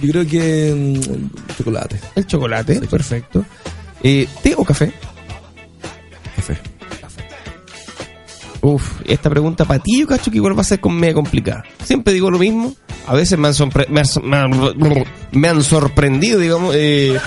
yo 0.01 0.10
creo 0.12 0.26
que 0.26 0.74
mm, 0.74 1.55
chocolate. 1.56 2.01
El 2.14 2.26
chocolate, 2.26 2.80
perfecto. 2.89 3.44
Eh, 4.02 4.28
¿Té 4.43 4.55
o 4.56 4.64
café? 4.64 4.93
Café. 6.36 6.59
Uf, 8.60 9.01
esta 9.06 9.30
pregunta 9.30 9.64
para 9.64 9.80
ti 9.82 10.01
yo 10.01 10.06
cacho 10.06 10.30
que 10.30 10.36
igual 10.39 10.56
va 10.56 10.62
a 10.62 10.64
ser 10.64 10.80
con 10.80 10.94
media 10.94 11.14
complicada. 11.14 11.64
Siempre 11.85 12.12
digo 12.12 12.30
lo 12.30 12.39
mismo. 12.39 12.74
A 13.06 13.14
veces 13.14 13.39
me 13.39 13.48
han, 13.48 13.55
me 13.89 14.01
han- 14.01 14.28
me 14.28 14.36
han- 14.36 15.05
me 15.32 15.48
han 15.48 15.62
sorprendido, 15.62 16.39
digamos. 16.40 16.74
eh, 16.76 17.18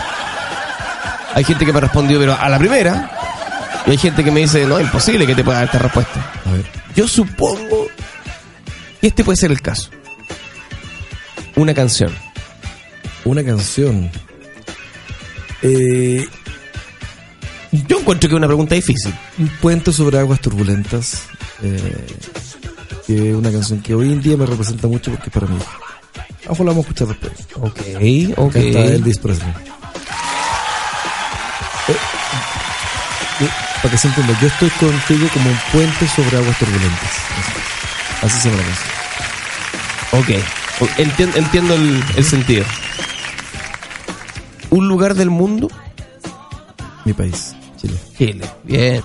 hay 1.33 1.43
gente 1.43 1.65
que 1.65 1.71
me 1.71 1.77
ha 1.77 1.81
respondido, 1.81 2.19
pero 2.19 2.35
a 2.39 2.49
la 2.49 2.57
primera. 2.59 3.17
Y 3.87 3.91
hay 3.91 3.97
gente 3.97 4.23
que 4.23 4.31
me 4.31 4.41
dice, 4.41 4.65
no, 4.65 4.79
imposible 4.79 5.25
que 5.25 5.35
te 5.35 5.43
pueda 5.43 5.57
dar 5.59 5.65
esta 5.65 5.79
respuesta. 5.79 6.31
A 6.45 6.51
ver. 6.51 6.65
Yo 6.95 7.07
supongo 7.07 7.87
que 8.99 9.07
este 9.07 9.23
puede 9.23 9.37
ser 9.37 9.51
el 9.51 9.61
caso. 9.61 9.89
Una 11.55 11.73
canción. 11.73 12.13
Una 13.25 13.43
canción. 13.43 14.09
Eh, 15.61 16.25
Yo 17.87 17.99
encuentro 17.99 18.29
que 18.29 18.35
es 18.35 18.37
una 18.37 18.47
pregunta 18.47 18.75
difícil. 18.75 19.13
un 19.37 19.47
puente 19.61 19.91
sobre 19.91 20.17
aguas 20.19 20.39
turbulentas. 20.41 21.23
eh, 21.63 22.05
que 23.07 23.29
es 23.31 23.35
una 23.35 23.51
canción 23.51 23.81
que 23.81 23.93
hoy 23.95 24.11
en 24.11 24.21
día 24.21 24.37
me 24.37 24.45
representa 24.45 24.87
mucho 24.87 25.11
porque 25.11 25.27
es 25.29 25.33
para 25.33 25.47
mí. 25.47 25.57
Ojo, 26.47 26.63
la 26.63 26.71
vamos 26.71 26.85
a 26.85 26.89
escuchar 26.89 27.07
después. 27.07 27.33
Ok, 27.55 27.79
ok. 28.37 28.53
Canta 28.53 28.85
Elvis 28.85 29.17
Presley. 29.19 29.53
Para 33.81 33.91
que 33.91 33.97
se 33.97 34.07
entienda, 34.07 34.37
yo 34.39 34.47
estoy 34.47 34.69
contigo 34.71 35.27
como 35.33 35.49
un 35.49 35.59
puente 35.71 36.07
sobre 36.07 36.37
aguas 36.37 36.57
turbulentas. 36.59 37.11
Así 38.21 38.39
se 38.39 38.49
llama 38.49 38.61
la 38.61 38.67
canción. 38.67 38.91
Ok, 40.13 40.97
entiendo, 40.99 41.37
entiendo 41.37 41.75
el, 41.75 42.03
el 42.15 42.25
sentido. 42.25 42.65
Un 44.69 44.87
lugar 44.87 45.15
del 45.15 45.29
mundo, 45.29 45.67
Mi 47.05 47.13
país, 47.13 47.55
Chile. 47.81 47.97
Chile. 48.17 48.45
Bien. 48.63 49.01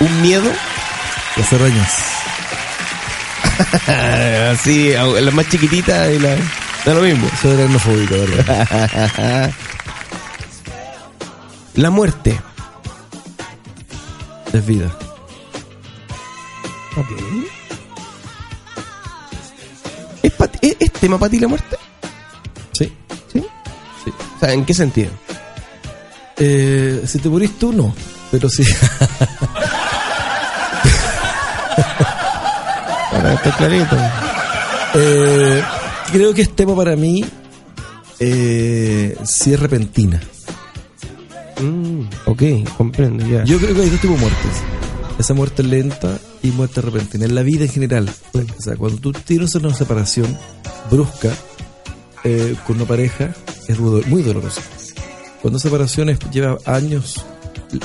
Un 0.00 0.22
miedo, 0.22 0.50
Las 1.36 1.52
arañas. 1.52 2.04
así, 4.52 4.92
la 4.94 5.30
más 5.32 5.48
chiquitita 5.48 6.10
y 6.10 6.18
la. 6.18 6.36
Da 6.84 6.94
lo 6.94 7.02
mismo. 7.02 7.28
Soy 7.42 7.52
aracnofóbico, 7.52 8.14
¿verdad? 8.18 9.52
La 11.80 11.88
muerte. 11.90 12.38
Es 14.52 14.66
vida. 14.66 14.90
Ok. 16.96 17.06
¿Es, 20.22 20.32
es- 20.60 20.76
es 20.78 20.92
tema 20.92 21.18
para 21.18 21.30
ti 21.30 21.38
la 21.38 21.48
muerte? 21.48 21.76
Sí. 22.72 22.92
¿Sí? 23.32 23.42
Sí. 24.04 24.10
O 24.36 24.40
sea, 24.40 24.52
¿en 24.52 24.64
qué 24.66 24.74
sentido? 24.74 25.10
Eh, 26.36 27.02
si 27.06 27.18
te 27.18 27.28
morís 27.30 27.58
tú, 27.58 27.72
no. 27.72 27.94
Pero 28.30 28.50
sí. 28.50 28.64
Ahora 33.12 33.32
está 33.42 33.56
clarito. 33.56 33.96
Eh, 34.94 35.62
creo 36.12 36.34
que 36.34 36.42
es 36.42 36.54
tema 36.54 36.74
para 36.76 36.94
mí. 36.96 37.24
Eh, 38.18 39.16
si 39.24 39.54
es 39.54 39.60
repentina. 39.60 40.20
Mm, 41.60 42.02
ok, 42.26 42.42
comprendo, 42.76 43.26
ya. 43.26 43.44
Yo 43.44 43.58
creo 43.58 43.74
que 43.74 43.82
hay 43.82 43.90
dos 43.90 44.00
tipos 44.00 44.16
de 44.16 44.22
muertes. 44.22 44.50
Esa 45.18 45.34
muerte 45.34 45.62
lenta 45.62 46.18
y 46.42 46.48
muerte 46.50 46.80
repentina. 46.80 47.24
En 47.26 47.34
la 47.34 47.42
vida 47.42 47.64
en 47.64 47.70
general. 47.70 48.10
O 48.34 48.62
sea, 48.62 48.76
cuando 48.76 48.98
tú 48.98 49.12
tienes 49.12 49.54
una 49.54 49.74
separación 49.74 50.36
brusca 50.90 51.30
eh, 52.24 52.54
con 52.66 52.76
una 52.76 52.86
pareja, 52.86 53.34
es 53.68 53.78
muy 53.78 54.22
dolorosa. 54.22 54.62
Cuando 55.42 55.58
esa 55.58 55.68
separación 55.68 56.08
es- 56.10 56.18
lleva 56.30 56.56
años 56.66 57.24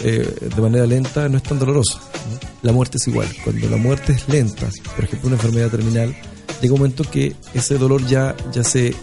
eh, 0.03 0.49
de 0.55 0.61
manera 0.61 0.85
lenta, 0.85 1.27
no 1.29 1.37
es 1.37 1.43
tan 1.43 1.59
dolorosa. 1.59 1.99
¿no? 1.99 2.39
La 2.63 2.71
muerte 2.71 2.97
es 2.97 3.07
igual. 3.07 3.27
Cuando 3.43 3.69
la 3.69 3.77
muerte 3.77 4.13
es 4.13 4.27
lenta, 4.29 4.67
por 4.95 5.03
ejemplo, 5.05 5.27
una 5.27 5.35
enfermedad 5.35 5.69
terminal, 5.69 6.15
llega 6.61 6.73
un 6.73 6.79
momento 6.79 7.03
que 7.03 7.35
ese 7.53 7.77
dolor 7.77 8.05
ya, 8.07 8.35
ya 8.53 8.63
se... 8.63 8.95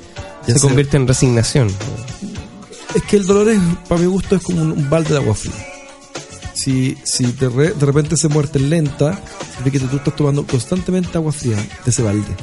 Ya 0.47 0.55
se 0.55 0.61
convierte 0.61 0.97
en 0.97 1.07
resignación. 1.07 1.69
Es 2.95 3.03
que 3.05 3.17
el 3.17 3.27
dolor, 3.27 3.49
es, 3.49 3.61
para 3.89 4.01
mi 4.01 4.07
gusto, 4.07 4.37
es 4.37 4.43
como 4.43 4.63
un, 4.63 4.73
un 4.73 4.91
balde 4.91 5.11
de 5.11 5.17
agua 5.17 5.35
fría. 5.35 5.55
Si, 6.55 6.97
si 7.05 7.25
de, 7.33 7.49
re- 7.49 7.73
de 7.73 7.87
repente 7.87 8.17
se 8.17 8.29
muerte 8.29 8.59
lenta, 8.59 9.19
significa 9.57 9.85
que 9.85 9.91
tú 9.91 9.97
estás 9.97 10.15
tomando 10.17 10.47
constantemente 10.47 11.17
agua 11.17 11.33
fría 11.33 11.57
de 11.57 11.91
ese 11.91 12.03
balde. 12.03 12.37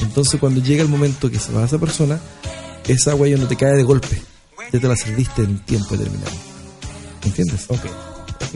Entonces, 0.00 0.38
cuando 0.38 0.60
llega 0.62 0.82
el 0.82 0.88
momento 0.88 1.30
que 1.30 1.40
se 1.40 1.52
va 1.52 1.64
esa 1.64 1.78
persona, 1.78 2.20
esa 2.86 3.10
agua 3.10 3.26
ya 3.28 3.36
no 3.36 3.46
te 3.48 3.56
cae 3.56 3.74
de 3.76 3.82
golpe. 3.82 4.22
Ya 4.72 4.78
te 4.80 4.86
la 4.88 4.96
serviste 4.96 5.42
en 5.42 5.58
tiempo 5.64 5.96
determinado. 5.96 6.30
¿Entiendes? 7.24 7.66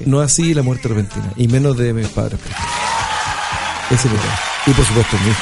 No 0.06 0.20
así 0.20 0.54
la 0.54 0.62
muerte 0.62 0.88
repentina, 0.88 1.32
y 1.36 1.48
menos 1.48 1.76
de 1.76 1.92
mis 1.92 2.06
padres. 2.08 2.38
Ese 3.90 4.08
es 4.08 4.14
tema. 4.14 4.40
Y 4.66 4.70
por 4.70 4.86
supuesto, 4.86 5.16
mi. 5.18 5.32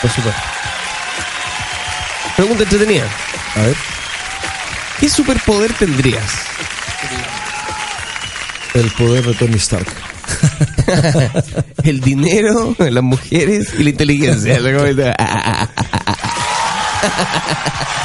Por 0.00 0.10
supuesto. 0.10 0.40
Pregunta 2.36 2.62
entretenida. 2.62 3.06
A 3.56 3.60
ver, 3.60 3.76
¿Qué 5.02 5.08
superpoder 5.08 5.72
tendrías? 5.72 6.30
el 8.74 8.88
poder 8.92 9.26
de 9.26 9.34
Tony 9.34 9.56
Stark. 9.56 9.88
El 11.82 12.00
dinero, 12.00 12.76
las 12.78 13.02
mujeres 13.02 13.70
y 13.76 13.82
la 13.82 13.90
inteligencia. 13.90 14.60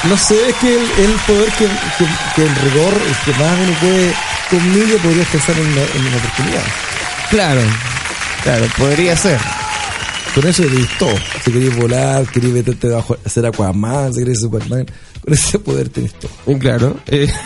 No 0.06 0.18
sé, 0.18 0.50
es 0.50 0.56
que 0.56 0.74
el, 0.74 0.82
el 1.06 1.12
poder 1.28 1.50
que, 1.52 1.66
que, 1.68 2.06
que 2.36 2.42
en 2.48 2.56
rigor, 2.56 2.94
el 2.94 3.16
que 3.26 3.32
más 3.44 3.60
uno 3.60 3.80
puede 3.80 4.14
conmigo, 4.50 4.98
podría 4.98 5.24
pensar 5.26 5.56
en 5.56 5.68
una, 5.68 5.82
en 5.82 6.08
una 6.08 6.18
oportunidad. 6.18 6.64
claro, 7.30 7.62
claro, 8.42 8.66
podría 8.76 9.16
ser. 9.16 9.40
Con 10.34 10.48
eso 10.48 10.64
le 10.64 10.84
todo. 10.98 11.16
Si 11.46 11.52
querías 11.52 11.76
volar, 11.76 12.26
querías 12.26 12.54
meterte 12.54 12.90
bajo, 12.90 13.18
hacer 13.24 13.46
Aquaman, 13.46 14.14
si 14.14 14.22
querías 14.22 14.40
Superman, 14.40 14.88
ese 15.36 15.60
poder 15.60 15.90
tenés 15.90 16.14
todo. 16.14 16.32
Claro. 16.60 16.98
eh, 17.08 17.28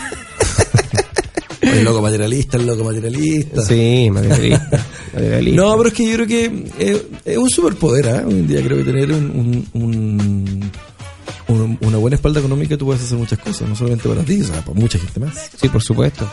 El 1.60 1.84
loco 1.84 2.02
materialista, 2.02 2.56
el 2.58 2.66
loco 2.66 2.82
materialista. 2.84 3.62
sí, 3.62 4.08
materialista. 4.10 4.84
materialista. 5.14 5.62
No, 5.62 5.76
pero 5.76 5.88
es 5.88 5.94
que 5.94 6.04
yo 6.06 6.14
creo 6.16 6.26
que 6.26 6.44
eh, 6.78 7.06
es 7.24 7.38
un 7.38 7.48
superpoder, 7.48 8.08
¿ah? 8.08 8.24
Hoy 8.26 8.34
en 8.34 8.48
día 8.48 8.62
creo 8.62 8.78
que 8.78 8.84
tener 8.84 9.12
un, 9.12 9.30
un- 9.30 9.68
un- 9.72 10.70
un- 11.48 11.78
una 11.80 11.98
buena 11.98 12.16
espalda 12.16 12.40
económica 12.40 12.76
tú 12.76 12.86
puedes 12.86 13.02
hacer 13.02 13.16
muchas 13.16 13.38
cosas, 13.38 13.68
no 13.68 13.76
solamente 13.76 14.08
para 14.08 14.22
ti, 14.22 14.42
o 14.42 14.44
sea, 14.46 14.60
para 14.64 14.78
mucha 14.78 14.98
gente 14.98 15.20
más. 15.20 15.34
Sí, 15.60 15.68
por 15.68 15.82
supuesto. 15.82 16.28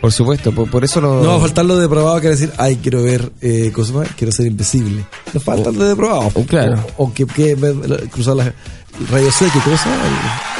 Por 0.00 0.10
supuesto, 0.12 0.50
por, 0.52 0.68
por 0.70 0.82
eso 0.82 1.00
lo... 1.00 1.22
No 1.22 1.28
va 1.30 1.36
a 1.36 1.40
faltar 1.40 1.64
lo 1.66 1.76
depravado 1.76 2.20
que 2.20 2.28
decir, 2.30 2.50
ay, 2.56 2.76
quiero 2.82 3.02
ver 3.02 3.30
eh, 3.42 3.70
cosas 3.72 3.94
más, 3.94 4.08
quiero 4.16 4.32
ser 4.32 4.46
invisible. 4.46 5.04
No 5.32 5.40
falta 5.40 5.70
lo 5.70 5.84
depravado. 5.84 6.30
Oh, 6.34 6.44
claro. 6.44 6.84
O, 6.96 7.04
o 7.04 7.14
que, 7.14 7.26
que 7.26 7.54
cruzar 8.10 8.34
las 8.36 8.52
rayos 9.10 9.42
X, 9.42 9.62
cosa, 9.64 9.88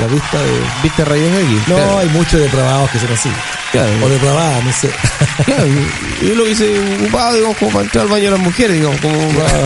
la 0.01 0.07
vista 0.09 0.39
de... 0.39 0.61
¿Viste 0.83 1.05
rayos 1.05 1.29
X? 1.35 1.69
No, 1.69 1.75
Claro. 1.77 1.99
hay 2.01 2.09
muchos 2.09 2.41
depravados 2.41 2.91
que 2.91 2.99
son 2.99 3.13
así. 3.13 3.31
Claro. 3.73 3.91
O 4.05 4.09
depravadas, 4.09 4.65
no 4.65 4.73
sé. 4.73 4.91
Claro, 5.45 5.65
yo 6.23 6.35
lo 6.37 6.47
hice 6.49 6.79
ocupado, 7.01 7.35
digamos, 7.35 7.57
como 7.57 7.71
para 7.73 7.85
entrar 7.85 8.03
al 8.05 8.11
baño 8.11 8.25
de 8.25 8.31
las 8.31 8.41
mujeres, 8.41 8.77
digamos, 8.77 9.01
como 9.01 9.17
para... 9.39 9.59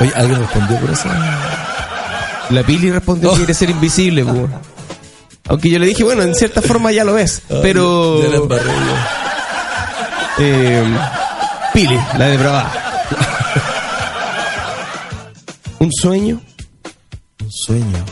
Oye, 0.00 0.12
¿alguien 0.14 0.38
respondió 0.40 0.76
por 0.78 0.90
eso? 0.90 1.08
La 2.50 2.62
Pili 2.62 2.90
respondió 2.90 3.30
que 3.32 3.36
quiere 3.38 3.54
ser 3.54 3.70
invisible. 3.70 4.24
Aunque 5.48 5.70
yo 5.70 5.78
le 5.78 5.86
dije, 5.86 6.04
bueno, 6.04 6.22
en 6.22 6.34
cierta 6.34 6.62
forma 6.62 6.92
ya 6.92 7.04
lo 7.04 7.18
es, 7.18 7.42
pero... 7.62 8.22
Ya 8.22 8.28
la 8.28 8.36
embarré. 8.36 8.70
Eh, 10.38 10.84
Pili, 11.74 11.98
la 12.16 12.26
depravada. 12.26 12.77
¿Un 15.78 15.92
sueño? 15.92 16.40
Un 17.40 17.52
sueño. 17.52 18.04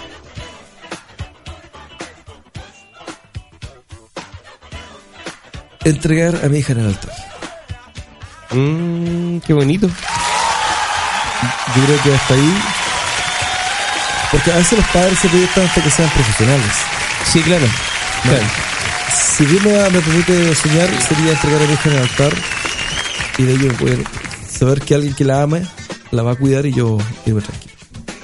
Entregar 5.85 6.45
a 6.45 6.49
mi 6.49 6.59
hija 6.59 6.73
en 6.73 6.81
el 6.81 6.87
altar. 6.87 7.13
Mmm, 8.53 9.39
qué 9.41 9.53
bonito. 9.53 9.89
Yo 9.89 11.85
creo 11.85 12.03
que 12.03 12.15
hasta 12.15 12.35
ahí. 12.35 12.63
Porque 14.31 14.53
a 14.53 14.57
veces 14.57 14.79
los 14.79 14.87
padres 14.89 15.19
se 15.19 15.29
proyectan 15.29 15.67
hasta 15.67 15.83
que 15.83 15.91
sean 15.91 16.09
profesionales. 16.11 16.73
Sí, 17.33 17.41
claro. 17.43 17.67
Claro. 18.23 18.45
Si 19.15 19.45
Dios 19.45 19.63
me, 19.65 19.73
me 19.91 20.01
permite 20.01 20.55
soñar, 20.55 20.89
sería 21.03 21.33
entregar 21.33 21.63
a 21.63 21.67
mi 21.67 21.73
hija 21.75 21.89
en 21.91 21.97
el 21.97 22.03
altar 22.03 22.33
y 23.39 23.43
de 23.43 23.53
ello 23.53 23.73
poder 23.75 24.05
saber 24.49 24.81
que 24.81 24.95
alguien 24.95 25.15
que 25.15 25.25
la 25.25 25.43
ama 25.43 25.61
la 26.11 26.23
va 26.23 26.33
a 26.33 26.35
cuidar 26.37 26.67
y 26.67 26.73
yo 26.73 26.99
irme 27.25 27.41
tranquilo. 27.43 27.75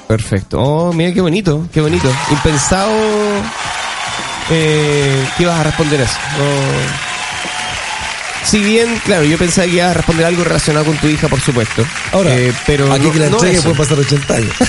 Perfecto. 0.08 0.60
Oh, 0.60 0.92
mira 0.92 1.12
qué 1.12 1.20
bonito, 1.20 1.66
qué 1.72 1.80
bonito. 1.80 2.10
Impensado 2.30 2.92
eh, 4.50 5.26
que 5.36 5.42
ibas 5.44 5.58
a 5.60 5.62
responder 5.64 6.00
eso. 6.02 6.12
Si 8.44 8.58
bien, 8.58 9.00
claro, 9.04 9.24
yo 9.24 9.38
pensaba 9.38 9.66
que 9.66 9.74
ibas 9.74 9.90
a 9.92 9.94
responder 9.94 10.26
algo 10.26 10.42
relacionado 10.44 10.84
con 10.84 10.96
tu 10.96 11.06
hija, 11.06 11.28
por 11.28 11.40
supuesto. 11.40 11.84
Ahora, 12.12 12.30
Eh, 12.34 12.52
pero 12.66 12.92
aquí 12.92 13.06
no- 13.06 13.12
que 13.12 13.18
la 13.20 13.26
entregue 13.28 13.62
puede 13.62 13.74
pasar 13.76 13.98
80 13.98 14.34
años. 14.34 14.54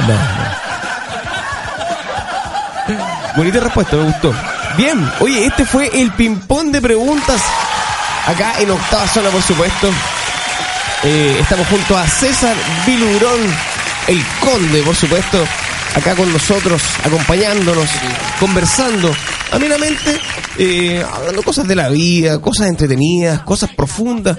no, 0.00 0.08
no. 0.08 0.62
Bonita 3.36 3.60
respuesta, 3.60 3.96
me 3.96 4.02
gustó. 4.04 4.34
Bien, 4.76 5.10
oye, 5.20 5.46
este 5.46 5.64
fue 5.64 5.90
el 6.00 6.10
ping-pong 6.12 6.70
de 6.72 6.80
preguntas. 6.82 7.40
Acá 8.26 8.54
en 8.60 8.70
octava 8.70 9.06
zona, 9.08 9.30
por 9.30 9.42
supuesto. 9.42 9.88
Eh, 11.04 11.36
estamos 11.40 11.66
junto 11.66 11.96
a 11.96 12.06
César 12.06 12.54
Vilurón, 12.86 13.40
el 14.06 14.22
conde, 14.40 14.82
por 14.82 14.94
supuesto. 14.94 15.44
Acá 15.96 16.14
con 16.14 16.32
nosotros, 16.32 16.80
acompañándonos, 17.04 17.88
conversando 18.40 19.14
amenamente, 19.50 20.18
eh, 20.56 21.04
hablando 21.12 21.42
cosas 21.42 21.68
de 21.68 21.74
la 21.74 21.90
vida, 21.90 22.40
cosas 22.40 22.68
entretenidas, 22.68 23.42
cosas 23.42 23.70
profundas. 23.76 24.38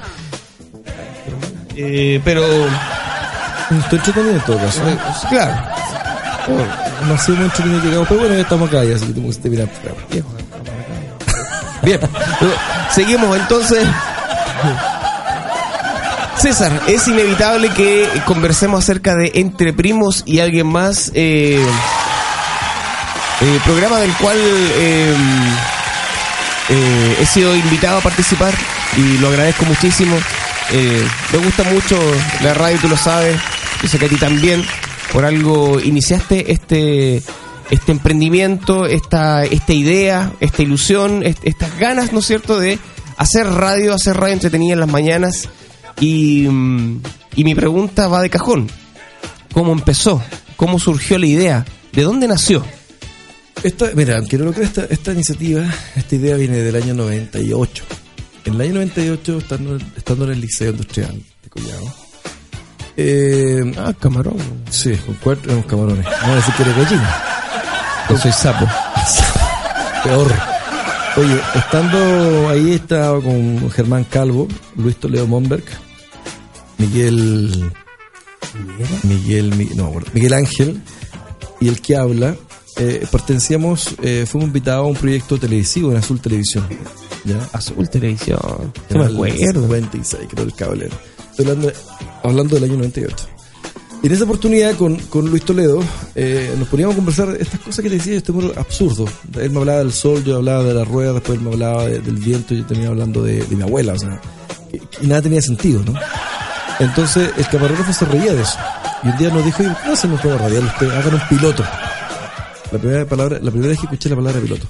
Eh, 1.76 2.20
pero, 2.24 2.44
Estoy 3.70 4.00
entretenido 4.00 4.36
en 4.36 4.42
todo 4.42 4.58
caso. 4.58 4.82
claro, 5.30 5.54
No 7.08 7.14
ha 7.14 7.18
sido 7.18 7.38
muy 7.38 7.46
entretenido 7.46 7.82
que 7.82 7.88
llegamos, 7.88 8.08
pero 8.08 8.20
bueno, 8.22 8.36
ya 8.36 8.42
estamos 8.42 8.70
acá, 8.70 8.84
ya 8.84 8.96
así 8.96 9.06
que 9.06 9.14
tenemos 9.14 9.38
que 9.38 9.50
mirar. 9.50 9.68
Bien, 11.84 12.00
seguimos 12.92 13.38
entonces. 13.38 13.88
César, 16.38 16.82
es 16.88 17.08
inevitable 17.08 17.70
que 17.70 18.08
conversemos 18.26 18.84
acerca 18.84 19.16
de 19.16 19.32
Entre 19.36 19.72
Primos 19.72 20.24
y 20.26 20.40
alguien 20.40 20.68
más, 20.68 21.12
eh, 21.14 21.64
eh, 23.42 23.60
programa 23.64 24.00
del 24.00 24.12
cual 24.14 24.36
eh, 24.38 25.16
eh, 26.70 27.18
he 27.22 27.26
sido 27.26 27.56
invitado 27.56 28.00
a 28.00 28.02
participar 28.02 28.54
y 28.98 29.18
lo 29.20 29.30
agradezco 29.30 29.66
muchísimo. 29.66 30.18
Eh, 30.72 31.08
me 31.32 31.38
gusta 31.40 31.64
mucho 31.64 31.98
la 32.42 32.54
radio, 32.54 32.78
tú 32.82 32.90
lo 32.90 32.98
sabes, 32.98 33.40
yo 33.82 33.88
sé 33.88 33.98
que 34.00 34.06
a 34.06 34.10
ti 34.10 34.18
también, 34.18 34.66
por 35.14 35.24
algo 35.26 35.80
iniciaste 35.80 36.52
este 36.52 37.22
este 37.70 37.92
emprendimiento, 37.94 38.86
esta, 38.86 39.46
esta 39.46 39.74
idea, 39.74 40.32
esta 40.42 40.62
ilusión, 40.62 41.24
est- 41.26 41.40
estas 41.44 41.76
ganas, 41.80 42.12
¿no 42.12 42.20
es 42.20 42.26
cierto?, 42.28 42.60
de 42.60 42.78
hacer 43.18 43.48
radio, 43.48 43.96
hacer 43.96 44.18
radio 44.18 44.34
entretenida 44.34 44.74
en 44.74 44.80
las 44.82 44.90
mañanas. 44.90 45.50
Y, 46.00 46.48
mm, 46.50 47.02
y 47.36 47.44
mi 47.44 47.56
pregunta 47.56 48.08
va 48.08 48.22
de 48.22 48.30
cajón. 48.30 48.70
¿Cómo 49.54 49.72
empezó? 49.72 50.22
¿Cómo 50.56 50.80
surgió 50.80 51.18
la 51.18 51.26
idea? 51.28 51.66
¿De 51.92 52.02
dónde 52.04 52.28
nació? 52.28 52.64
Esta, 53.64 53.92
mira, 53.96 54.18
aunque 54.18 54.38
no 54.38 54.46
lo 54.46 54.54
creas, 54.54 54.70
esta, 54.72 54.86
esta 54.94 55.14
iniciativa, 55.14 55.64
esta 55.96 56.16
idea 56.16 56.36
viene 56.36 56.58
del 56.58 56.76
año 56.76 56.94
98. 56.96 57.84
En 58.46 58.56
el 58.56 58.62
año 58.62 58.74
98, 58.76 59.38
estando, 59.38 59.78
estando 59.96 60.26
en 60.26 60.32
el 60.32 60.42
Liceo 60.42 60.72
Industrial 60.72 61.16
de 61.44 61.50
Collado. 61.50 61.94
Eh, 62.98 63.74
Ah, 63.78 63.94
camarón. 64.00 64.38
sí, 64.70 64.94
con 65.06 65.16
cuatro 65.16 65.46
éramos 65.52 65.66
camarones. 65.68 66.06
No 66.28 66.36
decir 66.36 66.54
que 66.56 66.64
era 66.64 66.74
gallina. 66.74 67.24
Yo 68.10 68.18
soy 68.18 68.32
sapo. 68.32 68.68
Peor. 70.04 70.53
Oye, 71.16 71.40
estando 71.56 72.50
ahí 72.50 72.72
estaba 72.74 73.22
con 73.22 73.70
Germán 73.72 74.04
Calvo, 74.06 74.48
Luis 74.76 74.96
Toledo 74.96 75.28
Monberg, 75.28 75.64
Miguel. 76.80 77.72
Miguel, 79.04 79.56
Mi- 79.56 79.70
no, 79.76 79.92
Miguel 80.14 80.34
Ángel 80.34 80.82
y 81.60 81.68
el 81.70 81.82
que 81.82 81.96
habla, 81.96 82.36
eh, 82.78 83.06
pertenecíamos, 83.12 83.96
eh, 84.02 84.26
fuimos 84.28 84.48
invitados 84.48 84.86
a 84.86 84.90
un 84.90 84.96
proyecto 84.96 85.38
televisivo 85.40 85.92
en 85.92 85.98
Azul 85.98 86.20
Televisión. 86.20 86.66
¿ya? 87.26 87.38
Azul 87.54 87.90
Televisión. 87.90 88.40
No 88.90 89.00
me 89.00 89.06
acuerdo. 89.06 89.62
96, 89.62 90.24
creo, 90.30 90.46
el 90.46 90.54
caballero. 90.54 90.96
Estoy 91.32 91.46
hablando, 91.48 91.72
hablando 92.24 92.56
del 92.56 92.64
año 92.66 92.74
98. 92.78 93.28
Y 94.04 94.08
en 94.08 94.14
esa 94.14 94.26
oportunidad 94.26 94.76
con, 94.76 94.98
con 94.98 95.30
Luis 95.30 95.44
Toledo 95.46 95.82
eh, 96.14 96.54
nos 96.60 96.68
poníamos 96.68 96.94
a 96.94 96.98
conversar 96.98 97.38
estas 97.40 97.60
cosas 97.62 97.82
que 97.82 97.90
te 97.90 97.96
decía, 97.96 98.16
este 98.18 98.34
humor 98.34 98.54
absurdo. 98.58 99.06
Él 99.40 99.50
me 99.52 99.60
hablaba 99.60 99.80
del 99.80 99.94
sol, 99.94 100.22
yo 100.26 100.36
hablaba 100.38 100.62
de 100.64 100.74
la 100.74 100.84
rueda, 100.84 101.14
después 101.14 101.38
él 101.40 101.46
me 101.46 101.54
hablaba 101.54 101.86
de- 101.86 102.00
del 102.00 102.16
viento, 102.18 102.54
yo 102.54 102.66
tenía 102.66 102.90
hablando 102.90 103.24
de, 103.24 103.46
mi 103.50 103.64
abuela, 103.64 103.94
o 103.94 103.98
sea, 104.00 104.20
y, 105.02 105.08
nada 105.08 105.22
tenía 105.22 105.42
sentido, 105.42 105.82
¿no? 105.86 105.94
Entonces 106.80 107.30
el 107.38 107.48
camarógrafo 107.48 107.94
se 107.94 108.04
reía 108.06 108.34
de 108.34 108.42
eso. 108.42 108.58
Y 109.04 109.08
un 109.08 109.18
día 109.18 109.30
nos 109.30 109.46
dijo, 109.46 109.64
"Oye, 109.64 109.72
no 109.88 109.96
se 109.96 110.08
nos 110.10 110.20
puede 110.20 110.38
radial, 110.38 110.66
usted 110.66 110.90
hagan 110.90 111.14
un 111.14 111.22
piloto. 111.30 111.64
La 112.72 112.80
primera 112.80 113.06
palabra, 113.06 113.40
la 113.42 113.52
primera 113.52 113.70
vez 113.70 113.80
que 113.80 113.86
escuché 113.86 114.10
la 114.10 114.16
palabra 114.18 114.42
piloto. 114.42 114.68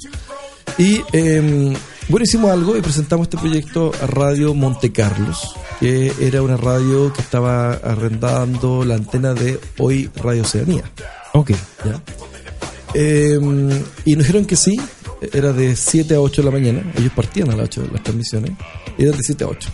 Y 0.78 1.02
eh, 1.12 1.74
bueno, 2.10 2.24
hicimos 2.24 2.52
algo 2.52 2.78
y 2.78 2.82
presentamos 2.82 3.26
este 3.26 3.38
proyecto 3.38 3.92
a 4.02 4.08
Radio 4.08 4.54
Monte 4.54 4.92
Carlos, 4.92 5.56
que 5.80 6.12
era 6.20 6.42
una 6.42 6.58
radio 6.58 7.12
que 7.14 7.22
estaba 7.22 7.74
arrendando 7.74 8.84
la 8.84 8.96
antena 8.96 9.34
de 9.34 9.60
hoy 9.78 10.10
Radio 10.16 10.44
Oceanía. 10.44 10.84
Ok. 11.34 11.52
¿ya? 11.86 12.02
Eh, 12.94 13.40
y 14.06 14.16
nos 14.16 14.26
dijeron 14.28 14.46
que 14.46 14.56
sí, 14.56 14.80
era 15.32 15.54
de 15.54 15.76
7 15.76 16.16
a 16.16 16.22
8 16.22 16.42
de 16.42 16.46
la 16.46 16.52
mañana, 16.52 16.94
ellos 16.98 17.12
partían 17.16 17.50
a 17.50 17.56
las 17.56 17.66
8 17.66 17.90
las 17.92 18.04
transmisiones, 18.04 18.52
y 18.98 19.04
eran 19.04 19.18
de 19.18 19.24
7 19.24 19.44
a 19.44 19.48
8. 19.48 19.70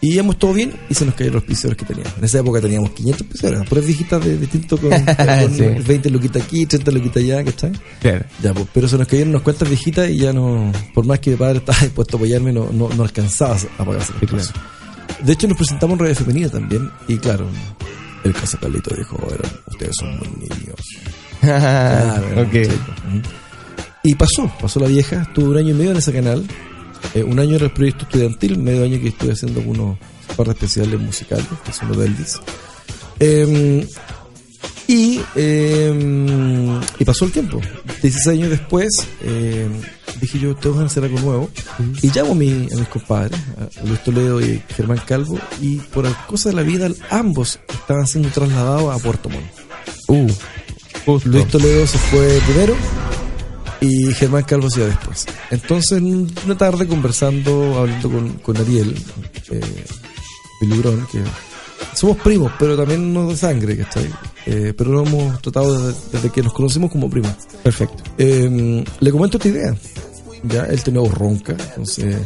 Y 0.00 0.14
íbamos 0.14 0.38
todo 0.38 0.52
bien 0.52 0.72
y 0.88 0.94
se 0.94 1.04
nos 1.04 1.14
cayeron 1.14 1.36
los 1.36 1.44
piseros 1.44 1.76
que 1.76 1.84
teníamos. 1.84 2.12
En 2.18 2.24
esa 2.24 2.38
época 2.38 2.60
teníamos 2.60 2.90
500 2.90 3.26
piseros, 3.26 3.66
puras 3.68 3.84
viejitas 3.86 4.24
de 4.24 4.36
distinto 4.38 4.78
con, 4.78 4.90
con 5.04 5.54
Sí. 5.54 5.62
20 5.86 6.10
luquitas 6.10 6.42
aquí, 6.42 6.66
30 6.66 6.90
luquitas 6.92 7.22
allá, 7.22 7.44
¿cachai? 7.44 7.72
Claro. 8.00 8.24
Ya, 8.42 8.54
pues, 8.54 8.66
pero 8.72 8.86
se 8.88 8.96
nos 8.98 9.08
cayeron 9.08 9.30
unas 9.30 9.42
cuentas 9.42 9.68
viejitas 9.68 10.08
y 10.10 10.18
ya 10.18 10.32
no, 10.32 10.72
por 10.94 11.04
más 11.06 11.18
que 11.18 11.30
mi 11.30 11.36
padre 11.36 11.58
estaba 11.58 11.78
dispuesto 11.82 12.16
a 12.16 12.18
apoyarme, 12.18 12.52
no, 12.52 12.70
no, 12.72 12.88
no 12.90 13.02
alcanzaba 13.02 13.56
a 13.78 13.84
pagarse 13.84 14.12
el 14.20 14.28
precio. 14.28 14.54
De 15.24 15.32
hecho, 15.32 15.48
nos 15.48 15.56
presentamos 15.56 15.94
en 15.94 16.00
Radio 16.00 16.14
Femenina 16.14 16.48
también, 16.48 16.90
y 17.08 17.16
claro, 17.18 17.48
el 18.24 18.32
Casa 18.34 18.58
Carlito 18.60 18.94
dijo, 18.94 19.16
"Eran- 19.32 19.52
ustedes 19.66 19.96
son 19.98 20.16
muy 20.18 20.28
niños. 20.28 20.76
Claro, 21.40 22.28
era 22.30 22.42
ok. 22.42 22.54
un 22.54 22.62
chico. 22.62 22.92
Ujú. 23.08 23.22
Y 24.04 24.14
pasó, 24.14 24.52
pasó 24.60 24.80
la 24.80 24.86
vieja, 24.86 25.22
estuve 25.22 25.48
un 25.50 25.56
año 25.56 25.70
y 25.70 25.74
medio 25.74 25.90
en 25.92 25.96
ese 25.98 26.12
canal. 26.12 26.44
Eh, 27.14 27.22
un 27.22 27.38
año 27.38 27.56
era 27.56 27.66
el 27.66 27.72
proyecto 27.72 28.04
estudiantil, 28.04 28.58
medio 28.58 28.84
año 28.84 29.00
que 29.00 29.08
estuve 29.08 29.32
haciendo 29.32 29.60
unos 29.60 29.98
par 30.36 30.46
de 30.46 30.52
especiales 30.52 31.00
musicales, 31.00 31.46
que 31.64 31.72
son 31.72 31.88
los 31.88 31.96
de 31.98 32.06
Elvis. 32.06 32.38
Eh, 33.20 33.86
y, 34.86 35.20
eh, 35.36 36.80
y 36.98 37.04
pasó 37.04 37.24
el 37.26 37.32
tiempo. 37.32 37.60
16 38.02 38.26
años 38.28 38.50
después, 38.50 38.88
eh, 39.22 39.68
dije 40.20 40.38
yo, 40.38 40.54
tengo 40.56 40.78
que 40.78 40.84
hacer 40.86 41.04
algo 41.04 41.20
nuevo. 41.20 41.50
Y 42.02 42.10
llamo 42.10 42.32
a, 42.32 42.34
mi- 42.34 42.68
a 42.72 42.76
mis 42.76 42.88
compadres, 42.88 43.38
a 43.80 43.84
Luis 43.84 44.02
Toledo 44.02 44.40
y 44.40 44.62
Germán 44.74 45.00
Calvo, 45.06 45.38
y 45.60 45.76
por 45.76 46.06
cosas 46.26 46.54
de 46.54 46.56
la 46.56 46.62
vida, 46.62 46.88
ambos 47.10 47.58
estaban 47.68 48.06
siendo 48.06 48.30
trasladados 48.30 48.94
a 48.98 49.02
Puerto 49.02 49.28
Montt. 49.28 49.44
Uh. 50.08 50.28
Luis 51.24 51.46
Toledo 51.48 51.86
se 51.86 51.98
fue 51.98 52.40
primero 52.46 52.74
y 53.80 54.12
Germán 54.12 54.44
Calvo 54.44 54.68
iba 54.76 54.86
después. 54.86 55.26
Entonces, 55.50 55.98
en 55.98 56.28
una 56.44 56.56
tarde 56.58 56.86
conversando, 56.86 57.78
hablando 57.78 58.10
con, 58.10 58.28
con 58.38 58.56
Ariel, 58.56 58.94
eh, 59.50 59.60
que 61.10 61.22
somos 61.94 62.16
primos, 62.18 62.52
pero 62.58 62.76
también 62.76 63.12
no 63.12 63.28
de 63.28 63.36
sangre, 63.36 63.76
¿cachai? 63.76 64.08
Eh, 64.46 64.72
pero 64.76 64.90
lo 64.92 65.04
hemos 65.06 65.40
tratado 65.42 65.88
desde, 65.88 66.00
desde 66.12 66.30
que 66.30 66.42
nos 66.42 66.52
conocimos 66.52 66.90
como 66.90 67.08
primos. 67.10 67.32
Perfecto. 67.62 68.02
Eh, 68.18 68.84
le 69.00 69.12
comento 69.12 69.36
esta 69.36 69.48
idea. 69.48 69.76
Ya, 70.44 70.64
él 70.64 70.82
tenía 70.82 71.00
voz 71.00 71.14
ronca, 71.14 71.52
entonces. 71.52 72.16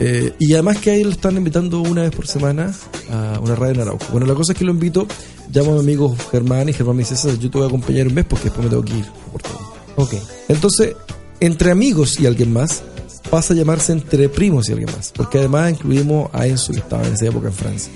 eh, 0.00 0.32
y 0.38 0.52
además 0.54 0.78
que 0.78 0.90
a 0.90 0.94
él 0.94 1.04
lo 1.04 1.10
están 1.10 1.36
invitando 1.36 1.80
una 1.80 2.02
vez 2.02 2.10
por 2.10 2.26
semana 2.26 2.74
a 3.10 3.38
una 3.40 3.54
radio 3.54 3.74
en 3.74 3.80
Arauco. 3.82 4.06
Bueno, 4.10 4.26
la 4.26 4.34
cosa 4.34 4.52
es 4.52 4.58
que 4.58 4.64
lo 4.64 4.72
invito, 4.72 5.06
llamo 5.52 5.72
a 5.72 5.74
mi 5.74 5.80
amigo 5.80 6.16
Germán 6.30 6.68
y 6.68 6.72
Germán 6.72 6.96
me 6.96 7.02
dice, 7.02 7.16
"César, 7.16 7.38
yo 7.38 7.48
te 7.50 7.58
voy 7.58 7.66
a 7.66 7.68
acompañar 7.68 8.08
un 8.08 8.14
mes 8.14 8.24
porque 8.24 8.44
después 8.44 8.64
me 8.64 8.70
tengo 8.70 8.84
que 8.84 8.96
ir. 8.98 9.04
Puerto 9.30 9.50
Montt". 9.50 9.77
Ok. 9.98 10.14
Entonces, 10.48 10.94
entre 11.40 11.72
amigos 11.72 12.20
y 12.20 12.26
alguien 12.26 12.52
más, 12.52 12.82
pasa 13.30 13.52
a 13.52 13.56
llamarse 13.56 13.92
entre 13.92 14.28
primos 14.28 14.68
y 14.68 14.72
alguien 14.72 14.90
más. 14.96 15.12
Porque 15.14 15.38
además 15.38 15.72
incluimos 15.72 16.30
a 16.32 16.46
Enzo, 16.46 16.72
que 16.72 16.78
estaba 16.78 17.04
en 17.06 17.14
esa 17.14 17.26
época 17.26 17.48
en 17.48 17.52
Francia. 17.52 17.92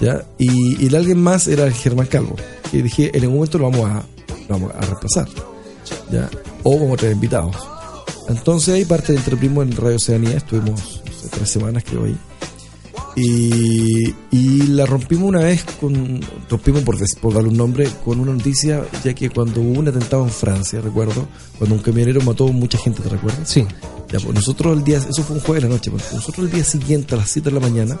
¿Ya? 0.00 0.22
Y, 0.38 0.82
y 0.82 0.86
el 0.86 0.94
alguien 0.94 1.20
más 1.20 1.48
era 1.48 1.64
el 1.64 1.72
Germán 1.72 2.06
Calvo. 2.06 2.36
Y 2.72 2.82
dije, 2.82 3.10
en 3.14 3.22
algún 3.22 3.36
momento 3.36 3.58
lo 3.58 3.70
vamos 3.70 3.90
a, 3.90 4.04
vamos 4.48 4.72
a 4.74 4.80
reemplazar. 4.82 5.28
¿Ya? 6.10 6.28
O 6.62 6.78
vamos 6.78 6.94
a 6.94 6.96
traer 6.98 7.14
invitados. 7.14 7.56
Entonces 8.28 8.74
ahí 8.74 8.84
parte 8.84 9.12
de 9.12 9.18
Entre 9.18 9.36
Primos 9.36 9.66
en 9.66 9.76
Radio 9.76 9.96
Oceanía. 9.96 10.36
Estuvimos 10.36 11.02
no 11.04 11.30
tres 11.30 11.48
semanas 11.48 11.84
creo 11.86 12.04
ahí. 12.04 12.16
Y, 13.16 14.12
y 14.32 14.62
la 14.68 14.86
rompimos 14.86 15.28
una 15.28 15.40
vez 15.40 15.64
con. 15.80 16.20
Rompimos 16.50 16.82
por, 16.82 16.96
por 17.20 17.34
darle 17.34 17.50
un 17.50 17.56
nombre 17.56 17.88
con 18.04 18.18
una 18.18 18.32
noticia, 18.32 18.84
ya 19.04 19.14
que 19.14 19.30
cuando 19.30 19.60
hubo 19.60 19.78
un 19.78 19.88
atentado 19.88 20.24
en 20.24 20.30
Francia, 20.30 20.80
recuerdo, 20.80 21.28
cuando 21.58 21.76
un 21.76 21.82
camionero 21.82 22.20
mató 22.22 22.48
a 22.48 22.52
mucha 22.52 22.78
gente, 22.78 23.02
¿te 23.02 23.08
recuerdas? 23.08 23.48
Sí. 23.48 23.64
Ya, 24.10 24.20
pues 24.20 24.34
nosotros 24.34 24.76
el 24.76 24.84
día, 24.84 24.98
eso 24.98 25.22
fue 25.22 25.36
un 25.36 25.42
jueves 25.42 25.62
de 25.62 25.68
la 25.68 25.74
noche, 25.74 25.90
pues, 25.90 26.12
nosotros 26.12 26.46
el 26.46 26.52
día 26.52 26.64
siguiente 26.64 27.14
a 27.14 27.18
las 27.18 27.30
7 27.30 27.50
de 27.50 27.54
la 27.54 27.60
mañana 27.60 27.98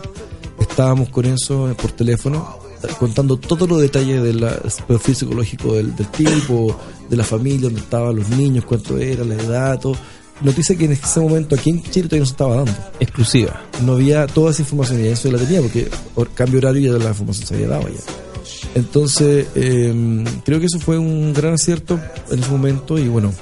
estábamos 0.60 1.08
con 1.08 1.24
eso 1.24 1.70
eh, 1.70 1.74
por 1.74 1.92
teléfono 1.92 2.58
eh, 2.82 2.88
contando 2.98 3.36
todos 3.36 3.68
los 3.68 3.80
detalles 3.80 4.22
del 4.22 4.44
perfil 4.86 5.16
psicológico 5.16 5.74
del, 5.74 5.94
del 5.96 6.06
tipo, 6.08 6.76
de 7.08 7.16
la 7.16 7.24
familia, 7.24 7.62
dónde 7.62 7.80
estaban 7.80 8.16
los 8.16 8.28
niños, 8.28 8.64
cuánto 8.64 8.98
era, 8.98 9.24
la 9.24 9.34
edad, 9.34 9.80
todo. 9.80 9.96
Noticia 10.40 10.76
que 10.76 10.86
en 10.86 10.92
ese 10.92 11.20
momento 11.20 11.54
aquí 11.54 11.70
en 11.70 11.82
Chile 11.82 12.08
todavía 12.08 12.20
no 12.20 12.26
se 12.26 12.32
estaba 12.32 12.56
dando. 12.56 12.72
Exclusiva. 13.00 13.62
No 13.82 13.94
había 13.94 14.26
toda 14.26 14.50
esa 14.50 14.62
información 14.62 15.04
y 15.04 15.08
eso 15.08 15.30
la 15.30 15.38
tenía 15.38 15.60
porque 15.60 15.88
por 16.14 16.30
cambio 16.30 16.58
horario 16.58 16.92
ya 16.92 17.02
la 17.02 17.10
información 17.10 17.46
se 17.46 17.54
había 17.54 17.68
dado 17.68 17.88
ya. 17.88 18.00
Entonces, 18.74 19.46
eh, 19.54 20.24
creo 20.44 20.60
que 20.60 20.66
eso 20.66 20.80
fue 20.80 20.98
un 20.98 21.32
gran 21.32 21.54
acierto 21.54 22.00
en 22.30 22.40
ese 22.40 22.50
momento 22.50 22.98
y 22.98 23.08
bueno. 23.08 23.32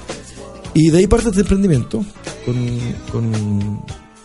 Y 0.75 0.91
de 0.91 0.99
ahí 0.99 1.07
parte 1.07 1.29
este 1.29 1.41
emprendimiento 1.41 2.05
con, 2.45 2.79
con, 3.11 3.33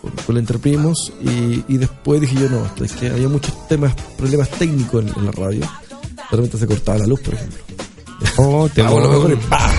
con, 0.02 0.14
con 0.26 0.35
la 0.35 0.39
Entreprimos 0.39 1.14
y, 1.22 1.64
y 1.68 1.77
después 1.77 2.22
dije 2.22 2.35
yo 2.35 2.49
no, 2.49 2.69
es 2.84 2.94
que 2.94 3.07
había 3.07 3.27
muchos 3.27 3.68
temas, 3.68 3.94
problemas 4.18 4.49
técnicos 4.52 5.03
en, 5.03 5.18
en 5.18 5.26
la 5.26 5.31
radio. 5.31 5.61
De 5.61 6.35
repente 6.35 6.57
se 6.57 6.68
cortaba 6.68 6.99
la 6.99 7.07
luz, 7.07 7.19
por 7.22 7.34
ejemplo. 7.34 7.60
Oh, 8.38 8.69
te 8.73 8.81
Ah, 8.85 8.89
bueno, 8.89 9.10
mejor 9.10 9.31
y 9.31 9.35
¡pah! 9.35 9.72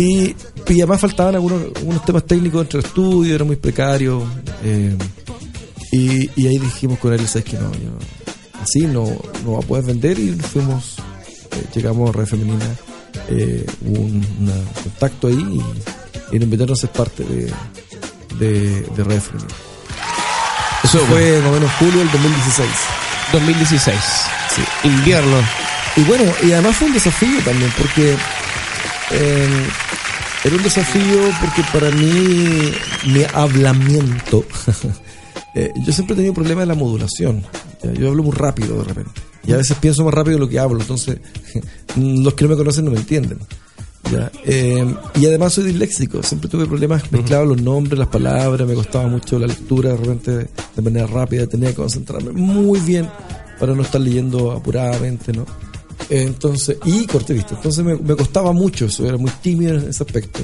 Y, 0.00 0.34
y 0.68 0.80
además 0.80 1.00
faltaban 1.00 1.34
algunos, 1.34 1.60
algunos 1.76 2.04
temas 2.04 2.24
técnicos 2.24 2.62
entre 2.62 2.78
el 2.80 2.84
estudio, 2.86 3.34
era 3.34 3.44
muy 3.44 3.56
precario. 3.56 4.22
eh, 4.62 4.96
y, 5.90 6.30
y 6.40 6.46
ahí 6.46 6.58
dijimos 6.58 6.98
con 6.98 7.12
él, 7.14 7.26
¿sabes 7.26 7.44
que 7.44 7.56
no? 7.56 7.72
yo- 7.72 7.98
así 8.62 8.80
no, 8.80 9.04
no 9.44 9.52
va 9.52 9.58
a 9.58 9.62
poder 9.62 9.84
vender 9.86 10.18
y 10.18 10.32
fuimos, 10.34 10.96
eh, 11.52 11.64
llegamos 11.74 12.10
a 12.10 12.12
Red 12.12 12.26
Femenina, 12.26 12.66
eh, 13.30 13.64
hubo 13.86 14.00
un 14.02 14.26
una 14.40 14.52
contacto 14.82 15.28
ahí 15.28 15.34
y, 15.34 16.34
y 16.36 16.38
nos 16.38 16.42
invitaron 16.44 16.74
a 16.74 16.76
ser 16.76 16.90
parte 16.90 17.24
de, 17.24 17.50
de, 18.38 18.80
de 18.82 19.04
Red 19.04 19.20
Femenina. 19.20 19.54
Eso 20.84 20.98
fue 21.06 21.40
más 21.40 21.50
o 21.50 21.54
menos 21.54 21.70
julio 21.78 21.98
del 21.98 22.10
2016. 22.12 22.68
2016. 23.32 23.96
Sí. 24.54 24.62
Invierno. 24.88 25.36
Y 25.96 26.02
bueno, 26.02 26.24
y 26.44 26.52
además 26.52 26.76
fue 26.76 26.86
un 26.88 26.94
desafío 26.94 27.40
también, 27.44 27.72
porque 27.78 28.16
eh, 29.12 29.66
era 30.44 30.56
un 30.56 30.62
desafío 30.62 31.30
porque 31.40 31.62
para 31.72 31.90
mí, 31.90 32.72
mi 33.06 33.24
hablamiento, 33.34 34.44
eh, 35.54 35.72
yo 35.84 35.92
siempre 35.92 36.14
he 36.14 36.16
tenido 36.16 36.34
problemas 36.34 36.62
de 36.62 36.66
la 36.66 36.74
modulación. 36.74 37.44
Ya, 37.82 37.92
Yo 37.92 38.08
hablo 38.08 38.22
muy 38.22 38.32
rápido 38.32 38.78
de 38.78 38.84
repente. 38.84 39.20
Y 39.44 39.52
a 39.52 39.56
veces 39.56 39.76
pienso 39.78 40.04
más 40.04 40.14
rápido 40.14 40.36
de 40.36 40.40
lo 40.40 40.48
que 40.48 40.58
hablo, 40.58 40.80
entonces 40.80 41.18
los 41.96 42.34
que 42.34 42.44
no 42.44 42.50
me 42.50 42.56
conocen 42.56 42.84
no 42.84 42.90
me 42.90 42.98
entienden. 42.98 43.38
¿ya? 44.12 44.30
Eh, 44.44 44.94
y 45.16 45.26
además 45.26 45.54
soy 45.54 45.64
disléxico, 45.64 46.22
siempre 46.22 46.48
tuve 46.48 46.66
problemas 46.66 47.10
mezclados 47.10 47.48
los 47.48 47.60
nombres, 47.60 47.98
las 47.98 48.08
palabras, 48.08 48.66
me 48.66 48.74
costaba 48.74 49.08
mucho 49.08 49.38
la 49.38 49.46
lectura 49.46 49.90
de 49.90 49.96
repente 49.96 50.30
de 50.76 50.82
manera 50.82 51.06
rápida, 51.06 51.46
tenía 51.46 51.70
que 51.70 51.76
concentrarme 51.76 52.32
muy 52.32 52.78
bien 52.80 53.08
para 53.58 53.74
no 53.74 53.82
estar 53.82 54.00
leyendo 54.00 54.52
apuradamente, 54.52 55.32
¿no? 55.32 55.46
Entonces, 56.10 56.78
y 56.84 57.06
corté 57.06 57.34
vista, 57.34 57.54
entonces 57.54 57.84
me, 57.84 57.96
me 57.96 58.16
costaba 58.16 58.52
mucho 58.52 58.86
eso, 58.86 59.06
era 59.06 59.18
muy 59.18 59.30
tímido 59.42 59.74
en 59.74 59.88
ese 59.90 60.02
aspecto. 60.02 60.40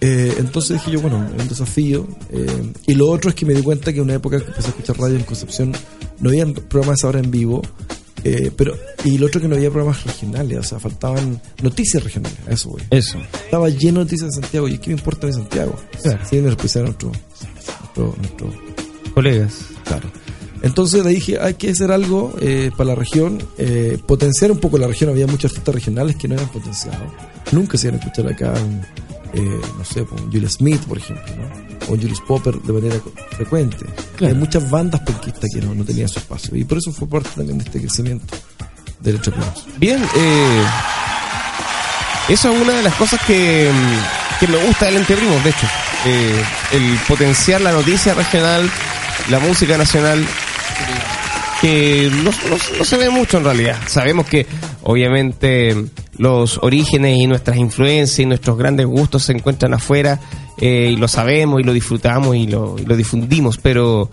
Eh, 0.00 0.34
entonces 0.38 0.78
dije 0.78 0.92
yo, 0.92 1.00
bueno, 1.00 1.26
es 1.34 1.42
un 1.42 1.48
desafío. 1.48 2.06
eh, 2.30 2.72
y 2.86 2.94
lo 2.94 3.08
otro 3.08 3.30
es 3.30 3.36
que 3.36 3.46
me 3.46 3.54
di 3.54 3.62
cuenta 3.62 3.92
que 3.92 3.98
en 3.98 4.04
una 4.04 4.14
época 4.14 4.38
que 4.38 4.46
empecé 4.46 4.66
a 4.66 4.70
escuchar 4.70 4.98
radio 4.98 5.16
en 5.16 5.22
Concepción, 5.24 5.72
no 6.20 6.28
había 6.28 6.46
programas 6.46 7.02
ahora 7.04 7.20
en 7.20 7.30
vivo, 7.30 7.62
eh, 8.22 8.50
pero 8.56 8.74
y 9.04 9.18
lo 9.18 9.26
otro 9.26 9.40
que 9.40 9.48
no 9.48 9.56
había 9.56 9.70
programas 9.70 10.04
regionales, 10.04 10.58
o 10.58 10.62
sea, 10.62 10.78
faltaban 10.78 11.40
noticias 11.62 12.02
regionales, 12.02 12.38
eso 12.48 12.70
voy. 12.70 12.82
Eso. 12.90 13.18
Estaba 13.44 13.68
lleno 13.68 14.00
de 14.00 14.04
noticias 14.04 14.30
de 14.30 14.40
Santiago, 14.42 14.68
y 14.68 14.78
¿qué 14.78 14.90
me 14.90 14.96
importa 14.96 15.26
de 15.26 15.32
Santiago? 15.32 15.74
Claro. 16.02 16.20
Sí, 16.28 16.36
me 16.36 16.50
representa 16.50 16.86
nuestro, 16.90 17.12
nuestro, 17.54 18.14
nuestro 18.18 18.74
Colegas. 19.14 19.54
Claro. 19.84 20.10
Entonces 20.64 21.04
ahí 21.04 21.16
dije, 21.16 21.38
hay 21.38 21.54
que 21.54 21.68
hacer 21.68 21.92
algo 21.92 22.32
eh, 22.40 22.70
para 22.74 22.90
la 22.90 22.94
región, 22.94 23.38
eh, 23.58 23.98
potenciar 24.06 24.50
un 24.50 24.58
poco 24.58 24.78
la 24.78 24.86
región. 24.86 25.10
Había 25.10 25.26
muchos 25.26 25.52
artistas 25.52 25.74
regionales 25.74 26.16
que 26.16 26.26
no 26.26 26.36
eran 26.36 26.48
potenciados. 26.48 27.12
Nunca 27.52 27.76
se 27.76 27.88
iban 27.88 28.00
a 28.00 28.02
escuchar 28.02 28.32
acá, 28.32 28.54
eh, 29.34 29.60
no 29.76 29.84
sé, 29.84 30.00
un 30.00 30.32
Julia 30.32 30.48
Smith, 30.48 30.80
por 30.84 30.96
ejemplo, 30.96 31.34
¿no? 31.36 31.92
o 31.92 31.96
Julius 31.98 32.22
Popper 32.26 32.54
de 32.62 32.72
manera 32.72 32.96
frecuente. 33.36 33.84
Claro. 34.16 34.32
Hay 34.32 34.40
muchas 34.40 34.70
bandas 34.70 35.02
penquistas 35.02 35.50
que 35.52 35.60
no, 35.60 35.74
no 35.74 35.84
tenían 35.84 36.08
su 36.08 36.18
espacio. 36.18 36.56
Y 36.56 36.64
por 36.64 36.78
eso 36.78 36.92
fue 36.92 37.06
parte 37.08 37.28
también 37.36 37.58
de 37.58 37.64
este 37.64 37.80
crecimiento 37.80 38.34
del 39.00 39.16
entrepreneurs. 39.16 39.66
Bien, 39.76 40.02
eh, 40.16 40.64
eso 42.30 42.50
es 42.50 42.62
una 42.62 42.72
de 42.72 42.82
las 42.84 42.94
cosas 42.94 43.20
que, 43.26 43.70
que 44.40 44.48
me 44.48 44.56
gusta 44.64 44.86
del 44.86 44.96
Entre 44.96 45.14
Primos, 45.14 45.44
de 45.44 45.50
hecho. 45.50 45.66
El 46.72 46.98
potenciar 47.06 47.60
la 47.60 47.72
noticia 47.72 48.14
regional, 48.14 48.70
la 49.28 49.40
música 49.40 49.76
nacional. 49.76 50.26
Que 51.60 52.10
no, 52.22 52.30
se 52.84 52.96
ve 52.96 53.10
mucho 53.10 53.38
en 53.38 53.44
realidad. 53.44 53.78
Sabemos 53.86 54.26
que 54.26 54.46
obviamente 54.82 55.74
los 56.18 56.58
orígenes 56.62 57.18
y 57.18 57.26
nuestras 57.26 57.56
influencias 57.56 58.18
y 58.18 58.26
nuestros 58.26 58.58
grandes 58.58 58.86
gustos 58.86 59.24
se 59.24 59.32
encuentran 59.32 59.74
afuera 59.74 60.20
eh, 60.58 60.90
y 60.92 60.96
lo 60.96 61.08
sabemos 61.08 61.60
y 61.60 61.64
lo 61.64 61.72
disfrutamos 61.72 62.36
y 62.36 62.46
lo, 62.46 62.76
y 62.78 62.84
lo 62.84 62.96
difundimos, 62.96 63.58
pero 63.58 64.10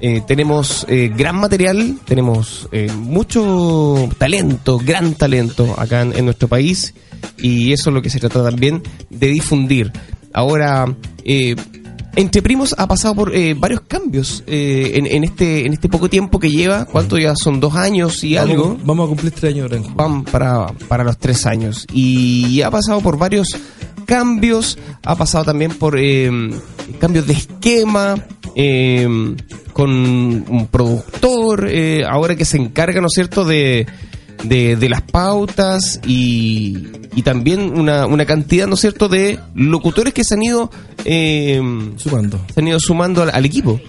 eh, 0.00 0.22
tenemos 0.26 0.86
eh, 0.88 1.10
gran 1.14 1.36
material, 1.36 1.98
tenemos 2.04 2.68
mucho 2.94 4.08
talento, 4.18 4.78
gran 4.78 5.14
talento 5.14 5.74
acá 5.78 6.02
en, 6.02 6.16
en 6.16 6.24
nuestro 6.24 6.48
país 6.48 6.94
y 7.38 7.72
eso 7.72 7.90
es 7.90 7.94
lo 7.94 8.02
que 8.02 8.10
se 8.10 8.20
trata 8.20 8.44
también 8.44 8.82
de 9.10 9.28
difundir. 9.28 9.92
Ahora, 10.32 10.94
eh, 11.24 11.56
Entre 12.16 12.40
Primos 12.42 12.74
ha 12.78 12.86
pasado 12.88 13.14
por 13.14 13.34
eh, 13.34 13.54
varios 13.54 13.82
cambios 13.82 14.42
eh, 14.46 14.92
en, 14.94 15.06
en 15.06 15.22
este 15.24 15.66
en 15.66 15.74
este 15.74 15.88
poco 15.88 16.08
tiempo 16.08 16.38
que 16.40 16.50
lleva. 16.50 16.86
¿Cuánto 16.86 17.18
ya 17.18 17.34
son 17.36 17.60
dos 17.60 17.74
años 17.74 18.24
y 18.24 18.34
Vamos- 18.36 18.50
algo? 18.50 18.78
Vamos 18.84 19.04
a 19.04 19.08
cumplir 19.08 19.32
tres 19.32 19.54
años 19.54 19.70
van 19.94 20.24
para, 20.24 20.66
para 20.88 21.04
los 21.04 21.18
tres 21.18 21.44
años. 21.46 21.86
Y 21.92 22.62
ha 22.62 22.70
pasado 22.70 23.00
por 23.02 23.18
varios 23.18 23.48
cambios, 24.06 24.78
ha 25.04 25.14
pasado 25.16 25.44
también 25.44 25.72
por 25.72 25.98
eh, 25.98 26.30
cambios 26.98 27.26
de 27.26 27.34
esquema, 27.34 28.14
eh, 28.54 29.06
con 29.74 29.90
un 29.90 30.68
productor, 30.70 31.68
eh, 31.68 32.02
ahora 32.08 32.34
que 32.34 32.44
se 32.46 32.56
encarga, 32.56 33.00
¿no 33.02 33.08
es 33.08 33.12
cierto?, 33.14 33.44
de, 33.44 33.86
de, 34.44 34.76
de 34.76 34.88
las 34.88 35.02
pautas 35.02 36.00
y, 36.06 36.78
y 37.16 37.22
también 37.22 37.76
una, 37.76 38.06
una 38.06 38.24
cantidad, 38.26 38.68
¿no 38.68 38.74
es 38.74 38.80
cierto?, 38.80 39.08
de 39.08 39.40
locutores 39.56 40.14
que 40.14 40.22
se 40.22 40.34
han 40.34 40.42
ido, 40.44 40.70
eh, 41.04 41.60
Sumando. 41.96 42.38
se 42.54 42.60
han 42.60 42.68
ido 42.68 42.78
sumando 42.78 43.22
al, 43.22 43.30
al 43.30 43.44
equipo. 43.44 43.80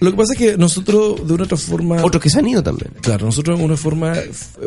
Lo 0.00 0.10
que 0.12 0.16
pasa 0.16 0.32
es 0.32 0.38
que 0.38 0.56
nosotros, 0.56 1.26
de 1.26 1.34
una 1.34 1.44
otra 1.44 1.56
forma. 1.56 2.04
Otros 2.04 2.22
que 2.22 2.30
se 2.30 2.38
han 2.38 2.46
ido 2.48 2.62
también. 2.62 2.92
Claro, 3.00 3.26
nosotros 3.26 3.58
de 3.58 3.64
una 3.64 3.76
forma, 3.76 4.12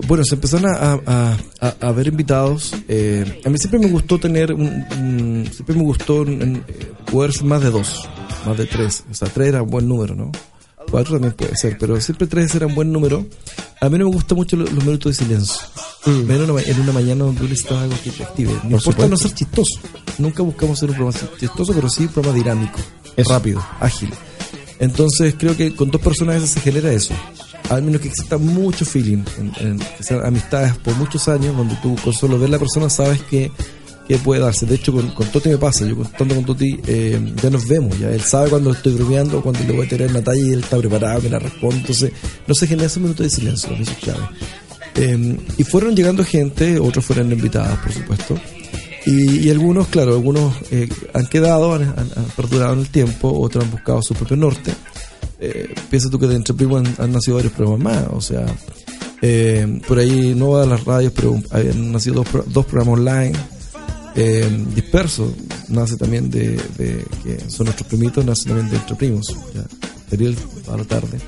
bueno, 0.07 0.23
se 0.25 0.35
empezaron 0.35 0.65
a, 0.73 0.99
a, 1.05 1.37
a- 1.61 1.75
a 1.87 1.91
ver 1.93 2.07
invitados. 2.07 2.73
eh, 2.89 3.41
a 3.45 3.49
mí 3.49 3.57
siempre 3.57 3.79
me 3.79 3.87
gustó 3.87 4.17
tener, 4.19 4.53
un, 4.53 4.85
un- 4.97 5.49
siempre 5.53 5.75
me 5.75 5.83
gustó 5.83 6.23
en- 6.23 6.63
eh, 6.67 6.91
poder 7.11 7.31
más 7.43 7.61
de 7.61 7.69
dos, 7.71 8.07
más 8.45 8.57
de 8.57 8.65
tres. 8.65 9.03
O 9.09 9.13
sea, 9.13 9.27
tres 9.29 9.47
era 9.49 9.63
un 9.63 9.69
buen 9.69 9.87
número, 9.87 10.15
¿no? 10.15 10.31
Cuatro 10.89 11.13
también 11.13 11.33
puede 11.33 11.55
ser, 11.57 11.77
pero 11.77 11.99
siempre 11.99 12.27
tres 12.27 12.53
era 12.55 12.67
un 12.67 12.75
buen 12.75 12.91
número. 12.91 13.25
A 13.81 13.89
mí 13.89 13.97
no 13.97 14.05
me 14.05 14.11
gustan 14.15 14.37
mucho 14.37 14.55
lo- 14.55 14.65
los, 14.65 14.83
minutos 14.85 15.17
de 15.17 15.25
silencio. 15.25 15.59
Menos 16.05 16.29
en 16.29 16.41
una, 16.43 16.53
ma- 16.53 16.61
en 16.61 16.79
una 16.79 16.91
mañana 16.93 17.25
donde 17.25 17.41
uno 17.41 17.49
necesita 17.49 17.81
algo 17.81 17.95
que 18.03 18.11
te 18.11 18.23
active. 18.23 18.53
No 18.63 18.77
importa 18.77 19.07
no 19.07 19.17
ser 19.17 19.33
chistoso. 19.33 19.79
Nunca 20.19 20.43
buscamos 20.43 20.79
ser 20.79 20.89
un 20.91 20.95
programa 20.95 21.19
chistoso, 21.39 21.73
pero 21.73 21.89
sí 21.89 22.03
un 22.03 22.09
programa 22.09 22.37
dinámico, 22.37 22.79
rápido, 23.27 23.65
ágil. 23.79 24.09
Entonces 24.79 25.35
creo 25.37 25.55
que 25.57 25.75
con 25.75 25.89
dos 25.91 26.01
personas 26.01 26.47
se 26.49 26.59
genera 26.61 26.91
eso. 26.91 27.13
Al 27.69 27.81
menos 27.81 27.99
que 28.01 28.09
exista 28.09 28.37
mucho 28.37 28.85
feeling, 28.85 29.23
en, 29.39 29.51
en- 29.59 29.79
que 29.79 30.03
sean 30.03 30.23
amistades 30.25 30.75
por 30.77 30.95
muchos 30.95 31.27
años, 31.27 31.55
donde 31.57 31.75
tú 31.81 31.95
con 32.03 32.13
solo 32.13 32.37
ver 32.37 32.49
la 32.51 32.59
persona 32.59 32.89
sabes 32.89 33.21
que, 33.23 33.51
que 34.07 34.17
puede 34.17 34.41
darse. 34.41 34.65
De 34.65 34.75
hecho, 34.75 34.93
con, 34.93 35.09
con 35.09 35.27
Toti 35.27 35.49
me 35.49 35.57
pasa, 35.57 35.85
yo 35.85 35.95
contando 35.95 36.35
con 36.35 36.45
Toti 36.45 36.79
eh, 36.87 37.19
ya 37.41 37.49
nos 37.49 37.67
vemos, 37.67 37.97
ya 37.99 38.11
él 38.11 38.21
sabe 38.21 38.49
cuando 38.49 38.71
estoy 38.71 38.93
bromeando, 38.93 39.41
cuando 39.41 39.63
le 39.63 39.73
voy 39.73 39.85
a 39.85 39.89
tirar 39.89 40.09
una 40.09 40.23
talla 40.23 40.41
y 40.41 40.53
él 40.53 40.59
está 40.59 40.77
preparado, 40.77 41.21
me 41.21 41.29
la 41.29 41.39
responde. 41.39 41.77
Entonces 41.77 42.11
no 42.47 42.53
se 42.53 42.67
genera 42.67 42.87
ese 42.87 42.99
minuto 42.99 43.23
de 43.23 43.29
silencio, 43.29 43.71
eso 43.73 43.91
es 43.91 43.97
clave. 43.97 44.23
Eh, 44.95 45.37
y 45.57 45.63
fueron 45.63 45.95
llegando 45.95 46.23
gente, 46.23 46.79
otros 46.79 47.03
fueron 47.03 47.31
invitados, 47.31 47.77
por 47.79 47.91
supuesto. 47.91 48.39
Y, 49.05 49.51
algunos, 49.51 49.87
claro, 49.87 50.13
algunos 50.13 50.55
eh, 50.71 50.89
han 51.13 51.27
quedado, 51.27 51.75
han, 51.75 51.93
perdurado 52.35 52.73
en 52.73 52.79
el 52.79 52.89
tiempo, 52.89 53.31
otros 53.39 53.63
han 53.63 53.69
buscado 53.69 54.01
su 54.01 54.15
propio 54.15 54.35
norte. 54.35 54.73
Eh, 55.39 55.75
piensa 55.91 56.09
tú 56.09 56.17
que 56.17 56.25
de 56.25 56.35
entre 56.35 56.55
primos 56.55 56.83
han, 56.97 57.11
nacido 57.11 57.35
varios 57.35 57.53
programas 57.53 57.83
más, 57.83 58.07
o 58.11 58.21
sea, 58.21 58.45
eh, 59.21 59.79
por 59.87 59.99
ahí 59.99 60.33
no 60.35 60.51
va 60.51 60.63
a 60.63 60.65
las 60.65 60.83
radios, 60.85 61.13
pero 61.15 61.39
han 61.51 61.91
nacido 61.91 62.23
dos, 62.23 62.45
dos 62.47 62.65
programas 62.65 62.99
online. 62.99 63.33
Eh, 64.17 64.49
disperso 64.73 65.33
nace 65.69 65.97
también 65.97 66.29
de, 66.29 66.51
de- 66.77 67.05
que 67.23 67.49
son 67.49 67.65
nuestros 67.65 67.87
primitos, 67.89 68.23
nace 68.25 68.45
también 68.47 68.69
de 68.69 68.77
entre 68.77 68.95
primos. 68.95 69.27
Ya, 69.53 69.65
Ariel 70.13 70.37
a 70.71 70.77
la 70.77 70.83
tarde. 70.85 71.19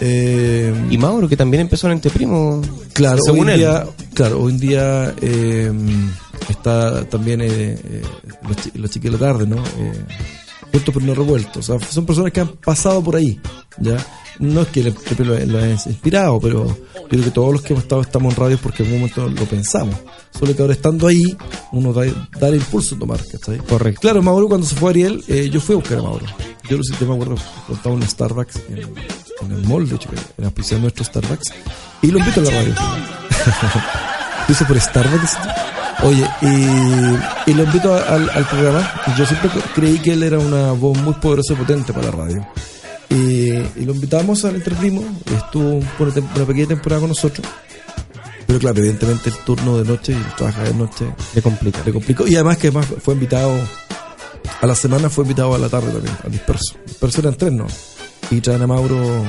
Eh, 0.00 0.72
Y 0.90 0.98
Mauro, 0.98 1.28
que 1.28 1.36
también 1.36 1.62
empezó 1.62 1.86
en 1.88 1.94
Entre 1.94 2.10
Primos. 2.10 2.66
Claro, 2.92 3.18
según 3.24 3.48
hoy 3.48 3.54
él. 3.54 3.58
día, 3.60 3.86
claro, 4.14 4.40
hoy 4.40 4.52
en 4.52 4.58
día 4.58 5.14
eh, 5.20 5.72
está 6.48 7.04
también 7.08 7.40
eh, 7.42 7.76
los, 8.48 8.74
los 8.76 8.90
chiquillos 8.90 9.18
de 9.20 9.26
la 9.26 9.32
tarde, 9.32 9.46
¿no? 9.46 9.56
Juntos 10.72 10.94
pero 10.94 11.00
no 11.06 11.14
revueltos. 11.14 11.68
O 11.68 11.78
sea, 11.78 11.88
son 11.90 12.06
personas 12.06 12.32
que 12.32 12.40
han 12.40 12.48
pasado 12.48 13.02
por 13.02 13.16
ahí, 13.16 13.40
¿ya? 13.80 13.96
No 14.38 14.62
es 14.62 14.68
que 14.68 14.84
le- 14.84 14.94
lo, 15.24 15.46
lo 15.46 15.66
inspirado, 15.70 16.38
pero 16.40 16.78
creo 17.08 17.24
que 17.24 17.30
todos 17.32 17.52
los 17.52 17.62
que 17.62 17.72
hemos 17.72 17.82
estado 17.84 18.02
estamos 18.02 18.34
en 18.34 18.40
radio 18.40 18.58
porque 18.62 18.82
en 18.84 18.88
algún 18.94 19.00
momento 19.10 19.28
lo 19.28 19.48
pensamos. 19.48 19.96
Solo 20.38 20.54
que 20.54 20.62
ahora 20.62 20.74
estando 20.74 21.06
ahí, 21.08 21.36
uno 21.72 21.92
da, 21.92 22.02
da 22.38 22.48
el 22.48 22.56
impulso 22.56 22.94
a 22.94 22.98
tomar, 22.98 23.20
¿cachai? 23.26 23.58
Correcto. 23.58 24.00
Claro, 24.00 24.22
Mauro 24.22 24.48
cuando 24.48 24.66
se 24.66 24.76
fue 24.76 24.90
Ariel, 24.90 25.22
eh, 25.28 25.50
yo 25.52 25.60
fui 25.60 25.74
a 25.74 25.78
buscar 25.78 25.98
a 25.98 26.02
Mauro. 26.02 26.24
Yo 26.70 26.76
lo 26.76 26.82
sé, 26.84 26.92
me 27.04 27.14
acuerdo, 27.14 27.34
estaba 27.72 27.94
en 27.96 28.02
un 28.02 28.08
Starbucks 28.08 28.56
en, 28.68 28.78
en 28.78 29.52
el 29.52 29.66
mall, 29.66 29.88
de 29.88 29.96
hecho, 29.96 30.08
que 30.10 30.16
era 30.36 30.46
auspiciado 30.48 30.82
nuestro 30.82 31.02
Starbucks, 31.04 31.52
y 32.02 32.10
lo 32.10 32.18
invito 32.18 32.40
a 32.40 32.44
la 32.44 32.50
radio. 32.50 32.74
Lo 34.48 34.52
hice 34.54 34.64
por 34.64 34.80
Starbucks. 34.80 35.36
Oye, 36.04 36.24
y, 36.42 37.50
y 37.50 37.54
lo 37.54 37.64
invito 37.64 37.92
a- 37.92 38.02
al, 38.14 38.30
al 38.30 38.46
programa. 38.48 38.90
Yo 39.18 39.26
siempre 39.26 39.50
creí 39.74 39.98
que 39.98 40.12
él 40.14 40.22
era 40.22 40.38
una 40.38 40.72
voz 40.72 40.96
muy 40.98 41.12
poderosa 41.14 41.52
y 41.52 41.56
potente 41.56 41.92
para 41.92 42.06
la 42.06 42.12
radio. 42.12 42.46
Y, 43.10 43.50
y 43.50 43.84
lo 43.84 43.92
invitamos 43.94 44.44
al 44.44 44.54
Entre 44.56 44.74
Primos, 44.76 45.04
estuvo 45.36 45.74
una, 45.74 46.12
una 46.36 46.44
pequeña 46.46 46.68
temporada 46.68 47.00
con 47.00 47.08
nosotros. 47.10 47.46
Pero 48.48 48.58
claro, 48.58 48.78
evidentemente 48.78 49.28
el 49.28 49.36
turno 49.44 49.78
de 49.78 49.84
noche 49.84 50.12
y 50.12 50.16
el 50.16 50.34
trabajar 50.34 50.66
de 50.66 50.74
noche 50.74 51.04
Le 51.34 51.42
complica. 51.42 51.82
le 51.84 51.92
complicó. 51.92 52.26
Y 52.26 52.34
además 52.34 52.56
que 52.56 52.68
además 52.68 52.86
fue 53.00 53.14
invitado 53.14 53.52
a 54.60 54.66
la 54.66 54.74
semana, 54.74 55.08
fue 55.10 55.22
invitado 55.24 55.54
a 55.54 55.58
la 55.58 55.68
tarde 55.68 55.92
también, 55.92 56.16
al 56.24 56.32
disperso. 56.32 56.74
Disperso 56.86 57.20
eran 57.20 57.34
tres, 57.36 57.52
¿no? 57.52 57.66
Y 58.30 58.40
traen 58.40 58.62
a 58.62 58.66
Mauro 58.66 59.24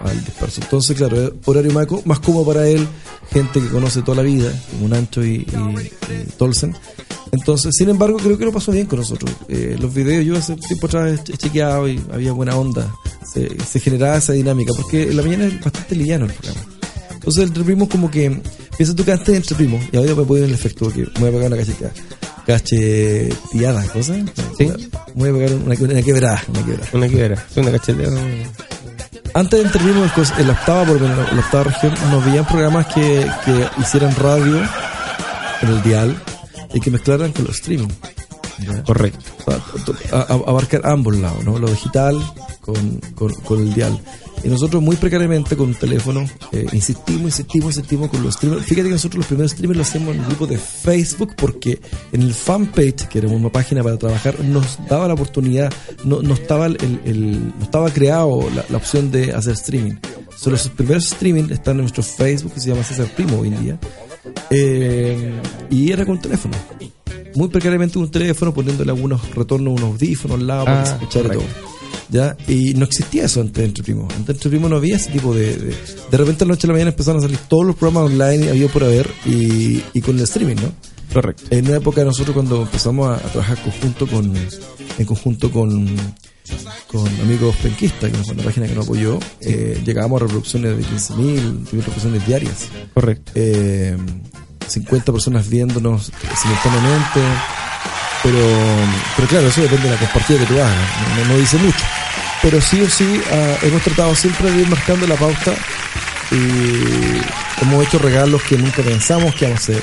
al 0.00 0.24
disperso. 0.24 0.60
Entonces, 0.62 0.96
claro, 0.96 1.32
horario 1.44 1.72
más, 1.72 1.86
co- 1.86 2.02
más 2.04 2.20
cómodo 2.20 2.46
para 2.46 2.66
él, 2.68 2.86
gente 3.30 3.60
que 3.60 3.68
conoce 3.68 4.02
toda 4.02 4.18
la 4.18 4.22
vida, 4.22 4.50
como 4.70 4.88
Nancho 4.88 5.24
y, 5.24 5.46
y- 5.46 6.12
y 6.12 6.24
Tolsen. 6.38 6.74
Entonces, 7.32 7.74
sin 7.76 7.88
embargo, 7.90 8.18
creo 8.18 8.38
que 8.38 8.44
lo 8.44 8.52
pasó 8.52 8.72
bien 8.72 8.86
con 8.86 9.00
nosotros. 9.00 9.30
Eh, 9.48 9.76
los 9.80 9.92
videos 9.92 10.24
yo 10.24 10.36
hace 10.36 10.56
tiempo 10.56 10.86
atrás 10.86 11.20
he 11.28 11.36
chequeado 11.36 11.88
y 11.88 12.00
había 12.12 12.32
buena 12.32 12.56
onda. 12.56 12.92
Se, 13.32 13.48
se 13.64 13.78
generaba 13.80 14.16
esa 14.16 14.32
dinámica, 14.32 14.72
porque 14.76 15.02
en 15.10 15.16
la 15.16 15.22
mañana 15.22 15.44
es 15.46 15.60
bastante 15.60 15.94
liviano 15.96 16.26
el 16.26 16.32
programa. 16.32 16.60
Entonces, 17.20 17.44
entre 17.48 17.64
primos, 17.64 17.88
como 17.88 18.10
que 18.10 18.40
piensa 18.76 18.94
tú 18.96 19.04
que 19.04 19.12
antes 19.12 19.28
entre 19.36 19.54
primos, 19.54 19.84
y 19.92 19.96
ahora 19.98 20.14
me 20.14 20.24
puedo 20.24 20.42
ir 20.42 20.48
el 20.48 20.54
efecto, 20.54 20.86
porque 20.86 21.00
me 21.02 21.20
voy 21.20 21.28
a 21.28 21.32
pegar 21.32 21.46
una 21.48 21.56
cacheteada. 21.58 21.92
Cacheteada, 22.46 23.84
¿cosa? 23.88 24.14
Sí. 24.56 24.70
Voy 25.14 25.28
a 25.28 25.32
pegar 25.32 25.52
una, 25.54 25.74
una 25.78 26.02
quebrada, 26.02 26.42
una 26.48 26.64
quebrada. 26.64 26.88
Una 26.92 27.08
que 27.08 27.20
era. 27.20 27.46
Una 27.56 27.70
cachetea. 27.72 28.08
Antes 29.34 29.60
de 29.60 29.66
entre 29.66 29.82
primos, 29.82 30.10
pues, 30.14 30.32
en 30.38 30.46
la 30.48 30.54
octava, 30.54 30.84
por 30.86 31.00
lo 31.00 31.08
menos, 31.08 31.28
en 31.30 31.36
la 31.36 31.42
octava 31.42 31.64
región, 31.64 31.94
nos 32.10 32.24
veían 32.24 32.46
programas 32.46 32.86
que, 32.86 33.26
que 33.44 33.66
hicieran 33.80 34.14
radio 34.16 34.56
en 35.62 35.68
el 35.68 35.82
dial 35.82 36.22
y 36.74 36.80
que 36.80 36.90
mezclaran 36.90 37.32
con 37.32 37.44
los 37.44 37.56
streaming. 37.56 37.88
¿ya? 38.66 38.82
Correcto. 38.82 39.18
a, 40.12 40.16
a- 40.16 40.22
abarcar 40.32 40.80
ambos 40.84 41.16
lados, 41.16 41.44
¿no? 41.44 41.58
Lo 41.58 41.68
digital 41.68 42.16
con, 42.60 43.00
con, 43.14 43.32
con 43.34 43.60
el 43.60 43.72
dial. 43.74 43.98
Y 44.42 44.48
nosotros 44.48 44.82
muy 44.82 44.96
precariamente 44.96 45.54
con 45.56 45.68
un 45.68 45.74
teléfono 45.74 46.24
eh, 46.52 46.66
insistimos, 46.72 47.24
insistimos, 47.24 47.76
insistimos 47.76 48.08
con 48.10 48.22
los 48.22 48.34
streamers. 48.34 48.64
Fíjate 48.64 48.88
que 48.88 48.94
nosotros 48.94 49.18
los 49.18 49.26
primeros 49.26 49.50
streamers 49.52 49.76
lo 49.76 49.82
hacíamos 49.82 50.14
en 50.14 50.20
el 50.22 50.26
grupo 50.26 50.46
de 50.46 50.56
Facebook 50.58 51.34
porque 51.36 51.78
en 52.12 52.22
el 52.22 52.32
fanpage, 52.32 53.06
que 53.08 53.18
era 53.18 53.28
una 53.28 53.50
página 53.50 53.82
para 53.82 53.98
trabajar, 53.98 54.42
nos 54.42 54.78
daba 54.88 55.08
la 55.08 55.14
oportunidad, 55.14 55.72
no, 56.04 56.22
no 56.22 56.34
estaba 56.34 56.66
el, 56.66 57.00
el- 57.04 57.48
no 57.58 57.62
estaba 57.64 57.90
creado 57.92 58.48
la, 58.54 58.64
la 58.68 58.76
opción 58.78 59.10
de 59.10 59.32
hacer 59.32 59.52
streaming. 59.52 59.94
Solo 60.36 60.56
los 60.56 60.68
primeros 60.70 61.04
streaming 61.12 61.50
están 61.50 61.74
en 61.76 61.82
nuestro 61.82 62.02
Facebook 62.02 62.54
que 62.54 62.60
se 62.60 62.70
llama 62.70 62.82
César 62.82 63.08
Primo 63.14 63.40
hoy 63.40 63.48
en 63.48 63.62
día. 63.62 63.78
Eh, 64.50 65.32
y 65.70 65.92
era 65.92 66.04
con 66.06 66.20
teléfono 66.20 66.54
muy 67.34 67.48
precariamente 67.48 67.96
un 67.98 68.10
teléfono, 68.10 68.52
poniéndole 68.52 68.90
algunos 68.90 69.34
retornos, 69.34 69.74
unos 69.74 69.92
audífonos 69.92 70.38
al 70.40 70.46
lado 70.48 70.64
para 70.64 70.80
Ah, 70.80 70.82
que 70.82 70.88
se 70.88 70.94
escuchara 70.96 71.28
correcto. 71.28 71.44
todo. 71.60 71.89
¿Ya? 72.10 72.36
Y 72.48 72.74
no 72.74 72.84
existía 72.84 73.24
eso 73.24 73.40
antes 73.40 73.56
de 73.56 73.64
Entre 73.64 73.84
Primos. 73.84 74.12
Antes 74.12 74.26
de 74.26 74.32
Entre 74.32 74.50
Primos 74.50 74.70
no 74.70 74.76
había 74.76 74.96
ese 74.96 75.10
tipo 75.10 75.34
de, 75.34 75.56
de... 75.56 75.74
De 76.10 76.16
repente 76.16 76.44
a 76.44 76.46
la 76.46 76.54
noche 76.54 76.66
a 76.66 76.68
la 76.68 76.72
mañana 76.74 76.90
empezaron 76.90 77.20
a 77.20 77.22
salir 77.22 77.38
todos 77.48 77.64
los 77.64 77.76
programas 77.76 78.10
online 78.10 78.50
había 78.50 78.68
por 78.68 78.84
haber 78.84 79.08
y, 79.24 79.82
y 79.92 80.00
con 80.00 80.16
el 80.16 80.24
streaming, 80.24 80.56
¿no? 80.56 80.72
Correcto. 81.12 81.44
En 81.50 81.66
una 81.66 81.76
época 81.76 82.04
nosotros 82.04 82.34
cuando 82.34 82.62
empezamos 82.62 83.08
a, 83.08 83.14
a 83.14 83.30
trabajar 83.30 83.62
conjunto 83.62 84.06
con, 84.06 84.32
en 84.98 85.06
conjunto 85.06 85.50
con, 85.50 85.86
con 86.86 87.06
amigos 87.20 87.56
penquistas, 87.56 88.10
que 88.10 88.16
fue 88.18 88.34
una 88.34 88.42
página 88.42 88.66
que 88.66 88.74
nos 88.74 88.84
apoyó, 88.84 89.18
eh, 89.40 89.80
llegábamos 89.84 90.20
a 90.20 90.24
reproducciones 90.24 90.76
de 90.76 90.82
15.000 90.82 91.70
reproducciones 91.72 92.26
diarias. 92.26 92.68
Correcto. 92.94 93.32
Eh, 93.34 93.96
50 94.70 95.12
personas 95.12 95.48
viéndonos 95.48 96.12
simultáneamente. 96.40 97.20
Pero, 98.22 98.38
pero 99.16 99.28
claro, 99.28 99.48
eso 99.48 99.62
depende 99.62 99.84
de 99.84 99.94
la 99.94 100.00
compartida 100.00 100.38
que 100.40 100.46
tú 100.46 100.54
hagas. 100.54 101.28
No, 101.28 101.36
dice 101.36 101.56
mucho. 101.58 101.84
pero 102.42 102.60
sí 102.60 102.80
o 102.82 102.88
sí 102.88 103.20
ah, 103.32 103.56
hemos 103.62 103.82
tratado 103.82 104.14
siempre 104.14 104.50
de 104.50 104.60
ir 104.60 104.68
marcando 104.68 105.06
la 105.06 105.16
pauta 105.16 105.54
y 106.30 107.62
hemos 107.62 107.86
hecho 107.86 107.98
regalos 107.98 108.42
que 108.42 108.58
nunca 108.58 108.82
pensamos 108.82 109.34
que 109.34 109.46
íbamos 109.46 109.60
a 109.60 109.72
hacer, 109.72 109.82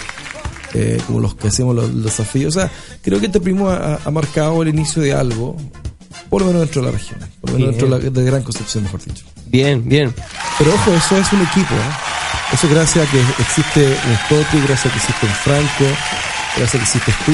eh, 0.74 1.02
como 1.08 1.20
los 1.20 1.36
que 1.36 1.48
hacemos 1.48 1.76
los, 1.76 2.04
desafíos. 2.04 2.56
O 2.56 2.60
sea, 2.60 2.72
creo 3.02 3.20
que 3.20 3.26
este 3.26 3.40
primo 3.40 3.70
ha 3.70 4.12
marcado 4.12 4.62
el 4.62 4.70
inicio 4.70 5.02
de 5.02 5.14
algo, 5.14 5.58
por 6.30 6.42
lo 6.42 6.48
menos 6.48 6.62
dentro 6.62 6.82
de 6.82 6.92
la 6.92 6.98
región, 6.98 7.20
por 7.42 7.52
lo 7.52 7.58
menos 7.60 7.70
Bien. 7.76 7.80
dentro 7.90 7.98
de, 8.00 8.04
la, 8.12 8.20
de 8.22 8.26
Gran 8.26 8.44
Concepción, 8.44 8.84
mejor 8.84 9.04
dicho. 9.04 9.24
Bien, 9.48 9.88
bien. 9.88 10.14
Pero 10.58 10.74
ojo, 10.74 10.94
eso 10.94 11.18
es 11.18 11.32
un 11.34 11.42
equipo. 11.42 11.74
¿eh? 11.74 12.54
Eso 12.54 12.68
gracias 12.70 13.08
a 13.08 13.12
que 13.12 13.20
existe 13.42 13.86
un 13.86 14.18
Toti, 14.30 14.58
gracias 14.68 14.86
a 14.86 14.90
que 14.90 14.98
existe 14.98 15.26
un 15.26 15.32
Franco, 15.34 15.86
gracias 16.58 16.76
a 16.76 16.78
que 16.78 16.84
existes 16.84 17.16
tú, 17.26 17.32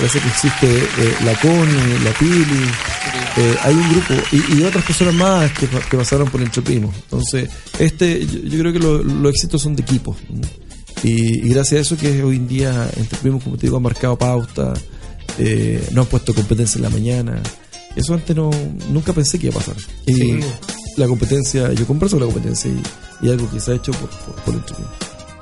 gracias 0.00 0.16
a 0.16 0.26
que 0.26 0.28
existe 0.32 0.78
eh, 0.98 1.16
la 1.24 1.34
Connie, 1.40 1.98
la 2.04 2.10
Pili. 2.12 2.70
eh, 3.38 3.56
hay 3.64 3.74
un 3.74 3.88
grupo 3.90 4.14
y, 4.32 4.58
y 4.60 4.62
otras 4.64 4.84
personas 4.84 5.14
más 5.14 5.50
que, 5.52 5.66
que 5.68 5.96
pasaron 5.96 6.28
por 6.28 6.40
Entre 6.42 6.60
Primos. 6.62 6.94
Entonces, 6.94 7.48
este, 7.78 8.26
yo, 8.26 8.38
yo 8.44 8.58
creo 8.60 8.72
que 8.72 8.78
lo- 8.78 9.02
los 9.02 9.30
éxitos 9.32 9.62
son 9.62 9.74
de 9.76 9.82
equipo. 9.82 10.14
Y, 11.02 11.46
y 11.46 11.48
gracias 11.50 11.78
a 11.78 11.82
eso 11.82 11.96
que 11.96 12.22
hoy 12.22 12.36
en 12.36 12.48
día 12.48 12.88
Entre 12.96 13.18
Primos, 13.18 13.42
como 13.44 13.56
te 13.56 13.66
digo, 13.66 13.76
han 13.76 13.82
marcado 13.82 14.16
pauta, 14.16 14.72
eh, 15.38 15.86
no 15.92 16.02
han 16.02 16.06
puesto 16.08 16.34
competencia 16.34 16.76
en 16.78 16.82
la 16.82 16.90
mañana. 16.90 17.42
Eso 17.96 18.14
antes 18.14 18.36
no, 18.36 18.50
nunca 18.90 19.12
pensé 19.12 19.38
que 19.38 19.46
iba 19.46 19.56
a 19.56 19.64
pasar. 19.64 19.76
Y 20.06 20.14
Sí. 20.14 20.40
la 20.96 21.06
competencia, 21.08 21.72
yo 21.72 21.86
converso 21.86 22.18
con 22.18 22.26
la 22.28 22.32
competencia 22.32 22.70
y, 22.70 23.26
y 23.26 23.30
algo 23.30 23.50
que 23.50 23.58
se 23.58 23.72
ha 23.72 23.74
hecho 23.74 23.90
por, 23.92 24.08
por, 24.10 24.34
por 24.36 24.54
Entre 24.54 24.74
Primos. 24.74 24.92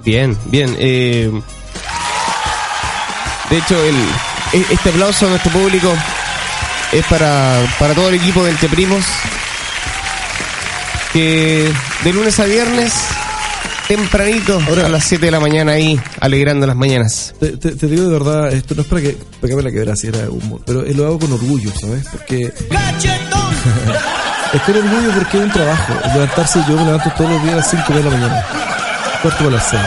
Bien, 0.05 0.37
bien. 0.47 0.77
eh, 0.79 1.31
de 3.51 3.59
hecho, 3.59 3.77
el, 3.85 3.95
e- 4.53 4.67
este 4.73 4.91
aplauso 4.91 5.27
a 5.27 5.31
nuestro 5.31 5.51
público 5.53 5.93
es 6.93 7.05
para, 7.07 7.61
para 7.79 7.95
todo 7.95 8.09
el 8.09 8.15
equipo 8.17 8.45
de 8.45 8.51
Entre 8.53 8.69
Primos 8.69 9.05
que 11.13 11.73
de 12.03 12.13
lunes 12.13 12.39
a 12.41 12.45
viernes, 12.45 12.93
tempranito, 13.89 14.61
a 14.85 14.89
las 14.89 15.05
7 15.05 15.25
de 15.27 15.31
la 15.31 15.41
mañana 15.41 15.73
ahí, 15.73 16.01
alegrando 16.21 16.67
las 16.67 16.77
mañanas. 16.77 17.35
Te, 17.39 17.57
te- 17.57 17.75
te 17.77 17.87
digo 17.87 18.05
de 18.05 18.13
verdad, 18.19 18.53
esto 18.53 18.75
no 18.75 18.83
es 18.83 18.89
para 18.89 19.03
que, 19.03 19.17
para 19.41 19.49
que 19.51 19.57
me 19.57 19.63
la 19.63 19.71
quebrara 19.71 19.97
si 19.97 20.07
era 20.09 20.29
humor, 20.31 20.61
pero 20.67 20.85
eh, 20.85 20.95
lo 20.95 21.07
hago 21.07 21.19
con 21.19 21.33
orgullo, 21.33 21.71
¿sabes? 21.79 22.05
Porque. 22.11 22.53
es 24.53 24.63
con 24.63 24.77
orgullo 24.77 25.11
porque 25.15 25.39
es 25.39 25.45
un 25.45 25.51
trabajo. 25.51 25.95
Levantarse, 26.15 26.61
yo 26.69 26.77
me 26.77 26.85
levanto 26.85 27.11
todos 27.17 27.31
los 27.31 27.43
días 27.43 27.55
a 27.55 27.57
las 27.57 27.71
5 27.71 27.93
de 27.95 28.03
la 28.05 28.11
mañana, 28.11 28.47
cuarto 29.23 29.39
para 29.45 29.51
las 29.57 29.69
6. 29.71 29.83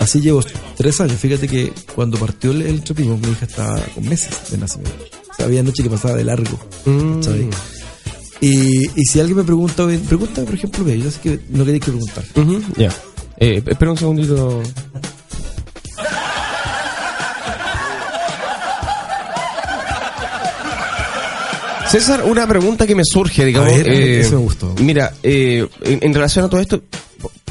Así 0.00 0.20
llevo 0.20 0.42
tres 0.76 0.98
años. 1.02 1.20
Fíjate 1.20 1.46
que 1.46 1.72
cuando 1.94 2.16
partió 2.18 2.52
el, 2.52 2.62
el 2.62 2.82
mi 2.96 3.28
hija 3.32 3.44
estaba 3.44 3.78
con 3.94 4.08
meses 4.08 4.30
de 4.50 4.56
nacimiento. 4.56 5.04
O 5.30 5.34
sea, 5.34 5.44
había 5.44 5.62
noche 5.62 5.82
que 5.82 5.90
pasaba 5.90 6.14
de 6.14 6.24
largo. 6.24 6.58
¿sabes? 7.22 7.46
Y, 8.40 8.86
y 8.98 9.04
si 9.04 9.20
alguien 9.20 9.36
me 9.38 9.44
pregunta, 9.44 9.86
pregunta 10.08 10.42
por 10.44 10.54
ejemplo, 10.54 10.88
yo 10.88 11.10
sé 11.10 11.20
que 11.20 11.40
no 11.50 11.64
queréis 11.64 11.84
que 11.84 11.90
preguntar. 11.90 12.24
Ya. 12.76 12.90
Eh, 13.38 13.62
espera 13.66 13.90
un 13.90 13.96
segundito. 13.98 14.62
César, 21.88 22.22
una 22.24 22.46
pregunta 22.46 22.86
que 22.86 22.94
me 22.94 23.02
surge, 23.04 23.44
digamos. 23.44 23.72
A 23.72 23.76
ver, 23.76 23.88
eh, 23.88 24.20
eso 24.20 24.36
me 24.36 24.42
gustó. 24.42 24.72
Mira, 24.80 25.12
eh, 25.24 25.66
en, 25.82 25.98
en 26.02 26.14
relación 26.14 26.44
a 26.44 26.48
todo 26.48 26.60
esto, 26.60 26.80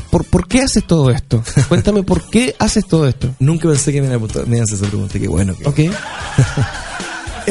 ¿por, 0.09 0.23
por 0.23 0.47
qué 0.47 0.61
haces 0.61 0.85
todo 0.87 1.11
esto? 1.11 1.43
Cuéntame, 1.67 2.03
¿por 2.03 2.29
qué 2.29 2.55
haces 2.57 2.85
todo 2.87 3.05
esto? 3.07 3.35
Nunca 3.39 3.67
pensé 3.67 3.91
que 3.91 3.99
me 4.01 4.07
iban 4.07 4.17
a 4.17 4.25
preguntar- 4.25 4.47
me 4.47 4.55
iban 4.57 4.61
a 4.61 4.63
hacer 4.63 4.75
esa 4.77 4.87
pregunta. 4.87 5.19
Qué 5.19 5.27
bueno 5.27 5.55
que. 5.55 5.67
Ok. 5.67 5.79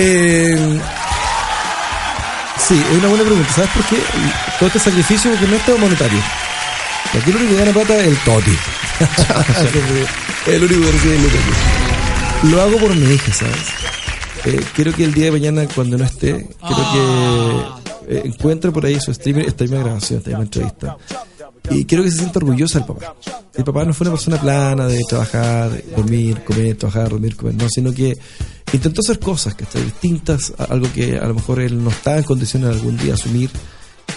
Eh, 0.01 0.79
sí, 2.59 2.83
es 2.91 2.99
una 2.99 3.09
buena 3.09 3.25
pregunta. 3.25 3.53
¿Sabes 3.53 3.71
por 3.71 3.85
qué? 3.87 3.97
Todo 4.59 4.67
este 4.67 4.79
sacrificio 4.79 5.31
porque 5.31 5.47
no 5.47 5.57
es 5.57 5.65
todo 5.65 5.79
monetario. 5.79 6.21
Aquí 7.15 7.33
lo 7.33 7.39
único 7.39 7.55
que 7.55 7.59
gana 7.59 7.73
plata 7.73 7.97
es 7.97 8.07
el 8.09 8.17
toti. 8.19 8.59
el 10.47 10.65
único 10.65 10.81
que 10.81 10.93
recibe 10.93 11.15
el. 11.17 12.51
Lo 12.51 12.63
hago 12.63 12.79
por 12.79 12.95
mi 12.95 13.15
hija, 13.15 13.33
¿sabes? 13.33 13.57
Eh, 14.45 14.65
quiero 14.75 14.93
que 14.93 15.05
el 15.05 15.15
día 15.15 15.27
de 15.27 15.33
mañana, 15.33 15.67
cuando 15.75 15.99
no 15.99 16.05
esté, 16.05 16.49
quiero 16.67 16.93
que 16.93 18.15
eh, 18.15 18.23
encuentre 18.25 18.71
por 18.71 18.87
ahí 18.87 19.01
su 19.01 19.13
streamer, 19.13 19.47
esta 19.47 19.65
misma 19.65 19.81
grabación, 19.81 20.19
esta 20.19 20.31
misma 20.31 20.45
entrevista. 20.45 20.97
Y 21.71 21.85
quiero 21.85 22.05
que 22.05 22.11
se 22.11 22.19
sienta 22.19 22.39
orgullosa 22.39 22.79
del 22.79 22.87
papá. 22.89 23.15
El 23.55 23.65
papá 23.65 23.85
no 23.85 23.93
fue 23.95 24.07
una 24.07 24.15
persona 24.17 24.41
plana 24.41 24.87
de 24.87 25.01
trabajar, 25.09 25.71
dormir, 25.97 26.43
comer, 26.45 26.77
trabajar, 26.77 27.11
dormir, 27.11 27.37
comer, 27.37 27.55
no, 27.55 27.69
sino 27.69 27.93
que 27.93 28.17
intentó 28.73 29.01
hacer 29.01 29.19
cosas 29.19 29.55
que 29.55 29.65
están 29.65 29.85
distintas, 29.85 30.53
algo 30.59 30.91
que 30.93 31.19
a 31.19 31.27
lo 31.27 31.35
mejor 31.35 31.61
él 31.61 31.83
no 31.83 31.91
estaba 31.91 32.19
en 32.19 32.25
condiciones 32.25 32.69
de 32.71 32.75
algún 32.77 32.97
día 32.97 33.15
asumir. 33.15 33.51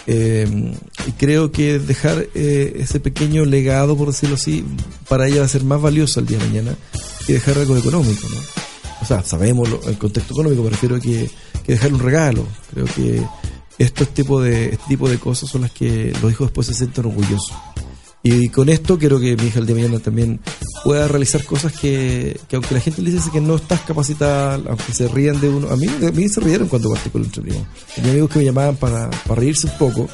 Eh, 0.08 0.74
y 1.08 1.12
creo 1.12 1.52
que 1.52 1.78
dejar 1.80 2.28
eh, 2.34 2.74
ese 2.80 3.00
pequeño 3.00 3.46
legado, 3.46 3.96
por 3.98 4.08
decirlo 4.08 4.36
así, 4.36 4.64
para 5.08 5.28
ella 5.28 5.40
va 5.42 5.46
a 5.46 5.50
ser 5.50 5.64
más 5.64 5.82
valioso 5.82 6.20
el 6.20 6.26
día 6.28 6.38
de 6.40 6.46
mañana 6.48 6.76
que 7.28 7.34
dejar 7.34 7.58
algo 7.58 7.78
económico, 7.78 8.28
¿no? 8.30 8.38
O 9.02 9.06
sea, 9.06 9.24
sabemos 9.24 9.70
lo- 9.70 9.82
el 9.88 9.98
contexto 9.98 10.34
económico, 10.34 10.64
me 10.64 10.70
refiero 10.70 11.00
que, 11.00 11.30
que 11.66 11.74
dejar 11.74 11.94
un 11.94 12.00
regalo. 12.00 12.46
Creo 12.74 12.86
que 12.86 13.22
estos 13.78 14.10
tipo 14.10 14.42
de, 14.42 14.70
este 14.70 14.88
tipo 14.88 15.10
de 15.10 15.18
cosas 15.18 15.50
son 15.50 15.62
las 15.62 15.72
que 15.72 16.14
los 16.22 16.32
hijos 16.32 16.48
después 16.48 16.68
se 16.68 16.74
sienten 16.74 17.06
orgullosos. 17.06 17.54
Y 18.24 18.50
con 18.50 18.70
esto 18.70 19.00
quiero 19.00 19.20
que 19.20 19.36
mi 19.36 19.48
hija 19.48 19.60
el 19.60 19.66
día 19.66 19.76
de 19.76 19.82
mañana 19.82 20.00
también 20.00 20.40
pueda 20.84 21.08
realizar 21.08 21.44
cosas 21.44 21.74
que, 21.74 22.40
que 22.48 22.56
aunque 22.56 22.76
la 22.76 22.80
gente 22.80 23.02
le 23.02 23.10
dice 23.10 23.32
que 23.32 23.42
no 23.42 23.56
estás 23.56 23.82
capacitada, 23.82 24.62
aunque 24.68 24.94
se 24.94 25.08
rían 25.08 25.42
de 25.42 25.50
uno, 25.50 25.70
a 25.72 25.76
mí, 25.76 25.88
a 25.88 26.12
mí 26.12 26.30
se 26.30 26.40
rieron 26.40 26.68
cuando 26.68 26.92
partí 26.92 27.10
con 27.10 27.24
el 27.24 27.30
primos. 27.30 27.64
Tenía 27.96 28.12
amigos 28.12 28.30
que 28.30 28.40
me 28.40 28.46
llamaban 28.46 28.76
para, 28.76 29.10
para 29.10 29.40
reírse 29.40 29.68
un 29.68 29.78
poco. 29.80 30.08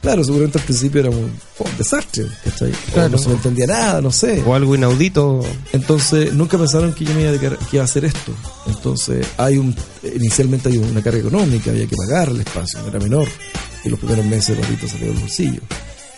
Claro, 0.00 0.24
seguramente 0.24 0.58
al 0.58 0.64
principio 0.64 1.00
era 1.02 1.10
un, 1.10 1.30
desastre, 1.76 2.26
¿cachai? 2.44 2.72
Claro. 2.92 3.10
no 3.10 3.18
se 3.18 3.28
me 3.28 3.34
entendía 3.34 3.66
nada, 3.66 4.00
no 4.00 4.10
sé. 4.10 4.42
O 4.46 4.54
algo 4.54 4.74
inaudito. 4.74 5.40
Entonces, 5.72 6.32
nunca 6.32 6.56
pensaron 6.56 6.94
que 6.94 7.04
yo 7.04 7.12
me 7.14 7.20
iba 7.20 7.30
a 7.30 7.32
dedicar- 7.32 7.58
que 7.58 7.76
iba 7.76 7.82
a 7.82 7.84
hacer 7.84 8.04
esto. 8.06 8.32
Entonces, 8.66 9.26
hay 9.36 9.58
un, 9.58 9.74
inicialmente 10.14 10.70
hay 10.70 10.78
una 10.78 11.02
carga 11.02 11.18
económica, 11.18 11.70
había 11.70 11.86
que 11.86 11.96
pagar 11.96 12.30
el 12.30 12.40
espacio, 12.40 12.80
no 12.80 12.88
era 12.88 12.98
menor. 12.98 13.28
Y 13.84 13.88
los 13.90 13.98
primeros 13.98 14.24
meses 14.24 14.50
el 14.56 14.62
ratito 14.64 14.88
salió 14.88 15.08
del 15.08 15.18
bolsillo. 15.18 15.60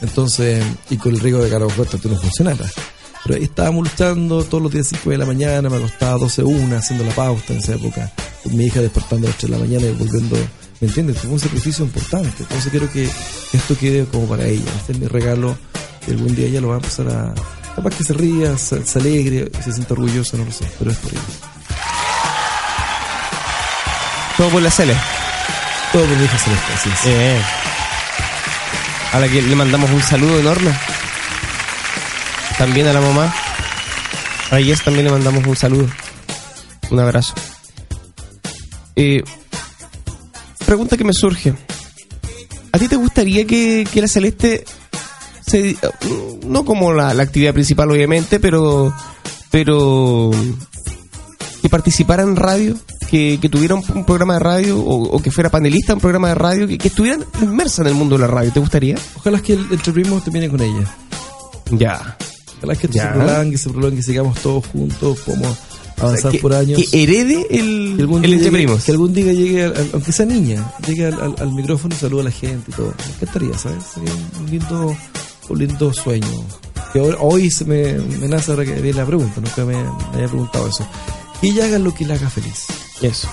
Entonces, 0.00 0.64
y 0.90 0.96
con 0.96 1.14
el 1.14 1.20
riesgo 1.20 1.42
de 1.42 1.48
que 1.50 1.56
a 1.56 1.58
lo 1.60 1.68
mejor 1.68 1.88
esto 1.92 2.08
no 2.08 2.16
funcionara. 2.16 2.66
Pero 3.24 3.36
ahí 3.36 3.44
estábamos 3.44 3.84
luchando 3.88 4.42
todos 4.44 4.62
los 4.62 4.72
días 4.72 4.88
5 4.88 5.10
de 5.10 5.18
la 5.18 5.26
mañana, 5.26 5.68
me 5.70 5.76
acostaba 5.76 6.18
12 6.18 6.42
una 6.42 6.78
haciendo 6.78 7.04
la 7.04 7.14
pauta 7.14 7.52
en 7.52 7.60
esa 7.60 7.74
época. 7.74 8.12
Con 8.42 8.56
mi 8.56 8.64
hija 8.66 8.80
despertando 8.80 9.26
a 9.26 9.30
las 9.30 9.38
3 9.38 9.50
de 9.52 9.58
la 9.58 9.64
mañana 9.64 9.86
y 9.86 9.92
volviendo, 9.92 10.36
¿me 10.82 10.88
entiendes? 10.88 11.20
Fue 11.20 11.30
un 11.30 11.38
sacrificio 11.38 11.84
importante. 11.84 12.34
Entonces 12.40 12.68
quiero 12.72 12.90
que 12.90 13.08
esto 13.52 13.78
quede 13.78 14.04
como 14.04 14.26
para 14.26 14.44
ella. 14.46 14.68
Este 14.78 14.92
es 14.92 14.98
mi 14.98 15.06
regalo 15.06 15.56
que 16.04 16.10
algún 16.10 16.34
día 16.34 16.48
ella 16.48 16.60
lo 16.60 16.68
va 16.68 16.74
a 16.74 16.78
empezar 16.78 17.08
a... 17.08 17.32
Capaz 17.76 17.94
que 17.96 18.02
se 18.02 18.12
ría, 18.12 18.58
se, 18.58 18.84
se 18.84 18.98
alegre, 18.98 19.50
se 19.62 19.72
sienta 19.72 19.94
orgullosa, 19.94 20.36
no 20.36 20.44
lo 20.44 20.50
sé, 20.50 20.66
pero 20.80 20.90
es 20.90 20.96
por 20.98 21.12
ella. 21.12 21.20
Todo 24.36 24.48
por 24.48 24.60
la 24.60 24.70
Cele. 24.72 24.96
Todo 25.92 26.04
por 26.04 26.16
mi 26.16 26.24
hija 26.24 26.38
Celeste, 26.38 26.72
así 26.74 26.88
es. 26.90 27.06
Eh. 27.06 27.42
A 29.12 29.20
la 29.20 29.28
que 29.28 29.40
le 29.40 29.54
mandamos 29.54 29.88
un 29.88 30.02
saludo 30.02 30.40
enorme. 30.40 30.72
También 32.58 32.88
a 32.88 32.92
la 32.92 33.00
mamá. 33.00 33.32
A 34.50 34.58
Yes 34.58 34.82
también 34.82 35.04
le 35.04 35.12
mandamos 35.12 35.46
un 35.46 35.56
saludo. 35.56 35.86
Un 36.90 36.98
abrazo. 36.98 37.34
Eh, 38.96 39.22
pregunta 40.72 40.96
que 40.96 41.04
me 41.04 41.12
surge. 41.12 41.52
¿A 42.72 42.78
ti 42.78 42.88
te 42.88 42.96
gustaría 42.96 43.46
que, 43.46 43.86
que 43.92 44.00
la 44.00 44.08
Celeste 44.08 44.64
se, 45.46 45.76
no 46.46 46.64
como 46.64 46.94
la, 46.94 47.12
la 47.12 47.24
actividad 47.24 47.52
principal 47.52 47.90
obviamente, 47.90 48.40
pero 48.40 48.90
pero 49.50 50.30
que 51.60 51.68
participara 51.68 52.22
en 52.22 52.36
radio, 52.36 52.74
que, 53.10 53.38
que 53.38 53.50
tuviera 53.50 53.74
un, 53.74 53.84
un 53.94 54.06
programa 54.06 54.34
de 54.34 54.40
radio 54.40 54.80
o, 54.80 55.14
o 55.14 55.20
que 55.20 55.30
fuera 55.30 55.50
panelista 55.50 55.92
en 55.92 55.98
un 55.98 56.00
programa 56.00 56.28
de 56.28 56.36
radio, 56.36 56.66
que, 56.66 56.78
que 56.78 56.88
estuviera 56.88 57.18
inmersa 57.42 57.82
en 57.82 57.88
el 57.88 57.94
mundo 57.94 58.16
de 58.16 58.22
la 58.22 58.28
radio, 58.28 58.50
¿te 58.50 58.60
gustaría? 58.60 58.96
Ojalá 59.16 59.42
que 59.42 59.52
el 59.52 59.66
entre 59.70 59.92
primos 59.92 60.24
termine 60.24 60.48
con 60.48 60.62
ella. 60.62 60.86
Ya. 61.72 62.16
Ojalá 62.56 62.76
que 62.76 62.88
se 62.88 63.06
prolongue, 63.06 63.58
se 63.58 63.68
prolongue, 63.68 63.96
que 63.96 64.02
sigamos 64.02 64.40
todos 64.40 64.66
juntos, 64.68 65.18
podamos 65.26 65.58
avanzar 66.00 66.36
por 66.40 66.54
años. 66.54 66.80
que 66.90 67.02
herede 67.02 67.46
el, 67.50 67.94
que 67.96 68.02
algún, 68.02 68.24
el 68.24 68.30
día 68.40 68.50
llegue, 68.50 68.78
que 68.84 68.92
algún 68.92 69.12
día 69.14 69.32
llegue, 69.32 69.64
al- 69.64 69.90
aunque 69.92 70.12
sea 70.12 70.26
niña, 70.26 70.72
llegue 70.86 71.06
al, 71.06 71.14
al- 71.20 71.34
al 71.38 71.52
micrófono 71.52 71.94
y 71.94 71.98
salude 71.98 72.20
a 72.22 72.24
la 72.24 72.30
gente 72.30 72.70
y 72.70 72.74
todo. 72.74 72.94
Me 73.06 73.14
encantaría, 73.14 73.58
¿sabes? 73.58 73.84
Sería 73.94 74.12
un 74.40 74.50
lindo, 74.50 74.96
un 75.48 75.58
lindo 75.58 75.92
sueño. 75.92 76.44
Que 76.92 77.00
hoy 77.20 77.50
se 77.50 77.64
me, 77.64 77.94
me 77.94 78.28
nace 78.28 78.50
ahora 78.50 78.64
que 78.64 78.72
viene 78.74 78.98
la 78.98 79.06
pregunta, 79.06 79.40
nunca 79.40 79.64
me, 79.64 79.76
me 79.76 80.14
había 80.14 80.28
preguntado 80.28 80.68
eso. 80.68 80.86
Que 81.40 81.48
ella 81.48 81.64
haga 81.64 81.78
lo 81.78 81.94
que 81.94 82.04
la 82.04 82.14
haga 82.14 82.28
feliz. 82.28 82.66
Eso, 83.00 83.28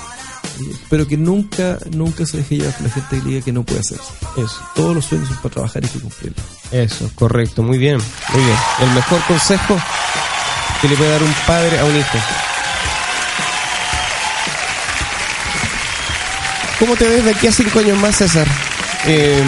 Pero 0.89 1.05
que 1.07 1.17
nunca, 1.17 1.77
nunca 1.91 2.25
se 2.25 2.37
deje 2.37 2.57
llevar 2.57 2.73
por 2.75 2.83
la 2.87 2.89
gente 2.93 3.09
que 3.09 3.21
le 3.23 3.29
diga 3.31 3.41
que 3.45 3.51
no 3.51 3.63
puede 3.63 3.81
hacer. 3.81 3.99
eso, 4.37 4.55
Todos 4.75 4.95
los 4.95 5.05
sueños 5.05 5.27
son 5.27 5.37
para 5.37 5.49
trabajar 5.55 5.83
y 5.83 5.87
que 5.89 5.99
cumplirlos. 5.99 6.45
eso, 6.71 7.09
correcto, 7.15 7.61
muy 7.63 7.77
bien, 7.77 7.97
muy 8.33 8.43
bien. 8.43 8.57
El 8.81 8.91
mejor 8.95 9.21
consejo 9.27 9.77
que 10.81 10.87
le 10.87 10.95
puede 10.95 11.09
dar 11.11 11.21
un 11.23 11.33
padre 11.45 11.79
a 11.79 11.83
un 11.85 11.97
hijo. 11.97 12.17
¿Cómo 16.79 16.95
te 16.95 17.07
ves 17.07 17.25
de 17.25 17.31
aquí 17.31 17.47
a 17.47 17.51
cinco 17.51 17.79
años 17.79 17.97
más, 17.99 18.15
César? 18.15 18.47
Eh, 19.05 19.43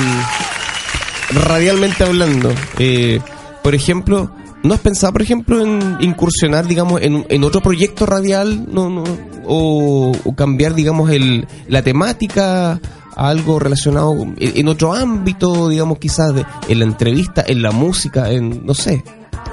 radialmente 1.31 2.03
hablando. 2.03 2.53
Eh, 2.77 3.19
por 3.63 3.73
ejemplo, 3.73 4.31
¿no 4.63 4.73
has 4.73 4.79
pensado, 4.79 5.13
por 5.13 5.21
ejemplo, 5.21 5.61
en 5.61 5.97
incursionar, 6.01 6.67
digamos, 6.67 7.01
en, 7.01 7.25
en 7.29 7.43
otro 7.43 7.61
proyecto 7.61 8.05
radial 8.05 8.65
no, 8.71 8.89
no, 8.89 9.03
o, 9.45 10.11
o 10.23 10.35
cambiar, 10.35 10.73
digamos, 10.73 11.09
el, 11.09 11.47
la 11.67 11.81
temática 11.81 12.73
a 12.73 13.27
algo 13.29 13.59
relacionado 13.59 14.13
en, 14.13 14.35
en 14.37 14.67
otro 14.67 14.93
ámbito, 14.93 15.69
digamos, 15.69 15.99
quizás 15.99 16.33
de, 16.33 16.45
en 16.67 16.79
la 16.79 16.85
entrevista, 16.85 17.43
en 17.47 17.61
la 17.61 17.71
música, 17.71 18.29
en, 18.29 18.65
no 18.65 18.73
sé. 18.73 19.03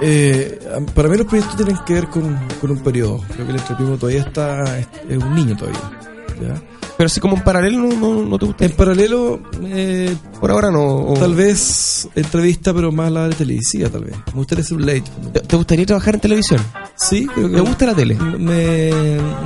Eh, 0.01 0.59
para 0.95 1.09
mí 1.09 1.17
los 1.17 1.27
proyectos 1.27 1.57
tienen 1.57 1.77
que 1.85 1.95
ver 1.95 2.09
con, 2.09 2.39
con 2.61 2.71
un 2.71 2.79
periodo. 2.79 3.21
Creo 3.33 3.47
que 3.47 3.53
el 3.53 3.59
entreprimo 3.59 3.97
todavía 3.97 4.21
está, 4.23 4.79
es, 4.79 4.87
es 5.09 5.19
un 5.19 5.35
niño 5.35 5.57
todavía. 5.57 5.81
¿Ya? 6.41 6.63
Pero 6.97 7.07
así 7.07 7.21
como 7.21 7.37
en 7.37 7.43
paralelo 7.45 7.79
no, 7.79 7.95
no, 7.95 8.25
no 8.25 8.39
te 8.39 8.47
gusta. 8.47 8.65
En 8.65 8.73
paralelo, 8.73 9.41
eh, 9.67 10.17
Por 10.41 10.51
ahora 10.51 10.71
no. 10.71 10.85
o- 10.85 11.15
tal 11.15 11.35
vez 11.35 12.09
entrevista, 12.17 12.75
pero 12.75 12.91
más 12.91 13.13
la 13.13 13.29
de 13.29 13.35
televisiva, 13.37 13.89
tal 13.89 14.05
vez. 14.05 14.17
Me 14.29 14.33
gustaría 14.35 14.65
hacer 14.65 14.77
un 14.77 14.87
late. 14.87 15.05
¿Te, 15.33 15.41
te 15.41 15.57
gustaría 15.57 15.87
trabajar 15.87 16.15
en 16.17 16.21
televisión? 16.21 16.61
Sí, 16.97 17.27
creo 17.27 17.49
que. 17.49 17.55
¿Te 17.55 17.61
gusta 17.61 17.87
la 17.87 17.95
tele? 17.95 18.15
Me, 18.17 18.91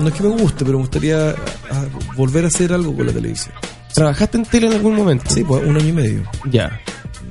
no 0.01 0.09
es 0.09 0.15
que 0.15 0.23
me 0.23 0.31
guste, 0.31 0.65
pero 0.65 0.79
me 0.79 0.85
gustaría 0.85 1.31
ah, 1.71 1.85
volver 2.17 2.45
a 2.45 2.49
hacer 2.49 2.73
algo 2.73 2.97
con 2.97 3.07
la 3.07 3.13
televisión. 3.13 3.55
¿Trabajaste 3.95 4.39
en 4.39 4.45
tele 4.47 4.69
en 4.69 4.73
algún 4.73 4.95
momento? 4.97 5.25
Sí, 5.29 5.45
pues 5.45 5.63
un 5.67 5.77
año 5.77 5.89
y 5.89 5.93
medio. 5.93 6.23
Ya. 6.51 6.81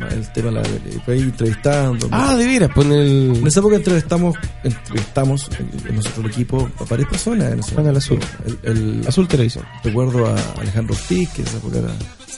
El 0.10 0.32
tema, 0.34 0.52
la, 0.52 0.64
fue 1.06 1.14
ahí 1.16 1.22
entrevistando. 1.22 2.08
Ah, 2.12 2.36
de 2.36 2.46
veras, 2.46 2.70
pues 2.74 2.88
en 2.88 2.94
En 2.94 3.36
el. 3.36 3.48
esa 3.48 3.60
época 3.60 3.76
entrevistamos, 3.78 4.36
entrevistamos 4.64 5.50
en, 5.60 5.90
en 5.90 5.96
nosotros 5.96 6.26
el 6.26 6.32
equipo 6.32 6.70
a 6.80 6.84
varias 6.86 7.10
personas. 7.10 7.52
En 7.54 7.60
ese 7.60 7.76
Canal 7.76 7.98
Azul. 7.98 8.20
El, 8.46 8.60
el- 8.64 9.08
Azul 9.08 9.28
Televisión. 9.28 9.66
recuerdo 9.84 10.26
a 10.28 10.36
Alejandro 10.60 10.96
Ortiz, 10.96 11.30
que 11.30 11.42
en 11.42 11.48
esa 11.48 11.58
época 11.58 11.78
era, 11.80 11.94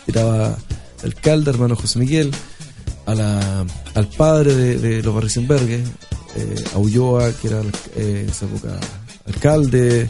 tiraba 0.05 0.57
alcalde, 1.03 1.49
hermano 1.51 1.75
José 1.75 1.99
Miguel, 1.99 2.31
a 3.05 3.15
la, 3.15 3.65
al 3.95 4.07
padre 4.07 4.55
de, 4.55 4.77
de 4.77 5.03
los 5.03 5.13
Barrisenbergues, 5.13 5.81
eh, 6.35 6.55
a 6.73 6.77
Ulloa, 6.77 7.31
que 7.33 7.47
era 7.47 7.61
eh, 7.95 8.21
en 8.23 8.29
esa 8.29 8.45
época 8.45 8.79
alcalde, 9.27 10.09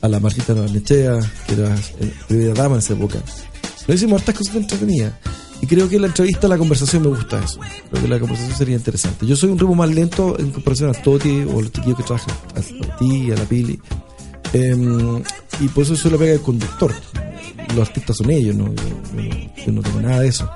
a 0.00 0.08
la 0.08 0.20
Martita 0.20 0.52
Barnechea, 0.54 1.18
que 1.46 1.54
era 1.54 1.74
eh, 2.00 2.12
primera 2.28 2.54
dama 2.54 2.74
en 2.76 2.78
esa 2.80 2.92
época. 2.92 3.18
Lo 3.86 3.94
hicimos 3.94 4.20
hartas 4.20 4.36
cosas 4.38 4.56
entretenidas. 4.56 5.12
Y 5.64 5.66
creo 5.66 5.88
que 5.88 5.98
la 5.98 6.08
entrevista, 6.08 6.46
la 6.46 6.58
conversación 6.58 7.00
me 7.04 7.08
gusta 7.08 7.42
eso. 7.42 7.58
Creo 7.90 8.02
que 8.02 8.08
la 8.08 8.20
conversación 8.20 8.54
sería 8.54 8.76
interesante. 8.76 9.26
Yo 9.26 9.34
soy 9.34 9.48
un 9.50 9.58
ritmo 9.58 9.74
más 9.74 9.88
lento 9.88 10.38
en 10.38 10.50
comparación 10.50 10.90
a 10.90 10.92
Toti 10.92 11.40
o 11.50 11.62
los 11.62 11.72
chiquillos 11.72 11.96
que 11.96 12.02
trabajan, 12.02 12.34
a 12.54 12.96
ti, 12.98 13.30
a 13.32 13.34
la 13.36 13.44
Pili. 13.44 13.80
Em, 14.52 15.22
y 15.60 15.68
por 15.68 15.84
eso 15.84 15.96
soy 15.96 16.10
la 16.10 16.18
pega 16.18 16.32
del 16.32 16.42
conductor. 16.42 16.92
Los 17.74 17.88
artistas 17.88 18.18
son 18.18 18.30
ellos, 18.30 18.54
¿no? 18.54 18.66
Yo, 18.74 19.22
yo 19.22 19.64
yo 19.66 19.72
no 19.72 19.80
tengo 19.80 20.00
nada 20.02 20.20
de 20.20 20.28
eso. 20.28 20.50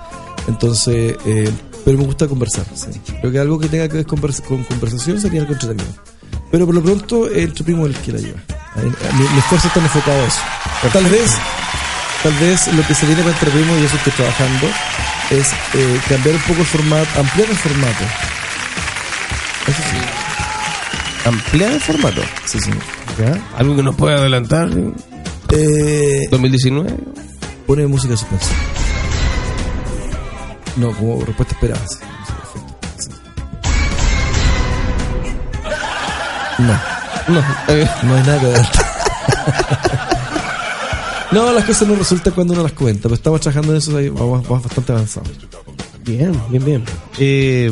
Entonces, 0.47 1.17
eh, 1.25 1.51
pero 1.87 1.97
me 1.97 2.05
gusta 2.05 2.29
conversar. 2.29 2.67
sí. 2.75 2.89
Creo 3.21 3.33
que 3.33 3.39
algo 3.39 3.59
que 3.59 3.69
tenga 3.69 3.89
que 3.89 3.95
ver 3.97 4.07
con, 4.07 4.21
convers- 4.21 4.43
con 4.43 4.63
conversación 4.65 5.19
sería 5.21 5.41
algo 5.41 5.55
entretenido. 5.55 5.89
Pero 6.51 6.67
por 6.67 6.75
lo 6.75 6.83
pronto, 6.83 7.29
el 7.31 7.53
primo 7.55 7.87
es 7.87 7.97
el 7.97 8.03
que 8.03 8.13
la 8.13 8.19
lleva. 8.21 8.43
Mi, 8.77 9.25
mi 9.25 9.39
esfuerzo 9.39 9.69
está 9.69 9.81
enfocado 9.81 10.21
a 10.21 10.27
eso. 10.27 10.41
Tal 10.93 11.05
vez, 11.07 11.31
tal 12.23 12.33
vez 12.35 12.67
lo 12.75 12.87
que 12.87 12.95
se 12.95 13.07
viene 13.07 13.23
para 13.23 13.33
Entre 13.35 13.51
Primo, 13.51 13.77
y 13.79 13.85
eso 13.85 13.97
estoy 13.97 14.13
trabajando, 14.13 14.67
es 15.31 15.53
eh, 15.75 16.01
cambiar 16.09 16.35
un 16.37 16.43
poco 16.43 16.61
el 16.61 16.67
formato, 16.67 17.21
ampliar 17.21 17.51
el 17.51 17.57
formato. 17.57 18.05
Eso 19.67 19.83
sí. 19.91 21.29
Ampliar 21.29 21.73
el 21.73 21.81
formato. 21.81 22.23
Sí, 22.47 22.59
sí. 22.61 22.71
¿Ya? 23.19 23.39
Algo 23.59 23.77
que 23.77 23.83
nos 23.83 23.95
puede 23.97 24.17
adelantar. 24.17 24.69
Eh, 25.51 26.27
2019. 26.31 26.95
Pone 27.67 27.87
música 27.87 28.17
suspensa. 28.17 28.51
No, 30.77 30.93
como 30.93 31.23
respuesta 31.25 31.55
esperada. 31.55 31.81
sí. 31.87 31.99
No, 36.59 36.73
No. 37.29 37.41
eh, 37.69 37.89
no 38.03 38.15
hay 38.17 38.23
nada 38.23 38.41
que 38.41 38.47
adelantar. 38.47 38.85
No, 41.33 41.53
las 41.53 41.65
cosas 41.65 41.87
no 41.87 41.95
resultan 41.95 42.33
cuando 42.33 42.55
uno 42.55 42.63
las 42.63 42.73
cuenta, 42.73 43.03
pero 43.03 43.15
estamos 43.15 43.41
trabajando 43.41 43.73
en 43.73 43.79
eso, 43.79 43.97
ahí 43.97 44.09
vamos, 44.09 44.43
vamos 44.49 44.65
bastante 44.65 44.93
avanzados. 44.93 45.29
bien, 46.05 46.33
bien, 46.51 46.65
bien. 46.65 46.85
Eh, 47.19 47.71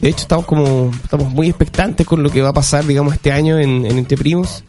de 0.00 0.08
hecho, 0.08 0.22
estamos 0.22 0.44
como. 0.46 0.90
Estamos 1.04 1.30
muy 1.32 1.48
expectantes 1.48 2.06
con 2.06 2.22
lo 2.22 2.30
que 2.30 2.42
va 2.42 2.48
a 2.48 2.52
pasar, 2.52 2.84
digamos, 2.86 3.14
este 3.14 3.30
año 3.32 3.58
en, 3.58 3.84
en 3.86 3.98
Entre 3.98 4.16
Primos. 4.16 4.64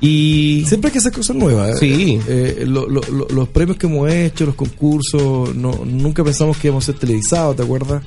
Y. 0.00 0.64
Siempre 0.66 0.88
hay 0.88 0.92
que 0.94 0.98
hacer 0.98 1.12
cosas 1.12 1.36
nuevas. 1.36 1.70
¿eh? 1.70 1.76
Sí. 1.78 2.20
Eh, 2.26 2.64
lo- 2.66 2.88
lo- 2.88 3.02
lo- 3.02 3.28
los 3.28 3.48
premios 3.50 3.76
que 3.76 3.86
hemos 3.86 4.10
hecho, 4.10 4.46
los 4.46 4.54
concursos, 4.54 5.54
no, 5.54 5.72
nunca 5.84 6.24
pensamos 6.24 6.56
que 6.56 6.68
íbamos 6.68 6.84
a 6.84 6.86
ser 6.86 6.94
televisados, 6.98 7.54
¿te 7.56 7.62
acuerdas? 7.62 8.02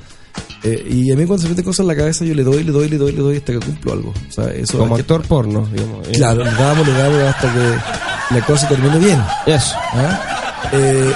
Eh, 0.62 0.86
y 0.90 1.12
a 1.12 1.16
mí 1.16 1.26
cuando 1.26 1.42
se 1.42 1.48
meten 1.50 1.64
cosas 1.64 1.80
en 1.80 1.88
la 1.88 1.96
cabeza 1.96 2.24
yo 2.24 2.34
le 2.34 2.42
doy, 2.42 2.64
le 2.64 2.72
doy, 2.72 2.88
le 2.88 2.96
doy, 2.96 3.12
le 3.12 3.18
doy 3.20 3.36
hasta 3.36 3.52
que 3.52 3.58
cumplo 3.60 3.92
algo. 3.92 4.14
O 4.28 4.32
sea, 4.32 4.46
eso 4.52 4.78
como 4.78 4.94
que- 4.96 5.02
actor 5.02 5.22
porno, 5.22 5.66
digamos. 5.72 6.08
eh. 6.08 6.12
Claro, 6.14 6.42
le 6.44 6.50
damos, 6.52 6.86
le 6.86 6.92
damos 6.94 7.18
hasta 7.22 7.52
que 7.52 8.34
la 8.34 8.46
cosa 8.46 8.68
termine 8.68 8.98
bien. 8.98 9.22
Eso. 9.46 9.74
¿ah? 9.76 10.68
Eh, 10.72 11.12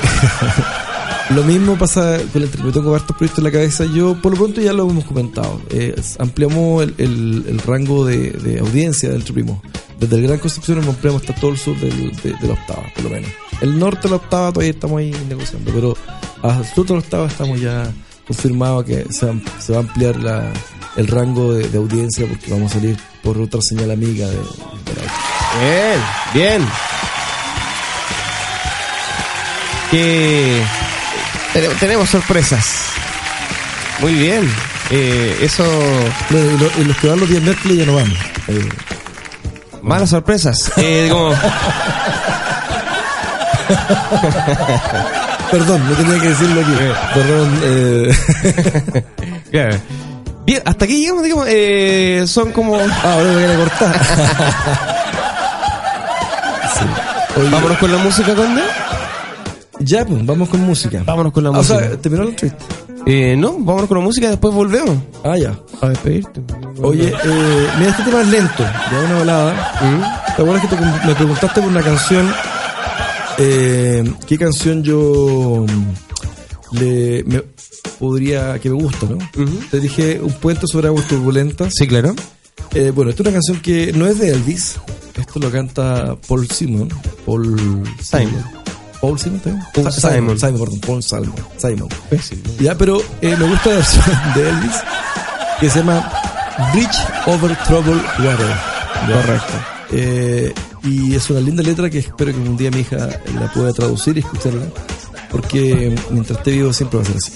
lo 1.35 1.43
mismo 1.45 1.77
pasa 1.79 2.19
con 2.33 2.43
el 2.43 2.51
yo 2.51 2.73
tengo 2.73 2.95
hartos 2.95 3.17
proyectos 3.17 3.39
en 3.39 3.45
la 3.45 3.51
cabeza. 3.51 3.85
Yo, 3.87 4.21
por 4.21 4.33
lo 4.33 4.39
pronto, 4.39 4.61
ya 4.61 4.73
lo 4.73 4.89
hemos 4.91 5.05
comentado. 5.05 5.61
Eh, 5.71 5.95
ampliamos 6.19 6.83
el, 6.83 6.95
el- 6.99 7.45
el 7.49 7.59
rango 7.61 8.05
de, 8.05 8.31
de 8.33 8.59
audiencia 8.61 9.09
del 9.11 9.23
Primo. 9.23 9.63
Desde 9.99 10.17
el 10.17 10.23
Gran 10.23 10.39
Concepción 10.39 10.79
nos 10.79 10.89
ampliamos 10.89 11.23
hasta 11.23 11.35
todo 11.41 11.51
el 11.53 11.59
sur 11.59 11.77
del- 11.81 12.13
de, 12.23 12.33
de 12.35 12.47
la 12.47 12.53
octava, 12.53 12.83
por 12.95 13.05
lo 13.05 13.11
menos. 13.11 13.31
El 13.61 13.79
norte 13.79 14.03
de 14.03 14.11
la 14.11 14.17
octava 14.17 14.53
todavía 14.53 14.71
estamos 14.73 14.99
ahí 15.01 15.13
negociando, 15.29 15.73
pero 15.75 15.97
al 16.43 16.65
sur 16.67 16.87
de 16.87 16.93
la 16.93 16.99
octava 17.01 17.27
estamos 17.27 17.61
ya 17.61 17.91
confirmados 18.29 18.85
que 18.85 19.07
se, 19.11 19.27
va- 19.27 19.35
se 19.59 19.73
va 19.73 19.79
a 19.79 19.81
ampliar 19.81 20.15
la- 20.17 20.53
el 20.97 21.07
rango 21.09 21.53
de, 21.55 21.69
de 21.69 21.79
audiencia 21.79 22.27
porque 22.29 22.51
vamos 22.53 22.71
a 22.71 22.75
salir 22.75 22.97
por 23.23 23.39
otra 23.41 23.61
señal 23.61 23.91
amiga 23.91 24.27
de, 24.29 24.37
de 24.37 24.95
la 24.97 25.59
Bien, 25.61 26.01
bien. 26.35 26.69
Que 29.91 30.63
tene- 31.53 31.69
tenemos 31.81 32.11
sorpresas. 32.11 32.67
Muy 34.01 34.13
bien. 34.15 34.49
Eh, 34.91 35.39
eso, 35.43 35.65
los 36.31 36.97
que 36.99 37.09
van 37.09 37.21
los 37.21 37.29
días 37.29 37.43
miércoles 37.43 37.79
ya 37.79 37.85
no 37.87 37.95
van. 37.95 38.11
Eh, 38.49 38.69
malas 39.83 40.11
sorpresas. 40.11 40.71
Eh, 40.77 41.09
como, 41.11 41.31
perdón, 45.51 45.83
no 45.89 45.97
tenía 45.97 46.21
que 46.21 46.29
decirlo 46.29 46.61
aquí. 46.61 46.73
Perdón. 47.15 47.61
Eh, 47.63 48.13
claro. 49.51 49.77
Bien, 50.47 50.63
hasta 50.65 50.85
aquí 50.87 51.01
llegamos, 51.01 51.23
digamos, 51.25 51.47
eh, 51.49 52.25
son 52.27 52.53
como... 52.53 52.77
ah, 52.77 52.89
ahora 53.13 53.25
me 53.33 53.45
voy 53.47 53.53
a 53.55 53.57
cortar. 53.57 54.01
Sí. 56.79 56.85
Oye, 57.41 57.51
Vámonos 57.51 57.79
con 57.79 57.91
la 57.93 57.99
música, 57.99 58.35
Conde. 58.35 58.63
Ya, 59.81 60.05
pues, 60.05 60.25
vamos 60.27 60.49
con 60.49 60.61
música. 60.61 61.03
Vámonos 61.05 61.33
con 61.33 61.45
la 61.45 61.51
Ah, 61.51 61.53
o 61.53 61.57
música. 61.57 61.79
sea, 61.81 61.97
terminó 61.97 62.25
la 62.25 62.31
entrevista. 62.31 62.65
Eh, 63.07 63.37
no, 63.39 63.53
vámonos 63.59 63.89
con 63.89 63.99
la 63.99 64.05
música 64.05 64.27
y 64.27 64.31
después 64.31 64.55
volvemos. 64.55 64.97
Ah, 65.25 65.37
ya. 65.37 65.55
A 65.81 65.89
despedirte. 65.89 66.41
Oye, 66.83 67.09
eh, 67.25 67.69
mira, 67.79 67.91
este 67.91 68.03
tema 68.03 68.21
es 68.21 68.29
lento, 68.29 68.63
ya 68.63 68.99
una 69.07 69.19
balada. 69.21 69.73
¿Te 70.37 70.43
acuerdas 70.43 70.63
que 70.67 70.77
te 70.77 70.83
me 71.07 71.15
preguntaste 71.15 71.61
por 71.61 71.71
una 71.71 71.83
canción? 71.83 72.33
Eh, 73.39 74.05
¿Qué 74.27 74.37
canción 74.39 74.83
yo 74.83 75.65
mm, 75.69 76.77
le 76.77 77.25
me 77.25 77.43
podría 77.99 78.59
que 78.59 78.69
me 78.71 78.75
gusta, 78.83 79.07
no? 79.07 79.19
Te 79.71 79.81
dije 79.81 80.21
un 80.21 80.33
puente 80.33 80.67
sobre 80.67 80.89
aguas 80.89 81.07
turbulentas. 81.07 81.73
Sí, 81.77 81.87
claro. 81.87 82.15
Eh, 82.75 82.91
bueno, 82.95 83.11
esta 83.11 83.23
es 83.23 83.27
una 83.29 83.35
canción 83.35 83.61
que 83.61 83.93
no 83.93 84.07
es 84.07 84.19
de 84.19 84.31
Elvis. 84.31 84.77
Esto 85.17 85.39
lo 85.41 85.51
canta 85.51 86.17
Paul 86.29 86.49
Simon. 86.49 86.89
Paul 87.27 87.57
Simon. 88.03 88.45
Paul 89.01 89.19
Simon 89.19 89.41
también. 89.41 89.65
Paul 89.75 89.93
Sa- 89.93 90.13
Simon. 90.15 90.39
Simon, 90.39 90.59
perdón, 90.61 90.81
Paul 90.81 91.03
Simon. 91.03 91.35
Simon. 91.57 91.89
Ya, 92.61 92.77
pero 92.77 93.01
eh, 93.21 93.37
me 93.39 93.49
gusta 93.49 93.71
la 93.71 93.77
versión 93.77 94.05
de 94.35 94.49
Elvis 94.49 94.75
que 95.61 95.71
se 95.71 95.79
llama 95.79 96.13
Bridge 96.73 96.99
Over 97.27 97.57
Troubled 97.67 98.03
Water. 98.19 98.57
Correcto. 99.07 99.78
Eh, 99.93 100.53
y 100.85 101.15
es 101.15 101.31
una 101.31 101.41
linda 101.41 101.63
letra 101.63 101.89
que 101.91 101.99
espero 101.99 102.33
que 102.33 102.39
un 102.39 102.57
día 102.57 102.71
mi 102.71 102.81
hija 102.81 102.97
la 102.97 103.53
pueda 103.53 103.73
traducir 103.73 104.17
y 104.17 104.21
escucharla. 104.21 104.67
Porque 105.31 105.95
mientras 106.11 106.39
esté 106.39 106.51
vivo 106.53 106.73
siempre 106.73 106.99
va 106.99 107.05
a 107.05 107.07
ser 107.07 107.17
así. 107.17 107.33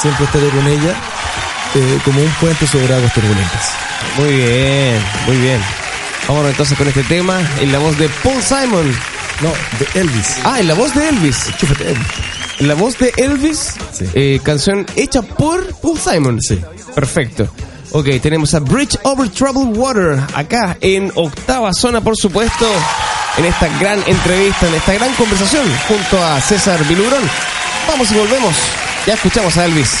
Siempre 0.00 0.24
estaré 0.26 0.48
con 0.50 0.66
ella 0.66 0.94
eh, 1.74 1.98
como 2.04 2.20
un 2.22 2.30
puente 2.40 2.66
sobre 2.66 2.94
aguas 2.94 3.12
turbulentas. 3.12 3.72
Muy 4.16 4.32
bien, 4.36 5.02
muy 5.26 5.36
bien. 5.38 5.60
Vámonos 6.28 6.50
entonces 6.50 6.76
con 6.78 6.88
este 6.88 7.02
tema 7.04 7.40
en 7.60 7.72
la 7.72 7.78
voz 7.78 7.98
de 7.98 8.08
Paul 8.22 8.42
Simon. 8.42 8.94
No, 9.40 9.52
de 9.78 10.00
Elvis. 10.00 10.36
Ah, 10.44 10.58
en 10.60 10.66
la 10.68 10.74
voz 10.74 10.94
de 10.94 11.08
Elvis. 11.08 11.46
Chúfate, 11.58 11.90
Elvis. 11.90 12.06
En 12.58 12.68
la 12.68 12.74
voz 12.74 12.98
de 12.98 13.12
Elvis, 13.16 13.74
Sí. 13.92 14.04
eh, 14.14 14.40
canción 14.42 14.84
hecha 14.96 15.22
por 15.22 15.64
Paul 15.80 15.98
Simon. 15.98 16.40
Sí. 16.40 16.60
Perfecto. 16.94 17.48
Ok, 17.92 18.06
tenemos 18.20 18.52
a 18.54 18.60
Bridge 18.60 18.98
Over 19.02 19.30
Troubled 19.30 19.76
Water 19.76 20.20
acá 20.34 20.76
en 20.80 21.10
octava 21.14 21.72
zona, 21.72 22.02
por 22.02 22.16
supuesto, 22.16 22.66
en 23.38 23.46
esta 23.46 23.68
gran 23.78 24.02
entrevista, 24.06 24.68
en 24.68 24.74
esta 24.74 24.92
gran 24.92 25.12
conversación 25.14 25.64
junto 25.88 26.22
a 26.22 26.38
César 26.40 26.84
Vilurón. 26.86 27.22
Vamos 27.88 28.12
y 28.12 28.14
volvemos. 28.14 28.54
Ya 29.06 29.14
escuchamos 29.14 29.56
a 29.56 29.64
Elvis 29.64 30.00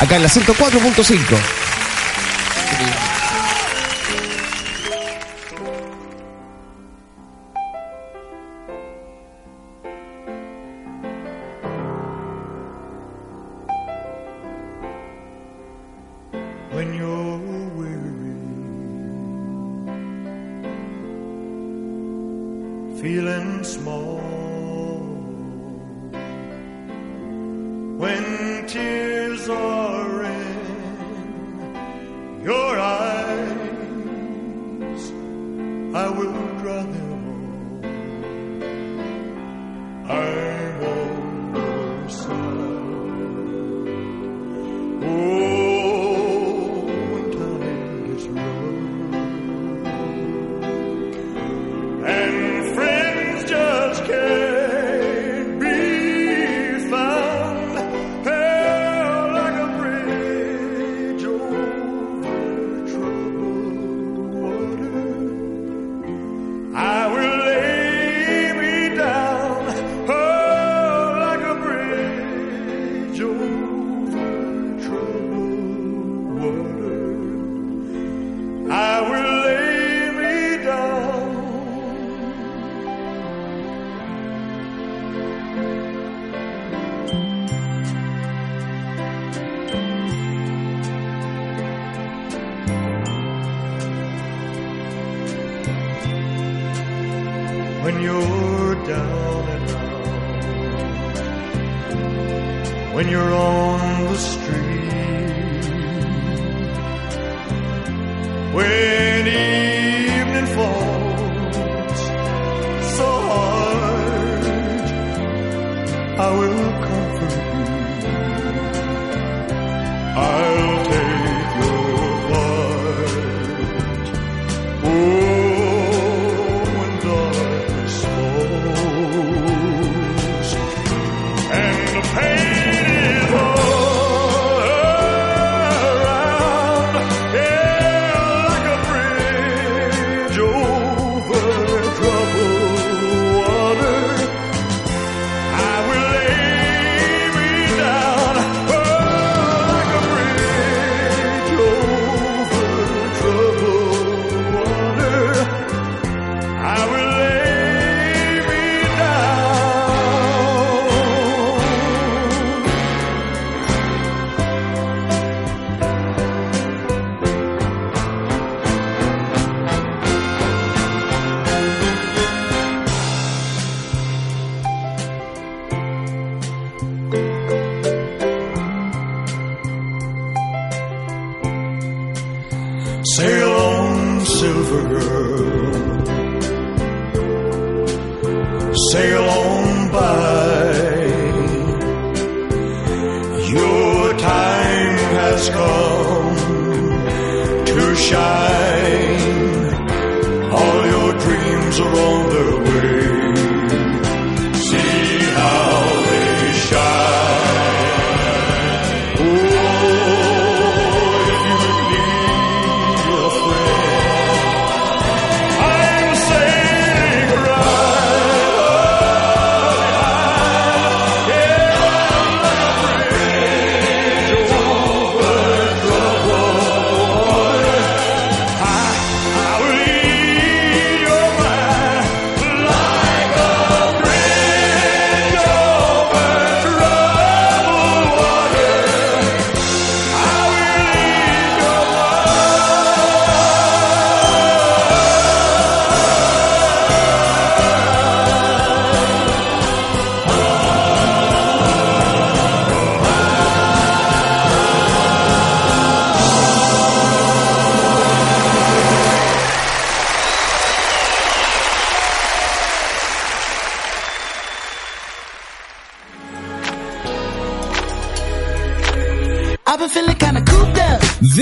acá 0.00 0.16
en 0.16 0.22
la 0.22 0.28
104.5. 0.28 1.65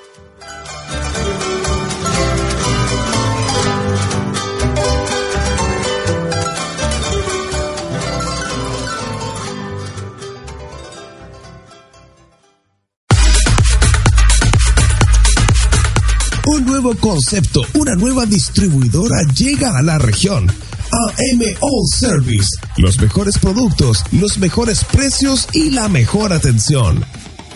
Concepto, 16.94 17.62
una 17.74 17.94
nueva 17.94 18.26
distribuidora 18.26 19.16
llega 19.34 19.76
a 19.76 19.82
la 19.82 19.98
región. 19.98 20.46
AM 20.48 21.40
All 21.60 21.86
Service. 21.92 22.48
Los 22.76 23.00
mejores 23.00 23.38
productos, 23.38 24.04
los 24.12 24.38
mejores 24.38 24.84
precios 24.84 25.48
y 25.52 25.70
la 25.70 25.88
mejor 25.88 26.32
atención. 26.32 27.04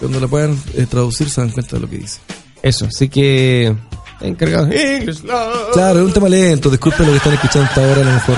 Cuando 0.00 0.18
la 0.20 0.26
puedan 0.28 0.60
eh, 0.74 0.86
traducir 0.88 1.28
se 1.30 1.40
dan 1.40 1.50
cuenta 1.50 1.76
de 1.76 1.82
lo 1.82 1.90
que 1.90 1.98
dice. 1.98 2.20
Eso, 2.62 2.86
así 2.86 3.08
que 3.08 3.74
encargado. 4.20 4.70
English 4.72 5.22
love. 5.22 5.72
Claro, 5.72 6.00
es 6.00 6.06
un 6.06 6.12
tema 6.12 6.28
lento. 6.28 6.70
Disculpen 6.70 7.06
lo 7.06 7.12
que 7.12 7.18
están 7.18 7.34
escuchando 7.34 7.68
hasta 7.68 7.80
ahora, 7.84 8.00
a 8.00 8.04
lo 8.04 8.12
mejor 8.12 8.36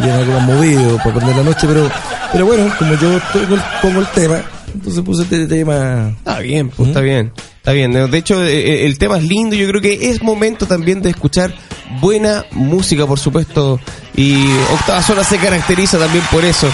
querían 0.00 0.20
algo 0.20 0.32
más 0.34 0.42
movido 0.42 0.96
para 0.98 1.14
prender 1.14 1.36
la 1.36 1.42
noche, 1.42 1.66
pero, 1.66 1.90
pero 2.32 2.46
bueno, 2.46 2.72
como 2.78 2.94
yo 2.94 3.20
pongo 3.32 3.54
el, 3.54 3.62
pongo 3.82 4.00
el 4.00 4.06
tema, 4.08 4.42
entonces 4.74 5.02
puse 5.02 5.22
este 5.22 5.46
tema. 5.46 6.10
Está 6.18 6.38
bien, 6.38 6.70
pues 6.70 6.88
está 6.88 7.00
bien. 7.00 7.32
Está 7.56 7.72
bien. 7.72 7.92
De 7.92 8.18
hecho, 8.18 8.42
eh, 8.44 8.86
el 8.86 8.98
tema 8.98 9.18
es 9.18 9.24
lindo. 9.24 9.54
Yo 9.54 9.68
creo 9.68 9.82
que 9.82 10.10
es 10.10 10.22
momento 10.22 10.66
también 10.66 11.02
de 11.02 11.10
escuchar 11.10 11.52
buena 12.00 12.44
música, 12.52 13.06
por 13.06 13.18
supuesto. 13.18 13.78
Y 14.16 14.46
Octava 14.72 15.02
Zona 15.02 15.24
se 15.24 15.36
caracteriza 15.38 15.98
también 15.98 16.24
por 16.30 16.44
eso. 16.44 16.68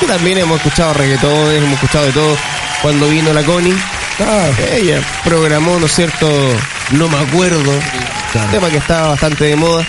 Que 0.00 0.06
también 0.06 0.38
hemos 0.38 0.56
escuchado 0.56 0.92
reggaetón, 0.94 1.52
hemos 1.54 1.72
escuchado 1.74 2.06
de 2.06 2.12
todo. 2.12 2.36
Cuando 2.82 3.08
vino 3.08 3.32
la 3.32 3.42
Connie, 3.42 3.74
Ah, 4.20 4.48
ella 4.72 5.00
programó, 5.24 5.78
¿no 5.80 5.86
es 5.86 5.92
cierto? 5.92 6.28
No 6.92 7.08
me 7.08 7.18
acuerdo. 7.18 7.72
Tema 8.52 8.70
que 8.70 8.76
estaba 8.76 9.08
bastante 9.08 9.44
de 9.44 9.56
moda. 9.56 9.84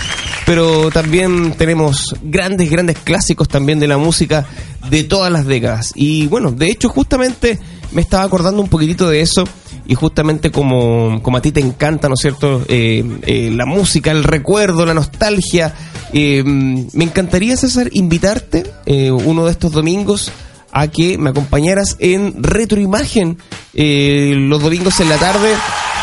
Pero 0.46 0.90
también 0.90 1.54
tenemos 1.58 2.14
grandes, 2.22 2.70
grandes 2.70 2.96
clásicos 2.98 3.48
también 3.48 3.80
de 3.80 3.88
la 3.88 3.98
música 3.98 4.46
de 4.88 5.02
todas 5.02 5.30
las 5.30 5.44
décadas. 5.44 5.92
Y 5.96 6.28
bueno, 6.28 6.52
de 6.52 6.70
hecho, 6.70 6.88
justamente 6.88 7.58
me 7.90 8.00
estaba 8.00 8.22
acordando 8.22 8.62
un 8.62 8.68
poquitito 8.68 9.08
de 9.08 9.20
eso. 9.20 9.44
Y 9.88 9.94
justamente 9.94 10.50
como, 10.50 11.20
como 11.22 11.36
a 11.36 11.42
ti 11.42 11.52
te 11.52 11.60
encanta, 11.60 12.08
¿no 12.08 12.14
es 12.14 12.20
cierto? 12.20 12.64
Eh, 12.68 13.04
eh, 13.26 13.50
la 13.52 13.66
música, 13.66 14.12
el 14.12 14.24
recuerdo, 14.24 14.86
la 14.86 14.94
nostalgia. 14.94 15.74
eh, 16.12 16.42
me 16.44 17.04
encantaría, 17.04 17.56
César, 17.56 17.88
invitarte 17.92 18.64
eh, 18.86 19.10
uno 19.10 19.44
de 19.46 19.50
estos 19.50 19.72
domingos 19.72 20.30
a 20.72 20.88
que 20.88 21.18
me 21.18 21.30
acompañaras 21.30 21.96
en 22.00 22.42
Retroimagen 22.42 23.38
eh, 23.74 24.34
los 24.36 24.62
domingos 24.62 25.00
en 25.00 25.08
la 25.08 25.16
tarde 25.16 25.54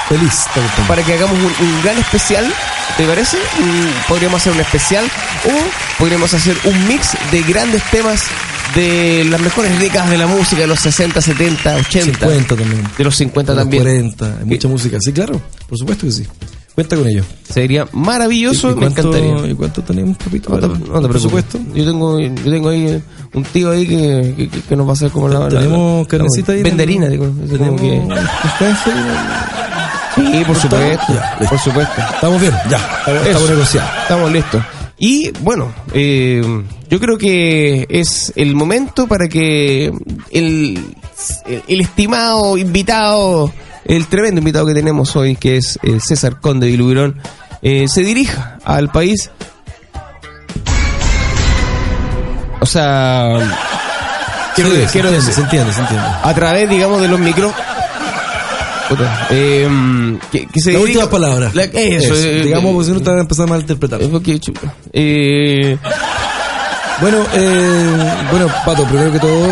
feliz. 0.09 0.45
para 0.87 1.03
que 1.03 1.13
hagamos 1.13 1.37
un, 1.37 1.45
un 1.67 1.81
gran 1.83 1.97
especial, 1.97 2.45
¿te 2.97 3.05
parece? 3.05 3.37
Podríamos 4.07 4.41
hacer 4.41 4.53
un 4.53 4.59
especial 4.61 5.05
o 5.45 5.99
podríamos 5.99 6.33
hacer 6.33 6.55
un 6.65 6.87
mix 6.87 7.11
de 7.31 7.41
grandes 7.43 7.83
temas 7.91 8.23
de 8.75 9.25
las 9.29 9.39
mejores 9.41 9.77
décadas 9.79 10.09
de 10.09 10.17
la 10.17 10.25
música, 10.27 10.61
de 10.61 10.67
los 10.67 10.79
60, 10.79 11.21
70, 11.21 11.75
80. 11.75 12.11
50 12.19 12.55
también. 12.55 12.83
De 12.97 13.03
los 13.03 13.15
50 13.15 13.51
De 13.51 13.55
los 13.55 13.63
también. 13.63 13.83
40, 13.83 14.37
hay 14.39 14.45
mucha 14.45 14.67
música. 14.67 14.97
Sí, 14.99 15.11
claro, 15.13 15.39
por 15.67 15.77
supuesto 15.77 16.05
que 16.07 16.11
sí. 16.11 16.25
Cuenta 16.73 16.95
con 16.95 17.07
ello. 17.07 17.23
Sería 17.47 17.87
maravilloso, 17.91 18.71
¿Y 18.71 18.73
me 18.73 18.79
cuánto- 18.79 19.15
encantaría. 19.15 19.51
¿Y 19.51 19.53
cuánto 19.53 19.83
tenemos, 19.83 20.17
papito? 20.17 20.49
No 20.49 20.59
te, 20.59 20.67
no 20.67 20.73
te 20.73 20.79
por 20.79 20.91
preocupes. 21.01 21.21
supuesto. 21.21 21.59
Yo 21.75 21.85
tengo, 21.85 22.19
yo 22.19 22.51
tengo 22.51 22.69
ahí 22.69 22.87
eh, 22.87 23.01
un 23.33 23.43
tío 23.43 23.69
ahí 23.69 23.85
que, 23.85 24.33
que, 24.49 24.61
que- 24.61 24.75
nos 24.75 24.87
va 24.87 24.91
a 24.91 24.93
hacer 24.93 25.11
como 25.11 25.29
la. 25.29 25.41
la- 25.41 25.49
¿Tenemos 25.49 26.01
la- 26.01 26.07
carnecita 26.07 26.51
ahí? 26.53 26.63
Venderina, 26.63 27.07
digo. 27.09 27.27
¿Tenemos 27.47 27.79
que-? 27.79 28.01
Sí, 30.15 30.43
por 30.45 30.55
supuesto. 30.55 31.13
Ya, 31.13 31.37
por 31.49 31.59
supuesto. 31.59 32.01
Estamos 32.13 32.41
bien, 32.41 32.53
ya. 32.69 32.77
Estamos 33.07 33.27
Eso. 33.27 33.49
negociados. 33.49 33.91
Estamos 34.03 34.31
listos. 34.31 34.63
Y 34.99 35.31
bueno, 35.39 35.73
eh, 35.93 36.41
yo 36.89 36.99
creo 36.99 37.17
que 37.17 37.85
es 37.89 38.31
el 38.35 38.55
momento 38.55 39.07
para 39.07 39.27
que 39.27 39.91
el, 40.31 40.95
el 41.67 41.81
estimado 41.81 42.57
invitado, 42.57 43.51
el 43.85 44.07
tremendo 44.07 44.39
invitado 44.39 44.67
que 44.67 44.73
tenemos 44.73 45.15
hoy, 45.15 45.35
que 45.35 45.57
es 45.57 45.79
eh, 45.83 45.99
César 45.99 46.39
Conde 46.39 46.67
de 46.67 47.13
eh, 47.63 47.87
se 47.87 48.01
dirija 48.01 48.59
al 48.63 48.89
país. 48.91 49.31
O 52.59 52.65
sea, 52.65 53.27
quiero, 54.55 54.69
Sí, 54.71 54.85
quiero 54.91 55.09
se, 55.09 55.15
entiende, 55.15 55.15
decir, 55.17 55.33
se 55.33 55.41
entiende, 55.41 55.73
se 55.73 55.81
entiende. 55.81 56.07
a 56.23 56.33
través, 56.33 56.69
digamos, 56.69 57.01
de 57.01 57.07
los 57.09 57.19
micros. 57.19 57.51
Puta, 58.95 59.27
eh, 59.31 59.67
que, 60.31 60.45
que 60.47 60.59
se 60.61 60.73
La 60.73 60.79
última 60.79 61.09
palabra. 61.09 61.51
La- 61.53 61.63
eso, 61.63 62.13
Eso, 62.13 62.15
eh, 62.15 62.41
digamos, 62.43 62.69
eh, 62.71 62.73
porque 62.73 62.85
si 62.87 62.91
no 62.93 63.01
te 63.01 63.09
van 63.09 63.19
a 63.19 63.21
empezar 63.21 63.45
a 63.45 63.49
malinterpretar. 63.49 64.01
Eh, 64.93 65.77
Bueno, 67.01 67.17
eh, 67.33 67.97
bueno, 68.31 68.47
Pato, 68.65 68.85
primero 68.85 69.11
que 69.11 69.19
todo, 69.19 69.47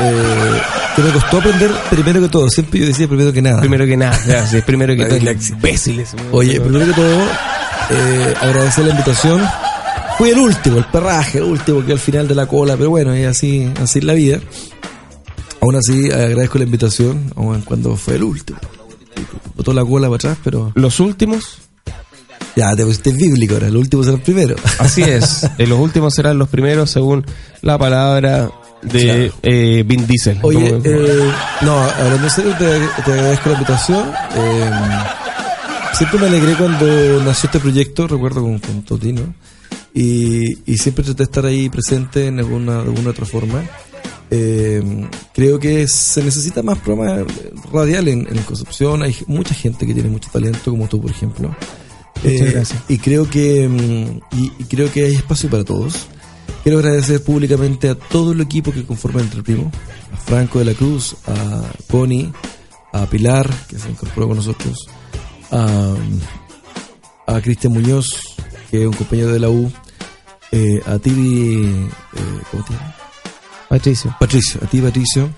eh, 0.00 0.60
que 0.96 1.02
me 1.02 1.10
costó 1.10 1.38
aprender 1.38 1.70
primero 1.90 2.20
que 2.20 2.28
todo. 2.28 2.50
Siempre 2.50 2.80
yo 2.80 2.86
decía 2.86 3.06
primero 3.08 3.32
que 3.32 3.40
nada. 3.40 3.60
primero 3.60 3.86
que 3.86 3.96
nada, 3.96 4.18
gracias. 4.26 4.64
Primero 4.64 4.94
que 4.96 5.04
todo, 5.04 5.18
imbéciles. 5.54 6.14
Oye, 6.32 6.60
primero 6.60 6.86
que 6.86 6.92
todo, 6.92 7.22
eh, 7.90 8.34
agradecer 8.42 8.84
la 8.84 8.90
invitación. 8.90 9.42
Fui 10.18 10.30
el 10.30 10.38
último, 10.38 10.78
el 10.78 10.84
perraje, 10.86 11.38
el 11.38 11.44
último 11.44 11.84
que 11.84 11.92
al 11.92 11.98
final 11.98 12.26
de 12.26 12.34
la 12.34 12.46
cola, 12.46 12.74
pero 12.76 12.88
bueno, 12.90 13.12
es 13.12 13.26
así, 13.28 13.70
así 13.82 13.98
es 14.00 14.04
la 14.04 14.14
vida. 14.14 14.38
Aún 15.66 15.74
así, 15.74 16.06
agradezco 16.12 16.58
la 16.58 16.64
invitación, 16.64 17.32
aun 17.34 17.60
cuando 17.62 17.96
fue 17.96 18.14
el 18.14 18.22
último. 18.22 18.60
Botó 19.56 19.72
la 19.72 19.84
cola 19.84 20.06
para 20.06 20.14
atrás, 20.16 20.38
pero 20.44 20.70
los 20.76 21.00
últimos, 21.00 21.58
ya 22.54 22.76
te 22.76 22.84
pusiste 22.84 23.10
bíblico 23.10 23.54
ahora, 23.54 23.66
el 23.66 23.76
último 23.76 24.04
será 24.04 24.14
el 24.14 24.22
primero. 24.22 24.54
así 24.78 25.02
es. 25.02 25.42
Eh, 25.58 25.66
los 25.66 25.80
últimos 25.80 26.14
serán 26.14 26.38
los 26.38 26.48
primeros 26.48 26.88
según 26.90 27.24
la 27.62 27.76
palabra 27.78 28.48
de 28.82 29.00
Claro. 29.00 29.32
eh, 29.42 29.82
Vin 29.84 30.06
Diesel. 30.06 30.38
Oye, 30.42 30.80
eh, 30.84 31.30
no, 31.62 31.84
en 32.24 32.30
serio, 32.30 32.54
te, 32.56 33.02
te 33.02 33.12
agradezco 33.12 33.48
la 33.48 33.54
invitación. 33.54 34.08
Eh, 34.36 34.70
siempre 35.94 36.20
me 36.20 36.26
alegré 36.28 36.54
cuando 36.54 37.24
nació 37.24 37.48
este 37.48 37.58
proyecto, 37.58 38.06
recuerdo 38.06 38.42
con, 38.42 38.60
con 38.60 38.82
Totino, 38.82 39.34
y, 39.92 40.58
y 40.70 40.78
siempre 40.78 41.02
traté 41.02 41.18
de 41.18 41.24
estar 41.24 41.44
ahí 41.46 41.68
presente 41.70 42.26
en 42.28 42.38
alguna, 42.38 42.74
de 42.74 42.80
alguna 42.82 43.10
otra 43.10 43.26
forma. 43.26 43.64
Eh, 44.30 45.08
creo 45.32 45.58
que 45.58 45.86
se 45.86 46.22
necesita 46.22 46.62
más 46.62 46.78
programas 46.78 47.26
radiales 47.72 48.14
en, 48.14 48.26
en 48.28 48.42
Concepción. 48.42 49.02
Hay 49.02 49.16
mucha 49.26 49.54
gente 49.54 49.86
que 49.86 49.94
tiene 49.94 50.08
mucho 50.08 50.30
talento, 50.30 50.70
como 50.70 50.88
tú, 50.88 51.00
por 51.00 51.10
ejemplo. 51.10 51.54
Muchas 52.24 52.52
gracias. 52.52 52.82
Y 52.88 52.98
creo 52.98 53.28
que 53.28 53.68
mm, 53.68 54.36
y, 54.36 54.52
y 54.58 54.64
creo 54.64 54.90
que 54.90 55.04
hay 55.04 55.14
espacio 55.14 55.48
para 55.50 55.64
todos. 55.64 56.06
Quiero 56.62 56.80
agradecer 56.80 57.22
públicamente 57.22 57.88
a 57.88 57.94
todo 57.94 58.32
el 58.32 58.40
equipo 58.40 58.72
que 58.72 58.84
conforma 58.84 59.20
Entre 59.20 59.40
Primo, 59.40 59.70
a 60.12 60.16
Franco 60.16 60.58
de 60.58 60.64
la 60.64 60.74
Cruz, 60.74 61.14
a 61.26 61.62
Connie, 61.88 62.32
a 62.92 63.06
Pilar, 63.06 63.48
que 63.68 63.78
se 63.78 63.88
incorporó 63.88 64.26
con 64.26 64.38
nosotros, 64.38 64.88
a, 65.52 65.94
a 67.28 67.40
Cristian 67.40 67.72
Muñoz, 67.72 68.08
que 68.68 68.80
es 68.80 68.86
un 68.86 68.94
compañero 68.94 69.32
de 69.32 69.38
la 69.38 69.48
U, 69.48 69.70
eh, 70.50 70.80
a 70.86 70.98
ti, 70.98 71.12
eh, 71.12 71.88
¿cómo 72.50 72.64
te 72.64 72.72
llamas? 72.72 72.95
Patricio. 73.68 74.14
Patricio, 74.18 74.60
a 74.62 74.66
ti 74.66 74.80
Patricio. 74.80 75.28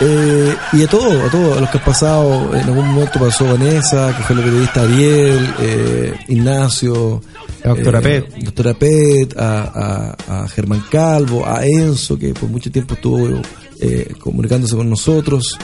Eh, 0.00 0.56
y 0.72 0.82
a 0.82 0.88
todos, 0.88 1.14
a 1.14 1.30
todos, 1.30 1.58
a 1.58 1.60
los 1.60 1.70
que 1.70 1.78
han 1.78 1.84
pasado, 1.84 2.54
en 2.56 2.62
algún 2.64 2.88
momento 2.88 3.20
pasó 3.20 3.44
Vanessa, 3.44 4.14
que 4.16 4.22
fue 4.24 4.34
la 4.36 4.42
periodista 4.42 4.82
Ariel, 4.82 5.54
eh, 5.60 6.14
Ignacio, 6.28 7.20
La 7.62 7.70
doctora 7.74 7.98
eh, 8.00 8.02
Pet. 8.02 8.34
doctora 8.44 8.74
Pet, 8.74 9.36
a, 9.38 10.16
a- 10.26 10.42
a 10.44 10.48
Germán 10.48 10.82
Calvo, 10.90 11.46
a 11.46 11.64
Enzo, 11.64 12.18
que 12.18 12.34
por 12.34 12.48
mucho 12.48 12.70
tiempo 12.72 12.94
estuvo 12.94 13.40
eh, 13.80 14.12
comunicándose 14.18 14.74
con 14.74 14.90
nosotros. 14.90 15.56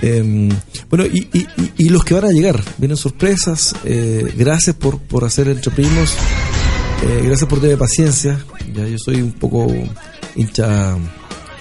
Eh, 0.00 0.48
bueno, 0.88 1.04
y, 1.06 1.28
y- 1.32 1.46
y- 1.60 1.72
y 1.78 1.88
los 1.90 2.04
que 2.04 2.14
van 2.14 2.24
a 2.24 2.30
llegar, 2.30 2.60
vienen 2.78 2.96
sorpresas. 2.96 3.74
eh, 3.84 4.32
gracias 4.36 4.76
por, 4.76 4.98
por 4.98 5.24
hacer 5.24 5.48
Entre 5.48 5.70
Primos. 5.70 6.14
Eh, 7.02 7.22
gracias 7.24 7.48
por 7.50 7.60
tener 7.60 7.76
paciencia. 7.76 8.38
Ya 8.74 8.86
yo 8.86 8.96
soy 8.98 9.20
un 9.20 9.32
poco 9.32 9.70
hincha 10.36 10.96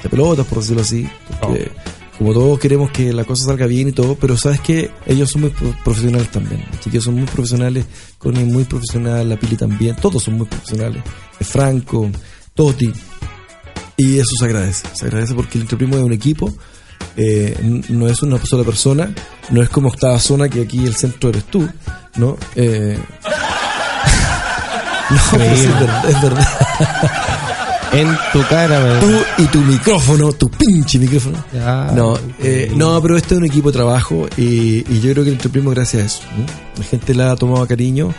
de 0.04 0.10
pelotas, 0.10 0.46
por 0.46 0.60
decirlo 0.60 0.82
así. 0.82 1.08
porque 1.42 1.72
Como 2.18 2.34
todos 2.34 2.60
queremos 2.60 2.92
que 2.92 3.12
la 3.14 3.24
cosa 3.26 3.46
salga 3.46 3.66
bien 3.66 3.88
y 3.88 3.92
todo, 3.92 4.16
pero 4.16 4.38
sabes 4.38 4.60
que 4.62 4.92
ellos 5.08 5.30
son 5.32 5.42
muy 5.42 5.50
pro- 5.50 5.76
profesionales 5.84 6.30
también. 6.30 6.64
Los 6.72 6.80
chiquillos 6.82 7.04
son 7.06 7.16
muy 7.16 7.26
profesionales, 7.26 7.86
Connie 8.20 8.42
es 8.44 8.48
muy 8.48 8.64
profesional, 8.66 9.28
la 9.30 9.36
Pili 9.38 9.56
también, 9.58 9.96
todos 9.96 10.22
son 10.24 10.36
muy 10.38 10.46
profesionales. 10.48 11.02
Franco, 11.42 12.10
Toti. 12.54 12.92
Y 13.98 14.18
eso 14.20 14.36
se 14.38 14.46
agradece. 14.46 14.88
Se 14.94 15.06
agradece 15.06 15.34
porque 15.34 15.58
el 15.58 15.64
Entreprimo 15.64 15.98
es 15.98 16.04
un 16.04 16.14
equipo. 16.14 16.54
eh, 17.18 17.56
no 17.90 18.08
es 18.08 18.22
una 18.24 18.44
sola 18.44 18.64
persona, 18.64 19.14
no 19.50 19.62
es 19.62 19.70
como 19.70 19.90
octava 19.90 20.18
zona 20.20 20.50
que 20.50 20.62
aquí 20.62 20.86
el 20.86 20.96
centro 20.96 21.30
eres 21.30 21.44
tú, 21.46 21.68
¿no? 22.16 22.38
Eh, 22.56 22.98
no, 25.10 25.38
verdad, 25.38 26.10
es 26.10 26.22
verdad. 26.22 26.48
En 27.94 28.08
tu 28.32 28.42
cara, 28.48 28.80
man. 28.80 29.00
Tú 29.00 29.44
y 29.44 29.46
tu 29.48 29.60
micrófono, 29.62 30.34
tu 30.34 30.50
pinche 30.50 30.98
micrófono. 30.98 31.44
Ya. 31.54 31.92
No, 31.96 32.18
eh, 32.42 32.72
no, 32.76 33.00
pero 33.02 33.16
este 33.18 33.36
es 33.36 33.40
un 33.40 33.46
equipo 33.46 33.72
de 33.72 33.78
trabajo 33.78 34.28
y, 34.36 34.84
y 34.92 35.00
yo 35.02 35.12
creo 35.12 35.24
que 35.24 35.30
el 35.30 35.36
Entreprimo 35.36 35.70
gracias 35.70 36.02
a 36.02 36.06
eso. 36.06 36.22
¿no? 36.38 36.46
La 36.80 36.84
gente 36.86 37.14
la 37.14 37.32
ha 37.32 37.36
tomado 37.36 37.66
cariño 37.68 38.14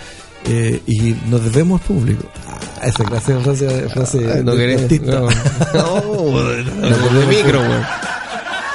eh, 0.46 0.80
y 0.86 1.16
nos 1.28 1.42
debemos 1.42 1.80
público. 1.80 2.24
Ah, 2.48 2.86
esa 2.86 3.04
clase 3.04 3.38
frase, 3.40 3.88
frase 3.88 4.32
Ay, 4.32 4.44
no 4.44 4.54
querés. 4.54 4.82
No, 5.02 5.28
no, 5.72 6.90
no, 6.90 7.26
micro, 7.28 7.60
weón. 7.60 7.82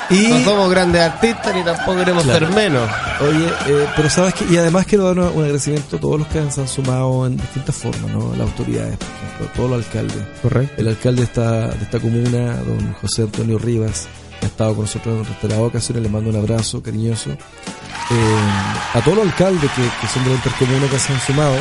Y, 0.10 0.28
No 0.28 0.44
somos 0.44 0.70
grandes 0.72 1.02
artistas 1.02 1.54
ni 1.56 1.64
tampoco 1.64 1.98
queremos 1.98 2.24
Claro. 2.24 2.48
ser 2.48 2.56
menos. 2.56 2.90
Oye, 3.22 3.48
eh, 3.68 3.88
pero 3.96 4.10
sabes 4.10 4.34
que, 4.34 4.46
y 4.52 4.58
además 4.58 4.86
quiero 4.88 5.04
dar 5.06 5.20
un 5.20 5.42
agradecimiento 5.44 5.98
a 5.98 6.00
todos 6.00 6.20
los 6.20 6.28
que 6.30 6.52
se 6.52 6.62
han 6.62 6.68
sumado 6.68 7.28
en 7.28 7.38
distintas 7.38 7.76
formas, 7.76 8.10
¿no? 8.12 8.32
Las 8.32 8.48
autoridades, 8.48 8.98
por 8.98 9.08
ejemplo, 9.08 9.48
a 9.48 9.54
todos 9.56 9.70
los 9.70 9.86
alcaldes. 9.86 10.18
Correcto. 10.42 10.74
El 10.82 10.88
alcalde 10.88 11.22
de 11.22 11.26
esta, 11.26 11.68
de 11.68 11.84
esta 11.84 12.00
comuna, 12.00 12.56
don 12.58 12.94
José 13.02 13.22
Antonio 13.24 13.58
Rivas, 13.60 14.08
ha 14.42 14.46
estado 14.46 14.74
con 14.74 14.86
nosotros 14.86 15.16
en 15.20 15.26
reiteradas 15.26 15.64
ocasiones, 15.64 16.04
le 16.04 16.10
mando 16.10 16.30
un 16.32 16.36
abrazo 16.38 16.82
cariñoso. 16.82 17.30
Eh, 17.32 18.96
a 18.96 19.02
todos 19.02 19.18
los 19.18 19.28
alcaldes 19.28 19.70
que, 19.72 19.82
que 19.84 20.08
son 20.12 20.24
de 20.24 20.30
la 20.32 20.36
intercomuna 20.38 20.88
que 20.90 20.98
se 21.00 21.14
han 21.14 21.20
sumado. 21.22 21.56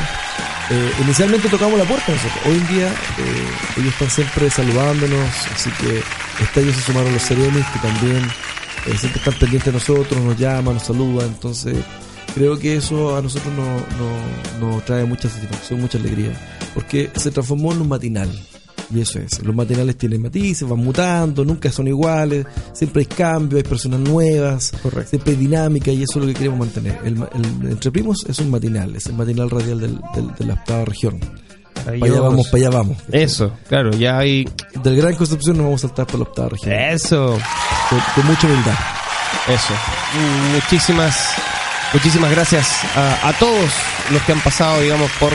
eh, 0.70 0.92
inicialmente 1.02 1.48
tocamos 1.48 1.78
la 1.78 1.84
puerta 1.84 2.12
nosotros. 2.12 2.40
Hoy 2.46 2.54
en 2.54 2.68
día 2.68 2.86
eh, 2.88 3.48
ellos 3.78 3.92
están 3.92 4.10
siempre 4.10 4.48
saludándonos, 4.50 5.28
así 5.54 5.70
que 5.80 6.02
este 6.40 6.60
año 6.60 6.72
se 6.72 6.80
sumaron 6.82 7.12
los 7.12 7.22
Serenis 7.22 7.64
que 7.66 7.78
también 7.80 8.16
eh, 8.86 8.96
siempre 8.98 9.18
están 9.20 9.34
pendientes 9.34 9.66
de 9.66 9.72
nosotros, 9.72 10.20
nos 10.22 10.38
llaman, 10.38 10.74
nos 10.74 10.84
saludan. 10.84 11.28
Entonces 11.28 11.76
creo 12.34 12.58
que 12.58 12.76
eso 12.76 13.16
a 13.16 13.22
nosotros 13.22 13.52
nos, 13.54 13.82
nos, 13.98 14.60
nos 14.74 14.84
trae 14.84 15.04
mucha 15.04 15.28
satisfacción, 15.28 15.80
mucha 15.80 15.98
alegría, 15.98 16.32
porque 16.74 17.10
se 17.16 17.30
transformó 17.30 17.72
en 17.72 17.80
un 17.82 17.88
matinal. 17.88 18.30
Y 18.94 19.02
eso 19.02 19.18
es, 19.18 19.42
los 19.44 19.54
matinales 19.54 19.98
tienen 19.98 20.22
matices, 20.22 20.66
van 20.66 20.78
mutando, 20.78 21.44
nunca 21.44 21.70
son 21.70 21.88
iguales, 21.88 22.46
siempre 22.72 23.00
hay 23.00 23.06
cambios, 23.06 23.62
hay 23.62 23.68
personas 23.68 24.00
nuevas, 24.00 24.72
siempre 25.10 25.32
hay 25.32 25.36
dinámica 25.36 25.90
y 25.92 26.04
eso 26.04 26.18
es 26.18 26.24
lo 26.24 26.26
que 26.26 26.32
queremos 26.32 26.58
mantener. 26.60 26.98
El, 27.04 27.16
el 27.34 27.70
Entre 27.70 27.90
Primos 27.90 28.24
es 28.26 28.38
un 28.38 28.48
matinal, 28.50 28.96
es 28.96 29.04
el 29.04 29.12
matinal 29.12 29.50
radial 29.50 29.78
del, 29.80 30.00
del- 30.14 30.34
de 30.38 30.44
la 30.46 30.54
octava 30.54 30.86
región. 30.86 31.20
Para 31.84 31.96
allá 31.96 32.20
vamos, 32.20 32.48
para 32.48 32.58
allá 32.66 32.70
vamos. 32.70 32.96
Eso, 33.10 33.52
claro, 33.68 33.90
ya 33.92 34.18
hay. 34.18 34.48
Del 34.82 34.96
Gran 34.96 35.14
Concepción 35.14 35.56
nos 35.56 35.66
vamos 35.66 35.84
a 35.84 35.88
saltar 35.88 36.06
para 36.06 36.18
la 36.18 36.24
octava 36.24 36.48
región. 36.50 36.72
Eso. 36.72 37.38
Con, 37.90 38.00
con 38.14 38.26
mucha 38.26 38.46
humildad. 38.46 38.74
Eso. 39.48 39.74
Muchísimas, 40.54 41.34
muchísimas 41.92 42.30
gracias 42.30 42.68
a, 42.96 43.28
a 43.28 43.32
todos 43.38 43.70
los 44.12 44.22
que 44.22 44.32
han 44.32 44.40
pasado, 44.40 44.80
digamos, 44.80 45.10
por 45.18 45.32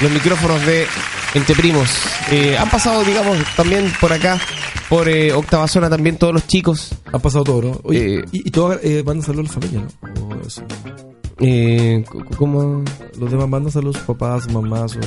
los 0.00 0.10
micrófonos 0.10 0.64
de 0.66 0.86
Entre 1.34 1.54
Primos. 1.54 1.88
Eh, 2.30 2.56
han 2.58 2.68
pasado, 2.70 3.04
digamos, 3.04 3.36
también 3.56 3.92
por 4.00 4.12
acá, 4.12 4.40
por 4.88 5.08
eh, 5.08 5.32
Octava 5.32 5.68
Zona, 5.68 5.88
también 5.90 6.16
todos 6.16 6.32
los 6.32 6.46
chicos. 6.46 6.90
Han 7.12 7.20
pasado 7.20 7.44
todo, 7.44 7.62
¿no? 7.62 7.80
Oye, 7.84 8.20
Eh, 8.20 8.24
y, 8.32 8.48
y 8.48 8.50
todas 8.50 8.78
eh, 8.82 9.02
bandas 9.04 9.26
saludos 9.26 9.50
a 9.50 9.54
la 9.54 9.60
familia, 9.60 9.80
¿no? 10.16 10.28
O 10.38 10.46
eso. 10.46 10.62
Eh, 11.40 12.04
¿Cómo? 12.38 12.84
Los 13.18 13.30
demás 13.30 13.50
bandas 13.50 13.72
saludos, 13.74 13.98
papás, 14.06 14.48
mamás 14.50 14.96
o... 14.96 15.00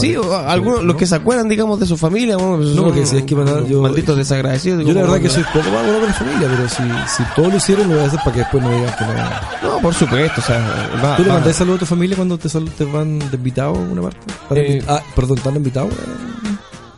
Sí, 0.00 0.16
o 0.16 0.34
algunos, 0.36 0.78
los 0.84 0.94
¿No? 0.94 0.96
que 0.96 1.06
se 1.06 1.14
acuerdan, 1.14 1.48
digamos, 1.48 1.78
de 1.80 1.86
su 1.86 1.96
familia. 1.96 2.36
bueno, 2.36 2.58
No, 2.58 2.74
son 2.74 2.84
porque 2.84 3.06
si 3.06 3.16
es 3.18 3.22
que 3.24 3.34
yo- 3.68 3.82
Malditos 3.82 4.16
desagradecidos. 4.16 4.84
Yo 4.84 4.92
la 4.92 5.02
verdad 5.02 5.16
que 5.18 5.28
no, 5.28 5.34
soy 5.34 5.42
poco 5.44 5.70
más 5.70 5.82
bueno 5.84 5.98
con 6.00 6.08
la 6.08 6.14
familia, 6.14 6.48
pero 6.54 6.68
si, 6.68 6.82
si 7.16 7.22
todos 7.34 7.48
lo 7.50 7.56
hicieron, 7.56 7.88
lo 7.88 7.94
voy 7.96 8.04
a 8.04 8.06
hacer 8.08 8.20
para 8.20 8.32
que 8.32 8.38
después 8.40 8.62
no 8.62 8.70
digan 8.70 8.94
que 8.96 9.04
no. 9.04 9.70
No, 9.74 9.78
por 9.80 9.94
supuesto, 9.94 10.40
o 10.40 10.44
sea, 10.44 10.58
va- 11.04 11.16
¿Tú 11.16 11.24
le 11.24 11.30
mandás 11.32 11.56
saludos 11.56 11.76
a 11.76 11.80
tu 11.80 11.86
familia 11.86 12.16
cuando 12.16 12.38
te, 12.38 12.48
te 12.48 12.84
van 12.84 13.18
de 13.18 13.36
invitado 13.36 13.70
a 13.70 13.78
una 13.78 14.02
parte? 14.02 14.20
¿Están 14.42 14.58
Eh, 14.58 14.82
ah, 14.88 15.00
perdón, 15.14 15.38
¿están 15.38 15.56
invitados? 15.56 15.92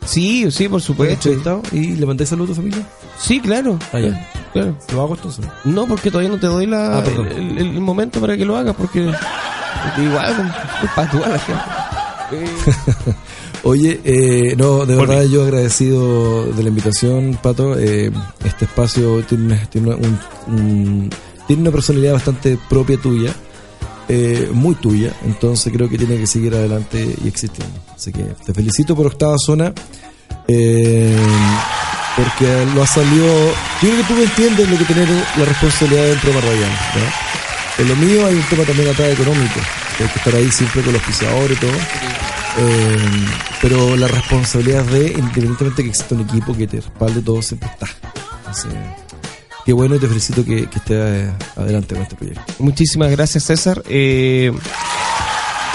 Sí, 0.05 0.49
sí, 0.51 0.67
por 0.67 0.81
supuesto. 0.81 1.29
invitado? 1.29 1.61
¿Y 1.71 1.95
le 1.95 2.05
mandás 2.05 2.29
saludos 2.29 2.51
a 2.57 2.61
tu 2.61 2.67
familia? 2.67 2.87
Sí, 3.19 3.39
claro. 3.39 3.77
Ah, 3.93 3.99
ya. 3.99 4.29
Claro. 4.53 4.75
¿Lo 4.93 5.01
hago 5.03 5.15
entonces? 5.15 5.45
No, 5.65 5.85
porque 5.85 6.09
todavía 6.09 6.31
no 6.31 6.39
te 6.39 6.47
doy 6.47 6.65
la, 6.65 6.97
Ah, 6.97 7.03
el, 7.05 7.57
el- 7.57 7.57
el 7.75 7.81
momento 7.81 8.19
para 8.19 8.35
que 8.35 8.43
lo 8.45 8.57
hagas, 8.57 8.75
porque 8.75 9.01
igual 9.97 10.51
es 10.83 10.89
para 10.95 11.09
ayudar 11.11 11.29
a 11.29 11.33
la 11.33 11.39
gente. 11.39 11.61
Oye, 13.63 13.99
eh, 14.03 14.55
no, 14.57 14.85
de 14.85 14.95
verdad 14.95 15.23
yo 15.25 15.43
agradecido 15.43 16.45
de 16.45 16.63
la 16.63 16.69
invitación, 16.69 17.37
Pato. 17.41 17.77
Eh, 17.77 18.11
este 18.45 18.65
espacio 18.65 19.21
tiene 19.23 19.45
una, 19.45 19.65
tiene, 19.69 19.87
una, 19.87 19.95
un- 19.97 20.19
un- 20.47 21.09
tiene 21.47 21.61
una 21.63 21.71
personalidad 21.71 22.13
bastante 22.13 22.57
propia 22.69 22.97
tuya, 22.97 23.33
eh, 24.07 24.49
muy 24.53 24.75
tuya, 24.75 25.13
entonces 25.25 25.73
creo 25.73 25.89
que 25.89 25.97
tiene 25.97 26.17
que 26.17 26.27
seguir 26.27 26.53
adelante 26.53 27.15
y 27.23 27.27
existiendo. 27.27 27.73
Así 27.95 28.11
que 28.11 28.23
te 28.45 28.53
felicito 28.53 28.95
por 28.95 29.07
Octava 29.07 29.35
Zona, 29.37 29.73
eh, 30.47 31.17
porque 32.15 32.65
lo 32.75 32.83
ha 32.83 32.87
salido... 32.87 33.25
Yo 33.81 33.89
creo 33.89 33.97
que 33.97 34.03
tú 34.07 34.13
me 34.13 34.23
entiendes 34.23 34.69
lo 34.69 34.77
que 34.77 34.85
tener 34.85 35.07
la 35.37 35.45
responsabilidad 35.45 36.05
dentro 36.05 36.29
de 36.29 36.35
Marrayán. 36.35 36.71
En 37.77 37.87
lo 37.87 37.95
mío 37.95 38.25
hay 38.25 38.35
un 38.35 38.43
tema 38.43 38.63
también 38.63 38.89
atrás 38.89 39.09
económico, 39.13 39.59
hay 40.03 40.09
que 40.09 40.17
estar 40.17 40.35
ahí 40.35 40.51
siempre 40.51 40.81
con 40.81 40.93
los 40.93 41.01
pisadores 41.03 41.57
y 41.57 41.61
todo. 41.61 41.77
Eh, 42.57 42.97
pero 43.61 43.95
la 43.95 44.07
responsabilidad 44.07 44.83
de, 44.85 45.07
independientemente 45.11 45.83
que 45.83 45.89
exista 45.89 46.15
un 46.15 46.21
equipo 46.21 46.55
que 46.55 46.67
te 46.67 46.77
respalde, 46.77 47.21
todo 47.21 47.41
siempre 47.41 47.69
está. 47.69 47.87
Qué 49.65 49.73
bueno 49.73 49.95
y 49.95 49.99
te 49.99 50.07
felicito 50.07 50.43
que, 50.43 50.61
estés 50.61 50.81
eh, 50.89 51.31
adelante 51.55 51.93
con 51.93 52.03
este 52.03 52.15
proyecto. 52.15 52.41
Muchísimas 52.59 53.11
gracias, 53.11 53.43
César. 53.43 53.83
Eh, 53.87 54.51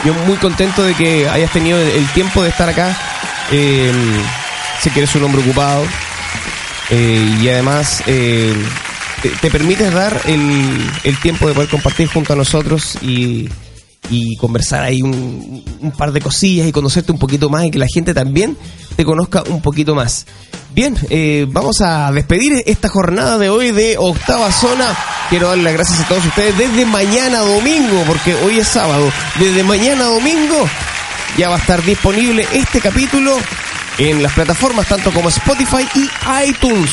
yo 0.05 0.15
muy 0.27 0.37
contento 0.37 0.83
de 0.83 0.95
que 0.95 1.29
hayas 1.29 1.53
tenido 1.53 1.79
el, 1.79 2.07
tiempo 2.09 2.43
de 2.43 2.49
estar 2.49 2.69
acá. 2.69 2.97
Eh, 3.53 3.93
sé 4.81 4.91
que 4.91 5.01
eres 5.01 5.15
un 5.15 5.25
hombre 5.25 5.43
ocupado 5.43 5.85
y 6.91 7.49
además 7.49 8.03
te, 8.05 8.53
te 9.41 9.51
permites 9.51 9.93
dar 9.93 10.21
el, 10.27 10.91
el 11.05 11.21
tiempo 11.21 11.47
de 11.47 11.55
poder 11.55 11.69
compartir 11.69 12.09
junto 12.09 12.33
a 12.33 12.37
nosotros 12.37 12.99
y, 13.01 13.49
y 14.11 14.37
conversar 14.37 14.83
ahí 14.83 15.03
un, 15.03 15.65
par 15.97 16.13
de 16.13 16.21
cosillas 16.21 16.67
y 16.67 16.73
conocerte 16.73 17.13
un 17.13 17.19
poquito 17.19 17.49
más 17.49 17.65
y 17.65 17.71
que 17.71 17.79
la 17.79 17.87
gente 17.93 18.15
también 18.15 18.57
te 18.97 19.05
conozca 19.05 19.43
un 19.49 19.61
poquito 19.61 19.95
más. 19.95 20.27
Bien, 20.75 20.97
eh, 21.09 21.47
vamos 21.49 21.81
a 21.81 22.11
despedir 22.13 22.63
esta 22.67 22.89
jornada 22.89 23.39
de 23.39 23.49
hoy 23.49 23.71
de 23.71 23.97
Octava 23.99 24.51
Zona. 24.51 24.97
Quiero 25.31 25.49
darle 25.49 25.65
las 25.65 25.75
gracias 25.75 26.01
a 26.01 26.09
todos 26.09 26.25
ustedes 26.25 26.59
desde 26.59 26.85
mañana 26.85 27.41
domingo, 27.41 28.03
porque 28.07 28.35
hoy 28.35 28.59
es 28.59 28.69
sábado. 28.69 29.11
Desde 29.39 29.63
mañana 29.63 30.05
domingo 30.05 30.69
ya 31.39 31.49
va 31.49 31.57
a 31.57 31.59
estar 31.59 31.83
disponible 31.85 32.47
este 32.53 32.81
capítulo 32.81 33.37
en 33.99 34.23
las 34.23 34.33
plataformas 34.33 34.89
tanto 34.89 35.13
como 35.13 35.29
Spotify 35.29 35.87
y 35.95 36.49
iTunes. 36.49 36.91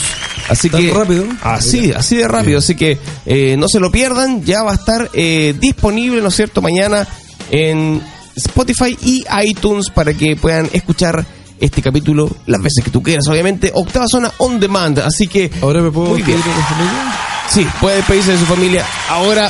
Así 0.51 0.69
¿Tan 0.69 0.81
que 0.81 0.93
rápido? 0.93 1.25
Así, 1.41 1.93
así 1.95 2.17
de 2.17 2.27
rápido. 2.27 2.59
Así 2.59 2.75
que 2.75 2.99
eh, 3.25 3.55
no 3.57 3.67
se 3.69 3.79
lo 3.79 3.89
pierdan. 3.89 4.43
Ya 4.43 4.63
va 4.63 4.71
a 4.73 4.75
estar 4.75 5.09
eh, 5.13 5.55
disponible, 5.59 6.21
¿no 6.21 6.27
es 6.27 6.35
cierto? 6.35 6.61
Mañana 6.61 7.07
en 7.49 8.01
Spotify 8.35 8.97
y 9.01 9.23
iTunes 9.45 9.89
para 9.89 10.13
que 10.13 10.35
puedan 10.35 10.69
escuchar 10.73 11.25
este 11.57 11.81
capítulo 11.81 12.29
las 12.47 12.61
veces 12.61 12.83
que 12.83 12.91
tú 12.91 13.01
quieras. 13.01 13.25
Obviamente, 13.29 13.71
octava 13.73 14.07
zona 14.09 14.29
on 14.39 14.59
demand. 14.59 14.99
Así 14.99 15.27
que 15.27 15.49
¿Ahora 15.61 15.81
me 15.81 15.89
puedo 15.89 16.09
Muy 16.09 16.21
bien. 16.21 16.37
de 16.37 16.43
familia? 16.43 17.15
sí, 17.49 17.65
puede 17.79 17.97
despedirse 17.97 18.31
de 18.33 18.39
su 18.39 18.45
familia 18.45 18.85
ahora. 19.09 19.49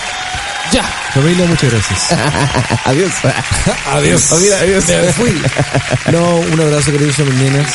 Ya. 0.72 0.84
Familia, 1.14 1.46
muchas 1.48 1.72
gracias. 1.72 2.12
Adiós. 2.86 3.12
Adiós. 3.92 4.32
Adiós. 4.32 4.86
Me 4.88 5.12
fui. 5.14 5.42
No, 6.12 6.38
un 6.38 6.62
abrazo 6.62 6.92
cariños 6.92 7.20
a 7.20 7.24
mis 7.24 7.34
nenas 7.36 7.68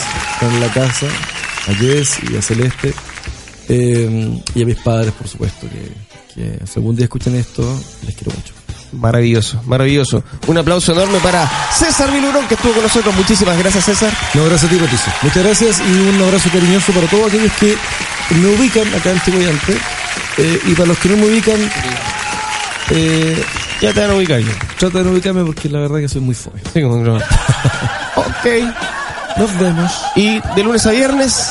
en 0.43 0.61
la 0.61 0.69
casa, 0.73 1.07
a 1.69 1.75
Jess 1.75 2.19
y 2.31 2.37
a 2.37 2.43
Celeste. 2.43 2.95
Eh, 3.69 4.41
y 4.55 4.63
a 4.63 4.67
mis 4.67 4.77
padres, 4.77 5.13
por 5.13 5.29
supuesto, 5.29 5.67
que, 5.69 5.93
que 6.35 6.67
si 6.67 6.79
algún 6.79 6.97
día 6.97 7.05
escuchan 7.05 7.35
esto, 7.35 7.63
les 8.07 8.15
quiero 8.15 8.33
mucho. 8.35 8.53
Maravilloso, 8.93 9.61
maravilloso. 9.67 10.23
Un 10.47 10.59
aplauso 10.59 10.93
enorme 10.93 11.19
para 11.19 11.51
César 11.73 12.11
Vilurón 12.13 12.47
que 12.47 12.55
estuvo 12.55 12.73
con 12.73 12.83
nosotros. 12.85 13.15
Muchísimas 13.17 13.59
gracias, 13.59 13.85
César. 13.85 14.13
Un 14.35 14.43
abrazo 14.43 14.67
a 14.67 14.71
ti, 14.71 14.77
Patricio. 14.77 15.13
Muchas 15.23 15.43
gracias 15.45 15.81
y 15.81 15.93
un 16.15 16.23
abrazo 16.23 16.49
cariñoso 16.51 16.93
para 16.93 17.07
todos 17.09 17.27
aquellos 17.29 17.53
que 17.55 17.77
me 18.37 18.47
ubican 18.55 18.95
acá 18.95 19.11
en 19.11 19.21
Chicoyante. 19.23 19.77
Eh, 20.39 20.61
y 20.67 20.73
para 20.75 20.87
los 20.87 20.99
que 20.99 21.09
no 21.09 21.17
me 21.17 21.27
ubican, 21.27 21.59
eh, 22.91 23.45
Ya 23.83 23.93
te 23.93 24.01
van 24.01 24.11
a 24.11 24.15
ubicar 24.15 24.39
yo. 24.41 24.53
trata 24.79 24.99
de 24.99 25.05
no 25.05 25.11
ubicarme 25.11 25.45
porque 25.45 25.69
la 25.69 25.81
verdad 25.81 25.99
que 25.99 26.09
soy 26.09 26.21
muy 26.21 26.35
fome. 26.35 26.61
Sí, 26.73 26.83
ok. 26.85 27.05
Nos 29.37 29.59
vemos. 29.59 29.93
Y 30.15 30.41
de 30.55 30.63
lunes 30.63 30.87
a 30.87 30.93
viernes, 30.93 31.51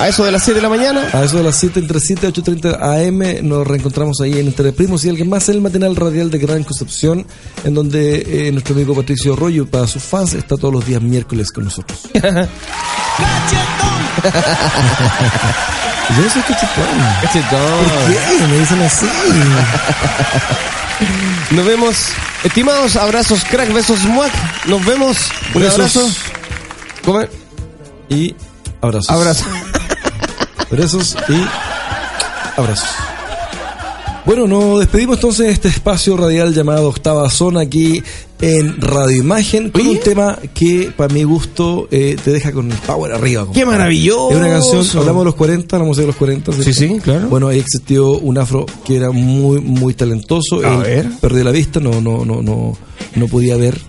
a 0.00 0.08
eso 0.08 0.24
de 0.24 0.32
las 0.32 0.42
7 0.44 0.56
de 0.58 0.62
la 0.62 0.68
mañana, 0.68 1.08
A 1.12 1.24
eso 1.24 1.36
de 1.36 1.42
las 1.44 1.56
7, 1.56 1.78
entre 1.80 2.00
7 2.00 2.26
y 2.26 2.30
8.30 2.32 2.78
AM, 2.80 3.46
nos 3.48 3.66
reencontramos 3.66 4.20
ahí 4.20 4.32
en 4.38 4.46
Entre 4.46 4.72
Primos 4.72 5.04
y 5.04 5.10
alguien 5.10 5.28
más, 5.28 5.48
el 5.50 5.60
matinal 5.60 5.94
radial 5.94 6.30
de 6.30 6.38
Gran 6.38 6.64
Concepción, 6.64 7.26
en 7.64 7.74
donde 7.74 8.48
eh, 8.48 8.52
nuestro 8.52 8.74
amigo 8.74 8.94
Patricio 8.94 9.34
Arroyo, 9.34 9.66
para 9.66 9.86
sus 9.86 10.02
fans, 10.02 10.32
está 10.34 10.56
todos 10.56 10.72
los 10.72 10.86
días 10.86 11.02
miércoles 11.02 11.52
con 11.52 11.64
nosotros. 11.64 11.98
Yo 12.12 12.20
no 16.22 16.30
soy 16.30 16.42
cachetón. 16.42 16.86
¿Por 17.20 17.30
qué? 18.12 18.46
Me 18.48 18.58
dicen 18.58 18.82
así. 18.82 19.06
nos 21.50 21.66
vemos. 21.66 21.96
Estimados, 22.42 22.96
abrazos, 22.96 23.44
crack, 23.44 23.72
besos, 23.72 24.00
muac. 24.04 24.32
Nos 24.66 24.84
vemos. 24.84 25.16
Un 25.54 25.60
Besos. 25.62 25.74
abrazo. 25.74 26.08
¿Cómo? 27.04 27.20
Y 28.08 28.34
abrazos. 28.80 29.10
Abrazo. 29.10 29.44
Besos 30.70 31.16
y 31.28 32.58
abrazos. 32.60 32.88
Bueno, 34.24 34.46
nos 34.46 34.78
despedimos 34.78 35.16
entonces 35.16 35.46
de 35.46 35.52
este 35.52 35.68
espacio 35.68 36.16
radial 36.16 36.54
llamado 36.54 36.88
Octava 36.88 37.28
Zona 37.30 37.62
aquí 37.62 38.02
en 38.40 38.80
Radio 38.80 39.16
Imagen 39.16 39.70
con 39.70 39.80
Oye. 39.82 39.90
un 39.92 39.98
tema 40.00 40.38
que 40.54 40.92
para 40.96 41.12
mi 41.12 41.24
gusto 41.24 41.88
eh, 41.90 42.16
te 42.22 42.30
deja 42.30 42.52
con 42.52 42.70
el 42.70 42.76
power 42.78 43.12
arriba. 43.12 43.46
¡Qué 43.52 43.64
maravilloso! 43.66 44.30
Es 44.30 44.36
una 44.36 44.48
canción, 44.48 44.86
hablamos 44.98 45.22
de 45.22 45.24
los 45.24 45.34
40, 45.34 45.78
la 45.78 45.84
música 45.84 46.02
de 46.02 46.06
los 46.08 46.16
40. 46.16 46.52
¿cierto? 46.52 46.72
Sí, 46.72 46.72
sí, 46.74 47.00
claro. 47.00 47.28
Bueno, 47.28 47.48
ahí 47.48 47.58
existió 47.58 48.10
un 48.12 48.38
afro 48.38 48.66
que 48.84 48.96
era 48.96 49.10
muy, 49.10 49.60
muy 49.60 49.94
talentoso. 49.94 50.60
A 50.64 50.74
Él 50.74 50.80
ver. 50.82 51.10
Perdió 51.20 51.42
la 51.42 51.50
vista, 51.50 51.80
no, 51.80 52.00
no, 52.00 52.24
no, 52.24 52.42
no, 52.42 52.76
no 53.16 53.26
podía 53.26 53.56
ver 53.56 53.80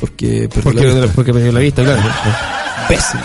porque 0.00 0.48
perdió 0.48 0.72
la 0.72 0.80
Porque, 0.80 1.00
vista. 1.00 1.12
porque 1.14 1.32
me 1.32 1.42
dio 1.42 1.52
la 1.52 1.60
vista, 1.60 1.82
claro. 1.84 2.02
Pésimo. 2.88 3.22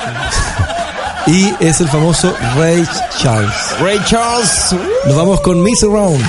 Y 1.27 1.53
es 1.59 1.81
el 1.81 1.89
famoso 1.89 2.33
Ray 2.55 2.87
Charles. 3.19 3.53
Ray 3.81 3.99
Charles. 4.05 4.73
Nos 5.05 5.15
vamos 5.15 5.41
con 5.41 5.61
Miss 5.61 5.83
Around. 5.83 6.25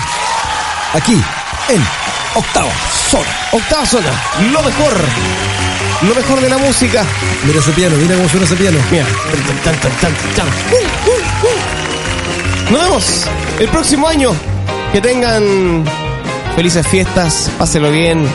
Aquí, 0.92 1.14
en 1.68 1.84
Octava 2.34 2.72
Zona. 3.08 3.28
Octava 3.52 3.86
zona. 3.86 4.10
Lo 4.52 4.60
mejor. 4.60 4.92
lo 6.02 6.14
mejor 6.14 6.40
de 6.40 6.48
la 6.48 6.58
música. 6.58 7.04
Mira 7.44 7.60
ese 7.60 7.70
piano, 7.72 7.96
mira 7.96 8.16
cómo 8.16 8.28
suena 8.28 8.46
ese 8.46 8.56
piano. 8.56 8.78
Mira. 8.90 9.06
Nos 12.70 12.82
vemos 12.82 13.26
el 13.60 13.68
próximo 13.68 14.08
año. 14.08 14.34
Que 14.92 15.00
tengan 15.00 15.84
felices 16.56 16.86
fiestas, 16.88 17.50
páselo 17.56 17.90
bien. 17.90 18.26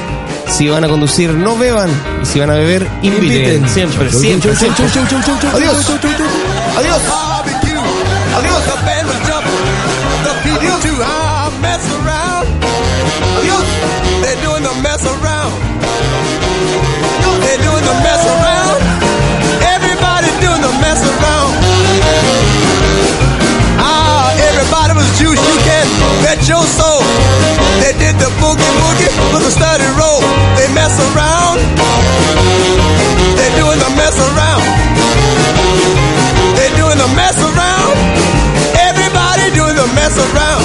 Si 0.47 0.67
van 0.69 0.83
a 0.83 0.87
conducir, 0.87 1.31
no 1.31 1.57
beban. 1.57 1.89
Y 2.21 2.25
si 2.25 2.39
van 2.39 2.49
a 2.51 2.53
beber, 2.53 2.87
inviten. 3.01 3.23
Inviten. 3.23 3.69
Siempre, 3.69 4.11
siempre, 4.11 4.55
siempre. 4.55 4.85
Adiós. 5.53 5.89
Adiós. 6.77 7.01
Adiós. 8.37 8.63
Around. 11.83 12.47
They're 14.21 14.41
doing 14.41 14.63
the 14.63 14.73
mess 14.81 15.05
around. 15.05 15.53
They're 17.41 17.57
doing 17.57 17.83
the 17.83 17.93
mess 18.03 18.25
around. 18.25 18.42
Was 24.95 25.09
juice. 25.17 25.41
You 25.41 25.57
can 25.65 25.85
bet 26.21 26.39
your 26.47 26.63
soul. 26.63 27.01
They 27.81 27.93
did 27.97 28.15
the 28.21 28.29
boogie 28.41 28.73
woogie 28.81 29.11
with 29.33 29.49
a 29.49 29.51
study 29.51 29.89
roll. 29.97 30.21
They 30.57 30.69
mess 30.73 30.93
around. 31.11 31.59
They're 33.37 33.55
doing 33.57 33.79
the 33.81 33.91
mess 33.97 34.15
around. 34.17 34.65
They're 36.57 36.75
doing 36.77 36.97
the 36.97 37.09
mess 37.17 37.37
around. 37.41 37.95
Everybody 38.77 39.45
doing 39.57 39.75
the 39.75 39.89
mess 39.97 40.15
around. 40.17 40.63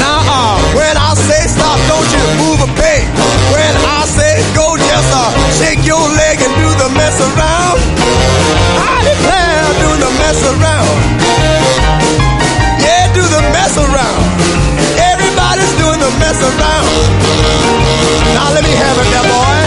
Now, 0.00 0.18
uh, 0.24 0.56
when 0.72 0.96
I 0.96 1.12
say 1.28 1.42
stop, 1.46 1.78
don't 1.90 2.08
you 2.08 2.24
move 2.40 2.58
a 2.64 2.70
peg. 2.80 3.04
When 3.52 3.74
I 3.84 4.08
say 4.08 4.40
go, 4.56 4.76
just 4.76 5.10
uh, 5.12 5.28
shake 5.60 5.84
your 5.84 6.00
leg 6.00 6.40
and 6.40 6.52
do 6.56 6.68
the 6.82 6.90
mess 6.96 7.16
around. 7.20 7.78
I 8.80 8.92
declare, 9.04 9.64
do 9.84 9.90
the 10.00 10.10
mess 10.20 10.40
around. 10.52 11.51
Around. 16.42 16.86
Now 18.34 18.52
let 18.54 18.62
me 18.64 18.70
have 18.70 18.98
it 18.98 19.08
there, 19.12 19.26
boy. 19.30 19.61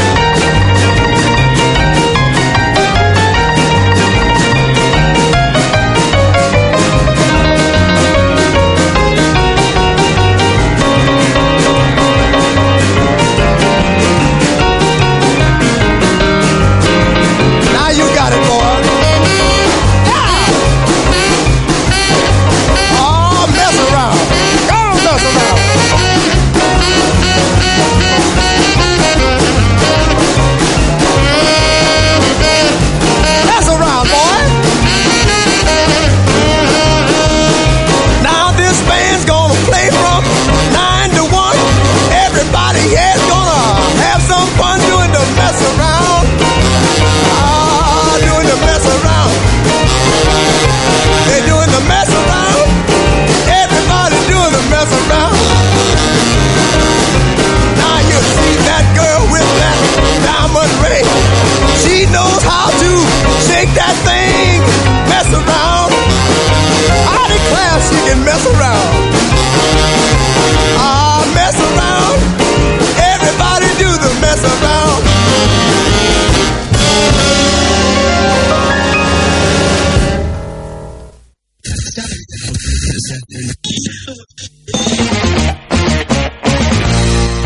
Ah. 70.77 71.05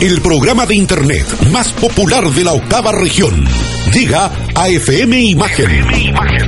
El 0.02 0.22
programa 0.22 0.66
de 0.66 0.76
Internet 0.76 1.26
más 1.52 1.68
popular 1.74 2.24
de 2.30 2.44
la 2.46 2.54
octava 2.54 2.92
región 2.94 3.46
llega 3.92 4.32
a 4.56 4.70
FM 4.70 5.20
Imagen. 5.20 6.39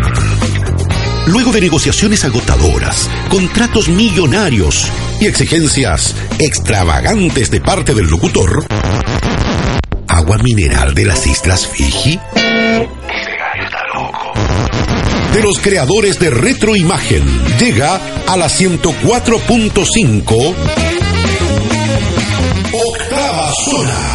Luego 1.27 1.52
de 1.52 1.61
negociaciones 1.61 2.26
agotadoras, 2.26 3.07
contratos 3.30 3.88
millonarios 3.89 4.91
y 5.19 5.27
exigencias 5.27 6.15
extravagantes 6.39 7.52
de 7.52 7.61
parte 7.61 7.93
del 7.93 8.07
locutor, 8.07 8.65
agua 10.07 10.39
mineral 10.39 10.93
de 10.93 11.06
las 11.06 11.27
Islas 11.27 11.68
Fiji, 11.68 12.19
de 15.34 15.41
los 15.41 15.60
creadores 15.60 16.19
de 16.19 16.30
Retroimagen, 16.30 17.23
llega 17.57 18.02
a 18.27 18.35
la 18.35 18.48
104.5 18.48 20.56
Octava 22.73 23.53
Zona. 23.65 24.11